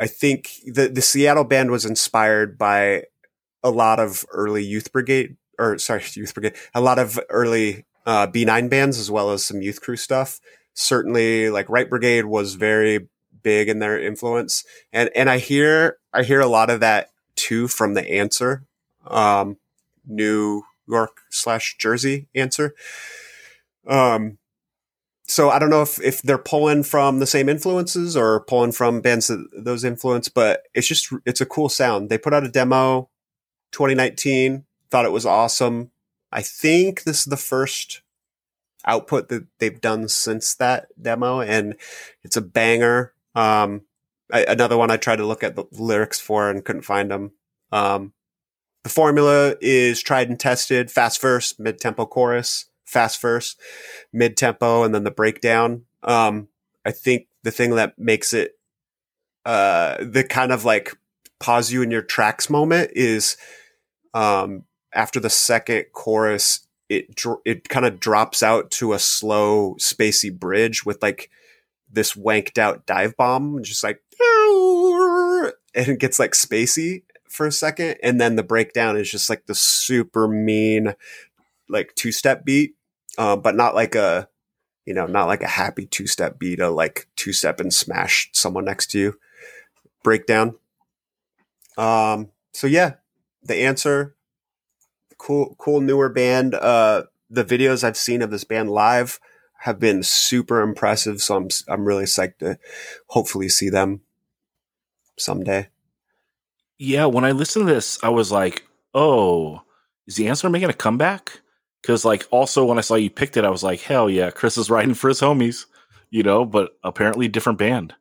I 0.00 0.06
think 0.06 0.50
the 0.66 0.88
the 0.88 1.02
Seattle 1.02 1.44
band 1.44 1.70
was 1.70 1.84
inspired 1.84 2.56
by 2.56 3.04
a 3.62 3.70
lot 3.70 4.00
of 4.00 4.24
early 4.30 4.64
Youth 4.64 4.92
Brigade 4.92 5.36
or 5.58 5.78
sorry, 5.78 6.02
Youth 6.14 6.34
Brigade, 6.34 6.54
a 6.74 6.80
lot 6.80 6.98
of 6.98 7.20
early 7.28 7.84
uh, 8.06 8.26
B9 8.26 8.70
bands 8.70 8.98
as 8.98 9.10
well 9.10 9.30
as 9.30 9.44
some 9.44 9.62
Youth 9.62 9.80
Crew 9.80 9.96
stuff. 9.96 10.40
Certainly, 10.74 11.50
like 11.50 11.68
Right 11.68 11.88
Brigade 11.88 12.26
was 12.26 12.54
very 12.54 13.08
big 13.42 13.68
in 13.68 13.78
their 13.78 14.00
influence, 14.00 14.64
and 14.92 15.10
and 15.14 15.30
I 15.30 15.38
hear 15.38 15.98
I 16.12 16.22
hear 16.22 16.40
a 16.40 16.46
lot 16.46 16.70
of 16.70 16.80
that 16.80 17.10
too 17.34 17.68
from 17.68 17.94
the 17.94 18.08
Answer, 18.10 18.64
um, 19.06 19.56
New 20.06 20.64
York 20.88 21.22
slash 21.30 21.76
Jersey 21.78 22.28
Answer. 22.34 22.74
Um, 23.86 24.38
so 25.28 25.50
I 25.50 25.58
don't 25.58 25.70
know 25.70 25.82
if 25.82 26.00
if 26.00 26.22
they're 26.22 26.38
pulling 26.38 26.84
from 26.84 27.18
the 27.18 27.26
same 27.26 27.48
influences 27.48 28.16
or 28.16 28.40
pulling 28.44 28.72
from 28.72 29.00
bands 29.00 29.26
that 29.26 29.44
those 29.52 29.84
influence, 29.84 30.28
but 30.28 30.62
it's 30.74 30.86
just 30.86 31.12
it's 31.24 31.40
a 31.40 31.46
cool 31.46 31.68
sound. 31.68 32.10
They 32.10 32.18
put 32.18 32.32
out 32.32 32.44
a 32.44 32.48
demo 32.48 33.10
2019, 33.72 34.64
thought 34.90 35.04
it 35.04 35.12
was 35.12 35.26
awesome. 35.26 35.90
I 36.30 36.42
think 36.42 37.02
this 37.02 37.20
is 37.20 37.24
the 37.24 37.36
first 37.36 38.02
output 38.84 39.28
that 39.28 39.46
they've 39.58 39.80
done 39.80 40.08
since 40.08 40.54
that 40.54 40.88
demo, 41.00 41.40
and 41.40 41.74
it's 42.22 42.36
a 42.36 42.42
banger. 42.42 43.12
Um, 43.34 43.82
I, 44.32 44.44
another 44.44 44.76
one 44.76 44.90
I 44.90 44.96
tried 44.96 45.16
to 45.16 45.26
look 45.26 45.42
at 45.42 45.56
the 45.56 45.64
lyrics 45.72 46.20
for 46.20 46.48
and 46.50 46.64
couldn't 46.64 46.82
find 46.82 47.10
them. 47.10 47.32
Um, 47.72 48.12
the 48.84 48.90
formula 48.90 49.56
is 49.60 50.02
tried 50.02 50.28
and 50.28 50.38
tested: 50.38 50.88
fast 50.88 51.20
verse, 51.20 51.58
mid 51.58 51.80
tempo 51.80 52.06
chorus, 52.06 52.66
fast 52.86 53.20
verse, 53.20 53.56
mid 54.12 54.36
tempo, 54.36 54.82
and 54.82 54.94
then 54.94 55.04
the 55.04 55.10
breakdown. 55.10 55.84
Um, 56.02 56.48
I 56.84 56.92
think 56.92 57.26
the 57.42 57.50
thing 57.50 57.70
that 57.76 57.98
makes 57.98 58.32
it 58.32 58.56
uh, 59.44 59.96
the 60.00 60.24
kind 60.24 60.52
of 60.52 60.64
like 60.64 60.96
pause 61.38 61.70
you 61.70 61.82
in 61.82 61.90
your 61.90 62.02
tracks 62.02 62.50
moment 62.50 62.90
is 62.94 63.36
um, 64.14 64.64
after 64.92 65.20
the 65.20 65.30
second 65.30 65.86
chorus, 65.92 66.66
it 66.88 67.14
dr- 67.14 67.42
it 67.44 67.68
kind 67.68 67.86
of 67.86 68.00
drops 68.00 68.42
out 68.42 68.70
to 68.72 68.92
a 68.92 68.98
slow, 68.98 69.74
spacey 69.78 70.36
bridge 70.36 70.84
with 70.84 71.02
like 71.02 71.30
this 71.90 72.14
wanked 72.14 72.58
out 72.58 72.86
dive 72.86 73.16
bomb, 73.16 73.62
just 73.62 73.84
like 73.84 74.00
and 75.74 75.88
it 75.88 76.00
gets 76.00 76.18
like 76.18 76.32
spacey 76.32 77.02
for 77.28 77.46
a 77.46 77.52
second, 77.52 77.96
and 78.02 78.20
then 78.20 78.36
the 78.36 78.42
breakdown 78.42 78.96
is 78.96 79.10
just 79.10 79.28
like 79.28 79.46
the 79.46 79.54
super 79.54 80.26
mean, 80.26 80.94
like 81.68 81.94
two 81.94 82.12
step 82.12 82.44
beat, 82.44 82.76
uh, 83.18 83.36
but 83.36 83.54
not 83.54 83.74
like 83.74 83.94
a 83.94 84.28
you 84.84 84.94
know 84.94 85.06
not 85.06 85.26
like 85.26 85.42
a 85.42 85.48
happy 85.48 85.86
two 85.86 86.06
step 86.06 86.38
beat, 86.38 86.60
a 86.60 86.70
like 86.70 87.08
two 87.16 87.32
step 87.32 87.60
and 87.60 87.72
smash 87.72 88.30
someone 88.32 88.64
next 88.64 88.90
to 88.92 88.98
you 88.98 89.18
breakdown. 90.06 90.54
Um, 91.76 92.30
so 92.52 92.68
yeah, 92.68 92.94
the 93.42 93.56
answer, 93.56 94.14
cool, 95.18 95.56
cool 95.58 95.80
newer 95.80 96.08
band. 96.08 96.54
Uh, 96.54 97.04
the 97.28 97.44
videos 97.44 97.82
I've 97.82 97.96
seen 97.96 98.22
of 98.22 98.30
this 98.30 98.44
band 98.44 98.70
live 98.70 99.18
have 99.60 99.80
been 99.80 100.04
super 100.04 100.60
impressive. 100.60 101.20
So 101.20 101.36
I'm, 101.36 101.48
I'm 101.68 101.84
really 101.84 102.04
psyched 102.04 102.38
to 102.38 102.56
hopefully 103.08 103.48
see 103.48 103.68
them 103.68 104.02
someday. 105.18 105.70
Yeah, 106.78 107.06
when 107.06 107.24
I 107.24 107.32
listened 107.32 107.66
to 107.66 107.74
this, 107.74 107.98
I 108.04 108.10
was 108.10 108.30
like, 108.30 108.62
"Oh, 108.94 109.62
is 110.06 110.16
the 110.16 110.28
answer 110.28 110.48
making 110.48 110.68
a 110.68 110.74
comeback?" 110.74 111.40
Because 111.82 112.04
like, 112.04 112.26
also 112.30 112.64
when 112.64 112.78
I 112.78 112.82
saw 112.82 112.94
you 112.94 113.10
picked 113.10 113.36
it, 113.36 113.44
I 113.44 113.50
was 113.50 113.62
like, 113.62 113.80
"Hell 113.80 114.10
yeah, 114.10 114.30
Chris 114.30 114.58
is 114.58 114.70
riding 114.70 114.94
for 114.94 115.08
his 115.08 115.20
homies," 115.20 115.66
you 116.10 116.22
know. 116.22 116.44
But 116.44 116.76
apparently, 116.82 117.28
different 117.28 117.58
band. 117.58 117.94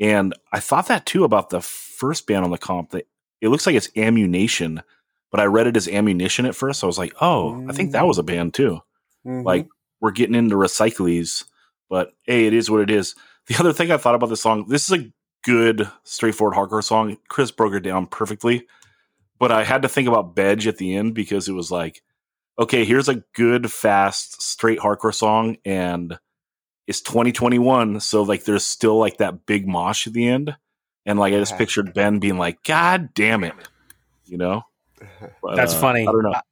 And 0.00 0.34
I 0.52 0.60
thought 0.60 0.88
that 0.88 1.06
too 1.06 1.24
about 1.24 1.50
the 1.50 1.60
first 1.60 2.26
band 2.26 2.44
on 2.44 2.50
the 2.50 2.58
comp. 2.58 2.90
That 2.90 3.06
it 3.40 3.48
looks 3.48 3.66
like 3.66 3.76
it's 3.76 3.90
Ammunition, 3.96 4.82
but 5.30 5.40
I 5.40 5.44
read 5.44 5.66
it 5.66 5.76
as 5.76 5.86
Ammunition 5.86 6.46
at 6.46 6.56
first. 6.56 6.80
So 6.80 6.86
I 6.86 6.88
was 6.88 6.98
like, 6.98 7.14
"Oh, 7.20 7.66
I 7.68 7.72
think 7.72 7.92
that 7.92 8.06
was 8.06 8.18
a 8.18 8.22
band 8.22 8.54
too." 8.54 8.80
Mhm. 9.26 9.44
Like 9.44 9.68
we're 10.00 10.10
getting 10.10 10.34
into 10.34 10.56
recyclees, 10.56 11.44
but 11.88 12.12
hey, 12.24 12.46
it 12.46 12.54
is 12.54 12.70
what 12.70 12.80
it 12.80 12.90
is. 12.90 13.14
The 13.46 13.56
other 13.58 13.72
thing 13.72 13.90
I 13.90 13.96
thought 13.96 14.14
about 14.14 14.28
this 14.28 14.40
song, 14.40 14.66
this 14.68 14.90
is 14.90 14.98
a 14.98 15.12
good, 15.42 15.88
straightforward 16.04 16.56
hardcore 16.56 16.84
song. 16.84 17.16
Chris 17.28 17.50
broke 17.50 17.74
it 17.74 17.80
down 17.80 18.06
perfectly, 18.06 18.66
but 19.38 19.50
I 19.52 19.64
had 19.64 19.82
to 19.82 19.88
think 19.88 20.08
about 20.08 20.34
Bedge 20.34 20.66
at 20.66 20.76
the 20.76 20.94
end 20.94 21.14
because 21.14 21.48
it 21.48 21.52
was 21.52 21.70
like, 21.70 22.02
okay, 22.60 22.84
here's 22.84 23.08
a 23.08 23.24
good, 23.34 23.72
fast, 23.72 24.42
straight 24.42 24.78
hardcore 24.78 25.14
song, 25.14 25.56
and 25.64 26.18
it's 26.86 27.00
2021, 27.00 28.00
so 28.00 28.22
like 28.22 28.44
there's 28.44 28.66
still 28.66 28.98
like 28.98 29.16
that 29.16 29.46
big 29.46 29.66
mosh 29.66 30.06
at 30.06 30.12
the 30.12 30.28
end, 30.28 30.54
and 31.06 31.18
like 31.18 31.32
I 31.34 31.38
just 31.38 31.52
Uh-huh. 31.52 31.58
pictured 31.58 31.94
Ben 31.94 32.18
being 32.20 32.38
like, 32.38 32.62
"God 32.64 33.14
damn 33.14 33.44
it," 33.44 33.54
you 34.26 34.36
know. 34.38 34.62
But, 35.42 35.56
That's 35.56 35.72
uh, 35.74 35.80
funny. 35.80 36.02
I 36.02 36.12
don't 36.12 36.22
know. 36.22 36.34
I, 36.34 36.42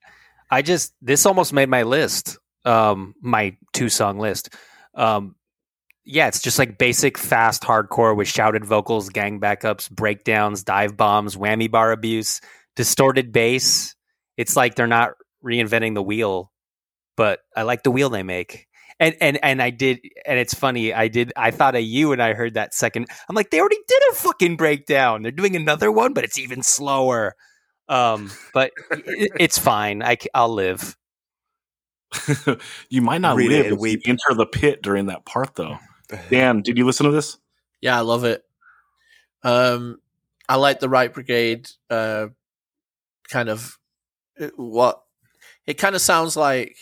I 0.51 0.63
just 0.63 0.95
this 1.03 1.27
almost 1.27 1.53
made 1.53 1.69
my 1.69 1.83
list, 1.83 2.39
um, 2.65 3.15
my 3.21 3.57
two 3.75 3.91
song 3.91 4.19
list. 4.19 4.55
Um, 4.95 5.37
yeah, 6.05 6.29
it's 6.29 6.41
just 6.41 6.59
like 6.59 6.79
basic 6.79 7.19
fast 7.19 7.63
hardcore 7.63 8.17
with 8.17 8.27
shouted 8.29 8.65
vocals, 8.65 9.11
gang 9.11 9.39
backups, 9.41 9.91
breakdowns, 9.91 10.63
dive 10.65 10.97
bombs, 10.97 11.37
whammy 11.37 11.71
bar 11.71 11.93
abuse, 11.93 12.41
distorted 12.77 13.31
bass. 13.33 13.95
It's 14.39 14.57
like 14.57 14.75
they're 14.75 14.87
not 14.87 15.13
reinventing 15.45 15.95
the 15.95 16.03
wheel, 16.03 16.53
but 17.17 17.41
I 17.57 17.63
like 17.63 17.83
the 17.83 17.91
wheel 17.91 18.11
they 18.11 18.23
make. 18.23 18.67
And 19.01 19.15
and 19.21 19.39
and 19.45 19.63
I 19.63 19.71
did, 19.71 20.01
and 20.27 20.41
it's 20.41 20.55
funny. 20.55 20.93
I 20.93 21.07
did. 21.07 21.33
I 21.37 21.53
thought 21.53 21.77
of 21.77 21.83
you, 21.83 22.11
and 22.13 22.21
I 22.21 22.35
heard 22.35 22.55
that 22.55 22.75
second. 22.75 23.07
I'm 23.29 23.37
like, 23.37 23.51
they 23.51 23.61
already 23.61 23.79
did 23.87 24.03
a 24.11 24.15
fucking 24.15 24.57
breakdown. 24.57 25.23
They're 25.23 25.31
doing 25.31 25.55
another 25.55 25.93
one, 25.93 26.15
but 26.15 26.25
it's 26.25 26.37
even 26.37 26.65
slower. 26.65 27.37
Um, 27.89 28.31
but 28.53 28.73
it, 28.91 29.31
it's 29.39 29.57
fine. 29.57 30.03
I 30.03 30.17
will 30.35 30.49
live. 30.53 30.97
you 32.89 33.03
might 33.03 33.21
not 33.21 33.37
Read 33.37 33.51
live 33.51 33.67
and 33.67 33.75
if 33.77 33.83
you 33.83 34.01
enter 34.07 34.35
the 34.35 34.47
pit 34.47 34.83
during 34.83 35.07
that 35.07 35.25
part, 35.25 35.55
though. 35.55 35.79
Dan, 36.31 36.63
did 36.63 36.79
you 36.79 36.87
listen 36.87 37.07
to 37.07 37.13
this? 37.13 37.39
Yeah, 37.81 37.97
I 37.97 38.01
love 38.01 38.25
it. 38.25 38.43
Um, 39.43 40.01
I 40.49 40.57
like 40.57 40.81
the 40.81 40.89
Right 40.89 41.13
Brigade. 41.13 41.69
Uh, 41.91 42.29
kind 43.29 43.49
of 43.49 43.79
uh, 44.41 44.49
what 44.57 45.03
it 45.69 45.75
kind 45.79 45.95
of 45.95 46.01
sounds 46.01 46.37
like. 46.37 46.77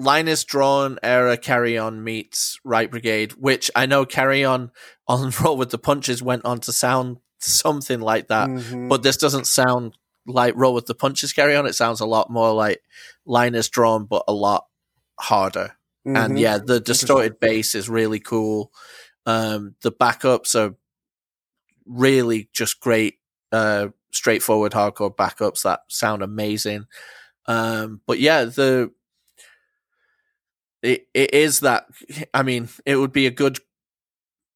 Line 0.00 0.28
Is 0.28 0.44
Drawn 0.44 0.98
era 1.02 1.36
Carry 1.36 1.76
On 1.76 2.04
meets 2.04 2.60
Right 2.64 2.88
Brigade, 2.88 3.32
which 3.32 3.68
I 3.74 3.86
know 3.86 4.06
Carry 4.06 4.44
On 4.44 4.70
on 5.08 5.32
Roll 5.42 5.56
with 5.56 5.70
the 5.70 5.78
Punches 5.78 6.22
went 6.22 6.44
on 6.44 6.60
to 6.60 6.72
sound 6.72 7.16
something 7.40 8.00
like 8.00 8.28
that, 8.28 8.48
Mhm. 8.48 8.88
but 8.88 9.02
this 9.02 9.16
doesn't 9.16 9.48
sound 9.48 9.96
like 10.24 10.54
Roll 10.56 10.72
with 10.74 10.86
the 10.86 10.94
Punches 10.94 11.32
Carry 11.32 11.56
On. 11.56 11.66
It 11.66 11.74
sounds 11.74 11.98
a 12.00 12.06
lot 12.06 12.30
more 12.30 12.52
like 12.52 12.80
Line 13.26 13.56
Is 13.56 13.68
Drawn, 13.68 14.04
but 14.04 14.22
a 14.28 14.32
lot 14.32 14.66
harder 15.18 15.76
and 16.04 16.34
Mhm. 16.34 16.38
yeah, 16.40 16.58
the 16.58 16.78
distorted 16.78 17.40
bass 17.40 17.74
is 17.74 17.88
really 17.88 18.20
cool. 18.20 18.72
Um, 19.26 19.74
the 19.82 19.90
backups 19.90 20.54
are 20.54 20.76
really 21.86 22.48
just 22.52 22.78
great, 22.80 23.18
uh, 23.52 23.88
straightforward 24.12 24.72
hardcore 24.72 25.14
backups 25.14 25.62
that 25.62 25.80
sound 25.88 26.22
amazing. 26.22 26.86
Um, 27.48 28.00
but 28.06 28.20
yeah, 28.20 28.44
the 28.44 28.92
it 30.82 31.08
it 31.14 31.34
is 31.34 31.60
that. 31.60 31.86
I 32.32 32.44
mean, 32.44 32.68
it 32.86 32.96
would 32.96 33.12
be 33.12 33.26
a 33.26 33.32
good 33.32 33.58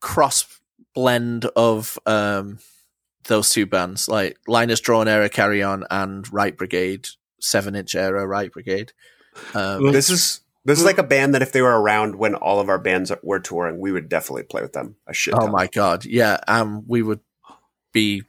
cross 0.00 0.60
blend 0.94 1.46
of 1.56 1.98
um 2.06 2.58
those 3.24 3.50
two 3.50 3.66
bands, 3.66 4.08
like 4.08 4.36
Line 4.46 4.70
Is 4.70 4.80
Drawn 4.80 5.08
era 5.08 5.28
Carry 5.28 5.62
On 5.62 5.84
and 5.90 6.30
Right 6.32 6.56
Brigade, 6.56 7.08
seven 7.40 7.74
inch 7.74 7.94
era 7.94 8.26
Right 8.26 8.52
Brigade. 8.52 8.92
Um, 9.54 9.90
This 9.90 10.10
is 10.10 10.40
this 10.64 10.78
is 10.78 10.84
like 10.84 10.98
a 10.98 11.02
band 11.02 11.34
that 11.34 11.42
if 11.42 11.52
they 11.52 11.62
were 11.62 11.80
around 11.80 12.16
when 12.16 12.34
all 12.34 12.60
of 12.60 12.68
our 12.68 12.78
bands 12.78 13.10
were 13.22 13.40
touring, 13.40 13.80
we 13.80 13.90
would 13.90 14.08
definitely 14.08 14.44
play 14.44 14.62
with 14.62 14.74
them. 14.74 14.96
A 15.06 15.14
shit. 15.14 15.34
Oh 15.36 15.48
my 15.48 15.66
god, 15.66 16.04
yeah. 16.04 16.38
Um, 16.46 16.84
we 16.86 17.02
would 17.02 17.20
be 17.92 18.22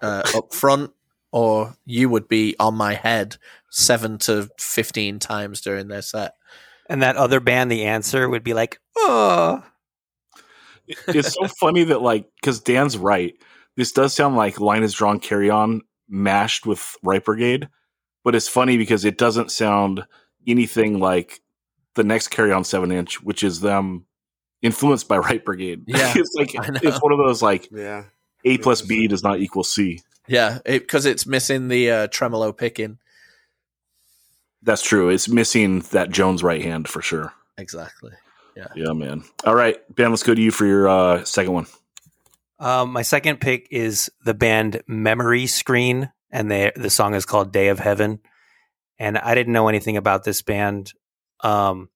uh, 0.00 0.22
up 0.34 0.54
front, 0.54 0.92
or 1.32 1.76
you 1.84 2.08
would 2.08 2.28
be 2.28 2.56
on 2.58 2.74
my 2.74 2.94
head 2.94 3.36
seven 3.70 4.18
to 4.18 4.48
fifteen 4.58 5.18
times 5.18 5.60
during 5.60 5.88
their 5.88 6.02
set. 6.02 6.34
And 6.88 7.02
that 7.02 7.16
other 7.16 7.40
band, 7.40 7.70
The 7.70 7.84
Answer, 7.84 8.28
would 8.28 8.42
be 8.42 8.52
like, 8.52 8.80
oh, 8.96 9.64
it's 11.06 11.34
so 11.34 11.46
funny 11.46 11.84
that 11.84 12.02
like 12.02 12.26
because 12.40 12.60
Dan's 12.60 12.98
right. 12.98 13.34
This 13.76 13.92
does 13.92 14.12
sound 14.12 14.36
like 14.36 14.60
line 14.60 14.82
is 14.82 14.92
drawn 14.92 15.20
carry 15.20 15.50
on 15.50 15.82
mashed 16.08 16.66
with 16.66 16.96
Right 17.02 17.24
Brigade, 17.24 17.68
but 18.24 18.34
it's 18.34 18.48
funny 18.48 18.76
because 18.76 19.04
it 19.04 19.16
doesn't 19.16 19.50
sound 19.50 20.04
anything 20.46 20.98
like 20.98 21.40
the 21.94 22.04
next 22.04 22.28
carry 22.28 22.52
on 22.52 22.64
seven 22.64 22.90
inch, 22.92 23.22
which 23.22 23.42
is 23.42 23.60
them 23.60 24.06
influenced 24.62 25.08
by 25.08 25.18
Right 25.18 25.44
Brigade. 25.44 25.84
Yeah, 25.86 26.12
it's 26.16 26.34
like 26.34 26.50
it's 26.82 27.02
one 27.02 27.12
of 27.12 27.18
those 27.18 27.42
like 27.42 27.68
Yeah. 27.70 28.04
A 28.44 28.56
plus 28.58 28.80
B 28.80 29.06
does 29.06 29.22
not 29.22 29.38
equal 29.38 29.64
C. 29.64 30.00
Yeah, 30.26 30.58
because 30.64 31.06
it's 31.06 31.26
missing 31.26 31.68
the 31.68 31.90
uh, 31.90 32.06
tremolo 32.08 32.52
picking. 32.52 32.98
That's 34.62 34.82
true. 34.82 35.08
It's 35.08 35.28
missing 35.28 35.80
that 35.90 36.10
Jones 36.10 36.42
right 36.42 36.62
hand 36.62 36.88
for 36.88 37.02
sure. 37.02 37.32
Exactly. 37.58 38.12
Yeah, 38.56 38.66
Yeah, 38.74 38.92
man. 38.92 39.24
All 39.44 39.54
right, 39.54 39.78
Ben, 39.94 40.10
let's 40.10 40.22
go 40.22 40.34
to 40.34 40.40
you 40.40 40.50
for 40.50 40.66
your 40.66 40.88
uh, 40.88 41.24
second 41.24 41.52
one. 41.52 41.66
Um, 42.58 42.92
my 42.92 43.02
second 43.02 43.40
pick 43.40 43.68
is 43.70 44.10
the 44.24 44.34
band 44.34 44.82
Memory 44.86 45.46
Screen, 45.46 46.10
and 46.30 46.50
they, 46.50 46.72
the 46.76 46.90
song 46.90 47.14
is 47.14 47.24
called 47.24 47.52
Day 47.52 47.68
of 47.68 47.78
Heaven. 47.78 48.20
And 48.98 49.16
I 49.16 49.34
didn't 49.34 49.54
know 49.54 49.68
anything 49.68 49.96
about 49.96 50.24
this 50.24 50.42
band, 50.42 50.92
um, 51.42 51.88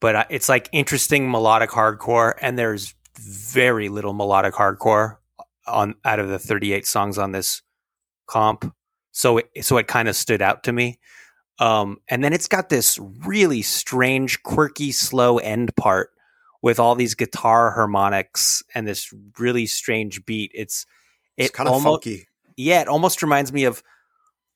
but 0.00 0.14
I, 0.14 0.26
it's 0.30 0.48
like 0.48 0.68
interesting 0.70 1.28
melodic 1.30 1.70
hardcore, 1.70 2.34
and 2.40 2.56
there's 2.56 2.94
very 3.18 3.88
little 3.88 4.12
melodic 4.12 4.54
hardcore 4.54 5.16
on 5.66 5.96
out 6.04 6.20
of 6.20 6.28
the 6.28 6.38
38 6.38 6.86
songs 6.86 7.18
on 7.18 7.32
this 7.32 7.62
comp. 8.26 8.72
So 9.10 9.38
it, 9.38 9.48
so 9.62 9.78
it 9.78 9.88
kind 9.88 10.08
of 10.08 10.14
stood 10.14 10.42
out 10.42 10.62
to 10.64 10.72
me. 10.72 11.00
Um, 11.58 11.98
and 12.08 12.22
then 12.22 12.32
it's 12.32 12.48
got 12.48 12.68
this 12.68 12.98
really 13.24 13.62
strange, 13.62 14.42
quirky, 14.42 14.92
slow 14.92 15.38
end 15.38 15.74
part 15.76 16.10
with 16.62 16.78
all 16.78 16.94
these 16.94 17.14
guitar 17.14 17.70
harmonics 17.70 18.62
and 18.74 18.86
this 18.86 19.12
really 19.38 19.66
strange 19.66 20.24
beat. 20.26 20.50
It's 20.54 20.86
It's 21.36 21.50
it 21.50 21.52
kind 21.52 21.68
of 21.68 21.82
funky. 21.82 22.28
yeah, 22.56 22.80
it 22.82 22.88
almost 22.88 23.22
reminds 23.22 23.52
me 23.52 23.64
of 23.64 23.82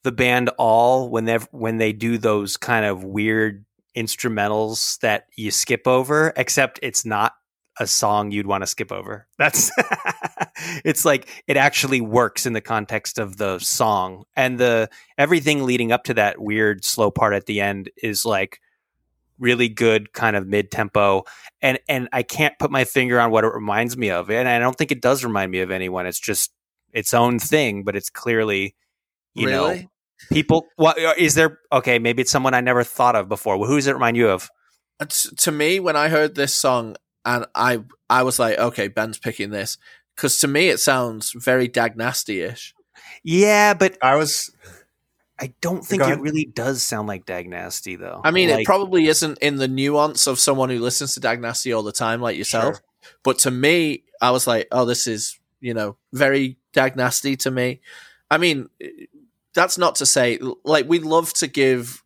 the 0.02 0.12
band 0.12 0.50
All 0.58 1.08
when 1.10 1.24
they 1.26 1.36
when 1.52 1.78
they 1.78 1.92
do 1.92 2.18
those 2.18 2.56
kind 2.56 2.84
of 2.84 3.04
weird 3.04 3.64
instrumentals 3.96 4.98
that 5.00 5.26
you 5.36 5.50
skip 5.50 5.86
over, 5.86 6.32
except 6.36 6.78
it's 6.82 7.04
not 7.04 7.34
a 7.80 7.86
song 7.86 8.30
you'd 8.30 8.46
want 8.46 8.62
to 8.62 8.66
skip 8.66 8.92
over. 8.92 9.26
That's 9.38 9.72
it's 10.84 11.04
like 11.04 11.28
it 11.48 11.56
actually 11.56 12.02
works 12.02 12.44
in 12.44 12.52
the 12.52 12.60
context 12.60 13.18
of 13.18 13.38
the 13.38 13.58
song 13.58 14.24
and 14.36 14.60
the 14.60 14.90
everything 15.16 15.64
leading 15.64 15.90
up 15.90 16.04
to 16.04 16.14
that 16.14 16.38
weird 16.38 16.84
slow 16.84 17.10
part 17.10 17.32
at 17.32 17.46
the 17.46 17.60
end 17.60 17.90
is 17.96 18.24
like 18.24 18.60
really 19.38 19.70
good 19.70 20.12
kind 20.12 20.36
of 20.36 20.46
mid 20.46 20.70
tempo 20.70 21.24
and 21.62 21.80
and 21.88 22.10
I 22.12 22.22
can't 22.22 22.56
put 22.58 22.70
my 22.70 22.84
finger 22.84 23.18
on 23.18 23.30
what 23.30 23.44
it 23.44 23.54
reminds 23.54 23.96
me 23.96 24.10
of 24.10 24.30
and 24.30 24.46
I 24.46 24.58
don't 24.58 24.76
think 24.76 24.92
it 24.92 25.00
does 25.00 25.24
remind 25.24 25.50
me 25.50 25.60
of 25.60 25.70
anyone. 25.70 26.06
It's 26.06 26.20
just 26.20 26.52
its 26.92 27.14
own 27.14 27.38
thing 27.38 27.82
but 27.82 27.96
it's 27.96 28.10
clearly 28.10 28.74
you 29.32 29.46
know 29.46 29.80
people 30.30 30.66
what 30.76 30.98
is 31.16 31.34
there 31.34 31.60
okay 31.72 31.98
maybe 31.98 32.20
it's 32.20 32.30
someone 32.30 32.52
I 32.52 32.60
never 32.60 32.84
thought 32.84 33.16
of 33.16 33.26
before. 33.26 33.56
Who 33.56 33.76
does 33.76 33.86
it 33.86 33.94
remind 33.94 34.18
you 34.18 34.28
of? 34.28 34.50
Uh, 35.00 35.06
t- 35.06 35.34
to 35.34 35.50
me, 35.50 35.80
when 35.80 35.96
I 35.96 36.10
heard 36.10 36.34
this 36.34 36.54
song, 36.54 36.94
and 37.24 37.46
I 37.54 37.80
I 38.08 38.22
was 38.22 38.38
like, 38.38 38.58
okay, 38.58 38.88
Ben's 38.88 39.18
picking 39.18 39.50
this 39.50 39.78
because 40.16 40.38
to 40.40 40.48
me 40.48 40.68
it 40.68 40.78
sounds 40.80 41.32
very 41.32 41.68
Dag 41.68 41.96
Nasty 41.96 42.40
ish. 42.40 42.74
yeah 43.22 43.74
but 43.74 43.96
I 44.02 44.16
was 44.16 44.50
I 45.38 45.54
don't 45.62 45.82
think 45.84 46.02
it 46.02 46.20
really 46.20 46.44
does 46.44 46.82
sound 46.82 47.08
like 47.08 47.24
Dag 47.24 47.48
Nasty 47.48 47.96
though 47.96 48.20
I 48.24 48.30
mean, 48.30 48.50
Like- 48.50 48.60
it 48.60 48.66
probably 48.66 49.06
isn't 49.06 49.38
in 49.38 49.56
the 49.56 49.68
nuance 49.68 50.26
of 50.26 50.38
someone 50.38 50.68
who 50.70 50.78
listens 50.78 51.14
to 51.14 51.20
Dag 51.20 51.40
Nasty 51.40 51.72
all 51.72 51.82
the 51.82 51.92
time, 51.92 52.20
like 52.20 52.36
yourself. 52.36 52.76
Sure. 52.76 52.84
But 53.22 53.38
to 53.40 53.50
me, 53.50 54.04
I 54.20 54.30
was 54.32 54.46
like, 54.46 54.68
oh, 54.70 54.84
this 54.84 55.06
is 55.06 55.38
you 55.60 55.72
know 55.74 55.96
very 56.12 56.58
Dag 56.74 56.94
Nasty 56.96 57.36
to 57.38 57.50
me. 57.50 57.80
I 58.30 58.36
mean, 58.38 58.68
that's 59.54 59.78
not 59.78 59.94
to 59.96 60.06
say 60.06 60.38
like 60.64 60.86
we 60.88 60.98
love 60.98 61.32
to 61.34 61.46
give 61.46 62.02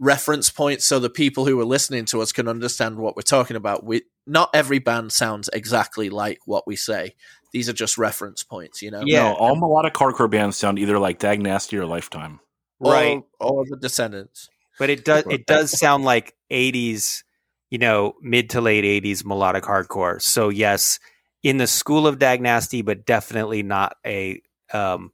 reference 0.00 0.48
points 0.50 0.86
so 0.86 0.98
the 0.98 1.10
people 1.10 1.44
who 1.46 1.60
are 1.60 1.64
listening 1.64 2.06
to 2.06 2.20
us 2.22 2.32
can 2.32 2.48
understand 2.48 2.96
what 2.98 3.14
we're 3.14 3.22
talking 3.22 3.56
about. 3.56 3.84
We 3.84 4.02
not 4.26 4.50
every 4.54 4.78
band 4.80 5.12
sounds 5.12 5.48
exactly 5.52 6.08
like 6.10 6.38
what 6.46 6.66
we 6.66 6.74
say. 6.74 7.14
These 7.52 7.68
are 7.68 7.72
just 7.74 7.98
reference 7.98 8.42
points, 8.42 8.80
you 8.80 8.90
know. 8.90 9.02
Yeah. 9.04 9.24
No, 9.30 9.34
all 9.34 9.56
melodic 9.56 9.94
hardcore 9.94 10.30
bands 10.30 10.56
sound 10.56 10.78
either 10.78 10.98
like 10.98 11.18
Dag 11.18 11.40
Nasty 11.42 11.76
or 11.76 11.84
Lifetime. 11.86 12.40
Right 12.80 13.22
Or, 13.38 13.64
the 13.68 13.76
Descendents. 13.76 14.48
but 14.78 14.88
it 14.88 15.04
does 15.04 15.24
it 15.28 15.44
does 15.46 15.78
sound 15.78 16.02
like 16.04 16.34
80s 16.50 17.22
you 17.68 17.76
know 17.76 18.14
mid 18.22 18.48
to 18.50 18.62
late 18.62 18.84
80s 19.04 19.22
melodic 19.22 19.64
hardcore 19.64 20.20
so 20.22 20.48
yes 20.48 20.98
in 21.42 21.58
the 21.58 21.66
school 21.66 22.06
of 22.06 22.18
Dag 22.18 22.40
Nasty 22.40 22.80
but 22.80 23.04
definitely 23.04 23.62
not 23.62 23.96
a 24.06 24.40
um 24.72 25.12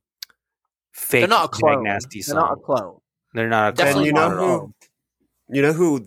fake 0.92 1.22
They're 1.22 1.28
not 1.28 1.46
a 1.46 1.48
clone. 1.48 1.82
Dag 1.82 1.92
Nasty 1.94 2.20
They're 2.20 2.34
song 2.34 2.36
not 2.36 2.52
a 2.52 2.60
clone. 2.60 3.00
They're 3.36 3.48
not 3.48 3.74
a 3.74 3.76
Definitely 3.76 4.06
you 4.06 4.12
know 4.12 4.28
not 4.28 4.32
at 4.32 4.38
who- 4.38 4.44
all. 4.44 4.74
you 5.48 5.62
know 5.62 5.72
who 5.72 6.06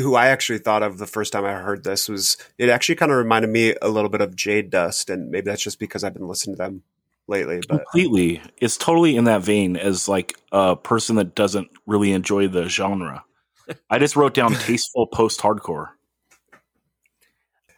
who 0.00 0.14
I 0.14 0.28
actually 0.28 0.58
thought 0.60 0.82
of 0.82 0.98
the 0.98 1.06
first 1.06 1.32
time 1.32 1.44
I 1.44 1.54
heard 1.54 1.82
this 1.84 2.08
was 2.08 2.36
it 2.58 2.68
actually 2.68 2.94
kind 2.94 3.10
of 3.10 3.18
reminded 3.18 3.50
me 3.50 3.74
a 3.82 3.88
little 3.88 4.08
bit 4.08 4.20
of 4.20 4.36
Jade 4.36 4.70
Dust, 4.70 5.10
and 5.10 5.30
maybe 5.30 5.46
that's 5.46 5.62
just 5.62 5.78
because 5.80 6.04
I've 6.04 6.14
been 6.14 6.28
listening 6.28 6.56
to 6.56 6.62
them 6.62 6.82
lately. 7.26 7.60
But 7.68 7.84
Completely. 7.90 8.40
It's 8.58 8.76
totally 8.76 9.16
in 9.16 9.24
that 9.24 9.42
vein 9.42 9.76
as 9.76 10.08
like 10.08 10.38
a 10.52 10.76
person 10.76 11.16
that 11.16 11.34
doesn't 11.34 11.68
really 11.86 12.12
enjoy 12.12 12.46
the 12.48 12.68
genre. 12.68 13.24
I 13.90 13.98
just 13.98 14.14
wrote 14.14 14.32
down 14.34 14.52
tasteful 14.60 15.06
post 15.08 15.40
hardcore. 15.40 15.88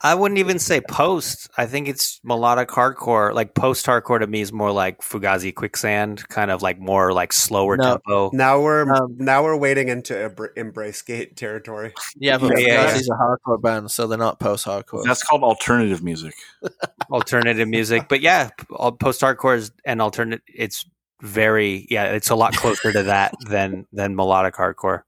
I 0.06 0.14
wouldn't 0.14 0.38
even 0.38 0.58
say 0.58 0.80
post. 0.80 1.50
I 1.58 1.66
think 1.66 1.88
it's 1.88 2.20
melodic 2.22 2.68
hardcore. 2.68 3.34
Like 3.34 3.54
post 3.54 3.84
hardcore 3.86 4.20
to 4.20 4.26
me 4.26 4.40
is 4.40 4.52
more 4.52 4.70
like 4.70 5.00
Fugazi 5.00 5.52
Quicksand, 5.54 6.28
kind 6.28 6.50
of 6.50 6.62
like 6.62 6.78
more 6.78 7.12
like 7.12 7.32
slower 7.32 7.76
No. 7.76 7.84
tempo. 7.84 8.30
now 8.32 8.60
we're 8.60 8.82
Um, 8.92 9.16
now 9.18 9.42
we're 9.42 9.56
wading 9.56 9.88
into 9.88 10.32
embrace 10.56 11.02
gate 11.02 11.36
territory. 11.36 11.92
Yeah, 12.16 12.38
but 12.38 12.60
Yeah, 12.60 12.66
yeah, 12.68 12.86
Fugazi's 12.94 13.08
a 13.08 13.12
hardcore 13.14 13.60
band, 13.60 13.90
so 13.90 14.06
they're 14.06 14.16
not 14.16 14.38
post-hardcore. 14.38 15.02
That's 15.04 15.22
called 15.24 15.42
alternative 15.42 16.02
music. 16.04 16.34
alternative 17.10 17.66
music. 17.66 18.08
But 18.08 18.20
yeah, 18.20 18.50
post 19.00 19.20
hardcore 19.22 19.56
is 19.56 19.72
and 19.84 20.00
alternate. 20.00 20.42
It's 20.46 20.84
very 21.22 21.86
yeah. 21.90 22.04
It's 22.12 22.30
a 22.30 22.36
lot 22.36 22.54
closer 22.54 22.92
to 22.92 23.02
that 23.04 23.34
than 23.48 23.86
than 23.92 24.14
melodic 24.14 24.54
hardcore. 24.54 25.02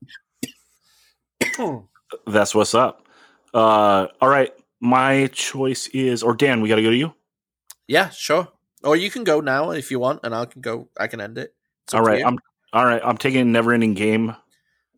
That's 2.27 2.55
what's 2.55 2.75
up. 2.75 3.07
Uh, 3.55 4.07
all 4.21 4.29
right. 4.29 4.53
My 4.81 5.29
choice 5.33 5.89
is, 5.89 6.23
or 6.23 6.35
Dan, 6.35 6.61
we 6.61 6.69
got 6.69 6.77
to 6.77 6.83
go 6.83 6.91
to 6.91 6.97
you. 6.97 7.15
Yeah, 7.87 8.11
sure. 8.11 8.49
Or 8.85 8.97
you 8.97 9.11
can 9.11 9.25
go 9.25 9.41
now 9.41 9.71
if 9.71 9.91
you 9.91 9.99
want, 9.99 10.21
and 10.23 10.35
I 10.35 10.45
can 10.45 10.61
go. 10.61 10.89
I 10.99 11.09
can 11.09 11.21
end 11.21 11.39
it. 11.39 11.55
It's 11.85 11.95
up 11.95 12.01
All 12.01 12.05
to 12.05 12.11
right. 12.11 12.21
you. 12.21 12.27
I'm 12.27 12.39
all 12.73 12.85
right. 12.85 13.03
I'm 13.05 13.17
taking 13.17 13.51
Never 13.51 13.73
Ending 13.73 13.95
Game. 13.95 14.37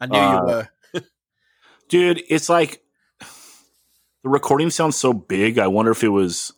I 0.01 0.07
knew 0.07 0.19
uh, 0.19 0.33
you 0.33 0.47
were. 0.47 0.69
dude 1.89 2.23
it's 2.29 2.49
like 2.49 2.83
the 3.21 4.29
recording 4.29 4.71
sounds 4.71 4.97
so 4.97 5.13
big 5.13 5.59
i 5.59 5.67
wonder 5.67 5.91
if 5.91 6.03
it 6.03 6.09
was 6.09 6.53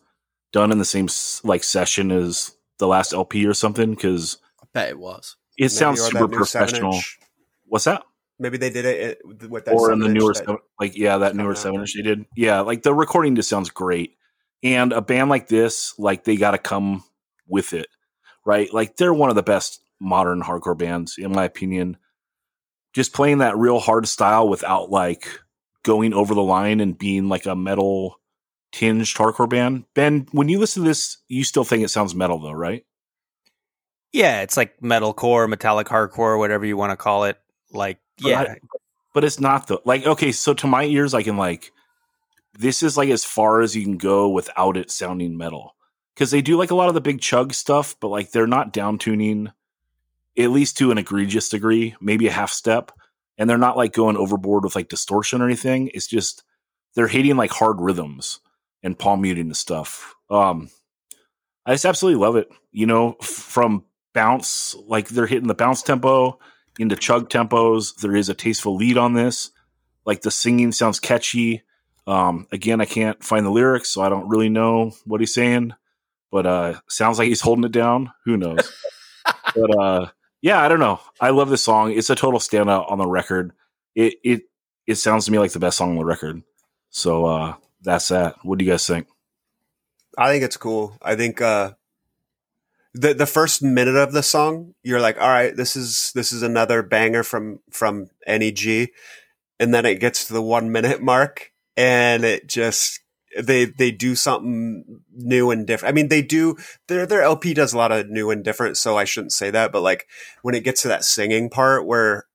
done 0.51 0.71
in 0.71 0.77
the 0.77 0.85
same 0.85 1.07
like 1.43 1.63
session 1.63 2.11
as 2.11 2.55
the 2.77 2.87
last 2.87 3.13
lp 3.13 3.45
or 3.45 3.53
something 3.53 3.91
because 3.91 4.37
I 4.61 4.65
bet 4.73 4.89
it 4.89 4.99
was. 4.99 5.35
it 5.57 5.69
sounds 5.69 5.99
Maybe, 5.99 6.07
or 6.07 6.11
super 6.11 6.27
that 6.27 6.37
new 6.37 6.45
seven 6.45 6.67
professional 6.67 6.99
what's 7.65 7.85
that 7.85 8.03
Maybe 8.39 8.57
they 8.57 8.69
did 8.69 8.85
it 8.85 9.19
it- 9.41 9.49
with 9.49 9.65
that 9.65 9.73
or 9.75 9.91
in 9.91 9.99
the 9.99 10.09
newer 10.09 10.33
that- 10.33 10.37
seven, 10.45 10.57
like 10.79 10.97
yeah 10.97 11.17
that 11.19 11.35
newer 11.35 11.51
out. 11.51 11.57
seven 11.57 11.79
inch 11.81 11.93
they 11.95 12.01
did. 12.01 12.25
Yeah 12.35 12.61
like 12.61 12.81
the 12.83 12.93
recording 12.93 13.35
just 13.35 13.49
sounds 13.49 13.69
great. 13.69 14.17
And 14.63 14.91
a 14.93 15.01
band 15.01 15.29
like 15.29 15.47
this 15.47 15.93
like 15.99 16.23
they 16.23 16.35
got 16.35 16.51
to 16.51 16.57
come 16.57 17.03
with 17.47 17.73
it 17.73 17.87
right? 18.45 18.73
Like 18.73 18.97
they're 18.97 19.13
one 19.13 19.29
of 19.29 19.35
the 19.35 19.43
best 19.43 19.81
modern 20.01 20.41
hardcore 20.41 20.77
bands 20.77 21.15
in 21.17 21.31
my 21.31 21.45
opinion. 21.45 21.97
Just 22.93 23.13
playing 23.13 23.37
that 23.39 23.57
real 23.57 23.79
hard 23.79 24.07
style 24.07 24.47
without 24.49 24.89
like 24.89 25.27
going 25.83 26.13
over 26.13 26.33
the 26.33 26.41
line 26.43 26.79
and 26.79 26.97
being 26.97 27.29
like 27.29 27.45
a 27.45 27.55
metal 27.55 28.19
tinged 28.71 29.05
hardcore 29.05 29.49
band. 29.49 29.85
Ben 29.93 30.27
when 30.31 30.49
you 30.49 30.59
listen 30.59 30.83
to 30.83 30.89
this 30.89 31.17
you 31.27 31.43
still 31.43 31.63
think 31.63 31.83
it 31.83 31.89
sounds 31.89 32.15
metal 32.15 32.39
though 32.39 32.51
right? 32.51 32.83
Yeah, 34.11 34.41
it's 34.41 34.57
like 34.57 34.79
metalcore, 34.79 35.49
metallic 35.49 35.87
hardcore, 35.87 36.37
whatever 36.37 36.65
you 36.65 36.77
want 36.77 36.91
to 36.91 36.97
call 36.97 37.23
it. 37.25 37.39
Like 37.71 37.97
But 38.21 38.29
yeah, 38.29 38.41
I- 38.41 38.59
but 39.13 39.23
it's 39.23 39.39
not 39.39 39.67
though. 39.67 39.81
Like, 39.85 40.05
okay, 40.05 40.31
so 40.31 40.53
to 40.55 40.67
my 40.67 40.83
ears, 40.85 41.13
I 41.13 41.21
can 41.23 41.37
like, 41.37 41.71
this 42.57 42.81
is 42.83 42.97
like 42.97 43.09
as 43.09 43.23
far 43.23 43.61
as 43.61 43.75
you 43.75 43.83
can 43.83 43.97
go 43.97 44.29
without 44.29 44.75
it 44.75 44.89
sounding 44.91 45.37
metal. 45.37 45.75
Because 46.13 46.31
they 46.31 46.41
do 46.41 46.57
like 46.57 46.71
a 46.71 46.75
lot 46.75 46.87
of 46.89 46.93
the 46.93 47.01
big 47.01 47.21
chug 47.21 47.53
stuff, 47.53 47.95
but 47.99 48.09
like 48.09 48.31
they're 48.31 48.47
not 48.47 48.73
down 48.73 48.97
tuning, 48.99 49.51
at 50.37 50.51
least 50.51 50.77
to 50.77 50.91
an 50.91 50.97
egregious 50.97 51.49
degree, 51.49 51.95
maybe 52.01 52.27
a 52.27 52.31
half 52.31 52.51
step. 52.51 52.91
And 53.37 53.49
they're 53.49 53.57
not 53.57 53.77
like 53.77 53.93
going 53.93 54.17
overboard 54.17 54.63
with 54.63 54.75
like 54.75 54.89
distortion 54.89 55.41
or 55.41 55.45
anything. 55.45 55.89
It's 55.93 56.07
just 56.07 56.43
they're 56.95 57.07
hitting 57.07 57.35
like 57.35 57.51
hard 57.51 57.81
rhythms 57.81 58.39
and 58.83 58.97
palm 58.97 59.21
muting 59.21 59.45
and 59.47 59.57
stuff. 59.57 60.15
Um, 60.29 60.69
I 61.65 61.73
just 61.73 61.85
absolutely 61.85 62.21
love 62.21 62.35
it. 62.35 62.49
You 62.71 62.85
know, 62.85 63.13
from 63.21 63.85
bounce, 64.13 64.75
like 64.87 65.07
they're 65.09 65.25
hitting 65.27 65.47
the 65.47 65.55
bounce 65.55 65.81
tempo 65.81 66.39
into 66.79 66.95
chug 66.95 67.29
tempos. 67.29 67.95
There 67.95 68.15
is 68.15 68.29
a 68.29 68.33
tasteful 68.33 68.75
lead 68.75 68.97
on 68.97 69.13
this. 69.13 69.51
Like 70.05 70.21
the 70.21 70.31
singing 70.31 70.71
sounds 70.71 70.99
catchy. 70.99 71.63
Um, 72.05 72.47
again, 72.51 72.81
I 72.81 72.85
can't 72.85 73.23
find 73.23 73.45
the 73.45 73.51
lyrics, 73.51 73.89
so 73.89 74.01
I 74.01 74.09
don't 74.09 74.27
really 74.27 74.49
know 74.49 74.91
what 75.05 75.21
he's 75.21 75.33
saying. 75.33 75.73
But 76.31 76.45
uh, 76.45 76.79
sounds 76.89 77.19
like 77.19 77.27
he's 77.27 77.41
holding 77.41 77.63
it 77.63 77.71
down. 77.71 78.11
Who 78.25 78.37
knows? 78.37 78.71
but 79.55 79.79
uh, 79.79 80.07
yeah, 80.41 80.59
I 80.59 80.67
don't 80.67 80.79
know. 80.79 80.99
I 81.21 81.29
love 81.29 81.49
this 81.49 81.61
song. 81.61 81.91
It's 81.93 82.09
a 82.09 82.15
total 82.15 82.39
standout 82.39 82.91
on 82.91 82.97
the 82.97 83.07
record. 83.07 83.53
It 83.95 84.15
it 84.23 84.41
it 84.87 84.95
sounds 84.95 85.25
to 85.25 85.31
me 85.31 85.39
like 85.39 85.51
the 85.51 85.59
best 85.59 85.77
song 85.77 85.91
on 85.91 85.95
the 85.95 86.05
record. 86.05 86.41
So 86.89 87.25
uh, 87.25 87.55
that's 87.81 88.09
that. 88.09 88.35
What 88.43 88.59
do 88.59 88.65
you 88.65 88.71
guys 88.71 88.85
think? 88.85 89.07
I 90.17 90.29
think 90.29 90.43
it's 90.43 90.57
cool. 90.57 90.97
I 91.01 91.15
think 91.15 91.41
uh 91.41 91.73
the 92.93 93.13
the 93.13 93.25
first 93.25 93.61
minute 93.63 93.95
of 93.95 94.11
the 94.13 94.23
song, 94.23 94.75
you're 94.83 95.01
like, 95.01 95.19
all 95.19 95.29
right, 95.29 95.55
this 95.55 95.75
is 95.75 96.11
this 96.13 96.31
is 96.31 96.43
another 96.43 96.83
banger 96.83 97.23
from 97.23 97.59
from 97.71 98.09
NEG, 98.27 98.89
and 99.59 99.73
then 99.73 99.85
it 99.85 99.99
gets 99.99 100.27
to 100.27 100.33
the 100.33 100.41
one 100.41 100.71
minute 100.71 101.01
mark, 101.01 101.51
and 101.75 102.23
it 102.23 102.47
just 102.47 102.99
they 103.41 103.65
they 103.65 103.91
do 103.91 104.15
something 104.15 105.01
new 105.11 105.49
and 105.51 105.65
different. 105.65 105.91
I 105.91 105.95
mean, 105.95 106.09
they 106.09 106.21
do 106.21 106.55
their 106.87 107.05
their 107.05 107.23
LP 107.23 107.53
does 107.53 107.73
a 107.73 107.77
lot 107.77 107.91
of 107.91 108.09
new 108.09 108.29
and 108.29 108.43
different, 108.43 108.77
so 108.77 108.97
I 108.97 109.05
shouldn't 109.05 109.33
say 109.33 109.49
that, 109.49 109.71
but 109.71 109.81
like 109.81 110.07
when 110.43 110.55
it 110.55 110.63
gets 110.63 110.83
to 110.83 110.87
that 110.89 111.03
singing 111.03 111.49
part 111.49 111.87
where 111.87 112.25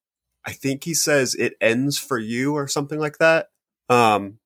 I 0.44 0.52
think 0.52 0.84
he 0.84 0.94
says 0.94 1.34
it 1.34 1.54
ends 1.60 1.98
for 1.98 2.18
you 2.18 2.54
or 2.54 2.66
something 2.68 2.98
like 2.98 3.18
that. 3.18 3.48
Um, 3.88 4.38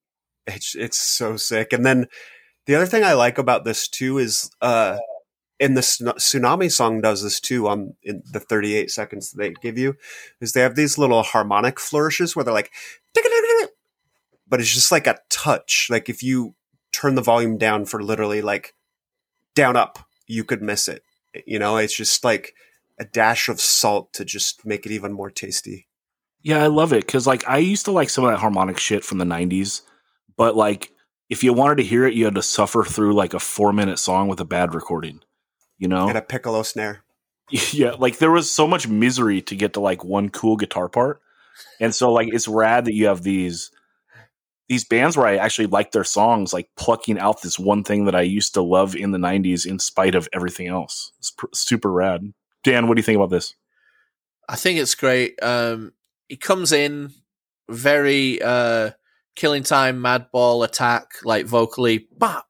it's 0.47 0.75
it's 0.75 0.99
so 0.99 1.37
sick, 1.39 1.73
and 1.73 1.87
then 1.87 2.07
the 2.67 2.75
other 2.75 2.87
thing 2.87 3.05
I 3.05 3.15
like 3.15 3.39
about 3.39 3.65
this 3.65 3.89
too 3.89 4.19
is 4.19 4.51
uh 4.61 4.99
and 5.63 5.77
the 5.77 5.81
sunami 5.81 6.71
song 6.71 7.01
does 7.01 7.23
this 7.23 7.39
too 7.39 7.69
on 7.69 7.95
in 8.03 8.23
the 8.33 8.41
38 8.41 8.91
seconds 8.91 9.31
that 9.31 9.39
they 9.39 9.55
give 9.63 9.79
you 9.79 9.95
is 10.41 10.53
they 10.53 10.61
have 10.61 10.75
these 10.75 10.99
little 10.99 11.23
harmonic 11.23 11.79
flourishes 11.79 12.35
where 12.35 12.45
they're 12.45 12.53
like 12.53 12.73
but 14.49 14.61
it's 14.61 14.75
just 14.75 14.93
like 14.93 15.07
a 15.07 15.19
touch. 15.31 15.87
Like 15.89 16.09
if 16.09 16.23
you 16.23 16.55
turn 16.91 17.15
the 17.15 17.23
volume 17.23 17.57
down 17.57 17.87
for 17.87 18.03
literally 18.03 18.43
like 18.43 18.75
down 19.55 19.77
up 19.77 20.01
you 20.27 20.45
could 20.45 20.63
miss 20.63 20.89
it. 20.89 21.05
You 21.47 21.61
know 21.61 21.77
it's 21.77 21.97
just 21.97 22.25
like 22.25 22.55
a 22.99 23.05
dash 23.05 23.49
of 23.49 23.61
salt 23.61 24.13
to 24.15 24.25
just 24.25 24.67
make 24.67 24.85
it 24.85 24.93
even 24.93 25.13
more 25.13 25.31
tasty. 25.31 25.87
Yeah, 26.43 26.63
I 26.63 26.67
love 26.67 26.93
it 26.93 27.07
because 27.07 27.27
like 27.27 27.49
I 27.49 27.59
used 27.59 27.85
to 27.85 27.93
like 27.93 28.11
some 28.11 28.25
of 28.25 28.33
that 28.33 28.41
harmonic 28.41 28.79
shit 28.79 29.05
from 29.05 29.19
the 29.19 29.25
'90s, 29.25 29.83
but 30.37 30.57
like 30.57 30.93
if 31.31 31.45
you 31.45 31.53
wanted 31.53 31.77
to 31.77 31.85
hear 31.85 32.05
it, 32.05 32.15
you 32.15 32.25
had 32.25 32.35
to 32.35 32.43
suffer 32.43 32.83
through 32.83 33.15
like 33.15 33.33
a 33.33 33.39
four 33.39 33.73
minute 33.73 34.01
song 34.01 34.27
with 34.27 34.41
a 34.41 34.45
bad 34.45 34.75
recording. 34.75 35.21
You 35.83 35.89
know? 35.89 36.09
and 36.09 36.17
a 36.17 36.23
piccolo 36.23 36.63
snare 36.63 37.03
yeah, 37.73 37.93
like 37.99 38.19
there 38.19 38.31
was 38.31 38.51
so 38.51 38.67
much 38.67 38.89
misery 38.89 39.43
to 39.43 39.57
get 39.57 39.75
to 39.75 39.81
like 39.81 40.05
one 40.05 40.31
cool 40.31 40.57
guitar 40.57 40.89
part, 40.89 41.21
and 41.81 41.95
so 41.95 42.11
like 42.11 42.29
it's 42.33 42.49
rad 42.49 42.87
that 42.87 42.95
you 42.95 43.07
have 43.07 43.23
these 43.23 43.71
these 44.69 44.85
bands 44.85 45.17
where 45.19 45.27
I 45.27 45.37
actually 45.37 45.67
like 45.67 45.93
their 45.93 46.05
songs, 46.05 46.55
like 46.55 46.71
plucking 46.77 47.19
out 47.19 47.43
this 47.43 47.59
one 47.59 47.85
thing 47.85 48.07
that 48.07 48.15
I 48.15 48.23
used 48.23 48.55
to 48.55 48.63
love 48.63 48.97
in 48.97 49.11
the 49.11 49.19
'90s 49.19 49.67
in 49.67 49.79
spite 49.79 50.15
of 50.15 50.29
everything 50.33 50.69
else. 50.69 51.13
It's 51.19 51.31
pr- 51.31 51.47
super 51.53 51.93
rad. 51.93 52.33
Dan, 52.65 52.89
what 52.89 52.95
do 52.95 53.01
you 53.01 53.05
think 53.05 53.17
about 53.17 53.31
this? 53.31 53.55
I 54.49 54.57
think 54.57 54.79
it's 54.79 54.95
great. 54.95 55.35
Um, 55.43 55.93
he 56.29 56.37
comes 56.37 56.73
in 56.73 57.11
very 57.69 58.41
uh, 58.41 58.93
killing 59.37 59.63
time, 59.63 60.03
madball 60.03 60.65
attack, 60.65 61.17
like 61.23 61.45
vocally, 61.45 62.07
ba 62.17 62.45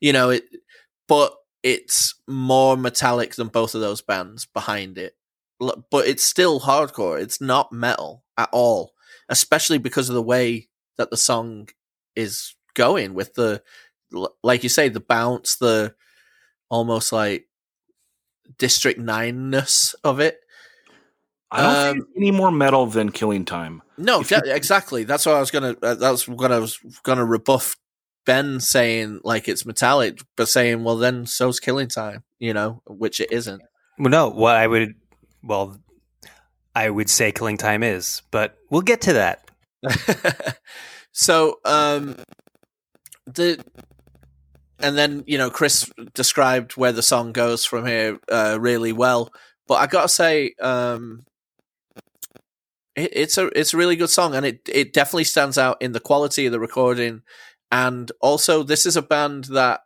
You 0.00 0.12
know 0.12 0.30
it, 0.30 0.44
but 1.08 1.34
it's 1.62 2.14
more 2.28 2.76
metallic 2.76 3.34
than 3.34 3.48
both 3.48 3.74
of 3.74 3.80
those 3.80 4.00
bands 4.00 4.46
behind 4.46 4.98
it. 4.98 5.16
But 5.58 6.06
it's 6.06 6.22
still 6.22 6.60
hardcore. 6.60 7.20
It's 7.20 7.40
not 7.40 7.72
metal 7.72 8.24
at 8.38 8.48
all, 8.52 8.92
especially 9.28 9.78
because 9.78 10.08
of 10.08 10.14
the 10.14 10.22
way 10.22 10.68
that 10.96 11.10
the 11.10 11.16
song 11.16 11.68
is 12.14 12.54
going 12.74 13.14
with 13.14 13.34
the, 13.34 13.62
like 14.42 14.62
you 14.62 14.68
say, 14.68 14.88
the 14.88 15.00
bounce, 15.00 15.56
the 15.56 15.94
almost 16.68 17.12
like 17.12 17.46
District 18.58 19.00
Nine 19.00 19.50
ness 19.50 19.94
of 20.04 20.20
it. 20.20 20.40
I 21.50 21.62
don't 21.62 21.74
Um, 21.90 21.94
think 21.98 22.08
any 22.16 22.30
more 22.30 22.50
metal 22.50 22.86
than 22.86 23.10
Killing 23.12 23.44
Time. 23.44 23.82
No, 23.96 24.20
If 24.20 24.32
exactly. 24.32 25.04
That's 25.04 25.24
what 25.26 25.36
I 25.36 25.40
was 25.40 25.50
gonna. 25.50 25.76
Uh, 25.82 25.94
that's 25.94 26.26
what 26.28 26.52
I 26.52 26.58
was 26.58 26.78
gonna 27.02 27.24
rebuff 27.24 27.76
Ben 28.24 28.58
saying 28.60 29.20
like 29.24 29.48
it's 29.48 29.64
metallic, 29.64 30.18
but 30.36 30.48
saying 30.48 30.82
well 30.84 30.96
then 30.96 31.24
so's 31.26 31.60
Killing 31.60 31.88
Time, 31.88 32.24
you 32.38 32.52
know, 32.52 32.82
which 32.86 33.20
it 33.20 33.30
isn't. 33.32 33.62
well, 33.98 34.10
no. 34.10 34.28
What 34.28 34.56
I 34.56 34.66
would, 34.66 34.94
well, 35.42 35.78
I 36.74 36.90
would 36.90 37.08
say 37.08 37.32
killing 37.32 37.56
time 37.56 37.82
is, 37.82 38.22
but 38.30 38.56
we'll 38.70 38.82
get 38.82 39.00
to 39.02 39.12
that. 39.14 39.48
so 41.12 41.58
um 41.64 42.16
the 43.26 43.62
and 44.80 44.96
then 44.98 45.22
you 45.26 45.38
know 45.38 45.50
chris 45.50 45.90
described 46.14 46.72
where 46.76 46.92
the 46.92 47.02
song 47.02 47.32
goes 47.32 47.64
from 47.64 47.86
here 47.86 48.18
uh 48.30 48.56
really 48.60 48.92
well 48.92 49.30
but 49.68 49.74
i 49.74 49.86
gotta 49.86 50.08
say 50.08 50.52
um 50.60 51.22
it, 52.96 53.10
it's 53.12 53.38
a 53.38 53.46
it's 53.58 53.74
a 53.74 53.76
really 53.76 53.96
good 53.96 54.10
song, 54.10 54.34
and 54.34 54.44
it 54.46 54.60
it 54.68 54.92
definitely 54.92 55.24
stands 55.24 55.58
out 55.58 55.80
in 55.80 55.92
the 55.92 56.00
quality 56.00 56.46
of 56.46 56.52
the 56.52 56.60
recording, 56.60 57.22
and 57.70 58.10
also 58.20 58.62
this 58.62 58.86
is 58.86 58.96
a 58.96 59.02
band 59.02 59.44
that 59.44 59.80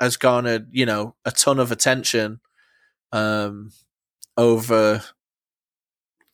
has 0.00 0.16
garnered 0.16 0.68
you 0.70 0.86
know 0.86 1.16
a 1.24 1.32
ton 1.32 1.58
of 1.58 1.72
attention, 1.72 2.40
um, 3.12 3.72
over 4.36 5.02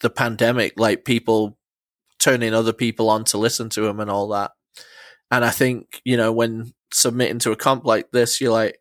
the 0.01 0.11
pandemic, 0.11 0.79
like 0.79 1.05
people 1.05 1.57
turning 2.19 2.55
other 2.55 2.73
people 2.73 3.09
on 3.09 3.25
to 3.25 3.39
listen 3.39 3.69
to 3.71 3.83
them 3.83 4.01
and 4.01 4.11
all 4.11 4.29
that. 4.29 4.53
And 5.31 5.45
I 5.45 5.51
think 5.51 6.03
you 6.05 6.17
know 6.17 6.33
when 6.33 6.73
submitting 6.93 7.39
to 7.41 7.53
a 7.53 7.57
comp 7.57 7.85
like 7.85 8.11
this, 8.13 8.41
you're 8.41 8.53
like, 8.53 8.79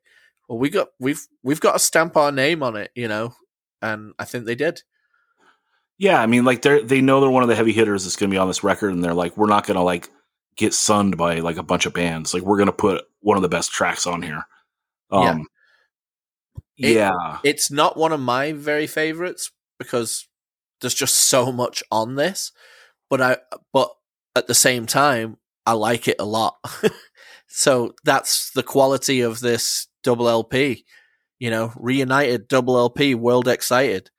well, 0.50 0.58
we 0.60 0.70
got 0.70 0.90
we've 1.00 1.26
we've 1.44 1.62
got 1.62 1.74
to 1.74 1.80
stamp 1.80 2.18
our 2.18 2.32
name 2.32 2.64
on 2.64 2.76
it, 2.76 2.92
you 2.96 3.08
know, 3.08 3.36
and 3.82 4.14
I 4.20 4.26
think 4.26 4.46
they 4.46 4.56
did. 4.56 4.82
Yeah, 6.02 6.20
I 6.20 6.26
mean, 6.26 6.46
like 6.46 6.64
they 6.64 6.82
they 6.82 7.00
know 7.00 7.22
they're 7.22 7.30
one 7.30 7.44
of 7.44 7.50
the 7.50 7.56
heavy 7.56 7.74
hitters 7.74 8.04
that's 8.06 8.16
going 8.16 8.32
to 8.32 8.34
be 8.34 8.40
on 8.40 8.48
this 8.48 8.64
record, 8.64 8.92
and 8.92 9.04
they're 9.04 9.14
like, 9.14 9.38
we're 9.38 9.46
not 9.46 9.68
going 9.68 9.78
to 9.78 9.84
like 9.84 10.10
get 10.58 10.74
sunned 10.74 11.16
by 11.16 11.40
like 11.42 11.58
a 11.58 11.64
bunch 11.64 11.86
of 11.86 11.94
bands. 11.94 12.34
Like 12.34 12.42
we're 12.42 12.58
going 12.58 12.66
to 12.66 12.74
put 12.74 13.06
one 13.20 13.38
of 13.38 13.44
the 13.44 13.50
best 13.50 13.72
tracks 13.72 14.08
on 14.08 14.24
here. 14.24 14.44
Um, 15.12 15.46
It- 16.78 16.96
yeah, 16.96 17.38
It's 17.44 17.70
not 17.70 17.98
one 17.98 18.12
of 18.14 18.20
my 18.20 18.52
very 18.54 18.88
favorites 18.88 19.52
because 19.78 20.28
there's 20.80 20.96
just 20.96 21.14
so 21.16 21.52
much 21.52 21.84
on 21.92 22.16
this, 22.16 22.52
but 23.08 23.22
I 23.22 23.38
but 23.72 23.92
at 24.36 24.48
the 24.48 24.56
same 24.56 24.88
time 24.88 25.38
I 25.68 25.74
like 25.74 26.08
it 26.08 26.18
a 26.20 26.26
lot. 26.26 26.56
so 27.48 27.94
that's 28.04 28.50
the 28.52 28.64
quality 28.64 29.22
of 29.22 29.40
this 29.40 29.86
double 30.04 30.28
LP. 30.28 30.84
You 31.38 31.52
know, 31.52 31.74
reunited 31.76 32.48
double 32.48 32.76
LP, 32.78 33.14
world 33.14 33.48
excited. 33.48 34.10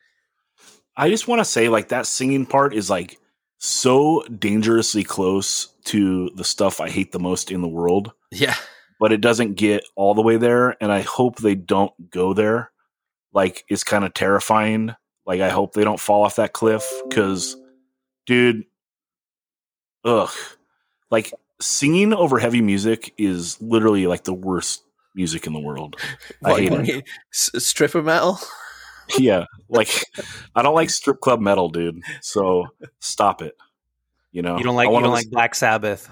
I 0.96 1.08
just 1.08 1.28
want 1.28 1.40
to 1.40 1.44
say 1.44 1.68
like 1.68 1.88
that 1.88 2.06
singing 2.06 2.46
part 2.46 2.74
is 2.74 2.90
like 2.90 3.18
so 3.58 4.22
dangerously 4.38 5.04
close 5.04 5.68
to 5.84 6.30
the 6.34 6.44
stuff 6.44 6.80
I 6.80 6.90
hate 6.90 7.12
the 7.12 7.18
most 7.18 7.50
in 7.50 7.62
the 7.62 7.68
world, 7.68 8.12
Yeah. 8.30 8.54
but 9.00 9.12
it 9.12 9.20
doesn't 9.20 9.54
get 9.54 9.84
all 9.96 10.14
the 10.14 10.22
way 10.22 10.36
there. 10.36 10.76
And 10.82 10.92
I 10.92 11.00
hope 11.02 11.36
they 11.38 11.54
don't 11.54 11.92
go 12.10 12.34
there. 12.34 12.70
Like 13.32 13.64
it's 13.68 13.84
kind 13.84 14.04
of 14.04 14.14
terrifying. 14.14 14.94
Like 15.24 15.40
I 15.40 15.48
hope 15.50 15.72
they 15.74 15.84
don't 15.84 16.00
fall 16.00 16.24
off 16.24 16.36
that 16.36 16.52
cliff 16.52 16.84
because, 17.08 17.56
dude, 18.26 18.64
ugh, 20.04 20.30
like 21.10 21.32
singing 21.60 22.12
over 22.12 22.38
heavy 22.38 22.60
music 22.60 23.14
is 23.16 23.60
literally 23.62 24.06
like 24.06 24.24
the 24.24 24.34
worst 24.34 24.82
music 25.14 25.46
in 25.46 25.52
the 25.52 25.60
world. 25.60 25.96
I 26.44 26.50
What, 26.50 26.60
hate 26.60 26.72
you 26.88 26.98
it. 26.98 27.04
stripper 27.62 28.02
metal. 28.02 28.38
Yeah 29.18 29.44
like 29.68 29.88
i 30.54 30.62
don't 30.62 30.74
like 30.74 30.90
strip 30.90 31.20
club 31.20 31.40
metal 31.40 31.68
dude 31.68 32.00
so 32.20 32.66
stop 33.00 33.42
it 33.42 33.54
you 34.34 34.40
know? 34.40 34.56
You 34.56 34.64
don't 34.64 34.76
like 34.76 34.88
I 34.88 34.92
you 34.92 35.00
don't 35.00 35.10
like 35.12 35.28
Black 35.30 35.54
Sabbath. 35.54 36.10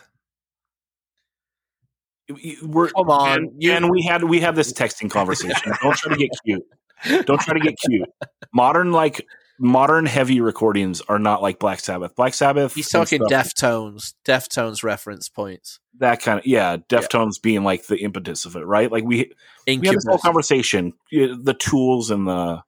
we're, 2.63 2.91
Come 2.91 3.11
on, 3.11 3.39
and, 3.39 3.53
you- 3.63 3.73
and 3.73 3.91
we 3.91 4.03
had 4.03 4.23
we 4.25 4.41
have 4.41 4.55
this 4.55 4.73
texting 4.73 5.11
conversation. 5.11 5.73
Don't 5.83 5.97
try 5.97 6.13
to 6.13 6.19
get 6.19 6.31
cute. 6.45 7.27
Don't 7.27 7.41
try 7.41 7.55
to 7.55 7.61
get 7.61 7.77
cute. 7.79 8.09
Modern 8.53 8.93
like 8.93 9.27
modern 9.59 10.07
heavy 10.07 10.41
recordings 10.41 11.01
are 11.03 11.19
not 11.19 11.43
like 11.43 11.59
black 11.59 11.81
sabbath. 11.81 12.15
Black 12.15 12.35
sabbath 12.35 12.75
He's 12.75 12.93
and 12.95 13.07
talking 13.07 13.27
stuff, 13.27 13.47
Deftones, 13.55 14.15
Deftones 14.25 14.83
reference 14.85 15.29
points. 15.29 15.81
that 15.99 16.21
kind 16.23 16.39
of 16.39 16.47
yeah 16.47 16.77
deftones 16.89 17.41
being 17.43 17.65
like 17.65 17.87
the 17.87 17.97
impetus 17.99 18.45
of 18.45 18.55
it 18.55 18.65
right? 18.67 18.93
Like 18.93 19.05
we 19.05 19.17
we 19.17 19.19
had 19.19 19.29
Incubus. 19.67 19.95
this 19.97 20.07
whole 20.09 20.19
conversation 20.19 20.93
the 21.11 21.57
tools 21.59 22.11
and 22.11 22.29
the 22.29 22.63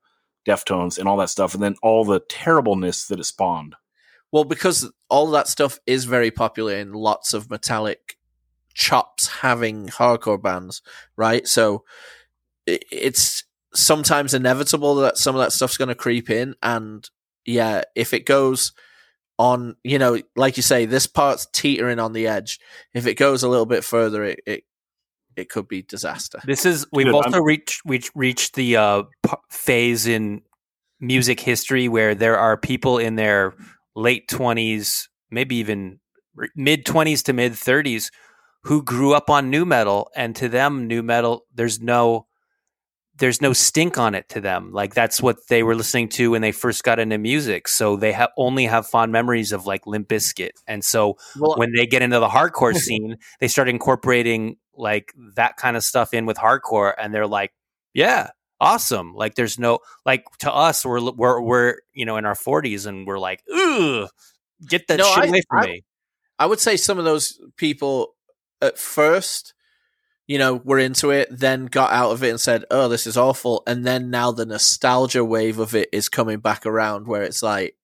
deftones 0.46 0.98
and 0.98 1.08
all 1.08 1.16
that 1.16 1.30
stuff 1.30 1.54
and 1.54 1.62
then 1.62 1.76
all 1.82 2.04
the 2.04 2.20
terribleness 2.20 3.06
that 3.06 3.20
it 3.20 3.24
spawned 3.24 3.76
Well, 4.30 4.44
because 4.44 4.90
all 5.08 5.30
that 5.32 5.48
stuff 5.48 5.78
is 5.86 6.04
very 6.04 6.30
popular 6.30 6.74
in 6.74 6.92
lots 6.92 7.34
of 7.34 7.50
metallic 7.50 8.16
chops 8.74 9.28
having 9.28 9.88
hardcore 9.88 10.40
bands, 10.40 10.82
right? 11.16 11.46
So 11.46 11.84
it's 12.66 13.44
sometimes 13.74 14.34
inevitable 14.34 14.96
that 14.96 15.18
some 15.18 15.34
of 15.34 15.40
that 15.40 15.52
stuff's 15.52 15.76
going 15.76 15.88
to 15.88 15.94
creep 15.94 16.30
in. 16.30 16.54
And 16.62 17.08
yeah, 17.44 17.82
if 17.94 18.12
it 18.12 18.26
goes 18.26 18.72
on, 19.38 19.76
you 19.82 19.98
know, 19.98 20.20
like 20.36 20.56
you 20.56 20.62
say, 20.62 20.84
this 20.84 21.06
part's 21.06 21.46
teetering 21.52 21.98
on 21.98 22.12
the 22.12 22.26
edge. 22.26 22.60
If 22.94 23.06
it 23.06 23.14
goes 23.14 23.42
a 23.42 23.48
little 23.48 23.66
bit 23.66 23.84
further, 23.84 24.24
it, 24.24 24.40
it, 24.46 24.64
it 25.36 25.48
could 25.48 25.68
be 25.68 25.82
disaster. 25.82 26.40
This 26.44 26.64
is 26.66 26.86
we've 26.92 27.06
Dude, 27.06 27.14
also 27.14 27.30
I'm- 27.38 27.44
reached 27.44 27.82
we 27.84 28.02
reached 28.14 28.54
the 28.54 28.76
uh, 28.76 29.02
p- 29.26 29.32
phase 29.50 30.06
in 30.06 30.42
music 31.00 31.40
history 31.40 31.88
where 31.88 32.14
there 32.14 32.38
are 32.38 32.56
people 32.56 32.98
in 32.98 33.16
their 33.16 33.54
late 33.96 34.28
twenties, 34.28 35.08
maybe 35.30 35.56
even 35.56 35.98
mid 36.56 36.84
twenties 36.86 37.22
to 37.24 37.32
mid 37.32 37.54
thirties, 37.54 38.10
who 38.64 38.82
grew 38.82 39.14
up 39.14 39.30
on 39.30 39.50
nu 39.50 39.64
metal, 39.64 40.10
and 40.16 40.34
to 40.36 40.48
them, 40.48 40.86
nu 40.86 41.02
metal 41.02 41.44
there's 41.54 41.80
no 41.80 42.26
there's 43.18 43.42
no 43.42 43.52
stink 43.52 43.98
on 43.98 44.14
it 44.14 44.26
to 44.30 44.40
them. 44.40 44.72
Like 44.72 44.94
that's 44.94 45.20
what 45.20 45.36
they 45.48 45.62
were 45.62 45.74
listening 45.74 46.08
to 46.10 46.30
when 46.30 46.40
they 46.40 46.50
first 46.50 46.82
got 46.82 46.98
into 46.98 47.18
music. 47.18 47.68
So 47.68 47.94
they 47.96 48.10
have 48.12 48.30
only 48.38 48.64
have 48.64 48.86
fond 48.86 49.12
memories 49.12 49.52
of 49.52 49.66
like 49.66 49.86
Limp 49.86 50.08
Bizkit. 50.08 50.52
And 50.66 50.82
so 50.82 51.18
Well, 51.38 51.54
when 51.58 51.72
they 51.76 51.86
get 51.86 52.00
into 52.00 52.18
the 52.20 52.28
hardcore 52.28 52.74
scene, 52.86 53.18
they 53.38 53.48
start 53.48 53.68
incorporating 53.68 54.56
like 54.76 55.12
that 55.36 55.56
kind 55.56 55.76
of 55.76 55.84
stuff 55.84 56.14
in 56.14 56.26
with 56.26 56.36
hardcore, 56.38 56.94
and 56.98 57.14
they're 57.14 57.26
like, 57.26 57.52
"Yeah, 57.94 58.30
awesome!" 58.60 59.14
Like, 59.14 59.34
there's 59.34 59.58
no 59.58 59.80
like 60.06 60.24
to 60.40 60.52
us, 60.52 60.84
we're 60.84 61.00
we're 61.12 61.40
we're 61.40 61.76
you 61.94 62.04
know 62.06 62.16
in 62.16 62.24
our 62.26 62.34
40s, 62.34 62.86
and 62.86 63.06
we're 63.06 63.18
like, 63.18 63.42
"Ugh, 63.54 64.08
get 64.68 64.86
that 64.88 64.98
No, 64.98 65.04
shit 65.14 65.24
I- 65.24 65.26
away 65.28 65.42
from 65.48 65.58
I- 65.60 65.66
me." 65.66 65.84
I 66.38 66.46
would 66.46 66.60
say 66.60 66.76
some 66.76 66.98
of 66.98 67.04
those 67.04 67.38
people 67.56 68.14
at 68.60 68.78
first, 68.78 69.54
you 70.26 70.38
know, 70.38 70.54
were 70.56 70.78
into 70.78 71.10
it, 71.10 71.28
then 71.30 71.66
got 71.66 71.92
out 71.92 72.10
of 72.12 72.22
it 72.24 72.30
and 72.30 72.40
said, 72.40 72.64
"Oh, 72.70 72.88
this 72.88 73.06
is 73.06 73.16
awful," 73.16 73.62
and 73.66 73.86
then 73.86 74.10
now 74.10 74.32
the 74.32 74.46
nostalgia 74.46 75.24
wave 75.24 75.58
of 75.58 75.74
it 75.74 75.88
is 75.92 76.08
coming 76.08 76.40
back 76.40 76.64
around, 76.66 77.06
where 77.06 77.22
it's 77.22 77.42
like, 77.42 77.76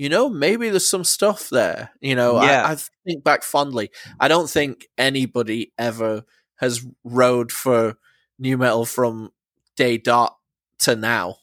you 0.00 0.08
know, 0.08 0.30
maybe 0.30 0.70
there's 0.70 0.88
some 0.88 1.04
stuff 1.04 1.50
there. 1.50 1.90
You 2.00 2.14
know, 2.14 2.42
Yeah. 2.42 2.64
I, 2.66 2.72
I 2.72 2.76
think 3.04 3.22
back 3.22 3.42
fondly. 3.42 3.90
I 4.18 4.28
don't 4.28 4.48
think 4.48 4.88
anybody 4.96 5.74
ever 5.76 6.24
has 6.56 6.86
rode 7.04 7.52
for 7.52 7.98
nu 8.38 8.56
metal 8.56 8.86
from 8.86 9.30
day 9.76 9.98
dot 9.98 10.38
to 10.80 10.96
now. 10.96 11.36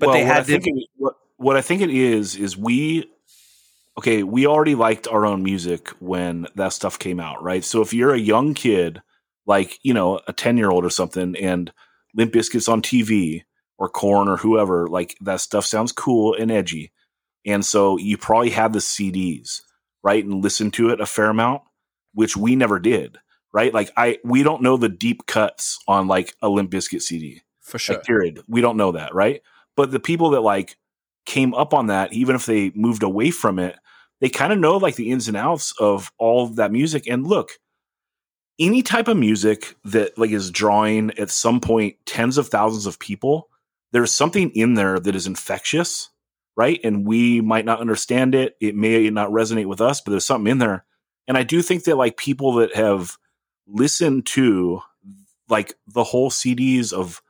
But 0.00 0.12
they 0.12 0.24
what 0.24 0.26
had 0.26 0.40
I 0.40 0.42
think 0.42 0.66
it, 0.66 0.88
what, 0.96 1.14
what 1.36 1.56
I 1.56 1.60
think 1.60 1.82
it 1.82 1.90
is 1.90 2.34
is 2.34 2.56
we 2.56 3.08
okay 3.96 4.22
we 4.24 4.46
already 4.46 4.76
liked 4.76 5.06
our 5.06 5.26
own 5.26 5.44
music 5.44 5.88
when 6.00 6.46
that 6.54 6.72
stuff 6.72 7.00
came 7.00 7.18
out 7.18 7.42
right 7.42 7.64
so 7.64 7.82
if 7.82 7.92
you're 7.92 8.14
a 8.14 8.18
young 8.18 8.54
kid 8.54 9.02
like 9.44 9.80
you 9.82 9.92
know 9.92 10.20
a 10.28 10.32
10 10.32 10.56
year 10.56 10.70
old 10.70 10.84
or 10.84 10.90
something 10.90 11.34
and 11.36 11.72
Limp 12.14 12.32
Bizkit's 12.32 12.68
on 12.68 12.80
TV 12.80 13.42
or 13.76 13.88
Korn 13.88 14.28
or 14.28 14.36
whoever 14.36 14.86
like 14.86 15.16
that 15.20 15.40
stuff 15.40 15.64
sounds 15.64 15.90
cool 15.90 16.32
and 16.32 16.52
edgy 16.52 16.92
and 17.48 17.64
so 17.64 17.96
you 17.96 18.16
probably 18.16 18.50
have 18.50 18.72
the 18.72 18.78
CDs 18.78 19.62
right 20.02 20.24
and 20.24 20.42
listen 20.42 20.70
to 20.72 20.90
it 20.90 21.00
a 21.00 21.06
fair 21.06 21.30
amount 21.30 21.62
which 22.14 22.36
we 22.36 22.56
never 22.56 22.78
did 22.78 23.18
right? 23.52 23.72
Like 23.72 23.90
I 23.96 24.18
we 24.24 24.42
don't 24.42 24.62
know 24.62 24.76
the 24.76 24.88
deep 24.88 25.26
cuts 25.26 25.78
on 25.88 26.06
like 26.06 26.34
a 26.42 26.48
Limp 26.48 26.70
Bizkit 26.70 27.02
CD 27.02 27.42
For 27.60 27.78
sure. 27.78 27.96
like 27.96 28.04
period. 28.04 28.40
We 28.48 28.60
don't 28.60 28.76
know 28.76 28.92
that 28.92 29.14
right? 29.14 29.42
But 29.76 29.90
the 29.90 30.00
people 30.00 30.30
that 30.30 30.40
like 30.40 30.76
came 31.26 31.54
up 31.54 31.74
on 31.74 31.88
that 31.88 32.12
even 32.12 32.34
if 32.34 32.46
they 32.46 32.70
moved 32.74 33.02
away 33.02 33.30
from 33.30 33.58
it 33.58 33.76
they 34.20 34.28
kind 34.28 34.52
of 34.52 34.58
know 34.58 34.76
like 34.78 34.96
the 34.96 35.10
ins 35.10 35.28
and 35.28 35.36
outs 35.36 35.72
of 35.78 36.10
all 36.18 36.44
of 36.44 36.56
that 36.56 36.72
music. 36.72 37.06
And 37.06 37.26
look 37.26 37.52
any 38.58 38.82
type 38.82 39.08
of 39.08 39.16
music 39.16 39.76
that 39.84 40.18
like 40.18 40.30
is 40.30 40.50
drawing 40.50 41.16
at 41.18 41.30
some 41.30 41.60
point 41.60 41.96
tens 42.06 42.38
of 42.38 42.48
thousands 42.48 42.86
of 42.86 42.98
people 42.98 43.48
there's 43.92 44.12
something 44.12 44.50
in 44.50 44.74
there 44.74 44.98
that 44.98 45.14
is 45.14 45.26
infectious 45.26 46.10
right? 46.58 46.80
And 46.82 47.06
we 47.06 47.40
might 47.40 47.64
not 47.64 47.80
understand 47.80 48.34
it. 48.34 48.56
It 48.60 48.74
may 48.74 49.08
not 49.10 49.30
resonate 49.30 49.66
with 49.66 49.80
us 49.80 50.00
but 50.00 50.10
there's 50.10 50.26
something 50.26 50.50
in 50.50 50.58
there. 50.58 50.84
And 51.26 51.36
i 51.36 51.42
do 51.42 51.62
think 51.62 51.84
that 51.84 51.96
like 51.96 52.16
people 52.16 52.54
that 52.54 52.74
have 52.74 53.16
listened 53.66 54.26
to 54.26 54.80
like 55.48 55.74
the 55.86 56.04
whole 56.04 56.30
cds 56.30 56.92
of 56.92 57.22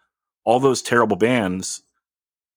all 0.44 0.60
those 0.60 0.82
terrible 0.82 1.16
bands 1.16 1.82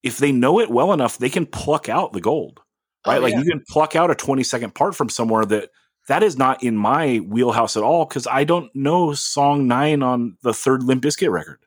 if 0.04 0.18
they 0.18 0.32
know 0.32 0.60
it 0.60 0.70
well 0.70 0.94
enough 0.94 1.18
they 1.18 1.30
can 1.30 1.46
pluck 1.46 1.90
out 1.90 2.14
the 2.14 2.22
gold 2.22 2.60
oh, 3.06 3.12
right? 3.12 3.18
Oh, 3.18 3.22
like 3.22 3.34
yeah. 3.34 3.40
you 3.40 3.46
can 3.46 3.64
pluck 3.68 3.96
out 3.96 4.12
a 4.12 4.16
20 4.16 4.44
second 4.44 4.76
part 4.76 4.96
from 4.96 5.10
somewhere 5.10 5.46
that 5.46 5.70
that 6.08 6.24
is 6.24 6.38
not 6.38 6.64
in 6.64 6.78
my 6.78 7.18
wheelhouse 7.18 7.76
at 7.76 7.84
all 7.84 8.06
because 8.06 8.28
i 8.28 8.44
don't 8.44 8.74
know 8.76 9.14
song 9.14 9.68
nine 9.68 10.04
on 10.04 10.38
the 10.44 10.54
third 10.54 10.84
limp 10.84 11.04
Bizkit 11.04 11.32
record 11.32 11.60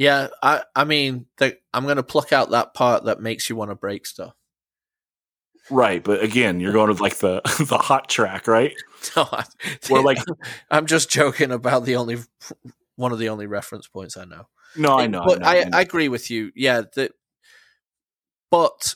Yeah, 0.00 0.28
I 0.42 0.62
I 0.74 0.84
mean, 0.84 1.26
the, 1.36 1.58
I'm 1.74 1.84
going 1.84 1.96
to 1.96 2.02
pluck 2.02 2.32
out 2.32 2.50
that 2.52 2.72
part 2.72 3.04
that 3.04 3.20
makes 3.20 3.50
you 3.50 3.56
want 3.56 3.70
to 3.70 3.74
break 3.74 4.06
stuff. 4.06 4.32
right 5.70 6.02
but 6.02 6.22
again 6.22 6.58
you're 6.58 6.72
going 6.72 6.92
to 6.94 7.02
like 7.02 7.18
the 7.18 7.40
the 7.68 7.76
hot 7.78 8.08
track 8.08 8.48
right 8.48 8.74
No, 9.16 9.28
I, 9.30 9.44
Or 9.90 10.02
like- 10.02 10.18
I'm 10.70 10.86
just 10.86 11.10
joking 11.10 11.52
about 11.52 11.84
the 11.84 11.96
only 11.96 12.16
one 12.96 13.12
of 13.12 13.18
the 13.18 13.28
only 13.28 13.46
reference 13.46 13.86
points 13.86 14.16
I 14.16 14.24
know. 14.24 14.48
no 14.74 14.98
i 14.98 15.06
know 15.06 15.22
but 15.26 15.40
know, 15.40 15.46
I, 15.46 15.64
know. 15.64 15.70
I 15.76 15.80
agree 15.82 16.08
with 16.08 16.30
you. 16.30 16.50
Yeah, 16.56 16.82
the, 16.94 17.10
but 18.50 18.94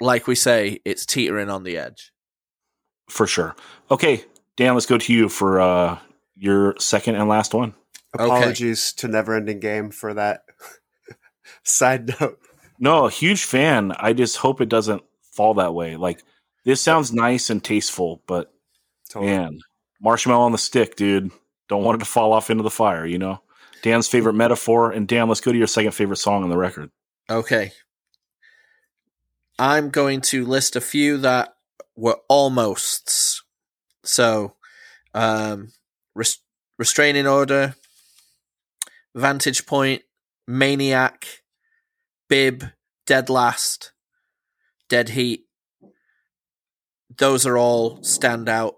like 0.00 0.26
we 0.28 0.34
say, 0.36 0.80
it's 0.84 1.04
teetering 1.04 1.50
on 1.50 1.64
the 1.64 1.76
edge. 1.78 2.12
for 3.10 3.26
sure. 3.26 3.56
Okay, 3.90 4.24
Dan, 4.56 4.74
let's 4.74 4.86
go 4.86 4.98
to 4.98 5.12
you 5.12 5.28
for 5.28 5.60
uh, 5.60 5.98
your 6.36 6.74
second 6.78 7.16
and 7.16 7.28
last 7.28 7.52
one. 7.54 7.74
Apologies 8.14 8.92
to 8.94 9.08
Neverending 9.08 9.60
Game 9.60 9.90
for 9.90 10.14
that 10.14 10.42
side 11.62 12.14
note. 12.20 12.38
No, 12.78 13.06
a 13.06 13.10
huge 13.10 13.44
fan. 13.44 13.92
I 13.98 14.12
just 14.12 14.36
hope 14.36 14.60
it 14.60 14.68
doesn't 14.68 15.02
fall 15.32 15.54
that 15.54 15.74
way. 15.74 15.96
Like 15.96 16.22
this 16.64 16.80
sounds 16.80 17.12
nice 17.12 17.50
and 17.50 17.62
tasteful, 17.62 18.22
but 18.26 18.52
Totally. 19.10 19.32
man, 19.32 19.58
marshmallow 20.00 20.44
on 20.44 20.52
the 20.52 20.58
stick, 20.58 20.96
dude. 20.96 21.30
Don't 21.68 21.84
want 21.84 21.96
it 21.96 22.04
to 22.04 22.10
fall 22.10 22.32
off 22.32 22.50
into 22.50 22.62
the 22.62 22.70
fire, 22.70 23.04
you 23.04 23.18
know? 23.18 23.42
Dan's 23.82 24.08
favorite 24.08 24.34
metaphor. 24.34 24.90
And 24.90 25.06
Dan, 25.06 25.28
let's 25.28 25.40
go 25.40 25.52
to 25.52 25.58
your 25.58 25.66
second 25.66 25.92
favorite 25.92 26.16
song 26.16 26.42
on 26.42 26.48
the 26.50 26.56
record. 26.56 26.90
Okay. 27.30 27.72
I'm 29.58 29.90
going 29.90 30.20
to 30.22 30.46
list 30.46 30.76
a 30.76 30.80
few 30.80 31.18
that 31.18 31.54
were 31.96 32.18
almosts. 32.30 33.42
So, 34.04 34.54
um, 35.14 35.72
res- 36.14 36.40
restraining 36.78 37.26
order, 37.26 37.74
vantage 39.18 39.66
point, 39.66 40.02
maniac, 40.46 41.26
bib, 42.28 42.64
dead 43.06 43.28
last, 43.28 43.92
dead 44.88 45.10
heat. 45.10 45.46
Those 47.16 47.44
are 47.46 47.58
all 47.58 47.98
standout 47.98 48.74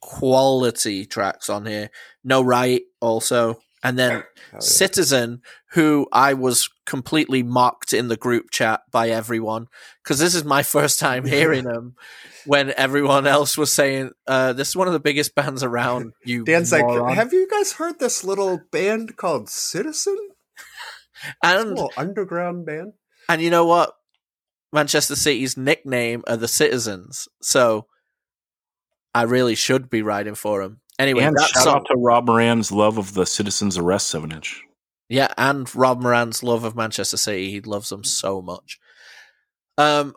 quality 0.00 1.04
tracks 1.04 1.50
on 1.50 1.66
here. 1.66 1.90
No 2.22 2.42
right 2.42 2.82
also, 3.00 3.58
and 3.82 3.98
then 3.98 4.24
yeah. 4.52 4.58
Citizen, 4.58 5.42
who 5.72 6.06
I 6.12 6.34
was 6.34 6.68
completely 6.84 7.42
mocked 7.42 7.92
in 7.92 8.08
the 8.08 8.16
group 8.16 8.50
chat 8.50 8.82
by 8.90 9.10
everyone 9.10 9.68
because 10.02 10.18
this 10.18 10.34
is 10.34 10.44
my 10.44 10.62
first 10.76 10.98
time 10.98 11.24
hearing 11.24 11.64
them. 11.64 11.94
When 12.46 12.72
everyone 12.76 13.26
else 13.26 13.56
was 13.58 13.72
saying, 13.72 14.12
uh, 14.26 14.52
"This 14.54 14.70
is 14.70 14.76
one 14.76 14.86
of 14.86 14.92
the 14.92 15.00
biggest 15.00 15.34
bands 15.34 15.62
around." 15.62 16.12
You, 16.24 16.44
Dan's 16.44 16.72
like, 16.72 16.84
have 17.14 17.32
you 17.32 17.48
guys 17.50 17.72
heard 17.72 17.98
this 17.98 18.24
little 18.24 18.60
band 18.70 19.16
called 19.16 19.48
Citizen? 19.48 20.16
and 21.42 21.70
little 21.70 21.92
underground 21.96 22.66
band. 22.66 22.92
and 23.28 23.42
you 23.42 23.50
know 23.50 23.66
what? 23.66 23.92
Manchester 24.72 25.16
City's 25.16 25.56
nickname 25.56 26.22
are 26.26 26.36
the 26.36 26.48
Citizens, 26.48 27.28
so 27.42 27.86
I 29.14 29.22
really 29.22 29.54
should 29.54 29.90
be 29.90 30.02
riding 30.02 30.34
for 30.34 30.62
them. 30.62 30.80
Anyway, 31.00 31.22
and 31.24 31.34
shout 31.40 31.64
song, 31.64 31.76
out 31.76 31.86
to 31.86 31.96
Rob 31.96 32.26
Moran's 32.26 32.70
love 32.70 32.98
of 32.98 33.14
the 33.14 33.24
Citizens 33.24 33.78
Arrest 33.78 34.08
7 34.08 34.32
inch. 34.32 34.62
Yeah, 35.08 35.32
and 35.38 35.74
Rob 35.74 36.02
Moran's 36.02 36.42
love 36.42 36.62
of 36.64 36.76
Manchester 36.76 37.16
City. 37.16 37.50
He 37.50 37.62
loves 37.62 37.88
them 37.88 38.04
so 38.04 38.42
much. 38.42 38.78
Um, 39.78 40.14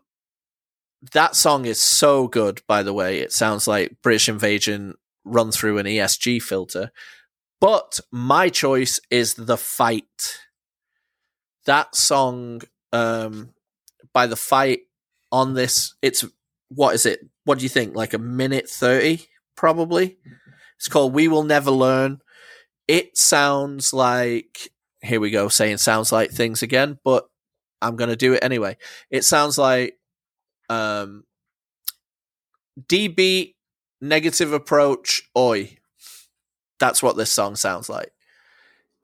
that 1.13 1.37
song 1.37 1.65
is 1.65 1.81
so 1.81 2.27
good. 2.27 2.61
By 2.67 2.83
the 2.83 2.91
way, 2.91 3.19
it 3.19 3.31
sounds 3.31 3.65
like 3.65 3.95
British 4.03 4.27
Invasion 4.27 4.95
run 5.23 5.53
through 5.53 5.77
an 5.77 5.85
ESG 5.85 6.41
filter. 6.41 6.91
But 7.61 8.01
my 8.11 8.49
choice 8.49 8.99
is 9.09 9.35
the 9.35 9.55
fight. 9.55 10.37
That 11.65 11.95
song, 11.95 12.61
um, 12.91 13.53
by 14.13 14.27
the 14.27 14.35
fight 14.35 14.81
on 15.31 15.53
this, 15.53 15.95
it's 16.01 16.25
what 16.67 16.93
is 16.93 17.05
it? 17.05 17.21
What 17.45 17.59
do 17.59 17.63
you 17.63 17.69
think? 17.69 17.95
Like 17.95 18.13
a 18.13 18.17
minute 18.17 18.69
thirty, 18.69 19.27
probably. 19.55 20.17
It's 20.83 20.89
called 20.89 21.13
"We 21.13 21.29
Will 21.29 21.43
Never 21.43 21.71
Learn." 21.71 22.19
It 22.89 23.17
sounds 23.17 23.93
like 23.93 24.69
here 25.01 25.21
we 25.21 25.31
go 25.31 25.47
saying 25.47 25.77
sounds 25.77 26.11
like 26.11 26.31
things 26.31 26.61
again, 26.61 26.99
but 27.05 27.25
I'm 27.81 27.95
going 27.95 28.09
to 28.09 28.17
do 28.17 28.33
it 28.33 28.43
anyway. 28.43 28.75
It 29.09 29.23
sounds 29.23 29.57
like 29.57 29.97
um 30.67 31.23
DB 32.81 33.53
negative 34.01 34.51
approach 34.51 35.21
oi. 35.37 35.77
That's 36.81 37.01
what 37.01 37.15
this 37.15 37.31
song 37.31 37.55
sounds 37.55 37.87
like. 37.87 38.11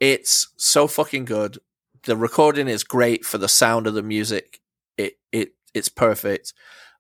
It's 0.01 0.49
so 0.57 0.85
fucking 0.85 1.23
good. 1.23 1.60
The 2.03 2.18
recording 2.18 2.68
is 2.68 2.84
great 2.84 3.23
for 3.23 3.38
the 3.38 3.47
sound 3.47 3.88
of 3.88 3.93
the 3.93 4.03
music. 4.03 4.60
It 4.97 5.14
it 5.31 5.53
it's 5.73 5.88
perfect. 5.88 6.53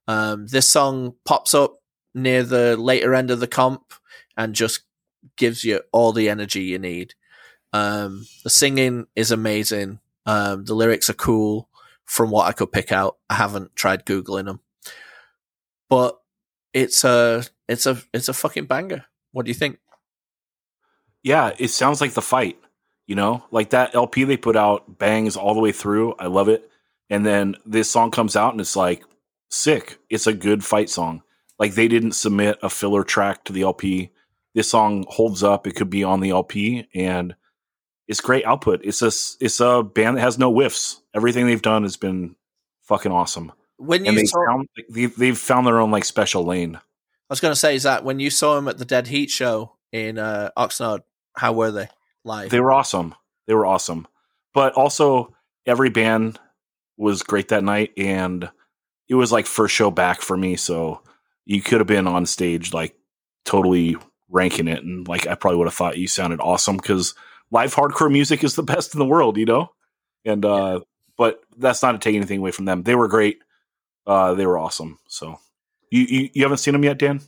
Um 0.07 0.47
this 0.47 0.69
song 0.69 1.15
pops 1.25 1.53
up 1.53 1.79
near 2.15 2.43
the 2.43 2.77
later 2.77 3.13
end 3.13 3.29
of 3.29 3.41
the 3.41 3.47
comp 3.47 3.93
and 4.39 4.55
just 4.55 4.83
gives 5.35 5.65
you 5.65 5.81
all 5.91 6.13
the 6.13 6.29
energy 6.29 6.61
you 6.61 6.79
need. 6.79 7.13
Um, 7.73 8.25
the 8.43 8.49
singing 8.49 9.05
is 9.15 9.31
amazing. 9.31 9.99
Um, 10.25 10.63
the 10.63 10.73
lyrics 10.73 11.09
are 11.09 11.13
cool 11.13 11.67
from 12.05 12.31
what 12.31 12.47
I 12.47 12.53
could 12.53 12.71
pick 12.71 12.91
out. 12.91 13.17
I 13.29 13.35
haven't 13.35 13.75
tried 13.75 14.05
googling 14.05 14.45
them, 14.45 14.61
but 15.89 16.19
it's 16.73 17.03
a 17.03 17.43
it's 17.67 17.85
a 17.85 18.01
it's 18.13 18.29
a 18.29 18.33
fucking 18.33 18.65
banger. 18.65 19.05
What 19.33 19.45
do 19.45 19.49
you 19.49 19.55
think? 19.55 19.79
Yeah, 21.21 21.51
it 21.59 21.67
sounds 21.67 21.99
like 21.99 22.13
the 22.13 22.21
fight, 22.21 22.57
you 23.07 23.15
know? 23.15 23.43
Like 23.51 23.71
that 23.71 23.93
LP 23.93 24.23
they 24.23 24.37
put 24.37 24.55
out 24.55 24.97
bangs 24.97 25.35
all 25.35 25.53
the 25.53 25.59
way 25.59 25.73
through. 25.73 26.15
I 26.17 26.27
love 26.27 26.47
it. 26.47 26.71
And 27.09 27.25
then 27.25 27.55
this 27.65 27.89
song 27.89 28.11
comes 28.11 28.37
out 28.37 28.53
and 28.53 28.61
it's 28.61 28.77
like 28.77 29.03
sick. 29.49 29.99
It's 30.09 30.27
a 30.27 30.33
good 30.33 30.63
fight 30.63 30.89
song. 30.89 31.23
Like 31.59 31.73
they 31.73 31.89
didn't 31.89 32.13
submit 32.13 32.57
a 32.63 32.69
filler 32.69 33.03
track 33.03 33.43
to 33.43 33.53
the 33.53 33.63
LP. 33.63 34.11
This 34.53 34.69
song 34.69 35.05
holds 35.07 35.43
up. 35.43 35.67
It 35.67 35.75
could 35.75 35.89
be 35.89 36.03
on 36.03 36.19
the 36.19 36.31
LP 36.31 36.87
and 36.93 37.35
it's 38.07 38.21
great 38.21 38.43
output. 38.45 38.81
It's 38.83 39.01
a 39.01 39.11
it's 39.43 39.59
a 39.59 39.83
band 39.83 40.17
that 40.17 40.21
has 40.21 40.39
no 40.39 40.51
whiffs. 40.51 41.01
Everything 41.13 41.45
they've 41.45 41.61
done 41.61 41.83
has 41.83 41.95
been 41.95 42.35
fucking 42.81 43.11
awesome. 43.11 43.51
When 43.77 44.03
you 44.03 44.13
they 44.13 44.25
saw, 44.25 44.45
found 44.45 44.67
they've, 44.89 45.15
they've 45.15 45.37
found 45.37 45.67
their 45.67 45.79
own 45.79 45.91
like 45.91 46.03
special 46.03 46.43
lane. 46.43 46.75
I 46.75 46.79
was 47.29 47.39
going 47.39 47.51
to 47.51 47.59
say 47.59 47.75
is 47.75 47.83
that 47.83 48.03
when 48.03 48.19
you 48.19 48.31
saw 48.31 48.55
them 48.55 48.67
at 48.67 48.79
the 48.79 48.85
Dead 48.85 49.07
Heat 49.07 49.29
show 49.29 49.73
in 49.91 50.17
uh, 50.17 50.49
Oxnard, 50.57 51.03
how 51.35 51.53
were 51.53 51.71
they 51.71 51.87
live? 52.23 52.49
They 52.49 52.59
were 52.59 52.71
awesome. 52.71 53.13
They 53.45 53.53
were 53.53 53.67
awesome. 53.67 54.07
But 54.53 54.73
also 54.73 55.35
every 55.67 55.91
band 55.91 56.39
was 56.97 57.21
great 57.21 57.49
that 57.49 57.63
night 57.63 57.93
and 57.95 58.49
it 59.07 59.15
was 59.15 59.31
like 59.31 59.45
first 59.45 59.75
show 59.75 59.91
back 59.91 60.21
for 60.21 60.35
me, 60.35 60.55
so 60.55 61.01
you 61.45 61.61
could 61.61 61.79
have 61.79 61.87
been 61.87 62.07
on 62.07 62.25
stage 62.25 62.73
like 62.73 62.95
totally 63.45 63.97
ranking 64.29 64.67
it 64.67 64.83
and 64.83 65.07
like 65.07 65.27
I 65.27 65.35
probably 65.35 65.57
would 65.57 65.67
have 65.67 65.73
thought 65.73 65.97
you 65.97 66.07
sounded 66.07 66.39
awesome 66.39 66.79
cuz 66.79 67.13
live 67.51 67.73
hardcore 67.73 68.11
music 68.11 68.43
is 68.43 68.55
the 68.55 68.63
best 68.73 68.93
in 68.93 68.99
the 68.99 69.05
world, 69.05 69.37
you 69.37 69.45
know? 69.45 69.71
And 70.25 70.45
uh 70.45 70.81
but 71.17 71.41
that's 71.57 71.81
not 71.83 71.91
to 71.93 71.97
take 71.97 72.15
anything 72.15 72.39
away 72.39 72.51
from 72.51 72.65
them. 72.65 72.83
They 72.83 72.95
were 72.95 73.07
great. 73.07 73.39
Uh 74.05 74.33
they 74.35 74.45
were 74.45 74.57
awesome. 74.57 74.99
So 75.07 75.39
you 75.91 76.01
you, 76.07 76.29
you 76.33 76.43
haven't 76.43 76.57
seen 76.59 76.73
them 76.73 76.83
yet, 76.83 76.97
Dan? 76.99 77.21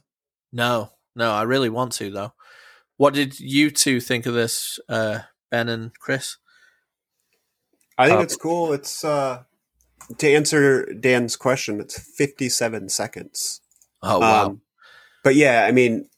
no, 0.54 0.92
no, 1.16 1.32
I 1.32 1.44
really 1.44 1.70
want 1.70 1.94
to 1.94 2.10
though. 2.12 2.34
What 2.98 3.14
did 3.14 3.40
you 3.40 3.72
two 3.72 4.00
think 4.00 4.26
of 4.28 4.34
this, 4.36 4.80
uh, 4.88 5.20
Ben 5.50 5.70
and 5.70 5.92
Chris? 5.98 6.38
I 7.98 8.08
think 8.08 8.20
Uh, 8.20 8.24
it's 8.24 8.36
cool. 8.36 8.74
It's 8.74 9.04
uh 9.04 9.44
to 10.18 10.28
answer 10.34 10.86
Dan's 10.94 11.36
question, 11.36 11.80
it's 11.80 11.98
57 12.00 12.90
seconds. 12.90 13.62
Oh 14.04 14.20
wow, 14.20 14.46
Um, 14.48 14.62
but 15.24 15.36
yeah, 15.36 15.66
I 15.66 15.72
mean, 15.72 16.10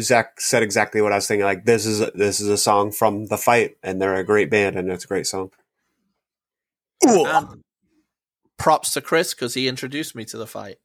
Zach 0.00 0.40
said 0.40 0.62
exactly 0.62 1.00
what 1.00 1.12
I 1.12 1.16
was 1.16 1.26
thinking. 1.26 1.44
Like 1.44 1.64
this 1.64 1.86
is 1.86 1.98
this 2.12 2.40
is 2.40 2.48
a 2.48 2.56
song 2.56 2.92
from 2.92 3.26
the 3.26 3.38
fight, 3.38 3.76
and 3.82 4.00
they're 4.00 4.14
a 4.14 4.24
great 4.24 4.50
band, 4.50 4.76
and 4.76 4.90
it's 4.90 5.04
a 5.04 5.08
great 5.08 5.26
song. 5.26 5.50
And 7.02 7.26
um, 7.26 7.62
props 8.58 8.92
to 8.94 9.00
Chris 9.00 9.34
because 9.34 9.54
he 9.54 9.68
introduced 9.68 10.14
me 10.14 10.24
to 10.26 10.38
the 10.38 10.46
fight. 10.46 10.76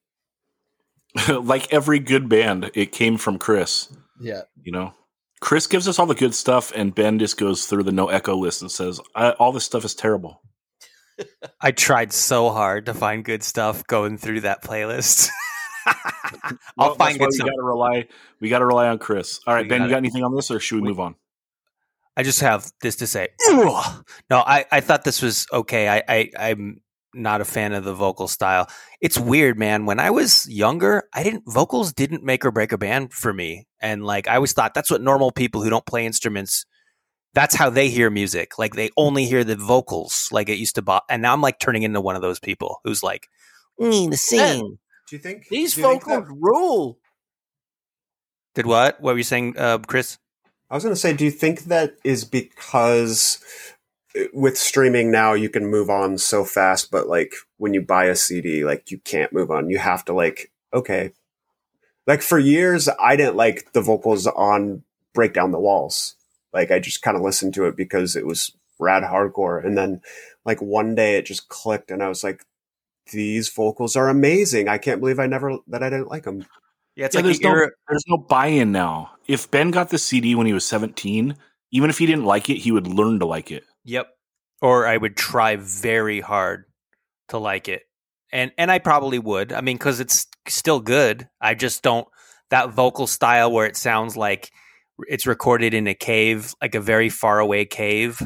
like 1.29 1.71
every 1.73 1.99
good 1.99 2.29
band, 2.29 2.71
it 2.73 2.91
came 2.91 3.17
from 3.17 3.37
Chris. 3.37 3.89
Yeah, 4.19 4.41
you 4.63 4.71
know 4.71 4.93
chris 5.41 5.67
gives 5.67 5.87
us 5.87 5.97
all 5.97 6.05
the 6.05 6.13
good 6.13 6.35
stuff 6.35 6.73
and 6.75 6.93
ben 6.93 7.17
just 7.17 7.37
goes 7.37 7.65
through 7.65 7.81
the 7.81 7.93
no 7.93 8.09
echo 8.09 8.35
list 8.35 8.61
and 8.61 8.69
says 8.69 8.99
I, 9.15 9.29
all 9.31 9.53
this 9.53 9.63
stuff 9.63 9.85
is 9.85 9.95
terrible 9.95 10.41
I 11.61 11.71
tried 11.71 12.13
so 12.13 12.49
hard 12.49 12.85
to 12.85 12.93
find 12.93 13.23
good 13.23 13.43
stuff 13.43 13.85
going 13.87 14.17
through 14.17 14.41
that 14.41 14.63
playlist. 14.63 15.29
I'll 16.77 16.89
Well, 16.89 16.95
find 16.95 17.15
that's 17.15 17.19
why 17.19 17.25
good 17.25 17.33
stuff. 17.33 17.45
we 17.45 17.49
gotta 17.51 17.63
rely 17.63 18.07
we 18.39 18.49
gotta 18.49 18.65
rely 18.65 18.87
on 18.87 18.97
chris 18.99 19.39
all 19.47 19.53
right 19.53 19.63
We 19.65 19.69
ben 19.69 19.81
you 19.81 19.87
gotta- 19.87 19.91
got 19.91 19.97
anything 19.97 20.23
on 20.23 20.35
this 20.35 20.51
or 20.51 20.59
should 20.59 20.75
we 20.75 20.81
we- 20.81 20.87
move 20.89 20.99
on 20.99 21.15
I 22.17 22.23
just 22.23 22.41
have 22.41 22.69
this 22.81 22.97
to 22.97 23.07
say. 23.07 23.29
No, 23.49 23.81
I, 24.31 24.65
I 24.73 24.81
thought 24.81 25.05
this 25.05 25.21
was 25.21 25.47
okay. 25.53 25.87
I, 25.87 26.03
I 26.09 26.29
I'm 26.37 26.81
not 27.13 27.39
a 27.39 27.45
fan 27.45 27.71
of 27.71 27.85
the 27.85 27.93
vocal 27.93 28.27
style. 28.27 28.67
It's 28.99 29.17
weird, 29.17 29.57
man. 29.57 29.85
When 29.85 30.01
I 30.01 30.09
was 30.09 30.45
younger, 30.49 31.03
I 31.13 31.23
didn't 31.23 31.43
vocals 31.47 31.93
didn't 31.93 32.23
make 32.25 32.43
or 32.43 32.51
break 32.51 32.73
a 32.73 32.77
band 32.77 33.13
for 33.13 33.31
me. 33.31 33.67
And 33.81 34.03
like 34.03 34.27
I 34.27 34.35
always 34.35 34.51
thought 34.51 34.73
that's 34.73 34.91
what 34.91 35.01
normal 35.01 35.31
people 35.31 35.63
who 35.63 35.69
don't 35.69 35.85
play 35.85 36.05
instruments 36.05 36.65
that's 37.35 37.55
how 37.55 37.69
they 37.69 37.89
hear 37.89 38.09
music. 38.09 38.57
Like 38.59 38.73
they 38.75 38.89
only 38.97 39.23
hear 39.25 39.45
the 39.45 39.55
vocals 39.55 40.27
like 40.31 40.49
it 40.49 40.57
used 40.57 40.75
to 40.75 40.81
bo- 40.81 41.01
and 41.09 41.21
now 41.21 41.31
I'm 41.31 41.41
like 41.41 41.59
turning 41.59 41.83
into 41.83 42.01
one 42.01 42.17
of 42.17 42.21
those 42.21 42.39
people 42.39 42.81
who's 42.83 43.01
like 43.01 43.27
mm, 43.79 44.09
the 44.11 44.17
singing. 44.17 44.77
Do 45.09 45.15
you 45.15 45.21
think 45.21 45.47
these 45.49 45.75
do 45.75 45.81
you 45.81 45.87
think 45.87 46.03
vocals 46.03 46.27
that- 46.27 46.35
rule. 46.35 46.99
Did 48.55 48.65
what? 48.65 48.99
What 48.99 49.13
were 49.13 49.17
you 49.17 49.23
saying, 49.23 49.57
uh, 49.57 49.77
Chris? 49.79 50.17
I 50.69 50.75
was 50.75 50.83
going 50.83 50.93
to 50.93 50.99
say, 50.99 51.13
do 51.13 51.23
you 51.25 51.31
think 51.31 51.65
that 51.65 51.95
is 52.03 52.25
because 52.25 53.39
with 54.33 54.57
streaming 54.57 55.11
now 55.11 55.33
you 55.33 55.49
can 55.49 55.67
move 55.67 55.89
on 55.89 56.17
so 56.17 56.43
fast 56.43 56.89
but 56.89 57.07
like 57.07 57.31
when 57.57 57.73
you 57.73 57.81
buy 57.81 58.05
a 58.05 58.15
cd 58.15 58.65
like 58.65 58.89
you 58.89 58.97
can't 58.99 59.31
move 59.31 59.51
on 59.51 59.69
you 59.69 59.77
have 59.77 60.03
to 60.03 60.13
like 60.13 60.51
okay 60.73 61.11
like 62.07 62.21
for 62.21 62.39
years 62.39 62.89
i 62.99 63.15
didn't 63.15 63.35
like 63.35 63.71
the 63.73 63.81
vocals 63.81 64.25
on 64.25 64.83
break 65.13 65.33
down 65.33 65.51
the 65.51 65.59
walls 65.59 66.15
like 66.53 66.71
i 66.71 66.79
just 66.79 67.01
kind 67.03 67.15
of 67.15 67.23
listened 67.23 67.53
to 67.53 67.65
it 67.65 67.75
because 67.75 68.15
it 68.15 68.25
was 68.25 68.51
rad 68.79 69.03
hardcore 69.03 69.63
and 69.63 69.77
then 69.77 70.01
like 70.43 70.61
one 70.61 70.95
day 70.95 71.15
it 71.15 71.25
just 71.25 71.47
clicked 71.47 71.91
and 71.91 72.01
i 72.01 72.09
was 72.09 72.23
like 72.23 72.43
these 73.11 73.49
vocals 73.49 73.95
are 73.95 74.09
amazing 74.09 74.67
i 74.67 74.77
can't 74.77 74.99
believe 74.99 75.19
i 75.19 75.27
never 75.27 75.57
that 75.67 75.83
i 75.83 75.89
didn't 75.89 76.07
like 76.09 76.23
them 76.23 76.45
Yeah, 76.95 77.05
it's 77.05 77.15
Yeah, 77.15 77.19
like 77.19 77.25
there's 77.25 77.37
an 77.39 77.43
no 77.43 77.51
era- 77.51 77.71
there's 77.87 78.03
no 78.07 78.17
buy-in 78.17 78.71
now. 78.71 79.11
If 79.27 79.49
Ben 79.51 79.71
got 79.71 79.89
the 79.89 79.97
CD 79.97 80.35
when 80.35 80.47
he 80.47 80.53
was 80.53 80.65
17, 80.65 81.35
even 81.71 81.89
if 81.89 81.97
he 81.97 82.05
didn't 82.05 82.25
like 82.25 82.49
it, 82.49 82.57
he 82.57 82.71
would 82.71 82.87
learn 82.87 83.19
to 83.19 83.25
like 83.25 83.51
it. 83.51 83.63
Yep. 83.85 84.07
Or 84.61 84.85
I 84.87 84.97
would 84.97 85.15
try 85.15 85.55
very 85.55 86.19
hard 86.19 86.65
to 87.29 87.37
like 87.37 87.69
it. 87.69 87.83
And 88.33 88.51
and 88.57 88.69
I 88.71 88.79
probably 88.79 89.19
would. 89.19 89.53
I 89.53 89.61
mean 89.61 89.77
cuz 89.77 89.99
it's 90.01 90.27
still 90.47 90.79
good. 90.81 91.29
I 91.39 91.53
just 91.53 91.83
don't 91.83 92.07
that 92.49 92.71
vocal 92.71 93.07
style 93.07 93.51
where 93.51 93.67
it 93.67 93.77
sounds 93.77 94.17
like 94.17 94.51
it's 95.07 95.25
recorded 95.27 95.73
in 95.73 95.87
a 95.87 95.93
cave, 95.95 96.53
like 96.61 96.75
a 96.75 96.81
very 96.81 97.09
far 97.09 97.39
away 97.39 97.63
cave. 97.65 98.19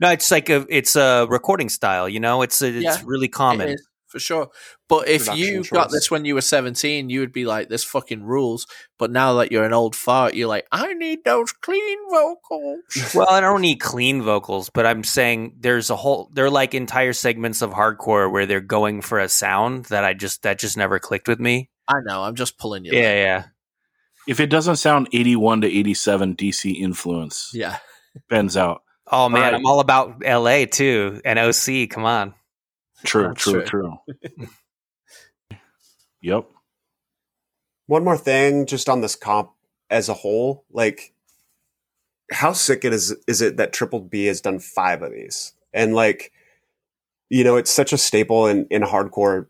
No, 0.00 0.10
it's 0.10 0.30
like 0.32 0.48
a 0.50 0.66
it's 0.68 0.96
a 0.96 1.26
recording 1.30 1.68
style, 1.68 2.08
you 2.08 2.18
know? 2.18 2.42
It's 2.42 2.60
a, 2.62 2.66
it's 2.68 2.82
Yeah, 2.82 2.98
really 3.04 3.28
common. 3.28 3.68
It 3.68 3.74
is, 3.74 3.86
for 4.14 4.20
sure. 4.20 4.48
But 4.88 5.08
if 5.08 5.24
Production 5.24 5.44
you 5.46 5.56
choice. 5.64 5.70
got 5.70 5.90
this 5.90 6.08
when 6.08 6.24
you 6.24 6.34
were 6.36 6.40
17, 6.40 7.10
you 7.10 7.18
would 7.18 7.32
be 7.32 7.44
like, 7.44 7.68
this 7.68 7.82
fucking 7.82 8.22
rules. 8.22 8.66
But 8.96 9.10
now 9.10 9.34
that 9.34 9.50
you're 9.50 9.64
an 9.64 9.72
old 9.72 9.96
fart, 9.96 10.34
you're 10.34 10.46
like, 10.46 10.66
I 10.70 10.94
need 10.94 11.24
those 11.24 11.50
clean 11.50 11.98
vocals. 12.10 12.78
Well, 13.14 13.28
I 13.28 13.40
don't 13.40 13.60
need 13.60 13.80
clean 13.80 14.22
vocals, 14.22 14.70
but 14.70 14.86
I'm 14.86 15.02
saying 15.02 15.56
there's 15.58 15.90
a 15.90 15.96
whole 15.96 16.30
they're 16.32 16.48
like 16.48 16.74
entire 16.74 17.12
segments 17.12 17.60
of 17.60 17.70
hardcore 17.72 18.30
where 18.30 18.46
they're 18.46 18.60
going 18.60 19.02
for 19.02 19.18
a 19.18 19.28
sound 19.28 19.86
that 19.86 20.04
I 20.04 20.14
just 20.14 20.42
that 20.42 20.60
just 20.60 20.76
never 20.76 20.98
clicked 21.00 21.26
with 21.26 21.40
me. 21.40 21.70
I 21.88 21.94
know, 22.04 22.22
I'm 22.22 22.36
just 22.36 22.56
pulling 22.56 22.84
you. 22.84 22.92
Yeah, 22.92 23.14
yeah. 23.14 23.44
If 24.28 24.38
it 24.38 24.46
doesn't 24.46 24.76
sound 24.76 25.08
81 25.12 25.62
to 25.62 25.66
87 25.66 26.36
DC 26.36 26.74
influence, 26.76 27.50
Yeah. 27.52 27.78
Ben's 28.30 28.56
out. 28.56 28.82
Oh 29.10 29.28
man, 29.28 29.42
right. 29.42 29.54
I'm 29.54 29.66
all 29.66 29.80
about 29.80 30.22
LA 30.24 30.64
too 30.64 31.20
and 31.24 31.38
OC. 31.38 31.90
Come 31.90 32.04
on. 32.04 32.34
True, 33.04 33.28
That's 33.28 33.42
true, 33.42 33.64
true. 33.64 33.98
true. 34.08 34.48
yep. 36.22 36.48
One 37.86 38.04
more 38.04 38.16
thing, 38.16 38.66
just 38.66 38.88
on 38.88 39.02
this 39.02 39.14
comp 39.14 39.50
as 39.90 40.08
a 40.08 40.14
whole, 40.14 40.64
like 40.72 41.12
how 42.32 42.52
sick 42.52 42.84
it 42.84 42.92
is 42.92 43.14
is 43.28 43.42
it 43.42 43.58
that 43.58 43.72
Triple 43.72 44.00
B 44.00 44.24
has 44.26 44.40
done 44.40 44.58
five 44.58 45.02
of 45.02 45.12
these, 45.12 45.52
and 45.72 45.94
like 45.94 46.32
you 47.30 47.44
know, 47.44 47.56
it's 47.56 47.70
such 47.70 47.92
a 47.92 47.98
staple 47.98 48.46
in 48.46 48.66
in 48.70 48.82
hardcore. 48.82 49.46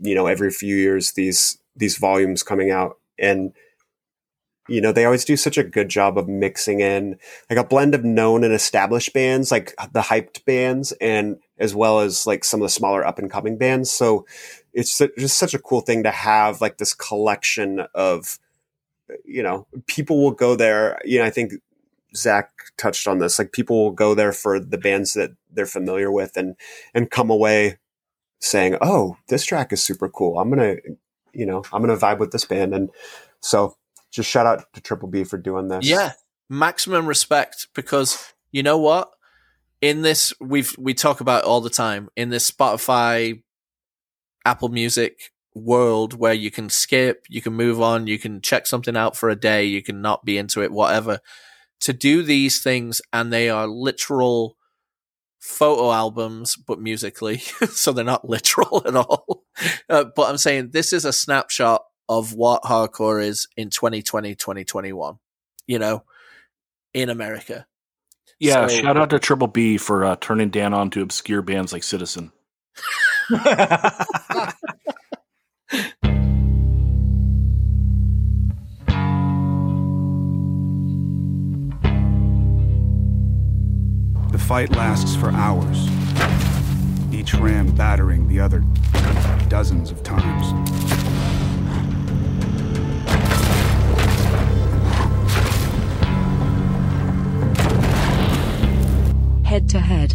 You 0.00 0.14
know, 0.14 0.26
every 0.26 0.50
few 0.50 0.76
years 0.76 1.12
these 1.12 1.58
these 1.76 1.96
volumes 1.98 2.42
coming 2.42 2.70
out, 2.70 2.98
and 3.18 3.52
you 4.68 4.80
know 4.80 4.92
they 4.92 5.04
always 5.04 5.24
do 5.24 5.36
such 5.36 5.58
a 5.58 5.64
good 5.64 5.88
job 5.88 6.18
of 6.18 6.28
mixing 6.28 6.80
in 6.80 7.18
like 7.50 7.58
a 7.58 7.64
blend 7.64 7.94
of 7.94 8.04
known 8.04 8.44
and 8.44 8.54
established 8.54 9.12
bands, 9.12 9.50
like 9.50 9.74
the 9.92 10.02
hyped 10.02 10.44
bands, 10.44 10.92
and 11.00 11.36
as 11.62 11.74
well 11.74 12.00
as 12.00 12.26
like 12.26 12.44
some 12.44 12.60
of 12.60 12.64
the 12.66 12.70
smaller 12.70 13.06
up 13.06 13.18
and 13.18 13.30
coming 13.30 13.56
bands. 13.56 13.90
So 13.90 14.26
it's 14.72 14.98
just 14.98 15.38
such 15.38 15.54
a 15.54 15.58
cool 15.58 15.80
thing 15.80 16.02
to 16.02 16.10
have 16.10 16.60
like 16.60 16.78
this 16.78 16.92
collection 16.92 17.80
of 17.94 18.38
you 19.24 19.42
know 19.42 19.66
people 19.86 20.22
will 20.22 20.30
go 20.30 20.56
there 20.56 20.98
you 21.04 21.18
know 21.18 21.24
i 21.24 21.28
think 21.28 21.52
zach 22.16 22.50
touched 22.78 23.06
on 23.06 23.18
this 23.18 23.38
like 23.38 23.52
people 23.52 23.84
will 23.84 23.90
go 23.90 24.14
there 24.14 24.32
for 24.32 24.58
the 24.58 24.78
bands 24.78 25.12
that 25.12 25.32
they're 25.50 25.66
familiar 25.66 26.10
with 26.10 26.34
and 26.36 26.54
and 26.94 27.10
come 27.10 27.28
away 27.28 27.78
saying 28.40 28.76
oh 28.80 29.16
this 29.28 29.44
track 29.44 29.70
is 29.70 29.82
super 29.82 30.08
cool 30.08 30.38
i'm 30.38 30.48
gonna 30.48 30.76
you 31.34 31.44
know 31.44 31.62
i'm 31.74 31.82
gonna 31.82 31.96
vibe 31.96 32.18
with 32.18 32.32
this 32.32 32.46
band 32.46 32.74
and 32.74 32.88
so 33.40 33.76
just 34.10 34.30
shout 34.30 34.46
out 34.46 34.64
to 34.72 34.80
triple 34.80 35.08
b 35.08 35.24
for 35.24 35.36
doing 35.36 35.68
this 35.68 35.86
Yeah. 35.86 36.12
Maximum 36.48 37.06
respect 37.06 37.68
because 37.74 38.32
you 38.50 38.62
know 38.62 38.76
what? 38.76 39.10
In 39.82 40.02
this 40.02 40.32
we've 40.40 40.74
we 40.78 40.94
talk 40.94 41.20
about 41.20 41.42
all 41.44 41.60
the 41.60 41.68
time. 41.68 42.08
In 42.16 42.30
this 42.30 42.48
Spotify 42.48 43.42
Apple 44.44 44.68
Music 44.68 45.32
world 45.54 46.14
where 46.14 46.32
you 46.32 46.52
can 46.52 46.70
skip, 46.70 47.26
you 47.28 47.42
can 47.42 47.52
move 47.52 47.82
on, 47.82 48.06
you 48.06 48.18
can 48.18 48.40
check 48.40 48.66
something 48.66 48.96
out 48.96 49.16
for 49.16 49.28
a 49.28 49.36
day, 49.36 49.64
you 49.64 49.82
can 49.82 50.00
not 50.00 50.24
be 50.24 50.38
into 50.38 50.62
it, 50.62 50.72
whatever. 50.72 51.18
To 51.80 51.92
do 51.92 52.22
these 52.22 52.62
things 52.62 53.02
and 53.12 53.32
they 53.32 53.50
are 53.50 53.66
literal 53.66 54.56
photo 55.40 55.90
albums, 55.90 56.54
but 56.54 56.80
musically, 56.80 57.38
so 57.70 57.92
they're 57.92 58.04
not 58.04 58.28
literal 58.28 58.84
at 58.86 58.94
all. 58.94 59.42
Uh, 59.90 60.04
but 60.14 60.30
I'm 60.30 60.38
saying 60.38 60.70
this 60.70 60.92
is 60.92 61.04
a 61.04 61.12
snapshot 61.12 61.82
of 62.08 62.34
what 62.34 62.62
hardcore 62.62 63.22
is 63.22 63.48
in 63.56 63.68
2020, 63.68 64.36
2021, 64.36 65.18
you 65.66 65.80
know, 65.80 66.04
in 66.94 67.10
America. 67.10 67.66
Yeah, 68.42 68.66
So- 68.66 68.82
shout 68.82 68.96
out 68.96 69.10
to 69.10 69.20
Triple 69.20 69.46
B 69.46 69.76
for 69.78 70.04
uh, 70.04 70.16
turning 70.20 70.50
Dan 70.50 70.74
on 70.74 70.90
to 70.90 71.00
obscure 71.02 71.42
bands 71.42 71.72
like 71.72 71.84
Citizen. 71.84 72.32
The 84.30 84.38
fight 84.38 84.70
lasts 84.70 85.14
for 85.14 85.30
hours, 85.30 85.86
each 87.12 87.34
ram 87.34 87.70
battering 87.74 88.28
the 88.28 88.40
other 88.40 88.64
dozens 89.48 89.90
of 89.90 90.02
times. 90.02 90.81
Head 99.52 99.68
to 99.68 99.80
head. 99.80 100.14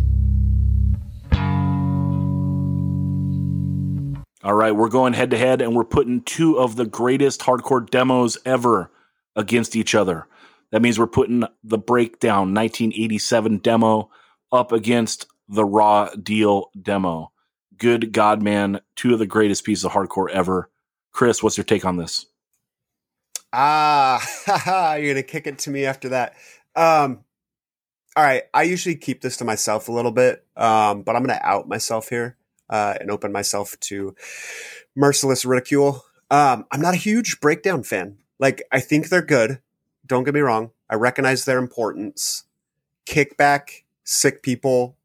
All 4.44 4.56
right, 4.56 4.72
we're 4.72 4.90
going 4.90 5.14
head 5.14 5.30
to 5.30 5.38
head 5.38 5.62
and 5.62 5.76
we're 5.76 5.84
putting 5.84 6.24
two 6.24 6.58
of 6.58 6.76
the 6.76 6.88
greatest 6.88 7.42
hardcore 7.42 7.88
demos 7.88 8.40
ever 8.48 8.90
against 9.36 9.76
each 9.76 9.94
other. 9.94 10.26
That 10.72 10.82
means 10.82 10.98
we're 10.98 11.06
putting 11.06 11.44
the 11.64 11.78
Breakdown 11.78 12.56
1987 12.56 13.60
demo 13.60 14.10
up 14.52 14.72
against 14.72 15.28
the 15.48 15.66
Raw 15.66 16.10
Deal 16.16 16.72
demo. 16.82 17.32
Good 17.78 18.12
God, 18.12 18.42
man, 18.42 18.82
two 18.96 19.14
of 19.14 19.20
the 19.20 19.28
greatest 19.28 19.64
pieces 19.64 19.86
of 19.86 19.92
hardcore 19.92 20.32
ever. 20.32 20.72
Chris, 21.12 21.44
what's 21.44 21.58
your 21.58 21.64
take 21.64 21.86
on 21.86 21.98
this? 21.98 22.26
Ah, 23.54 24.96
you're 24.96 25.14
gonna 25.14 25.22
kick 25.22 25.46
it 25.46 25.60
to 25.60 25.70
me 25.70 25.86
after 25.86 26.10
that. 26.10 26.34
Um, 26.76 27.24
all 28.18 28.24
right, 28.24 28.46
I 28.52 28.64
usually 28.64 28.96
keep 28.96 29.22
this 29.22 29.38
to 29.38 29.46
myself 29.46 29.88
a 29.88 29.92
little 29.92 30.12
bit, 30.12 30.44
um, 30.58 31.04
but 31.04 31.16
I'm 31.16 31.22
gonna 31.22 31.40
out 31.44 31.68
myself 31.68 32.10
here 32.10 32.36
uh, 32.68 32.96
and 33.00 33.12
open 33.12 33.32
myself 33.32 33.80
to 33.82 34.16
merciless 34.96 35.46
ridicule. 35.46 36.04
Um, 36.32 36.66
I'm 36.72 36.82
not 36.82 36.96
a 36.96 36.98
huge 36.98 37.40
breakdown 37.40 37.84
fan. 37.84 38.18
Like, 38.40 38.64
I 38.72 38.80
think 38.80 39.10
they're 39.10 39.22
good. 39.22 39.60
Don't 40.04 40.24
get 40.24 40.34
me 40.34 40.40
wrong. 40.40 40.72
I 40.90 40.96
recognize 40.96 41.46
their 41.46 41.60
importance. 41.60 42.46
Kickback, 43.06 43.84
sick 44.04 44.42
people, 44.42 44.98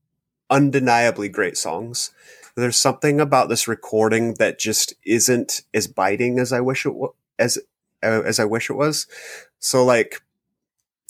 undeniably 0.49 1.29
great 1.29 1.59
songs. 1.59 2.13
There's 2.55 2.79
something 2.79 3.21
about 3.21 3.51
this 3.51 3.69
recording 3.69 4.35
that 4.35 4.59
just 4.59 4.95
isn't 5.05 5.61
as 5.75 5.87
biting 5.87 6.39
as 6.39 6.51
I 6.51 6.63
wish 6.63 6.87
it 6.87 6.95
was. 6.95 7.13
As 7.39 7.59
uh, 8.03 8.23
as 8.25 8.41
I 8.41 8.47
wish 8.47 8.71
it 8.71 8.75
was. 8.75 9.07
So 9.59 9.85
like 9.85 10.23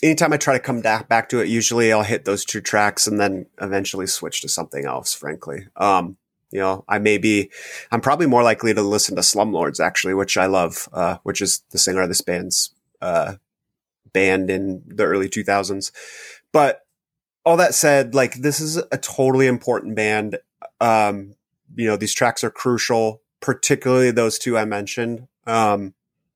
anytime 0.03 0.33
I 0.33 0.37
try 0.37 0.55
to 0.55 0.61
come 0.61 0.81
back 0.81 1.29
to 1.29 1.41
it, 1.41 1.49
usually 1.49 1.93
I'll 1.93 2.03
hit 2.03 2.25
those 2.25 2.45
two 2.45 2.61
tracks 2.61 3.07
and 3.07 3.21
then 3.21 3.47
eventually 3.61 4.07
switch 4.07 4.41
to 4.43 4.49
something 4.49 4.85
else, 4.85 5.15
frankly. 5.15 5.67
Um, 5.77 6.17
you 6.51 6.61
know, 6.61 6.85
I 6.89 6.99
may 6.99 7.19
be, 7.19 7.51
I'm 7.91 8.01
probably 8.01 8.27
more 8.27 8.43
likely 8.43 8.75
to 8.75 8.83
listen 8.83 9.17
to 9.17 9.23
Slumlords 9.23 9.81
actually, 9.81 10.15
which 10.15 10.37
I 10.37 10.47
love, 10.47 10.89
uh, 10.93 11.17
which 11.23 11.41
is 11.41 11.63
the 11.71 11.79
singer 11.79 12.03
of 12.03 12.09
this 12.09 12.21
band's, 12.21 12.75
uh, 13.01 13.35
band 14.13 14.51
in 14.51 14.83
the 14.87 15.05
early 15.05 15.29
2000s. 15.29 15.91
But 16.53 16.85
all 17.45 17.57
that 17.57 17.75
said, 17.75 18.15
like 18.15 18.35
this 18.35 18.61
is 18.61 18.77
a 18.77 18.99
totally 18.99 19.47
important 19.47 19.95
band. 19.97 20.39
Um, 20.81 21.37
you 21.75 21.87
know, 21.87 21.97
these 21.97 22.13
tracks 22.13 22.45
are 22.45 22.51
crucial, 22.51 23.23
particularly 23.41 24.11
those 24.11 24.39
two 24.39 24.59
I 24.59 24.65
mentioned. 24.67 25.29
Um, 25.47 25.95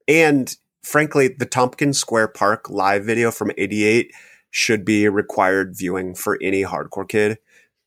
and 0.08 0.56
frankly, 0.86 1.28
the 1.28 1.46
Tompkins 1.46 1.98
Square 1.98 2.28
Park 2.28 2.70
live 2.70 3.04
video 3.04 3.32
from 3.32 3.50
88 3.58 4.12
should 4.50 4.84
be 4.84 5.08
required 5.08 5.76
viewing 5.76 6.14
for 6.14 6.38
any 6.40 6.62
hardcore 6.62 7.08
kid. 7.08 7.38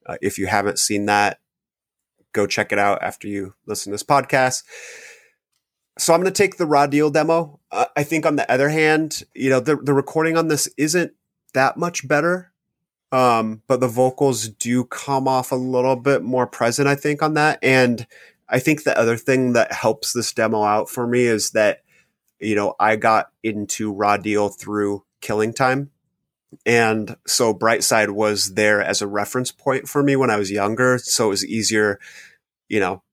Uh, 0.06 0.18
if 0.22 0.38
you 0.38 0.48
haven't 0.48 0.80
seen 0.80 1.06
that, 1.06 1.40
go 2.34 2.46
check 2.46 2.74
it 2.74 2.78
out 2.78 3.02
after 3.02 3.28
you 3.28 3.54
listen 3.66 3.92
to 3.92 3.94
this 3.94 4.04
podcast. 4.04 4.64
So 5.98 6.14
I'm 6.14 6.20
going 6.20 6.32
to 6.32 6.38
take 6.38 6.58
the 6.58 6.66
raw 6.66 6.88
deal 6.88 7.10
demo. 7.10 7.62
Uh, 7.72 7.86
I 7.96 8.04
think 8.04 8.26
on 8.26 8.36
the 8.36 8.52
other 8.52 8.68
hand, 8.68 9.24
you 9.34 9.50
know, 9.50 9.62
the, 9.62 9.78
the 9.78 9.94
recording 9.94 10.38
on 10.38 10.50
this 10.50 10.68
isn't 10.78 11.14
that 11.54 11.78
much 11.78 12.06
better. 12.06 12.52
Um, 13.14 13.64
but 13.68 13.80
the 13.80 13.88
vocals 13.88 14.50
do 14.50 14.84
come 14.84 15.28
off 15.28 15.52
a 15.52 15.56
little 15.56 15.96
bit 15.96 16.22
more 16.22 16.46
present, 16.46 16.88
I 16.88 16.96
think, 16.96 17.24
on 17.24 17.34
that. 17.36 17.60
And 17.64 18.06
I 18.50 18.60
think 18.60 18.84
the 18.84 18.98
other 18.98 19.16
thing 19.16 19.54
that 19.54 19.72
helps 19.72 20.12
this 20.12 20.34
demo 20.34 20.64
out 20.64 20.90
for 20.90 21.08
me 21.08 21.24
is 21.24 21.52
that, 21.52 21.82
you 22.40 22.56
know, 22.56 22.76
I 22.80 22.96
got 22.96 23.32
into 23.44 23.92
Raw 23.92 24.18
Deal 24.18 24.50
through 24.50 25.04
Killing 25.22 25.54
Time. 25.54 25.92
And 26.66 27.16
so 27.28 27.54
Brightside 27.54 28.10
was 28.10 28.56
there 28.56 28.82
as 28.82 29.02
a 29.02 29.08
reference 29.08 29.52
point 29.52 29.88
for 29.88 30.02
me 30.02 30.16
when 30.16 30.30
I 30.30 30.38
was 30.38 30.50
younger. 30.50 30.98
So 30.98 31.28
it 31.28 31.30
was 31.30 31.46
easier, 31.46 32.00
you 32.68 32.80
know, 32.80 33.04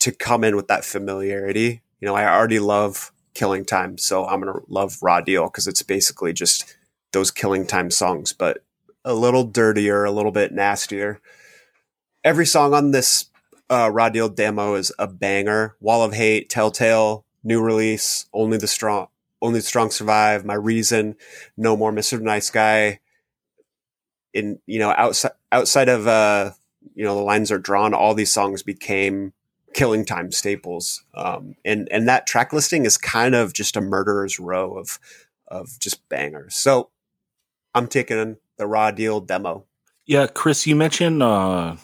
to 0.00 0.12
come 0.12 0.44
in 0.44 0.54
with 0.54 0.68
that 0.68 0.84
familiarity. 0.84 1.82
You 2.00 2.06
know, 2.06 2.14
I 2.14 2.26
already 2.26 2.60
love 2.60 3.10
Killing 3.34 3.64
Time, 3.64 3.98
so 3.98 4.26
I'm 4.26 4.40
going 4.40 4.52
to 4.52 4.62
love 4.68 4.98
Raw 5.02 5.20
Deal 5.20 5.44
because 5.44 5.66
it's 5.66 5.82
basically 5.82 6.32
just 6.32 6.76
those 7.12 7.30
Killing 7.30 7.66
Time 7.66 7.90
songs, 7.90 8.32
but 8.32 8.62
a 9.04 9.14
little 9.14 9.44
dirtier, 9.44 10.04
a 10.04 10.10
little 10.10 10.30
bit 10.30 10.52
nastier. 10.52 11.20
Every 12.22 12.46
song 12.46 12.74
on 12.74 12.92
this 12.92 13.26
uh, 13.68 13.90
Raw 13.92 14.08
Deal 14.08 14.28
demo 14.28 14.74
is 14.74 14.92
a 14.98 15.06
banger. 15.06 15.76
Wall 15.80 16.02
of 16.02 16.14
Hate, 16.14 16.48
Telltale, 16.48 17.23
new 17.44 17.62
release, 17.62 18.26
Only 18.32 18.58
the 18.58 18.66
Strong, 18.66 19.08
Only 19.40 19.60
the 19.60 19.66
Strong 19.66 19.90
Survive, 19.90 20.44
My 20.44 20.54
Reason, 20.54 21.16
No 21.56 21.76
More 21.76 21.92
Mr. 21.92 22.20
Nice 22.20 22.50
Guy. 22.50 23.00
In 24.32 24.58
you 24.66 24.80
know 24.80 24.92
outside 24.96 25.30
outside 25.52 25.88
of 25.88 26.08
uh, 26.08 26.50
you 26.94 27.04
know 27.04 27.14
the 27.14 27.22
lines 27.22 27.52
are 27.52 27.58
drawn, 27.58 27.94
all 27.94 28.14
these 28.14 28.32
songs 28.32 28.64
became 28.64 29.32
killing 29.74 30.04
time 30.04 30.32
staples. 30.32 31.04
Um, 31.14 31.54
and 31.64 31.86
and 31.92 32.08
that 32.08 32.26
track 32.26 32.52
listing 32.52 32.84
is 32.84 32.98
kind 32.98 33.34
of 33.34 33.52
just 33.52 33.76
a 33.76 33.80
murderer's 33.80 34.40
row 34.40 34.76
of 34.76 34.98
of 35.46 35.78
just 35.78 36.08
bangers. 36.08 36.56
So 36.56 36.90
I'm 37.74 37.88
taking 37.88 38.38
the 38.56 38.66
raw 38.66 38.90
deal 38.90 39.20
demo. 39.20 39.66
Yeah, 40.06 40.26
Chris, 40.26 40.66
you 40.66 40.76
mentioned 40.76 41.22
uh, 41.22 41.76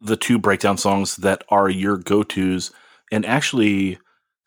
the 0.00 0.16
two 0.16 0.38
breakdown 0.38 0.78
songs 0.78 1.16
that 1.16 1.44
are 1.48 1.68
your 1.68 1.96
go 1.96 2.22
tos, 2.22 2.72
and 3.12 3.24
actually, 3.26 3.98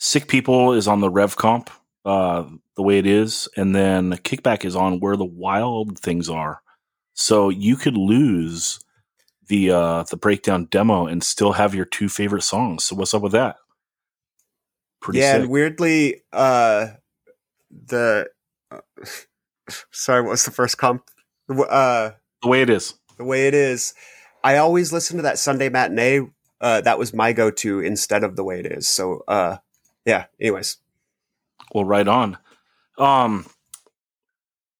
Sick 0.04 0.28
People 0.28 0.74
is 0.74 0.88
on 0.88 1.00
the 1.00 1.12
Rev 1.12 1.36
Comp, 1.36 1.70
uh, 2.06 2.46
the 2.76 2.82
way 2.82 2.98
it 2.98 3.06
is, 3.06 3.48
and 3.56 3.76
then 3.76 4.14
Kickback 4.14 4.66
is 4.66 4.76
on 4.76 5.00
Where 5.00 5.16
the 5.16 5.24
Wild 5.24 6.00
Things 6.00 6.28
Are. 6.28 6.64
So 7.14 7.50
you 7.50 7.76
could 7.76 7.96
lose 7.96 8.80
the 9.48 9.70
uh, 9.70 10.04
the 10.10 10.18
breakdown 10.18 10.66
demo 10.72 11.06
and 11.06 11.24
still 11.24 11.52
have 11.52 11.76
your 11.76 11.86
two 11.86 12.10
favorite 12.10 12.42
songs. 12.42 12.84
So 12.84 12.96
what's 12.96 13.14
up 13.14 13.22
with 13.22 13.34
that? 13.34 13.58
Pretty 15.02 15.20
yeah, 15.20 15.34
sick. 15.34 15.42
and 15.44 15.52
weirdly, 15.52 16.24
uh, 16.34 16.88
the 17.70 18.28
uh, 18.72 18.80
sorry, 19.92 20.24
what's 20.24 20.46
the 20.46 20.52
first 20.52 20.80
comp? 20.80 21.04
Uh, 21.48 22.10
the 22.42 22.48
way 22.48 22.64
it 22.64 22.72
is. 22.72 22.96
The 23.18 23.24
way 23.24 23.48
it 23.48 23.54
is. 23.54 23.94
I 24.44 24.58
always 24.58 24.92
listen 24.92 25.18
to 25.18 25.24
that 25.24 25.38
Sunday 25.38 25.70
matinee. 25.70 26.28
Uh, 26.60 26.82
that 26.82 26.98
was 26.98 27.14
my 27.14 27.34
go-to 27.34 27.82
instead 27.82 28.24
of 28.24 28.36
the 28.36 28.44
way 28.44 28.60
it 28.60 28.66
is. 28.66 28.88
So, 28.88 29.24
uh, 29.28 29.58
yeah. 30.06 30.26
Anyways, 30.40 30.78
well, 31.74 31.86
right 31.86 32.08
on. 32.08 32.38
Um, 32.98 33.46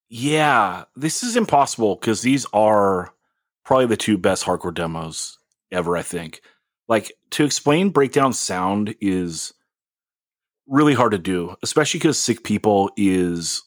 yeah, 0.10 0.86
this 0.96 1.24
is 1.24 1.36
impossible 1.36 1.96
because 1.96 2.22
these 2.22 2.46
are 2.54 3.14
probably 3.64 3.88
the 3.88 3.98
two 3.98 4.18
best 4.18 4.44
hardcore 4.44 4.74
demos 4.74 5.38
ever. 5.72 5.96
I 5.96 6.02
think. 6.02 6.42
Like 6.88 7.14
to 7.32 7.46
explain 7.46 7.90
breakdown 7.90 8.34
sound 8.34 8.96
is 9.00 9.54
really 10.68 10.94
hard 10.94 11.12
to 11.12 11.18
do, 11.18 11.56
especially 11.64 12.00
because 12.00 12.20
Sick 12.20 12.44
People 12.44 12.92
is 12.98 13.64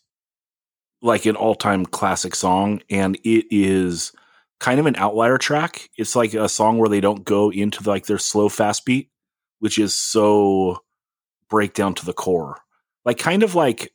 like 1.01 1.27
an 1.27 1.37
all-time 1.37 1.85
classic 1.85 2.35
song 2.35 2.81
and 2.89 3.17
it 3.25 3.47
is 3.51 4.13
kind 4.59 4.81
of 4.81 4.87
an 4.87 4.97
outlier 4.97 5.37
track. 5.37 5.91
It's 5.99 6.17
like 6.17 6.33
a 6.33 6.49
song 6.49 6.79
where 6.79 6.89
they 6.89 7.01
don't 7.01 7.25
go 7.25 7.51
into 7.51 7.87
like 7.89 8.07
their 8.07 8.19
slow 8.19 8.49
fast 8.49 8.87
beat, 8.87 9.11
which 9.59 9.79
is 9.79 9.95
so 9.95 10.83
breakdown 11.49 11.95
to 11.95 12.07
the 12.07 12.13
core. 12.13 12.59
Like 13.05 13.19
kind 13.19 13.43
of 13.43 13.55
like 13.55 13.93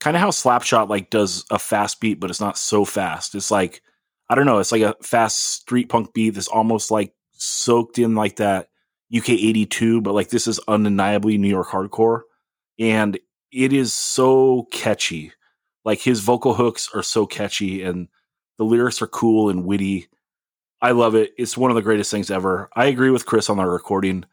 kind 0.00 0.16
of 0.16 0.20
how 0.20 0.30
Slapshot 0.30 0.88
like 0.88 1.10
does 1.10 1.44
a 1.50 1.58
fast 1.58 2.00
beat 2.00 2.18
but 2.18 2.30
it's 2.30 2.40
not 2.40 2.58
so 2.58 2.84
fast. 2.84 3.34
It's 3.34 3.50
like 3.50 3.82
I 4.28 4.34
don't 4.34 4.46
know, 4.46 4.58
it's 4.58 4.72
like 4.72 4.82
a 4.82 4.96
fast 5.02 5.38
street 5.38 5.88
punk 5.88 6.14
beat 6.14 6.30
that's 6.30 6.48
almost 6.48 6.90
like 6.90 7.14
soaked 7.32 7.98
in 7.98 8.14
like 8.14 8.36
that 8.36 8.68
UK 9.14 9.30
82 9.30 10.00
but 10.00 10.14
like 10.14 10.30
this 10.30 10.46
is 10.46 10.60
undeniably 10.66 11.38
New 11.38 11.48
York 11.48 11.68
hardcore 11.68 12.22
and 12.78 13.18
it 13.52 13.72
is 13.72 13.92
so 13.92 14.66
catchy. 14.72 15.32
Like 15.84 16.00
his 16.00 16.20
vocal 16.20 16.54
hooks 16.54 16.88
are 16.94 17.02
so 17.02 17.26
catchy 17.26 17.82
and 17.82 18.08
the 18.58 18.64
lyrics 18.64 19.02
are 19.02 19.06
cool 19.06 19.50
and 19.50 19.64
witty. 19.64 20.08
I 20.80 20.92
love 20.92 21.14
it. 21.14 21.32
It's 21.38 21.56
one 21.56 21.70
of 21.70 21.74
the 21.74 21.82
greatest 21.82 22.10
things 22.10 22.30
ever. 22.30 22.70
I 22.74 22.86
agree 22.86 23.10
with 23.10 23.26
Chris 23.26 23.50
on 23.50 23.58
the 23.58 23.66
recording, 23.66 24.24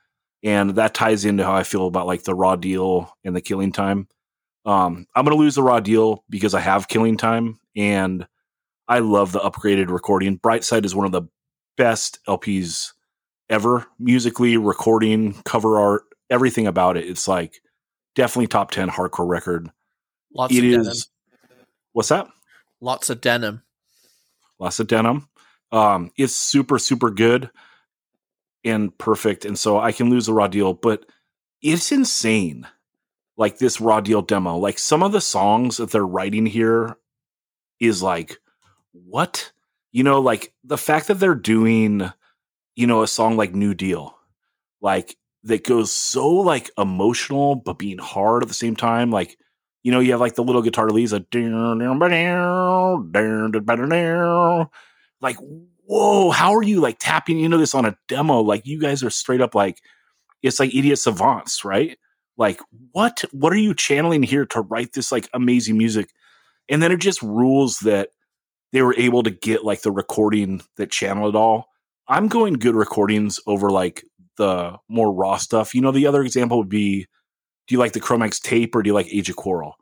and 0.43 0.71
that 0.71 0.93
ties 0.93 1.25
into 1.25 1.43
how 1.43 1.53
I 1.53 1.63
feel 1.63 1.87
about 1.87 2.07
like 2.07 2.23
the 2.23 2.35
raw 2.35 2.55
deal 2.55 3.11
and 3.23 3.35
the 3.35 3.41
killing 3.41 3.71
time. 3.71 4.07
Um, 4.65 5.05
I'm 5.15 5.25
gonna 5.25 5.35
lose 5.35 5.55
the 5.55 5.63
raw 5.63 5.79
deal 5.79 6.23
because 6.29 6.53
I 6.53 6.59
have 6.59 6.87
killing 6.87 7.17
time, 7.17 7.59
and 7.75 8.27
I 8.87 8.99
love 8.99 9.31
the 9.31 9.39
upgraded 9.39 9.89
recording. 9.89 10.39
Brightside 10.39 10.85
is 10.85 10.95
one 10.95 11.05
of 11.05 11.11
the 11.11 11.23
best 11.77 12.19
LPs 12.27 12.93
ever, 13.49 13.87
musically, 13.97 14.57
recording, 14.57 15.33
cover 15.43 15.79
art, 15.79 16.03
everything 16.29 16.67
about 16.67 16.97
it. 16.97 17.07
It's 17.07 17.27
like 17.27 17.61
definitely 18.15 18.47
top 18.47 18.71
10 18.71 18.89
hardcore 18.89 19.27
record. 19.27 19.69
Lots 20.33 20.53
it 20.53 20.59
of 20.59 20.63
is, 20.65 20.87
denim. 20.87 21.57
What's 21.93 22.09
that? 22.09 22.27
Lots 22.81 23.09
of 23.09 23.21
denim. 23.21 23.63
Lots 24.59 24.79
of 24.79 24.87
denim. 24.87 25.27
Um, 25.71 26.11
it's 26.17 26.35
super, 26.35 26.79
super 26.79 27.09
good 27.09 27.49
and 28.63 28.95
perfect. 28.97 29.45
And 29.45 29.57
so 29.57 29.79
I 29.79 29.91
can 29.91 30.09
lose 30.09 30.25
the 30.25 30.33
raw 30.33 30.47
deal, 30.47 30.73
but 30.73 31.05
it's 31.61 31.91
insane. 31.91 32.67
Like 33.37 33.57
this 33.57 33.79
raw 33.79 34.01
deal 34.01 34.21
demo, 34.21 34.57
like 34.57 34.77
some 34.77 35.01
of 35.01 35.11
the 35.13 35.21
songs 35.21 35.77
that 35.77 35.91
they're 35.91 36.05
writing 36.05 36.45
here 36.45 36.97
is 37.79 38.03
like, 38.03 38.37
what? 38.91 39.51
You 39.91 40.03
know, 40.03 40.19
like 40.19 40.53
the 40.63 40.77
fact 40.77 41.07
that 41.07 41.15
they're 41.15 41.35
doing, 41.35 42.11
you 42.75 42.87
know, 42.87 43.01
a 43.01 43.07
song 43.07 43.37
like 43.37 43.53
New 43.53 43.73
Deal, 43.73 44.17
like 44.81 45.15
that 45.43 45.63
goes 45.63 45.91
so 45.91 46.27
like 46.27 46.69
emotional 46.77 47.55
but 47.55 47.79
being 47.79 47.97
hard 47.97 48.43
at 48.43 48.49
the 48.49 48.53
same 48.53 48.75
time. 48.75 49.09
Like, 49.09 49.37
you 49.83 49.91
know, 49.93 50.01
you 50.01 50.11
have 50.11 50.19
like 50.19 50.35
the 50.35 50.43
little 50.43 50.61
guitar 50.61 50.89
leads, 50.89 51.13
like, 51.13 51.25
like, 55.21 55.37
whoa, 55.89 56.29
how 56.29 56.53
are 56.53 56.61
you 56.61 56.79
like 56.79 56.97
tapping 56.99 57.39
into 57.39 57.57
this 57.57 57.73
on 57.73 57.83
a 57.83 57.97
demo? 58.07 58.41
Like, 58.41 58.67
you 58.67 58.79
guys 58.79 59.01
are 59.01 59.09
straight 59.09 59.41
up 59.41 59.55
like, 59.55 59.81
it's 60.43 60.59
like 60.59 60.73
idiot 60.73 60.99
savants, 60.99 61.65
right? 61.65 61.97
Like, 62.37 62.61
what? 62.91 63.23
What 63.31 63.51
are 63.51 63.57
you 63.57 63.73
channeling 63.73 64.21
here 64.21 64.45
to 64.45 64.61
write 64.61 64.93
this 64.93 65.11
like 65.11 65.27
amazing 65.33 65.79
music? 65.79 66.11
And 66.69 66.81
then 66.81 66.91
it 66.91 66.97
just 66.97 67.23
rules 67.23 67.79
that 67.79 68.09
they 68.71 68.83
were 68.83 68.93
able 68.97 69.23
to 69.23 69.31
get 69.31 69.65
like 69.65 69.81
the 69.81 69.91
recording 69.91 70.61
that 70.77 70.91
channeled 70.91 71.33
it 71.33 71.37
all. 71.37 71.65
I'm 72.07 72.27
going 72.27 72.53
good 72.53 72.75
recordings 72.75 73.39
over 73.47 73.71
like 73.71 74.05
the 74.37 74.77
more 74.87 75.11
raw 75.11 75.37
stuff. 75.37 75.73
You 75.73 75.81
know, 75.81 75.91
the 75.91 76.05
other 76.05 76.21
example 76.21 76.59
would 76.59 76.69
be 76.69 77.07
do 77.67 77.73
you 77.73 77.79
like 77.79 77.93
the 77.93 77.99
Cro-Mags 77.99 78.39
tape 78.39 78.75
or 78.75 78.83
do 78.83 78.89
you 78.89 78.93
like 78.93 79.11
Age 79.11 79.29
of 79.29 79.37
Quarrel? 79.37 79.73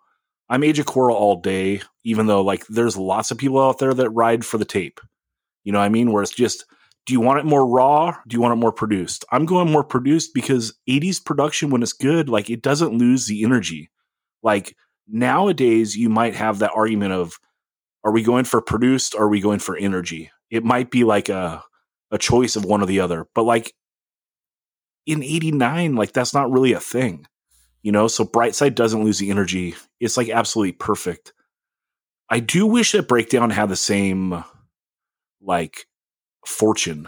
I'm 0.49 0.63
Age 0.63 0.79
of 0.79 0.85
Quarrel 0.85 1.17
all 1.17 1.41
day, 1.41 1.81
even 2.05 2.27
though 2.27 2.41
like 2.41 2.65
there's 2.67 2.95
lots 2.95 3.29
of 3.29 3.37
people 3.37 3.61
out 3.61 3.79
there 3.79 3.93
that 3.93 4.09
ride 4.11 4.45
for 4.45 4.57
the 4.57 4.65
tape. 4.65 5.01
You 5.67 5.73
know 5.73 5.79
what 5.79 5.85
I 5.85 5.89
mean? 5.89 6.11
Where 6.13 6.23
it's 6.23 6.31
just, 6.31 6.65
do 7.05 7.11
you 7.11 7.19
want 7.19 7.39
it 7.39 7.45
more 7.45 7.67
raw? 7.67 8.15
Do 8.25 8.35
you 8.35 8.41
want 8.41 8.53
it 8.53 8.61
more 8.61 8.71
produced? 8.71 9.25
I'm 9.31 9.45
going 9.45 9.69
more 9.69 9.83
produced 9.83 10.33
because 10.33 10.73
80s 10.89 11.23
production, 11.23 11.69
when 11.69 11.83
it's 11.83 11.91
good, 11.91 12.29
like 12.29 12.49
it 12.49 12.61
doesn't 12.61 12.97
lose 12.97 13.25
the 13.25 13.43
energy. 13.43 13.89
Like 14.41 14.77
nowadays, 15.07 15.97
you 15.97 16.07
might 16.07 16.35
have 16.35 16.59
that 16.59 16.71
argument 16.73 17.11
of, 17.11 17.37
are 18.05 18.13
we 18.13 18.23
going 18.23 18.45
for 18.45 18.61
produced? 18.61 19.15
Or 19.15 19.23
are 19.23 19.29
we 19.29 19.41
going 19.41 19.59
for 19.59 19.75
energy? 19.75 20.31
It 20.49 20.63
might 20.63 20.89
be 20.91 21.03
like 21.03 21.27
a 21.27 21.63
a 22.09 22.17
choice 22.17 22.55
of 22.55 22.63
one 22.63 22.81
or 22.81 22.85
the 22.85 23.01
other. 23.01 23.27
But 23.35 23.43
like 23.43 23.73
in 25.07 25.23
89 25.23 25.95
like 25.95 26.11
that's 26.11 26.33
not 26.33 26.51
really 26.51 26.73
a 26.73 26.79
thing 26.79 27.25
you 27.81 27.91
know 27.91 28.07
so 28.07 28.25
brightside 28.25 28.75
doesn't 28.75 29.03
lose 29.03 29.17
the 29.17 29.31
energy 29.31 29.73
it's 29.99 30.17
like 30.17 30.29
absolutely 30.29 30.73
perfect 30.73 31.33
i 32.29 32.39
do 32.39 32.67
wish 32.67 32.91
that 32.91 33.07
breakdown 33.07 33.49
had 33.49 33.69
the 33.69 33.75
same 33.75 34.43
like 35.41 35.85
fortune 36.45 37.07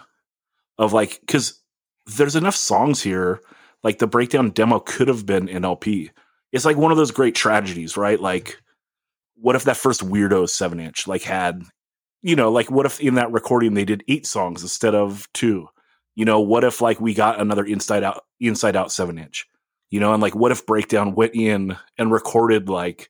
of 0.77 0.93
like 0.93 1.19
because 1.21 1.61
there's 2.05 2.35
enough 2.35 2.55
songs 2.55 3.01
here 3.01 3.41
like 3.83 3.99
the 3.99 4.07
breakdown 4.07 4.49
demo 4.49 4.79
could 4.79 5.07
have 5.07 5.25
been 5.25 5.47
an 5.49 5.63
lp 5.63 6.11
it's 6.51 6.65
like 6.65 6.77
one 6.77 6.91
of 6.91 6.97
those 6.97 7.11
great 7.11 7.35
tragedies 7.35 7.97
right? 7.97 8.19
Like 8.19 8.61
what 9.35 9.55
if 9.55 9.63
that 9.63 9.77
first 9.77 10.01
weirdo 10.01 10.49
seven 10.49 10.79
inch 10.79 11.07
like 11.07 11.21
had 11.21 11.63
you 12.21 12.35
know 12.35 12.51
like 12.51 12.69
what 12.69 12.85
if 12.85 12.99
in 12.99 13.15
that 13.15 13.31
recording 13.31 13.73
they 13.73 13.85
did 13.85 14.03
eight 14.07 14.25
songs 14.25 14.61
instead 14.61 14.95
of 14.95 15.27
two? 15.33 15.67
You 16.15 16.25
know, 16.25 16.41
what 16.41 16.63
if 16.63 16.81
like 16.81 16.99
we 16.99 17.13
got 17.13 17.39
another 17.39 17.63
inside 17.63 18.03
out 18.03 18.23
inside 18.39 18.75
out 18.75 18.91
seven 18.91 19.17
inch? 19.17 19.47
You 19.89 19.99
know, 19.99 20.13
and 20.13 20.21
like 20.21 20.35
what 20.35 20.51
if 20.51 20.65
breakdown 20.65 21.15
went 21.15 21.35
in 21.35 21.77
and 21.97 22.11
recorded 22.11 22.67
like 22.69 23.09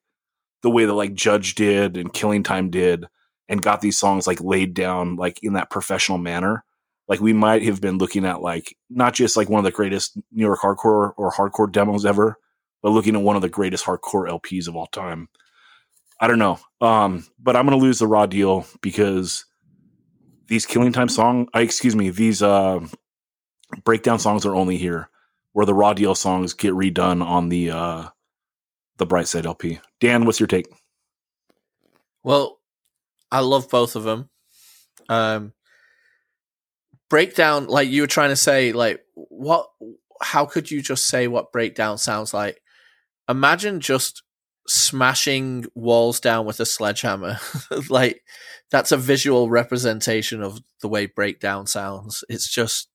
the 0.61 0.69
way 0.69 0.85
that 0.85 0.93
like 0.93 1.13
Judge 1.13 1.55
did 1.55 1.97
and 1.97 2.13
Killing 2.13 2.43
Time 2.43 2.69
did, 2.69 3.05
and 3.49 3.61
got 3.61 3.81
these 3.81 3.97
songs 3.97 4.27
like 4.27 4.39
laid 4.39 4.73
down 4.73 5.15
like 5.15 5.39
in 5.43 5.53
that 5.53 5.71
professional 5.71 6.19
manner, 6.19 6.63
like 7.07 7.19
we 7.19 7.33
might 7.33 7.63
have 7.63 7.81
been 7.81 7.97
looking 7.97 8.23
at 8.23 8.41
like 8.41 8.77
not 8.89 9.13
just 9.15 9.35
like 9.35 9.49
one 9.49 9.59
of 9.59 9.65
the 9.65 9.75
greatest 9.75 10.15
New 10.31 10.45
York 10.45 10.59
hardcore 10.61 11.13
or 11.17 11.33
hardcore 11.33 11.69
demos 11.69 12.05
ever, 12.05 12.37
but 12.81 12.91
looking 12.91 13.15
at 13.15 13.23
one 13.23 13.35
of 13.35 13.41
the 13.41 13.49
greatest 13.49 13.83
hardcore 13.83 14.29
LPs 14.29 14.67
of 14.67 14.75
all 14.75 14.85
time. 14.87 15.27
I 16.21 16.27
don't 16.27 16.39
know. 16.39 16.59
Um, 16.79 17.25
but 17.39 17.55
I'm 17.55 17.65
gonna 17.65 17.77
lose 17.77 17.99
the 17.99 18.07
raw 18.07 18.27
deal 18.27 18.67
because 18.81 19.45
these 20.47 20.65
killing 20.65 20.93
time 20.93 21.09
song, 21.09 21.47
I 21.53 21.61
excuse 21.61 21.95
me, 21.95 22.11
these 22.11 22.43
uh 22.43 22.79
breakdown 23.83 24.19
songs 24.19 24.45
are 24.45 24.55
only 24.55 24.77
here 24.77 25.09
where 25.53 25.65
the 25.65 25.73
raw 25.73 25.93
deal 25.93 26.15
songs 26.15 26.53
get 26.53 26.73
redone 26.73 27.23
on 27.25 27.49
the 27.49 27.71
uh 27.71 28.07
the 28.97 29.07
Brightside 29.07 29.45
LP. 29.45 29.79
Dan, 29.99 30.25
what's 30.25 30.39
your 30.39 30.47
take? 30.47 30.67
Well, 32.23 32.58
I 33.31 33.39
love 33.41 33.69
both 33.69 33.95
of 33.95 34.03
them. 34.03 34.29
Um, 35.09 35.53
breakdown, 37.09 37.67
like 37.67 37.89
you 37.89 38.01
were 38.01 38.07
trying 38.07 38.29
to 38.29 38.35
say, 38.35 38.71
like 38.71 39.01
what? 39.15 39.67
How 40.21 40.45
could 40.45 40.69
you 40.69 40.81
just 40.81 41.07
say 41.07 41.27
what 41.27 41.51
breakdown 41.53 41.97
sounds 41.97 42.33
like? 42.33 42.61
Imagine 43.29 43.79
just 43.79 44.23
smashing 44.67 45.65
walls 45.75 46.19
down 46.19 46.45
with 46.45 46.59
a 46.59 46.65
sledgehammer. 46.65 47.37
like 47.89 48.23
that's 48.69 48.91
a 48.91 48.97
visual 48.97 49.49
representation 49.49 50.43
of 50.43 50.59
the 50.81 50.89
way 50.89 51.05
breakdown 51.05 51.67
sounds. 51.67 52.23
It's 52.29 52.49
just 52.49 52.89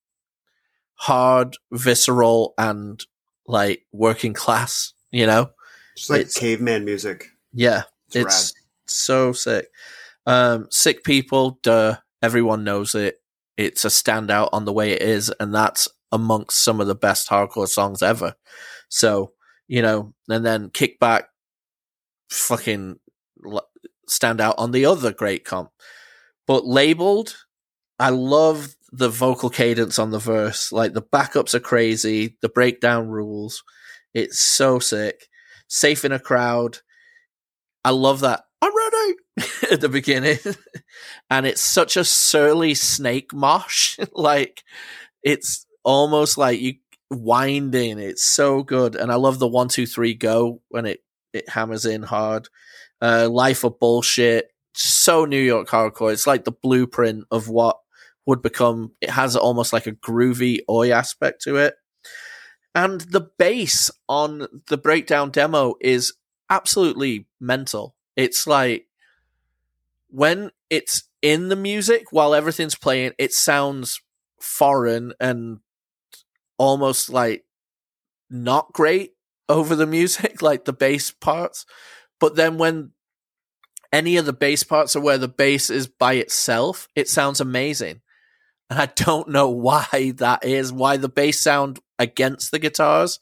hard, 0.96 1.56
visceral, 1.72 2.54
and 2.58 3.02
like 3.46 3.86
working 3.92 4.34
class. 4.34 4.92
You 5.10 5.26
know, 5.26 5.50
Just 5.96 6.10
like 6.10 6.20
It's- 6.22 6.36
caveman 6.36 6.84
music. 6.84 7.28
yeah, 7.52 7.84
It's, 8.12 8.50
it's 8.50 8.54
so 8.86 9.32
sick. 9.32 9.68
Um, 10.26 10.68
sick 10.70 11.04
people, 11.04 11.58
duh, 11.62 11.96
everyone 12.22 12.64
knows 12.64 12.94
it. 12.94 13.16
It's 13.56 13.84
a 13.84 13.88
standout 13.88 14.50
on 14.52 14.64
the 14.64 14.72
way 14.72 14.92
it 14.92 15.02
is, 15.02 15.32
and 15.38 15.54
that's 15.54 15.88
amongst 16.10 16.62
some 16.62 16.80
of 16.80 16.86
the 16.86 16.94
best 16.94 17.28
hardcore 17.28 17.68
songs 17.68 18.02
ever. 18.02 18.34
So, 18.88 19.32
you 19.68 19.82
know, 19.82 20.14
and 20.28 20.44
then 20.44 20.70
Kickback, 20.70 21.24
fucking 22.30 22.98
stand 24.08 24.40
out 24.40 24.56
on 24.58 24.72
the 24.72 24.86
other 24.86 25.12
great 25.12 25.44
comp. 25.44 25.70
But 26.46 26.66
labeled, 26.66 27.36
I 27.98 28.10
love 28.10 28.74
the 28.92 29.08
vocal 29.08 29.50
cadence 29.50 29.98
on 29.98 30.10
the 30.10 30.18
verse. 30.18 30.72
Like 30.72 30.92
the 30.94 31.02
backups 31.02 31.54
are 31.54 31.60
crazy, 31.60 32.36
the 32.42 32.48
breakdown 32.48 33.08
rules. 33.08 33.62
It's 34.14 34.40
so 34.40 34.78
sick. 34.78 35.28
Safe 35.68 36.04
in 36.04 36.12
a 36.12 36.20
crowd. 36.20 36.78
I 37.84 37.90
love 37.90 38.20
that. 38.20 38.44
I'm 38.62 38.76
ready 38.76 39.14
at 39.70 39.80
the 39.80 39.88
beginning. 39.88 40.38
and 41.30 41.46
it's 41.46 41.60
such 41.60 41.96
a 41.96 42.04
surly 42.04 42.74
snake 42.74 43.32
mosh. 43.32 43.98
like 44.12 44.62
it's 45.22 45.66
almost 45.84 46.38
like 46.38 46.60
you 46.60 46.74
winding. 47.10 47.98
It's 47.98 48.24
so 48.24 48.62
good. 48.62 48.96
And 48.96 49.10
I 49.10 49.16
love 49.16 49.38
the 49.38 49.48
one, 49.48 49.68
two, 49.68 49.86
three, 49.86 50.14
go 50.14 50.60
when 50.68 50.86
it, 50.86 51.00
it 51.32 51.48
hammers 51.48 51.86
in 51.86 52.02
hard. 52.02 52.48
Uh, 53.00 53.28
Life 53.30 53.64
of 53.64 53.78
Bullshit. 53.78 54.50
So 54.74 55.24
New 55.24 55.40
York 55.40 55.68
hardcore. 55.68 56.12
It's 56.12 56.26
like 56.26 56.44
the 56.44 56.52
blueprint 56.52 57.24
of 57.30 57.48
what 57.48 57.78
would 58.26 58.42
become, 58.42 58.92
it 59.00 59.10
has 59.10 59.36
almost 59.36 59.72
like 59.72 59.86
a 59.86 59.92
groovy 59.92 60.60
oi 60.68 60.92
aspect 60.92 61.42
to 61.42 61.56
it. 61.56 61.74
And 62.74 63.02
the 63.02 63.28
bass 63.38 63.90
on 64.08 64.48
the 64.68 64.78
breakdown 64.78 65.30
demo 65.30 65.74
is 65.80 66.14
absolutely 66.50 67.26
mental. 67.40 67.94
It's 68.16 68.46
like 68.46 68.86
when 70.14 70.52
it's 70.70 71.08
in 71.22 71.48
the 71.48 71.56
music 71.56 72.04
while 72.12 72.36
everything's 72.36 72.76
playing, 72.76 73.10
it 73.18 73.32
sounds 73.32 74.00
foreign 74.40 75.12
and 75.18 75.58
almost 76.56 77.10
like 77.10 77.44
not 78.30 78.72
great 78.72 79.14
over 79.48 79.74
the 79.74 79.88
music, 79.88 80.40
like 80.42 80.66
the 80.66 80.72
bass 80.72 81.10
parts. 81.10 81.66
But 82.20 82.36
then 82.36 82.58
when 82.58 82.92
any 83.92 84.16
of 84.16 84.24
the 84.24 84.32
bass 84.32 84.62
parts 84.62 84.94
are 84.94 85.00
where 85.00 85.18
the 85.18 85.26
bass 85.26 85.68
is 85.68 85.88
by 85.88 86.14
itself, 86.14 86.86
it 86.94 87.08
sounds 87.08 87.40
amazing. 87.40 88.00
And 88.70 88.78
I 88.78 88.86
don't 88.86 89.30
know 89.30 89.48
why 89.50 90.12
that 90.18 90.44
is, 90.44 90.72
why 90.72 90.96
the 90.96 91.08
bass 91.08 91.40
sound 91.40 91.80
against 91.98 92.52
the 92.52 92.60
guitars 92.60 93.18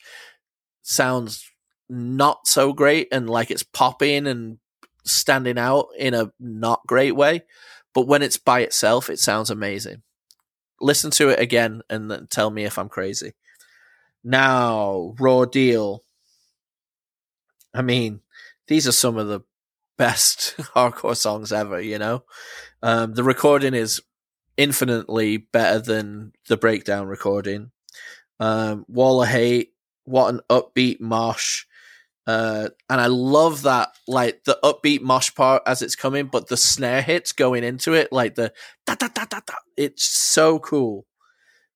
sounds 0.82 1.50
not 1.88 2.46
so 2.46 2.74
great 2.74 3.08
and 3.10 3.30
like 3.30 3.50
it's 3.50 3.62
popping 3.62 4.26
and 4.26 4.58
standing 5.04 5.58
out 5.58 5.88
in 5.98 6.14
a 6.14 6.32
not 6.38 6.86
great 6.86 7.12
way. 7.12 7.42
But 7.94 8.06
when 8.06 8.22
it's 8.22 8.36
by 8.36 8.60
itself, 8.60 9.10
it 9.10 9.18
sounds 9.18 9.50
amazing. 9.50 10.02
Listen 10.80 11.10
to 11.12 11.28
it 11.28 11.38
again 11.38 11.82
and 11.90 12.28
tell 12.30 12.50
me 12.50 12.64
if 12.64 12.78
I'm 12.78 12.88
crazy. 12.88 13.34
Now, 14.24 15.14
Raw 15.18 15.44
Deal. 15.44 16.04
I 17.74 17.82
mean, 17.82 18.20
these 18.66 18.86
are 18.86 18.92
some 18.92 19.16
of 19.16 19.28
the 19.28 19.40
best 19.98 20.56
hardcore 20.58 21.16
songs 21.16 21.52
ever, 21.52 21.80
you 21.80 21.98
know? 21.98 22.24
Um, 22.82 23.14
the 23.14 23.24
recording 23.24 23.74
is 23.74 24.00
infinitely 24.56 25.36
better 25.38 25.78
than 25.78 26.32
the 26.48 26.56
breakdown 26.56 27.06
recording. 27.06 27.70
Um, 28.40 28.84
Wall 28.88 29.22
of 29.22 29.28
Hate, 29.28 29.72
what 30.04 30.34
an 30.34 30.40
upbeat 30.50 31.00
mosh. 31.00 31.64
Uh, 32.26 32.68
and 32.88 33.00
I 33.00 33.06
love 33.06 33.62
that, 33.62 33.88
like 34.06 34.44
the 34.44 34.58
upbeat 34.62 35.00
mosh 35.00 35.34
part 35.34 35.62
as 35.66 35.82
it's 35.82 35.96
coming, 35.96 36.26
but 36.26 36.48
the 36.48 36.56
snare 36.56 37.02
hits 37.02 37.32
going 37.32 37.64
into 37.64 37.94
it, 37.94 38.12
like 38.12 38.36
the 38.36 38.52
da 38.86 38.94
da 38.94 39.08
da 39.08 39.24
da 39.24 39.40
da. 39.44 39.54
It's 39.76 40.04
so 40.04 40.58
cool. 40.58 41.06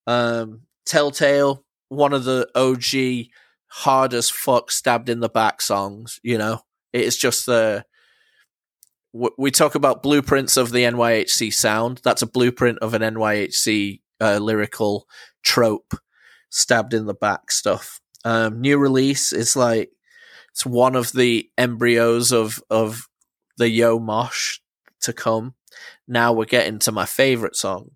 Um, 0.07 0.63
Telltale, 0.85 1.65
one 1.89 2.13
of 2.13 2.25
the 2.25 2.49
OG 2.55 3.29
hard 3.69 4.15
as 4.15 4.31
fuck 4.31 4.71
stabbed 4.71 5.09
in 5.09 5.21
the 5.21 5.29
back 5.29 5.61
songs. 5.61 6.21
You 6.23 6.39
know, 6.39 6.61
it 6.93 7.03
is 7.03 7.17
just 7.17 7.47
the. 7.47 7.85
We 9.13 9.51
talk 9.51 9.75
about 9.75 10.03
blueprints 10.03 10.59
of 10.59 10.73
the 10.73 10.85
NYHC 10.85 11.53
sound. 11.55 12.03
That's 12.05 12.21
a 12.21 12.27
blueprint 12.27 12.81
of 12.81 12.93
an 12.93 13.01
NYHC 13.01 14.03
uh, 14.21 14.37
lyrical 14.39 15.09
trope, 15.43 15.95
stabbed 16.51 16.93
in 16.93 17.07
the 17.07 17.15
back 17.15 17.51
stuff. 17.51 18.01
Um, 18.27 18.61
new 18.61 18.77
release 18.77 19.33
is 19.33 19.57
like 19.57 19.91
it's 20.57 20.65
one 20.65 20.97
of 20.97 21.13
the 21.13 21.51
embryos 21.59 22.33
of 22.33 22.63
of 22.71 23.11
the 23.59 23.69
Yo 23.69 23.99
Mosh 23.99 24.61
to 25.03 25.13
come. 25.13 25.55
Now 26.09 26.33
we're 26.33 26.47
getting 26.47 26.79
to 26.79 26.93
my 26.93 27.05
favorite 27.05 27.57
song, 27.57 27.91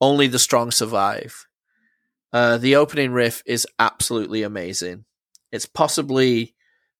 "Only 0.00 0.26
the 0.26 0.38
Strong 0.38 0.70
Survive." 0.70 1.46
Uh, 2.32 2.56
the 2.56 2.74
opening 2.74 3.12
riff 3.12 3.42
is 3.44 3.66
absolutely 3.78 4.42
amazing. 4.42 5.04
It's 5.52 5.66
possibly 5.66 6.54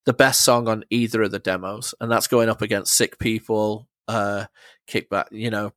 the 0.05 0.12
best 0.12 0.43
song 0.43 0.68
on 0.68 0.85
either 0.90 1.22
of 1.22 1.31
the 1.31 1.39
demos, 1.39 1.94
and 1.98 2.12
that's 2.12 2.27
going 2.27 2.51
up 2.51 2.60
against 2.60 2.93
"Sick 2.93 3.18
People," 3.18 3.89
uh, 4.06 4.48
"Kickback." 4.86 5.28
You 5.31 5.48
know, 5.48 5.72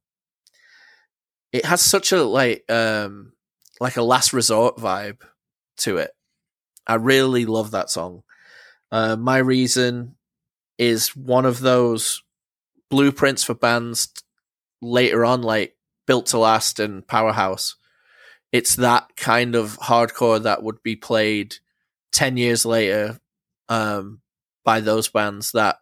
it 1.54 1.64
has 1.64 1.80
such 1.80 2.12
a 2.12 2.22
like 2.24 2.70
um 2.70 3.32
like 3.80 3.96
a 3.96 4.04
last 4.04 4.34
resort 4.34 4.76
vibe 4.76 5.22
to 5.78 5.96
it. 5.96 6.12
I 6.86 6.96
really 6.96 7.46
love 7.46 7.72
that 7.72 7.90
song. 7.90 8.24
Uh, 8.94 9.16
My 9.16 9.40
Reason 9.40 10.14
is 10.78 11.16
one 11.16 11.48
of 11.48 11.62
those 11.62 12.22
blueprints 12.92 13.44
for 13.44 13.56
bands 13.56 14.10
later 14.84 15.26
on, 15.26 15.42
like 15.42 15.76
Built 16.06 16.28
to 16.28 16.38
Last 16.38 16.80
and 16.80 17.06
Powerhouse. 17.08 17.76
It's 18.52 18.76
that 18.76 19.16
kind 19.18 19.56
of 19.56 19.80
hardcore 19.80 20.44
that 20.44 20.62
would 20.62 20.84
be 20.84 20.96
played 20.96 21.56
10 22.12 22.38
years 22.38 22.68
later 22.68 23.20
um, 23.68 24.22
by 24.64 24.80
those 24.80 25.10
bands 25.10 25.54
that 25.54 25.78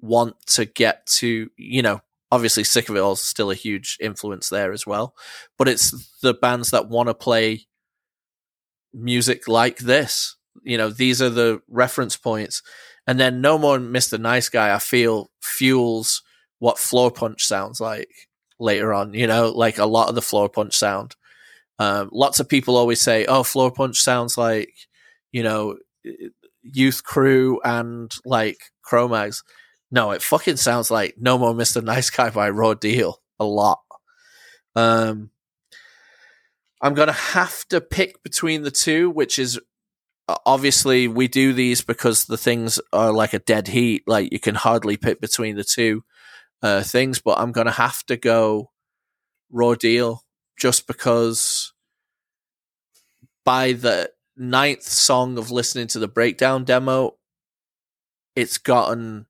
want 0.00 0.34
to 0.46 0.64
get 0.64 1.06
to, 1.06 1.48
you 1.56 1.82
know, 1.82 2.00
obviously 2.32 2.64
Sick 2.64 2.88
of 2.88 2.96
It 2.96 3.00
All 3.00 3.12
is 3.12 3.22
still 3.22 3.52
a 3.52 3.54
huge 3.54 3.96
influence 4.00 4.48
there 4.48 4.72
as 4.72 4.84
well. 4.84 5.14
But 5.56 5.68
it's 5.68 6.18
the 6.20 6.34
bands 6.34 6.72
that 6.72 6.88
want 6.88 7.10
to 7.10 7.14
play 7.14 7.68
music 8.92 9.46
like 9.46 9.78
this. 9.78 10.34
You 10.64 10.78
know, 10.78 10.90
these 10.90 11.22
are 11.22 11.30
the 11.30 11.60
reference 11.68 12.16
points. 12.16 12.62
And 13.06 13.20
then 13.20 13.40
No 13.40 13.58
More 13.58 13.78
Mr. 13.78 14.18
Nice 14.18 14.48
Guy, 14.48 14.74
I 14.74 14.78
feel 14.78 15.30
fuels 15.40 16.22
what 16.58 16.76
Floorpunch 16.76 17.40
sounds 17.40 17.80
like 17.80 18.08
later 18.58 18.92
on, 18.92 19.14
you 19.14 19.26
know, 19.26 19.50
like 19.50 19.78
a 19.78 19.86
lot 19.86 20.08
of 20.08 20.14
the 20.14 20.20
Floorpunch 20.20 20.72
sound. 20.72 21.14
Um, 21.78 22.08
lots 22.12 22.40
of 22.40 22.48
people 22.48 22.76
always 22.76 23.00
say, 23.00 23.26
oh, 23.26 23.42
Floorpunch 23.42 23.96
sounds 23.96 24.38
like, 24.38 24.72
you 25.30 25.42
know, 25.42 25.76
Youth 26.62 27.04
Crew 27.04 27.60
and 27.64 28.12
like 28.24 28.58
Cro-Mags. 28.82 29.44
No, 29.90 30.10
it 30.10 30.22
fucking 30.22 30.56
sounds 30.56 30.90
like 30.90 31.14
No 31.18 31.38
More 31.38 31.54
Mr. 31.54 31.82
Nice 31.82 32.10
Guy 32.10 32.30
by 32.30 32.50
Raw 32.50 32.74
Deal 32.74 33.20
a 33.38 33.44
lot. 33.44 33.80
Um, 34.74 35.30
I'm 36.80 36.94
to 36.94 37.12
have 37.12 37.66
to 37.68 37.80
pick 37.80 38.22
between 38.22 38.62
the 38.62 38.70
two, 38.70 39.10
which 39.10 39.38
is 39.38 39.58
obviously 40.46 41.08
we 41.08 41.28
do 41.28 41.52
these 41.52 41.82
because 41.82 42.26
the 42.26 42.36
things 42.38 42.80
are 42.92 43.12
like 43.12 43.32
a 43.34 43.38
dead 43.40 43.68
heat. 43.68 44.04
Like 44.06 44.32
you 44.32 44.40
can 44.40 44.54
hardly 44.54 44.96
pick 44.96 45.20
between 45.20 45.56
the 45.56 45.64
two. 45.64 46.04
uh, 46.62 46.82
things, 46.82 47.20
but 47.20 47.38
I'm 47.38 47.52
gonna 47.52 47.70
have 47.72 48.04
to 48.06 48.16
go 48.16 48.70
Raw 49.50 49.74
Deal 49.74 50.24
just 50.58 50.86
because 50.86 51.72
by 53.44 53.72
the 53.72 54.10
ninth 54.36 54.82
song 54.82 55.38
of 55.38 55.50
listening 55.50 55.86
to 55.88 55.98
the 55.98 56.08
breakdown 56.08 56.64
demo, 56.64 57.16
it's 58.34 58.58
gotten 58.58 59.26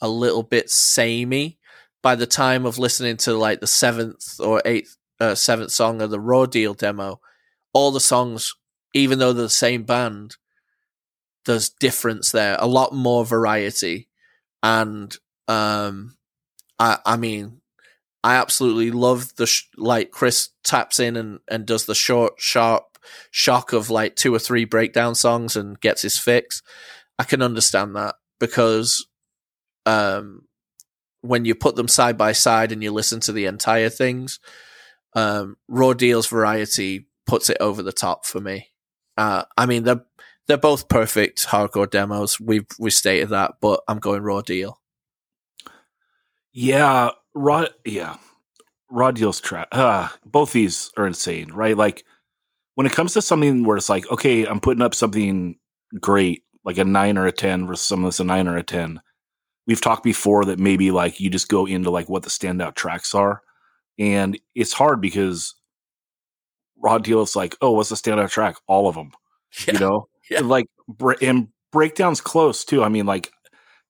a 0.00 0.08
little 0.08 0.42
bit 0.42 0.70
samey. 0.70 1.58
By 2.02 2.14
the 2.14 2.26
time 2.26 2.64
of 2.64 2.78
listening 2.78 3.18
to 3.18 3.34
like 3.34 3.60
the 3.60 3.66
seventh 3.66 4.40
or 4.40 4.62
eighth, 4.64 4.96
uh, 5.20 5.34
seventh 5.34 5.70
song 5.70 6.00
of 6.00 6.10
the 6.10 6.20
Raw 6.20 6.46
Deal 6.46 6.72
demo, 6.74 7.20
all 7.74 7.90
the 7.90 8.00
songs, 8.00 8.54
even 8.94 9.18
though 9.18 9.32
they're 9.32 9.44
the 9.44 9.50
same 9.50 9.84
band, 9.84 10.36
there's 11.44 11.70
difference 11.70 12.32
there, 12.32 12.56
a 12.58 12.66
lot 12.66 12.94
more 12.94 13.24
variety, 13.24 14.08
and 14.62 15.16
um, 15.48 16.16
I, 16.78 16.98
I 17.04 17.16
mean, 17.16 17.60
I 18.22 18.36
absolutely 18.36 18.90
love 18.90 19.34
the 19.36 19.46
sh- 19.46 19.68
like 19.76 20.10
Chris 20.10 20.50
taps 20.62 21.00
in 21.00 21.16
and 21.16 21.40
and 21.48 21.66
does 21.66 21.86
the 21.86 21.94
short, 21.94 22.34
sharp 22.38 22.98
shock 23.30 23.72
of 23.72 23.90
like 23.90 24.16
two 24.16 24.34
or 24.34 24.38
three 24.38 24.64
breakdown 24.64 25.14
songs 25.14 25.56
and 25.56 25.80
gets 25.80 26.02
his 26.02 26.18
fix. 26.18 26.62
I 27.18 27.24
can 27.24 27.42
understand 27.42 27.96
that 27.96 28.14
because 28.38 29.06
um, 29.86 30.42
when 31.22 31.44
you 31.44 31.54
put 31.54 31.76
them 31.76 31.88
side 31.88 32.16
by 32.16 32.32
side 32.32 32.72
and 32.72 32.82
you 32.82 32.92
listen 32.92 33.20
to 33.20 33.32
the 33.32 33.46
entire 33.46 33.90
things, 33.90 34.38
um, 35.14 35.56
Raw 35.68 35.92
Deal's 35.92 36.26
variety 36.26 37.08
puts 37.26 37.50
it 37.50 37.58
over 37.60 37.82
the 37.82 37.92
top 37.92 38.26
for 38.26 38.40
me. 38.40 38.68
Uh, 39.20 39.44
I 39.58 39.66
mean, 39.66 39.84
they're 39.84 40.02
they're 40.46 40.56
both 40.56 40.88
perfect 40.88 41.46
hardcore 41.46 41.90
demos. 41.90 42.40
We've 42.40 42.64
we 42.78 42.88
stated 42.90 43.28
that, 43.28 43.56
but 43.60 43.82
I'm 43.86 43.98
going 43.98 44.22
Raw 44.22 44.40
Deal. 44.40 44.80
Yeah, 46.54 47.10
raw. 47.34 47.66
Yeah, 47.84 48.16
raw 48.90 49.10
deals 49.10 49.38
trap. 49.38 49.68
Uh, 49.72 50.08
both 50.24 50.52
these 50.52 50.90
are 50.96 51.06
insane, 51.06 51.52
right? 51.52 51.76
Like 51.76 52.06
when 52.76 52.86
it 52.86 52.94
comes 52.94 53.12
to 53.12 53.20
something 53.20 53.62
where 53.62 53.76
it's 53.76 53.90
like, 53.90 54.10
okay, 54.10 54.46
I'm 54.46 54.58
putting 54.58 54.82
up 54.82 54.94
something 54.94 55.56
great, 56.00 56.44
like 56.64 56.78
a 56.78 56.84
nine 56.86 57.18
or 57.18 57.26
a 57.26 57.32
ten 57.32 57.66
versus 57.66 57.86
some 57.86 58.02
of 58.02 58.08
this 58.08 58.20
a 58.20 58.24
nine 58.24 58.48
or 58.48 58.56
a 58.56 58.62
ten. 58.62 59.02
We've 59.66 59.82
talked 59.82 60.02
before 60.02 60.46
that 60.46 60.58
maybe 60.58 60.92
like 60.92 61.20
you 61.20 61.28
just 61.28 61.48
go 61.48 61.66
into 61.66 61.90
like 61.90 62.08
what 62.08 62.22
the 62.22 62.30
standout 62.30 62.74
tracks 62.74 63.14
are, 63.14 63.42
and 63.98 64.40
it's 64.54 64.72
hard 64.72 65.02
because 65.02 65.56
raw 66.82 66.98
deal 66.98 67.22
is 67.22 67.36
like, 67.36 67.56
oh, 67.60 67.72
what's 67.72 67.88
the 67.90 67.94
standout 67.96 68.30
track? 68.30 68.56
All 68.66 68.88
of 68.88 68.94
them, 68.94 69.12
Yeah. 69.66 69.74
you 69.74 69.78
know, 69.80 70.08
Yeah. 70.30 70.40
like 70.40 70.66
and 71.20 71.48
breakdowns 71.72 72.20
close 72.20 72.64
too. 72.64 72.82
I 72.82 72.88
mean, 72.88 73.06
like, 73.06 73.30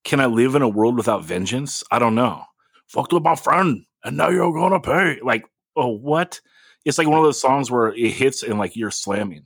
can 0.04 0.20
I 0.20 0.26
live 0.26 0.54
in 0.54 0.62
a 0.62 0.68
world 0.68 0.96
without 0.96 1.24
vengeance? 1.24 1.84
I 1.90 1.98
don't 1.98 2.14
know. 2.14 2.44
Fucked 2.88 3.12
with 3.12 3.22
my 3.22 3.36
friend, 3.36 3.84
and 4.04 4.16
now 4.16 4.28
you're 4.30 4.52
gonna 4.52 4.80
pay. 4.80 5.18
Like, 5.22 5.44
oh, 5.76 5.88
what? 5.88 6.40
It's 6.84 6.96
like 6.98 7.06
one 7.06 7.18
of 7.18 7.24
those 7.24 7.40
songs 7.40 7.70
where 7.70 7.88
it 7.88 8.10
hits 8.12 8.42
and 8.42 8.58
like 8.58 8.74
you're 8.76 8.90
slamming. 8.90 9.44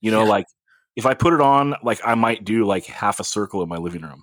You 0.00 0.10
know, 0.10 0.22
Yeah. 0.24 0.28
like 0.28 0.46
if 0.96 1.06
I 1.06 1.14
put 1.14 1.32
it 1.32 1.40
on, 1.40 1.74
like 1.82 2.00
I 2.04 2.14
might 2.14 2.44
do 2.44 2.64
like 2.66 2.84
half 2.86 3.18
a 3.20 3.24
circle 3.24 3.62
in 3.62 3.68
my 3.68 3.78
living 3.78 4.02
room. 4.02 4.22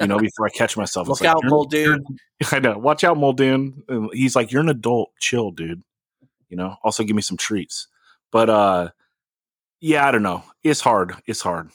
You 0.00 0.06
know, 0.06 0.18
before 0.18 0.46
I 0.46 0.50
catch 0.50 0.76
myself. 0.78 1.08
Look 1.08 1.22
out, 1.26 1.42
Muldoon. 1.44 2.02
I 2.52 2.58
know. 2.58 2.78
Watch 2.78 3.04
out, 3.04 3.18
Muldoon. 3.18 3.82
And 3.86 4.08
He's 4.14 4.34
like, 4.34 4.50
you're 4.50 4.62
an 4.62 4.70
adult. 4.70 5.10
Chill, 5.20 5.50
dude. 5.50 5.82
You 6.48 6.56
know. 6.56 6.76
Also, 6.82 7.04
give 7.04 7.14
me 7.14 7.20
some 7.22 7.36
treats. 7.36 7.86
But 8.32 8.50
uh, 8.50 8.90
yeah, 9.80 10.06
I 10.06 10.10
don't 10.10 10.22
know. 10.22 10.44
It's 10.62 10.80
hard. 10.80 11.14
It's 11.26 11.40
hard. 11.40 11.70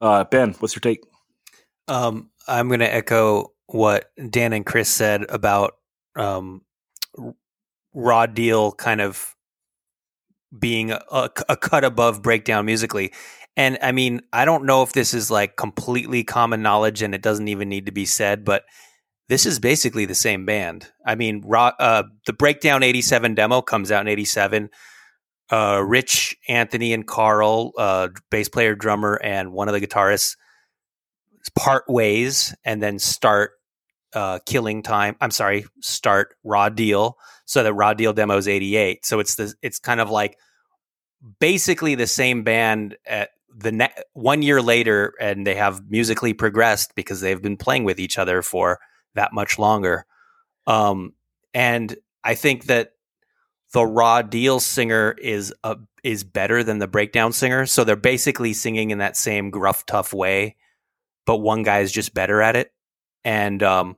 Uh, 0.00 0.24
ben, 0.24 0.54
what's 0.58 0.74
your 0.74 0.80
take? 0.80 1.02
Um, 1.88 2.30
I'm 2.46 2.68
going 2.68 2.80
to 2.80 2.92
echo 2.92 3.52
what 3.66 4.10
Dan 4.30 4.52
and 4.52 4.66
Chris 4.66 4.88
said 4.88 5.24
about 5.28 5.76
um, 6.16 6.62
raw 7.94 8.26
deal 8.26 8.72
kind 8.72 9.00
of 9.00 9.34
being 10.56 10.90
a, 10.92 11.00
a, 11.48 11.56
cut 11.56 11.84
above 11.84 12.22
breakdown 12.22 12.66
musically. 12.66 13.12
And 13.56 13.78
I 13.82 13.92
mean, 13.92 14.20
I 14.32 14.44
don't 14.44 14.64
know 14.64 14.82
if 14.82 14.92
this 14.92 15.14
is 15.14 15.30
like 15.30 15.56
completely 15.56 16.22
common 16.22 16.62
knowledge 16.62 17.02
and 17.02 17.14
it 17.14 17.22
doesn't 17.22 17.48
even 17.48 17.68
need 17.68 17.86
to 17.86 17.92
be 17.92 18.04
said, 18.04 18.44
but 18.44 18.64
this 19.28 19.46
is 19.46 19.58
basically 19.58 20.04
the 20.04 20.14
same 20.14 20.44
band. 20.44 20.86
I 21.06 21.14
mean, 21.14 21.42
raw, 21.44 21.72
uh, 21.78 22.04
the 22.26 22.32
breakdown 22.32 22.82
87 22.82 23.34
demo 23.34 23.62
comes 23.62 23.90
out 23.90 24.02
in 24.02 24.08
87. 24.08 24.70
Uh, 25.50 25.82
Rich, 25.84 26.36
Anthony, 26.48 26.92
and 26.92 27.06
Carl, 27.06 27.72
uh, 27.78 28.08
bass 28.30 28.48
player, 28.48 28.74
drummer, 28.74 29.20
and 29.22 29.52
one 29.52 29.68
of 29.68 29.74
the 29.74 29.86
guitarists 29.86 30.36
part 31.54 31.84
ways 31.88 32.54
and 32.64 32.82
then 32.82 32.98
start 32.98 33.52
uh, 34.14 34.38
killing 34.46 34.82
time. 34.82 35.16
I'm 35.20 35.30
sorry, 35.30 35.66
start 35.80 36.36
raw 36.44 36.68
deal. 36.68 37.18
So 37.44 37.62
that 37.62 37.74
raw 37.74 37.94
deal 37.94 38.12
demo 38.12 38.36
is 38.36 38.48
88. 38.48 39.04
So 39.04 39.20
it's 39.20 39.34
the 39.34 39.52
it's 39.60 39.78
kind 39.78 40.00
of 40.00 40.10
like 40.10 40.38
basically 41.40 41.94
the 41.94 42.06
same 42.06 42.42
band 42.42 42.96
at 43.06 43.30
the 43.56 43.72
ne- 43.72 43.94
one 44.14 44.42
year 44.42 44.62
later, 44.62 45.14
and 45.20 45.46
they 45.46 45.54
have 45.54 45.88
musically 45.90 46.32
progressed 46.32 46.94
because 46.94 47.20
they've 47.20 47.42
been 47.42 47.56
playing 47.56 47.84
with 47.84 48.00
each 48.00 48.18
other 48.18 48.42
for 48.42 48.78
that 49.14 49.32
much 49.32 49.58
longer. 49.58 50.06
Um, 50.66 51.12
and 51.52 51.94
I 52.22 52.34
think 52.34 52.66
that 52.66 52.92
the 53.74 53.84
raw 53.84 54.22
deal 54.22 54.60
singer 54.60 55.16
is 55.20 55.52
a, 55.64 55.76
is 56.04 56.22
better 56.22 56.62
than 56.62 56.78
the 56.78 56.86
breakdown 56.86 57.32
singer. 57.32 57.66
So 57.66 57.82
they're 57.82 57.96
basically 57.96 58.52
singing 58.52 58.90
in 58.90 58.98
that 58.98 59.16
same 59.16 59.50
gruff, 59.50 59.84
tough 59.84 60.14
way, 60.14 60.54
but 61.26 61.38
one 61.38 61.64
guy 61.64 61.80
is 61.80 61.90
just 61.90 62.14
better 62.14 62.40
at 62.40 62.54
it. 62.54 62.72
And 63.24 63.60
um, 63.64 63.96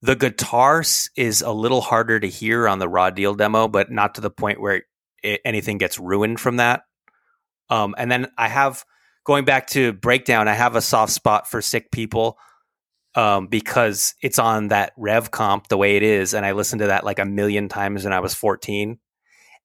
the 0.00 0.14
guitar 0.14 0.84
is 1.16 1.42
a 1.42 1.50
little 1.50 1.80
harder 1.80 2.20
to 2.20 2.28
hear 2.28 2.68
on 2.68 2.78
the 2.78 2.88
raw 2.88 3.10
deal 3.10 3.34
demo, 3.34 3.66
but 3.66 3.90
not 3.90 4.14
to 4.14 4.20
the 4.20 4.30
point 4.30 4.60
where 4.60 4.82
it, 5.24 5.40
anything 5.44 5.78
gets 5.78 5.98
ruined 5.98 6.38
from 6.38 6.58
that. 6.58 6.82
Um, 7.68 7.96
and 7.98 8.12
then 8.12 8.30
I 8.38 8.46
have 8.46 8.84
going 9.24 9.44
back 9.44 9.66
to 9.70 9.92
breakdown. 9.92 10.46
I 10.46 10.54
have 10.54 10.76
a 10.76 10.80
soft 10.80 11.12
spot 11.12 11.50
for 11.50 11.62
sick 11.62 11.90
people 11.90 12.38
um, 13.14 13.46
because 13.46 14.14
it's 14.22 14.38
on 14.38 14.68
that 14.68 14.92
Rev 14.96 15.30
comp 15.30 15.68
the 15.68 15.76
way 15.76 15.96
it 15.96 16.02
is, 16.02 16.34
and 16.34 16.46
I 16.46 16.52
listened 16.52 16.80
to 16.80 16.86
that 16.86 17.04
like 17.04 17.18
a 17.18 17.24
million 17.24 17.68
times 17.68 18.04
when 18.04 18.12
I 18.12 18.20
was 18.20 18.34
fourteen. 18.34 18.98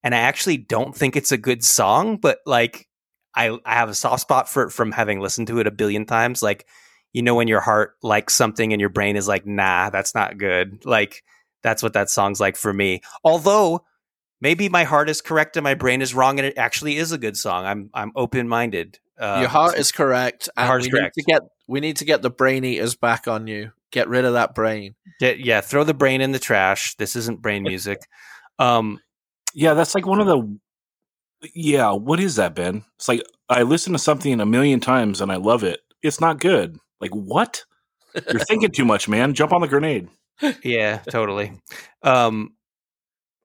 And 0.04 0.14
I 0.14 0.18
actually 0.18 0.58
don't 0.58 0.94
think 0.94 1.16
it's 1.16 1.32
a 1.32 1.38
good 1.38 1.64
song, 1.64 2.18
but 2.18 2.38
like 2.46 2.88
I 3.34 3.58
I 3.64 3.74
have 3.74 3.88
a 3.88 3.94
soft 3.94 4.22
spot 4.22 4.48
for 4.48 4.64
it 4.64 4.70
from 4.70 4.92
having 4.92 5.20
listened 5.20 5.48
to 5.48 5.58
it 5.60 5.66
a 5.66 5.72
billion 5.72 6.06
times. 6.06 6.42
Like 6.42 6.66
you 7.12 7.22
know 7.22 7.34
when 7.34 7.48
your 7.48 7.60
heart 7.60 7.94
likes 8.02 8.34
something 8.34 8.72
and 8.72 8.80
your 8.80 8.90
brain 8.90 9.16
is 9.16 9.26
like, 9.26 9.46
nah, 9.46 9.90
that's 9.90 10.14
not 10.14 10.38
good. 10.38 10.84
Like 10.84 11.24
that's 11.62 11.82
what 11.82 11.94
that 11.94 12.10
song's 12.10 12.40
like 12.40 12.56
for 12.56 12.72
me. 12.72 13.00
Although 13.24 13.84
maybe 14.40 14.68
my 14.68 14.84
heart 14.84 15.08
is 15.08 15.20
correct 15.20 15.56
and 15.56 15.64
my 15.64 15.74
brain 15.74 16.02
is 16.02 16.14
wrong, 16.14 16.38
and 16.38 16.46
it 16.46 16.58
actually 16.58 16.96
is 16.96 17.12
a 17.12 17.18
good 17.18 17.36
song. 17.36 17.64
I'm 17.64 17.90
I'm 17.94 18.12
open 18.14 18.48
minded. 18.48 18.98
Uh, 19.18 19.38
Your 19.40 19.48
heart 19.48 19.76
is 19.76 19.90
correct. 19.90 20.48
And 20.56 20.66
heart 20.66 20.82
is 20.82 20.88
correct. 20.88 21.16
Need 21.16 21.24
to 21.24 21.32
get 21.32 21.42
we 21.68 21.80
need 21.80 21.96
to 21.98 22.04
get 22.04 22.22
the 22.22 22.30
brain 22.30 22.64
eaters 22.64 22.96
back 22.96 23.28
on 23.28 23.46
you. 23.46 23.72
Get 23.92 24.08
rid 24.08 24.24
of 24.24 24.32
that 24.32 24.54
brain. 24.54 24.94
yeah, 25.20 25.32
yeah, 25.32 25.60
throw 25.60 25.84
the 25.84 25.94
brain 25.94 26.20
in 26.20 26.32
the 26.32 26.38
trash. 26.38 26.96
This 26.96 27.14
isn't 27.14 27.40
brain 27.42 27.62
music. 27.72 28.00
Um, 28.58 29.00
Yeah, 29.54 29.74
that's 29.74 29.94
like 29.94 30.06
one 30.06 30.20
of 30.20 30.26
the. 30.26 30.58
Yeah, 31.54 31.92
what 31.92 32.18
is 32.18 32.36
that, 32.36 32.54
Ben? 32.56 32.84
It's 32.96 33.08
like 33.08 33.22
I 33.48 33.62
listen 33.62 33.92
to 33.92 33.98
something 33.98 34.40
a 34.40 34.46
million 34.46 34.80
times 34.80 35.20
and 35.20 35.30
I 35.30 35.36
love 35.36 35.62
it. 35.62 35.80
It's 36.02 36.20
not 36.20 36.40
good. 36.40 36.78
Like 37.00 37.12
what? 37.12 37.64
You're 38.14 38.40
thinking 38.40 38.70
too 38.70 38.84
much, 38.84 39.08
man. 39.08 39.34
Jump 39.34 39.52
on 39.52 39.60
the 39.60 39.68
grenade. 39.68 40.08
yeah, 40.64 40.98
totally. 41.10 41.52
Um, 42.02 42.54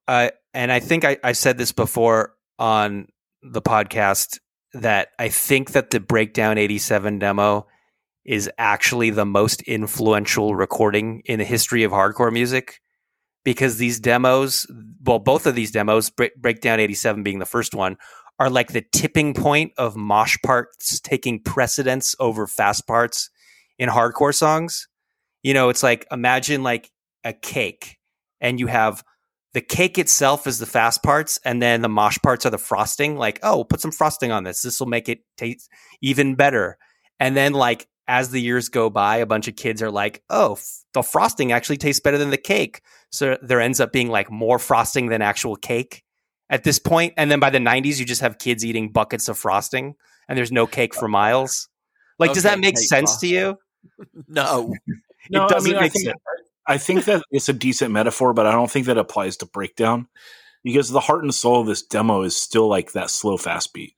I 0.07 0.31
and 0.53 0.71
I 0.71 0.79
think 0.79 1.05
I, 1.05 1.17
I 1.23 1.33
said 1.33 1.57
this 1.57 1.71
before 1.71 2.33
on 2.57 3.07
the 3.41 3.61
podcast 3.61 4.39
that 4.73 5.09
I 5.19 5.29
think 5.29 5.71
that 5.73 5.91
the 5.91 5.99
Breakdown 5.99 6.57
'87 6.57 7.19
demo 7.19 7.67
is 8.25 8.49
actually 8.57 9.09
the 9.09 9.25
most 9.25 9.61
influential 9.63 10.55
recording 10.55 11.21
in 11.25 11.39
the 11.39 11.45
history 11.45 11.83
of 11.83 11.91
hardcore 11.91 12.31
music 12.31 12.79
because 13.43 13.77
these 13.77 13.99
demos, 13.99 14.65
well, 15.03 15.19
both 15.19 15.45
of 15.45 15.55
these 15.55 15.71
demos, 15.71 16.09
Break, 16.09 16.35
Breakdown 16.35 16.79
'87 16.79 17.23
being 17.23 17.39
the 17.39 17.45
first 17.45 17.75
one, 17.75 17.97
are 18.39 18.49
like 18.49 18.71
the 18.71 18.85
tipping 18.93 19.33
point 19.33 19.73
of 19.77 19.95
mosh 19.95 20.37
parts 20.43 20.99
taking 21.01 21.41
precedence 21.41 22.15
over 22.19 22.47
fast 22.47 22.87
parts 22.87 23.29
in 23.77 23.89
hardcore 23.89 24.33
songs. 24.33 24.87
You 25.41 25.53
know, 25.53 25.69
it's 25.69 25.83
like 25.83 26.07
imagine 26.11 26.63
like 26.63 26.89
a 27.23 27.33
cake 27.33 27.97
and 28.41 28.59
you 28.59 28.67
have 28.67 29.03
the 29.53 29.61
cake 29.61 29.97
itself 29.97 30.47
is 30.47 30.59
the 30.59 30.65
fast 30.65 31.03
parts 31.03 31.39
and 31.45 31.61
then 31.61 31.81
the 31.81 31.89
mosh 31.89 32.17
parts 32.21 32.45
are 32.45 32.49
the 32.49 32.57
frosting 32.57 33.17
like 33.17 33.39
oh 33.43 33.63
put 33.63 33.79
some 33.79 33.91
frosting 33.91 34.31
on 34.31 34.43
this 34.43 34.61
this 34.61 34.79
will 34.79 34.87
make 34.87 35.07
it 35.07 35.19
taste 35.37 35.69
even 36.01 36.35
better 36.35 36.77
and 37.19 37.37
then 37.37 37.53
like 37.53 37.87
as 38.07 38.29
the 38.29 38.41
years 38.41 38.69
go 38.69 38.89
by 38.89 39.17
a 39.17 39.25
bunch 39.25 39.47
of 39.47 39.55
kids 39.55 39.81
are 39.81 39.91
like 39.91 40.23
oh 40.29 40.53
f- 40.53 40.83
the 40.93 41.01
frosting 41.01 41.51
actually 41.51 41.77
tastes 41.77 42.01
better 42.01 42.17
than 42.17 42.29
the 42.29 42.37
cake 42.37 42.81
so 43.11 43.37
there 43.41 43.61
ends 43.61 43.79
up 43.79 43.91
being 43.91 44.09
like 44.09 44.31
more 44.31 44.59
frosting 44.59 45.07
than 45.07 45.21
actual 45.21 45.55
cake 45.55 46.03
at 46.49 46.63
this 46.63 46.79
point. 46.79 46.91
point 46.93 47.13
and 47.17 47.31
then 47.31 47.39
by 47.39 47.49
the 47.49 47.59
90s 47.59 47.99
you 47.99 48.05
just 48.05 48.21
have 48.21 48.37
kids 48.37 48.65
eating 48.65 48.91
buckets 48.91 49.27
of 49.27 49.37
frosting 49.37 49.95
and 50.27 50.37
there's 50.37 50.51
no 50.51 50.67
cake 50.67 50.93
for 50.93 51.07
miles 51.07 51.69
like 52.19 52.33
does 52.33 52.43
that 52.43 52.59
make 52.59 52.77
sense 52.77 53.11
boss. 53.11 53.19
to 53.21 53.27
you 53.27 53.57
No. 54.27 54.73
No, 55.29 55.45
it 55.45 55.49
doesn't 55.49 55.71
I 55.71 55.73
mean, 55.73 55.77
I 55.77 55.81
make 55.83 55.93
think, 55.93 56.05
sense 56.05 56.19
I 56.65 56.77
think 56.77 57.05
that 57.05 57.23
it's 57.31 57.49
a 57.49 57.53
decent 57.53 57.91
metaphor, 57.91 58.33
but 58.33 58.45
I 58.45 58.51
don't 58.51 58.71
think 58.71 58.85
that 58.85 58.97
applies 58.97 59.37
to 59.37 59.45
breakdown 59.45 60.07
because 60.63 60.89
the 60.89 60.99
heart 60.99 61.23
and 61.23 61.33
soul 61.33 61.61
of 61.61 61.67
this 61.67 61.81
demo 61.81 62.21
is 62.23 62.35
still 62.35 62.67
like 62.67 62.93
that 62.93 63.09
slow 63.09 63.37
fast 63.37 63.73
beat. 63.73 63.95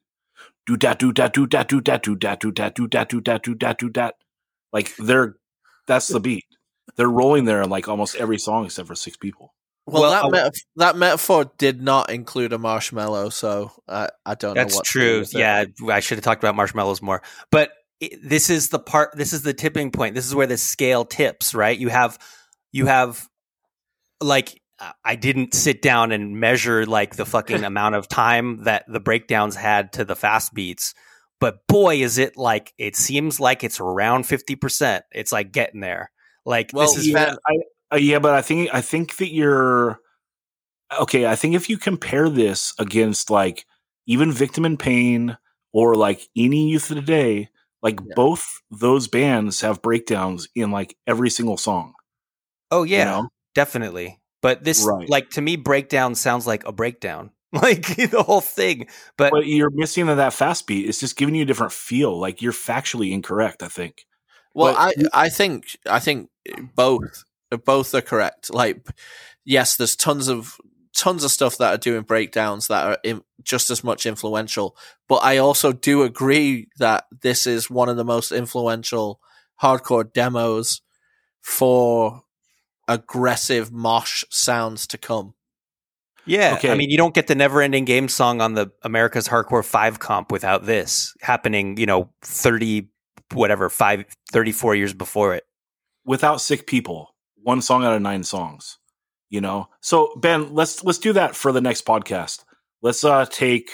Do 0.65 0.77
dat 0.77 0.99
do 0.99 1.11
dat 1.11 1.33
do 1.33 1.45
dat 1.45 1.69
do 1.69 1.79
dat 1.79 2.03
do 2.03 2.15
dat 2.15 2.41
do 2.41 2.51
dat 2.51 2.75
do 2.75 2.87
dat 2.87 3.09
do 3.09 3.19
dat 3.21 3.43
do 3.43 3.53
dat 3.53 3.79
do 3.79 3.89
dat. 3.89 4.15
Like 4.73 4.91
they're 4.97 5.37
that's 5.87 6.07
the 6.07 6.19
beat. 6.19 6.45
They're 6.95 7.07
rolling 7.09 7.45
there 7.45 7.61
in 7.61 7.69
like 7.69 7.87
almost 7.87 8.15
every 8.15 8.37
song 8.39 8.65
except 8.65 8.87
for 8.87 8.95
six 8.95 9.17
people. 9.17 9.53
Well, 9.87 10.01
Well, 10.01 10.31
that 10.31 10.53
that 10.77 10.95
metaphor 10.95 11.51
did 11.57 11.81
not 11.81 12.09
include 12.09 12.53
a 12.53 12.57
marshmallow, 12.57 13.29
so 13.29 13.71
I 13.87 14.09
I 14.25 14.33
don't 14.33 14.55
know. 14.55 14.61
That's 14.61 14.75
what 14.75 14.85
true. 14.85 15.23
Yeah, 15.31 15.65
I 15.87 15.99
should 15.99 16.17
have 16.17 16.23
talked 16.23 16.43
about 16.43 16.55
marshmallows 16.55 17.01
more. 17.01 17.21
But 17.51 17.71
i 18.01 18.09
this 18.23 18.49
is 18.49 18.69
the 18.69 18.79
part. 18.79 19.11
This 19.15 19.31
is 19.31 19.43
the 19.43 19.53
tipping 19.53 19.91
point. 19.91 20.15
This 20.15 20.25
is 20.25 20.33
where 20.33 20.47
the 20.47 20.57
scale 20.57 21.05
tips. 21.05 21.53
Right? 21.53 21.77
You 21.77 21.89
have, 21.89 22.17
you 22.71 22.87
have, 22.87 23.27
like, 24.19 24.59
I 25.03 25.15
didn't 25.15 25.53
sit 25.53 25.81
down 25.81 26.11
and 26.11 26.39
measure 26.39 26.85
like 26.85 27.15
the 27.15 27.25
fucking 27.25 27.63
amount 27.65 27.95
of 27.95 28.07
time 28.07 28.63
that 28.65 28.83
the 28.87 28.99
breakdowns 28.99 29.55
had 29.55 29.93
to 29.93 30.05
the 30.05 30.15
fast 30.15 30.53
beats. 30.53 30.93
But 31.39 31.65
boy, 31.67 31.97
is 31.97 32.17
it 32.17 32.37
like 32.37 32.73
it 32.77 32.95
seems 32.95 33.39
like 33.39 33.63
it's 33.63 33.79
around 33.79 34.25
fifty 34.25 34.55
percent. 34.55 35.05
It's 35.11 35.31
like 35.31 35.51
getting 35.51 35.81
there. 35.81 36.11
Like 36.45 36.71
Well, 36.73 36.87
this 36.87 36.97
is 36.97 37.07
yeah, 37.07 37.35
I, 37.47 37.57
uh, 37.93 37.97
yeah, 37.97 38.19
but 38.19 38.33
I 38.33 38.41
think 38.41 38.69
I 38.73 38.81
think 38.81 39.17
that 39.17 39.33
you're 39.33 39.99
okay. 40.99 41.25
I 41.25 41.35
think 41.35 41.55
if 41.55 41.69
you 41.69 41.77
compare 41.77 42.29
this 42.29 42.73
against 42.79 43.29
like 43.29 43.65
even 44.07 44.31
Victim 44.31 44.65
in 44.65 44.77
Pain 44.77 45.37
or 45.73 45.95
like 45.95 46.21
any 46.37 46.69
Youth 46.69 46.89
of 46.91 46.97
Today, 46.97 47.49
like 47.81 47.99
Yeah. 47.99 48.13
both 48.15 48.61
those 48.71 49.07
bands 49.07 49.61
have 49.61 49.81
breakdowns 49.81 50.47
in 50.55 50.71
like 50.71 50.95
every 51.07 51.29
single 51.29 51.57
song. 51.57 51.93
oh 52.71 52.83
you 52.83 52.97
yeah, 52.97 53.05
know? 53.05 53.29
definitely. 53.55 54.19
But 54.45 54.63
this, 54.63 54.85
Right. 54.85 55.09
like 55.09 55.31
to 55.31 55.41
me, 55.41 55.55
breakdown 55.55 56.13
sounds 56.13 56.45
like 56.45 56.65
a 56.67 56.71
breakdown. 56.71 57.31
Like 57.51 57.85
the 57.95 58.21
whole 58.21 58.41
thing. 58.41 58.87
But 59.17 59.31
But 59.31 59.47
you're 59.47 59.69
missing 59.71 60.05
that 60.07 60.33
fast 60.33 60.67
beat. 60.67 60.87
It's 60.87 60.99
just 60.99 61.15
giving 61.15 61.33
you 61.33 61.43
a 61.43 61.45
different 61.45 61.71
feel. 61.71 62.19
Like 62.19 62.41
you're 62.41 62.51
factually 62.51 63.11
incorrect. 63.11 63.63
I 63.63 63.69
think. 63.69 64.05
Well, 64.53 64.73
But 64.73 65.09
I 65.13 65.25
I 65.25 65.29
think 65.29 65.63
I 65.89 65.99
think 65.99 66.29
both 66.75 67.23
both 67.63 67.95
are 67.95 68.01
correct. 68.01 68.53
Like, 68.53 68.85
yes, 69.45 69.77
there's 69.77 69.95
tons 69.95 70.27
of 70.27 70.57
tons 70.93 71.23
of 71.23 71.31
stuff 71.31 71.57
that 71.57 71.73
are 71.73 71.77
doing 71.77 72.03
breakdowns 72.03 72.67
that 72.67 72.85
are 72.85 72.97
in, 73.03 73.23
just 73.41 73.69
as 73.69 73.83
much 73.83 74.05
influential. 74.05 74.75
But 75.07 75.23
I 75.23 75.37
also 75.37 75.71
do 75.71 76.03
agree 76.03 76.67
that 76.77 77.05
this 77.21 77.47
is 77.47 77.69
one 77.69 77.87
of 77.89 77.97
the 77.97 78.05
most 78.05 78.31
influential 78.33 79.21
hardcore 79.61 80.11
demos 80.11 80.81
for 81.41 82.24
aggressive 82.87 83.71
mosh 83.71 84.23
sounds 84.29 84.87
to 84.87 84.97
come. 84.97 85.33
Yeah, 86.25 86.55
okay. 86.57 86.71
I 86.71 86.75
mean, 86.75 86.89
you 86.89 86.97
don't 86.97 87.13
get 87.13 87.27
the 87.27 87.35
"Never 87.35 87.61
Ending 87.61 87.85
Game" 87.85 88.07
song 88.07 88.41
on 88.41 88.53
the 88.55 88.71
America's 88.81 89.27
Hardcore 89.27 89.63
Five 89.63 89.99
comp 89.99 90.31
without 90.31 90.65
this 90.65 91.13
happening. 91.21 91.77
You 91.77 91.85
know, 91.85 92.09
thirty 92.21 92.89
whatever 93.33 93.69
five 93.69 94.05
34 94.31 94.75
years 94.75 94.93
before 94.93 95.33
it. 95.33 95.43
without 96.05 96.39
sick 96.39 96.67
people 96.67 97.15
one 97.41 97.59
song 97.59 97.83
out 97.83 97.95
of 97.95 98.01
nine 98.01 98.23
songs 98.23 98.77
you 99.31 99.41
know 99.41 99.67
so 99.81 100.13
ben 100.17 100.53
let's 100.53 100.83
let's 100.83 100.99
do 100.99 101.11
that 101.11 101.35
for 101.35 101.51
the 101.51 101.59
next 101.59 101.85
podcast 101.87 102.43
let's 102.83 103.03
uh 103.03 103.25
take 103.25 103.71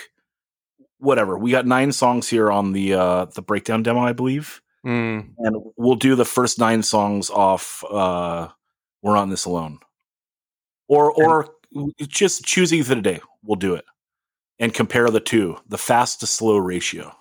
whatever 1.00 1.38
we 1.38 1.52
got 1.52 1.68
nine 1.68 1.92
songs 1.92 2.30
here 2.30 2.50
on 2.50 2.72
the 2.72 2.94
uh 2.94 3.26
the 3.36 3.42
breakdown 3.42 3.84
demo 3.84 4.00
i 4.00 4.14
believe 4.14 4.62
Mm, 4.86 5.34
and 5.38 5.56
we'll 5.78 5.96
do 5.96 6.16
the 6.16 6.26
first 6.26 6.58
nine 6.58 6.82
songs 6.82 7.30
off 7.30 7.84
uh 7.92 8.48
we're 9.02 9.18
on 9.18 9.30
this 9.30 9.46
alone 9.46 9.80
or 10.88 11.12
or 11.12 11.50
just 12.08 12.44
choose 12.44 12.74
either 12.74 12.96
today 12.96 13.20
we'll 13.44 13.56
do 13.56 13.76
it 13.76 13.86
and 14.60 14.74
compare 14.74 15.10
the 15.10 15.20
two 15.20 15.58
the 15.68 15.78
fast 15.78 16.20
to 16.20 16.28
slow 16.28 16.58
ratio 16.58 17.16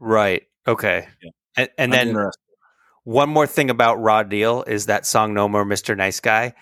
right. 0.00 0.42
Okay. 0.66 1.08
Yeah. 1.22 1.30
And, 1.56 1.68
and 1.78 1.92
then 1.92 2.30
one 3.04 3.28
more 3.28 3.46
thing 3.46 3.70
about 3.70 4.00
Raw 4.00 4.22
Deal 4.22 4.62
is 4.64 4.86
that 4.86 5.06
song 5.06 5.34
"No 5.34 5.48
More 5.48 5.64
Mr. 5.64 5.96
Nice 5.96 6.20
Guy" 6.20 6.54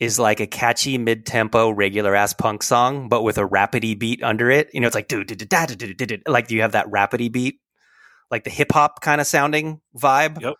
is 0.00 0.18
like 0.18 0.40
a 0.40 0.46
catchy 0.46 0.98
mid-tempo 0.98 1.70
regular 1.70 2.14
ass 2.14 2.32
punk 2.32 2.62
song, 2.62 3.08
but 3.08 3.22
with 3.22 3.38
a 3.38 3.46
rapidy 3.46 3.98
beat 3.98 4.22
under 4.22 4.50
it. 4.50 4.70
You 4.72 4.80
know, 4.80 4.86
it's 4.86 4.94
like 4.94 5.08
do 5.08 5.24
do 5.24 5.34
do 5.34 5.44
da 5.44 5.66
do 5.66 5.74
do 5.74 5.94
do 5.94 6.06
do. 6.06 6.18
Like 6.26 6.50
you 6.50 6.62
have 6.62 6.72
that 6.72 6.86
rapidy 6.86 7.30
beat, 7.30 7.60
like 8.30 8.44
the 8.44 8.50
hip 8.50 8.72
hop 8.72 9.02
kind 9.02 9.20
of 9.20 9.26
sounding 9.26 9.80
vibe. 9.96 10.40
Yep. 10.40 10.54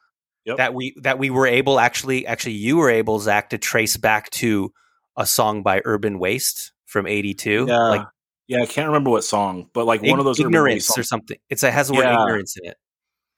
Yep. 0.47 0.57
That 0.59 0.75
we 0.75 0.95
that 1.03 1.19
we 1.19 1.31
were 1.31 1.47
able 1.47 1.81
actually 1.81 2.27
actually 2.27 2.53
you 2.53 2.77
were 2.77 2.91
able 2.91 3.19
Zach 3.19 3.51
to 3.51 3.59
trace 3.59 3.97
back 3.97 4.29
to 4.31 4.73
a 5.17 5.25
song 5.27 5.63
by 5.63 5.81
Urban 5.85 6.19
Waste 6.19 6.73
from 6.87 7.07
'82. 7.07 7.65
yeah 7.69 7.77
Like 7.79 8.07
yeah 8.47 8.61
i 8.63 8.67
can't 8.67 8.89
remember 8.89 9.09
what 9.11 9.25
song 9.25 9.71
but 9.73 9.87
like 9.87 10.03
one 10.03 10.19
of 10.19 10.27
those 10.27 10.39
ignorance 10.39 10.87
songs. 10.87 10.99
or 10.99 11.03
something. 11.03 11.39
It's 11.49 11.63
it 11.65 11.73
has 11.73 11.89
the 11.89 11.95
word 11.95 12.03
Yeah. 12.05 12.21
ignorance 12.23 12.57
in 12.63 12.69
it. 12.71 12.77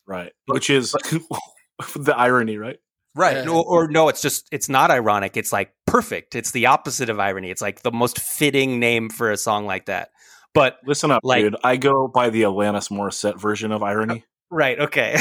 right 0.06 0.32
which 0.46 0.68
is 0.68 0.92
the 1.96 2.14
irony 2.16 2.56
right 2.58 2.78
Right. 3.18 3.36
Yeah. 3.38 3.44
No, 3.44 3.62
or 3.62 3.88
no, 3.88 4.08
it's 4.10 4.20
just 4.20 4.46
it's 4.52 4.68
not 4.68 4.90
ironic. 4.90 5.38
It's 5.38 5.50
like 5.50 5.72
perfect. 5.86 6.34
It's 6.34 6.50
the 6.50 6.66
opposite 6.66 7.08
of 7.08 7.18
irony. 7.18 7.50
It's 7.50 7.62
like 7.62 7.80
the 7.80 7.90
most 7.90 8.20
fitting 8.20 8.78
name 8.78 9.08
for 9.08 9.30
a 9.30 9.38
song 9.38 9.64
like 9.64 9.86
that. 9.86 10.10
But 10.52 10.76
Listen 10.84 11.10
up, 11.10 11.22
Like- 11.24 11.40
dude. 11.40 11.56
I 11.64 11.78
go 11.78 12.08
by 12.08 12.28
the 12.28 12.42
Alanis 12.42 12.90
Morissette 12.90 13.40
version 13.40 13.72
of 13.72 13.82
uh, 13.82 13.86
irony. 13.86 14.24
right, 14.50 14.78
okay. 14.78 15.16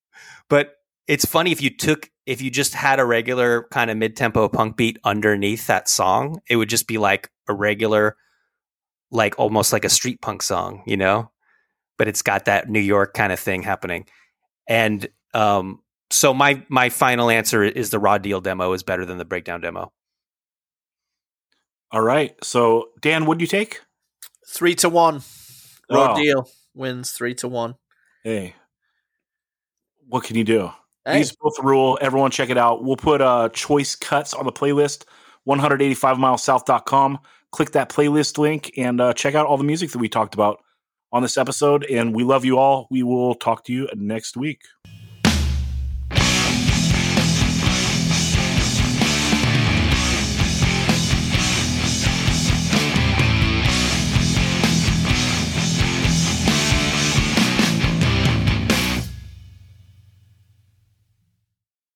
but 0.48 0.74
it's 1.10 1.24
funny 1.24 1.50
if 1.50 1.60
you 1.60 1.70
took 1.70 2.08
if 2.24 2.40
you 2.40 2.50
just 2.50 2.74
had 2.74 3.00
a 3.00 3.04
regular 3.04 3.64
kind 3.72 3.90
of 3.90 3.96
mid-tempo 3.96 4.48
punk 4.48 4.76
beat 4.76 4.98
underneath 5.02 5.66
that 5.66 5.88
song, 5.88 6.40
it 6.48 6.54
would 6.54 6.68
just 6.68 6.86
be 6.86 6.98
like 6.98 7.28
a 7.48 7.52
regular 7.52 8.16
like 9.10 9.36
almost 9.38 9.72
like 9.72 9.84
a 9.84 9.88
street 9.88 10.20
punk 10.22 10.40
song, 10.40 10.84
you 10.86 10.96
know? 10.96 11.32
But 11.98 12.06
it's 12.06 12.22
got 12.22 12.44
that 12.44 12.68
New 12.68 12.78
York 12.80 13.12
kind 13.12 13.32
of 13.32 13.40
thing 13.40 13.62
happening. 13.64 14.06
And 14.68 15.08
um 15.34 15.80
so 16.10 16.32
my 16.32 16.62
my 16.68 16.88
final 16.90 17.28
answer 17.28 17.64
is 17.64 17.90
the 17.90 17.98
raw 17.98 18.18
deal 18.18 18.40
demo 18.40 18.72
is 18.72 18.84
better 18.84 19.04
than 19.04 19.18
the 19.18 19.24
breakdown 19.24 19.60
demo. 19.60 19.92
All 21.92 22.02
right. 22.02 22.36
So, 22.44 22.90
Dan, 23.00 23.26
what 23.26 23.38
do 23.38 23.42
you 23.42 23.48
take? 23.48 23.80
Three 24.48 24.76
to 24.76 24.88
one. 24.88 25.22
Raw 25.90 26.12
Oh. 26.12 26.16
deal 26.16 26.48
wins 26.72 27.10
three 27.10 27.34
to 27.34 27.48
one. 27.48 27.74
Hey, 28.22 28.54
what 30.06 30.22
can 30.22 30.36
you 30.36 30.44
do? 30.44 30.70
Hey, 31.04 31.18
These 31.18 31.32
both 31.32 31.58
rule. 31.60 31.98
Everyone 32.00 32.30
check 32.30 32.50
it 32.50 32.58
out. 32.58 32.84
We'll 32.84 32.96
put 32.96 33.20
uh, 33.20 33.48
choice 33.50 33.94
cuts 33.96 34.34
on 34.34 34.44
the 34.44 34.52
playlist, 34.52 35.04
185milesouth.com. 35.48 37.18
Click 37.52 37.72
that 37.72 37.88
playlist 37.88 38.38
link 38.38 38.72
and 38.76 39.00
uh, 39.00 39.12
check 39.14 39.34
out 39.34 39.46
all 39.46 39.56
the 39.56 39.64
music 39.64 39.90
that 39.90 39.98
we 39.98 40.08
talked 40.08 40.34
about 40.34 40.62
on 41.12 41.22
this 41.22 41.36
episode. 41.38 41.84
And 41.84 42.14
we 42.14 42.22
love 42.22 42.44
you 42.44 42.58
all. 42.58 42.86
We 42.90 43.02
will 43.02 43.34
talk 43.34 43.64
to 43.64 43.72
you 43.72 43.88
next 43.94 44.36
week. 44.36 44.62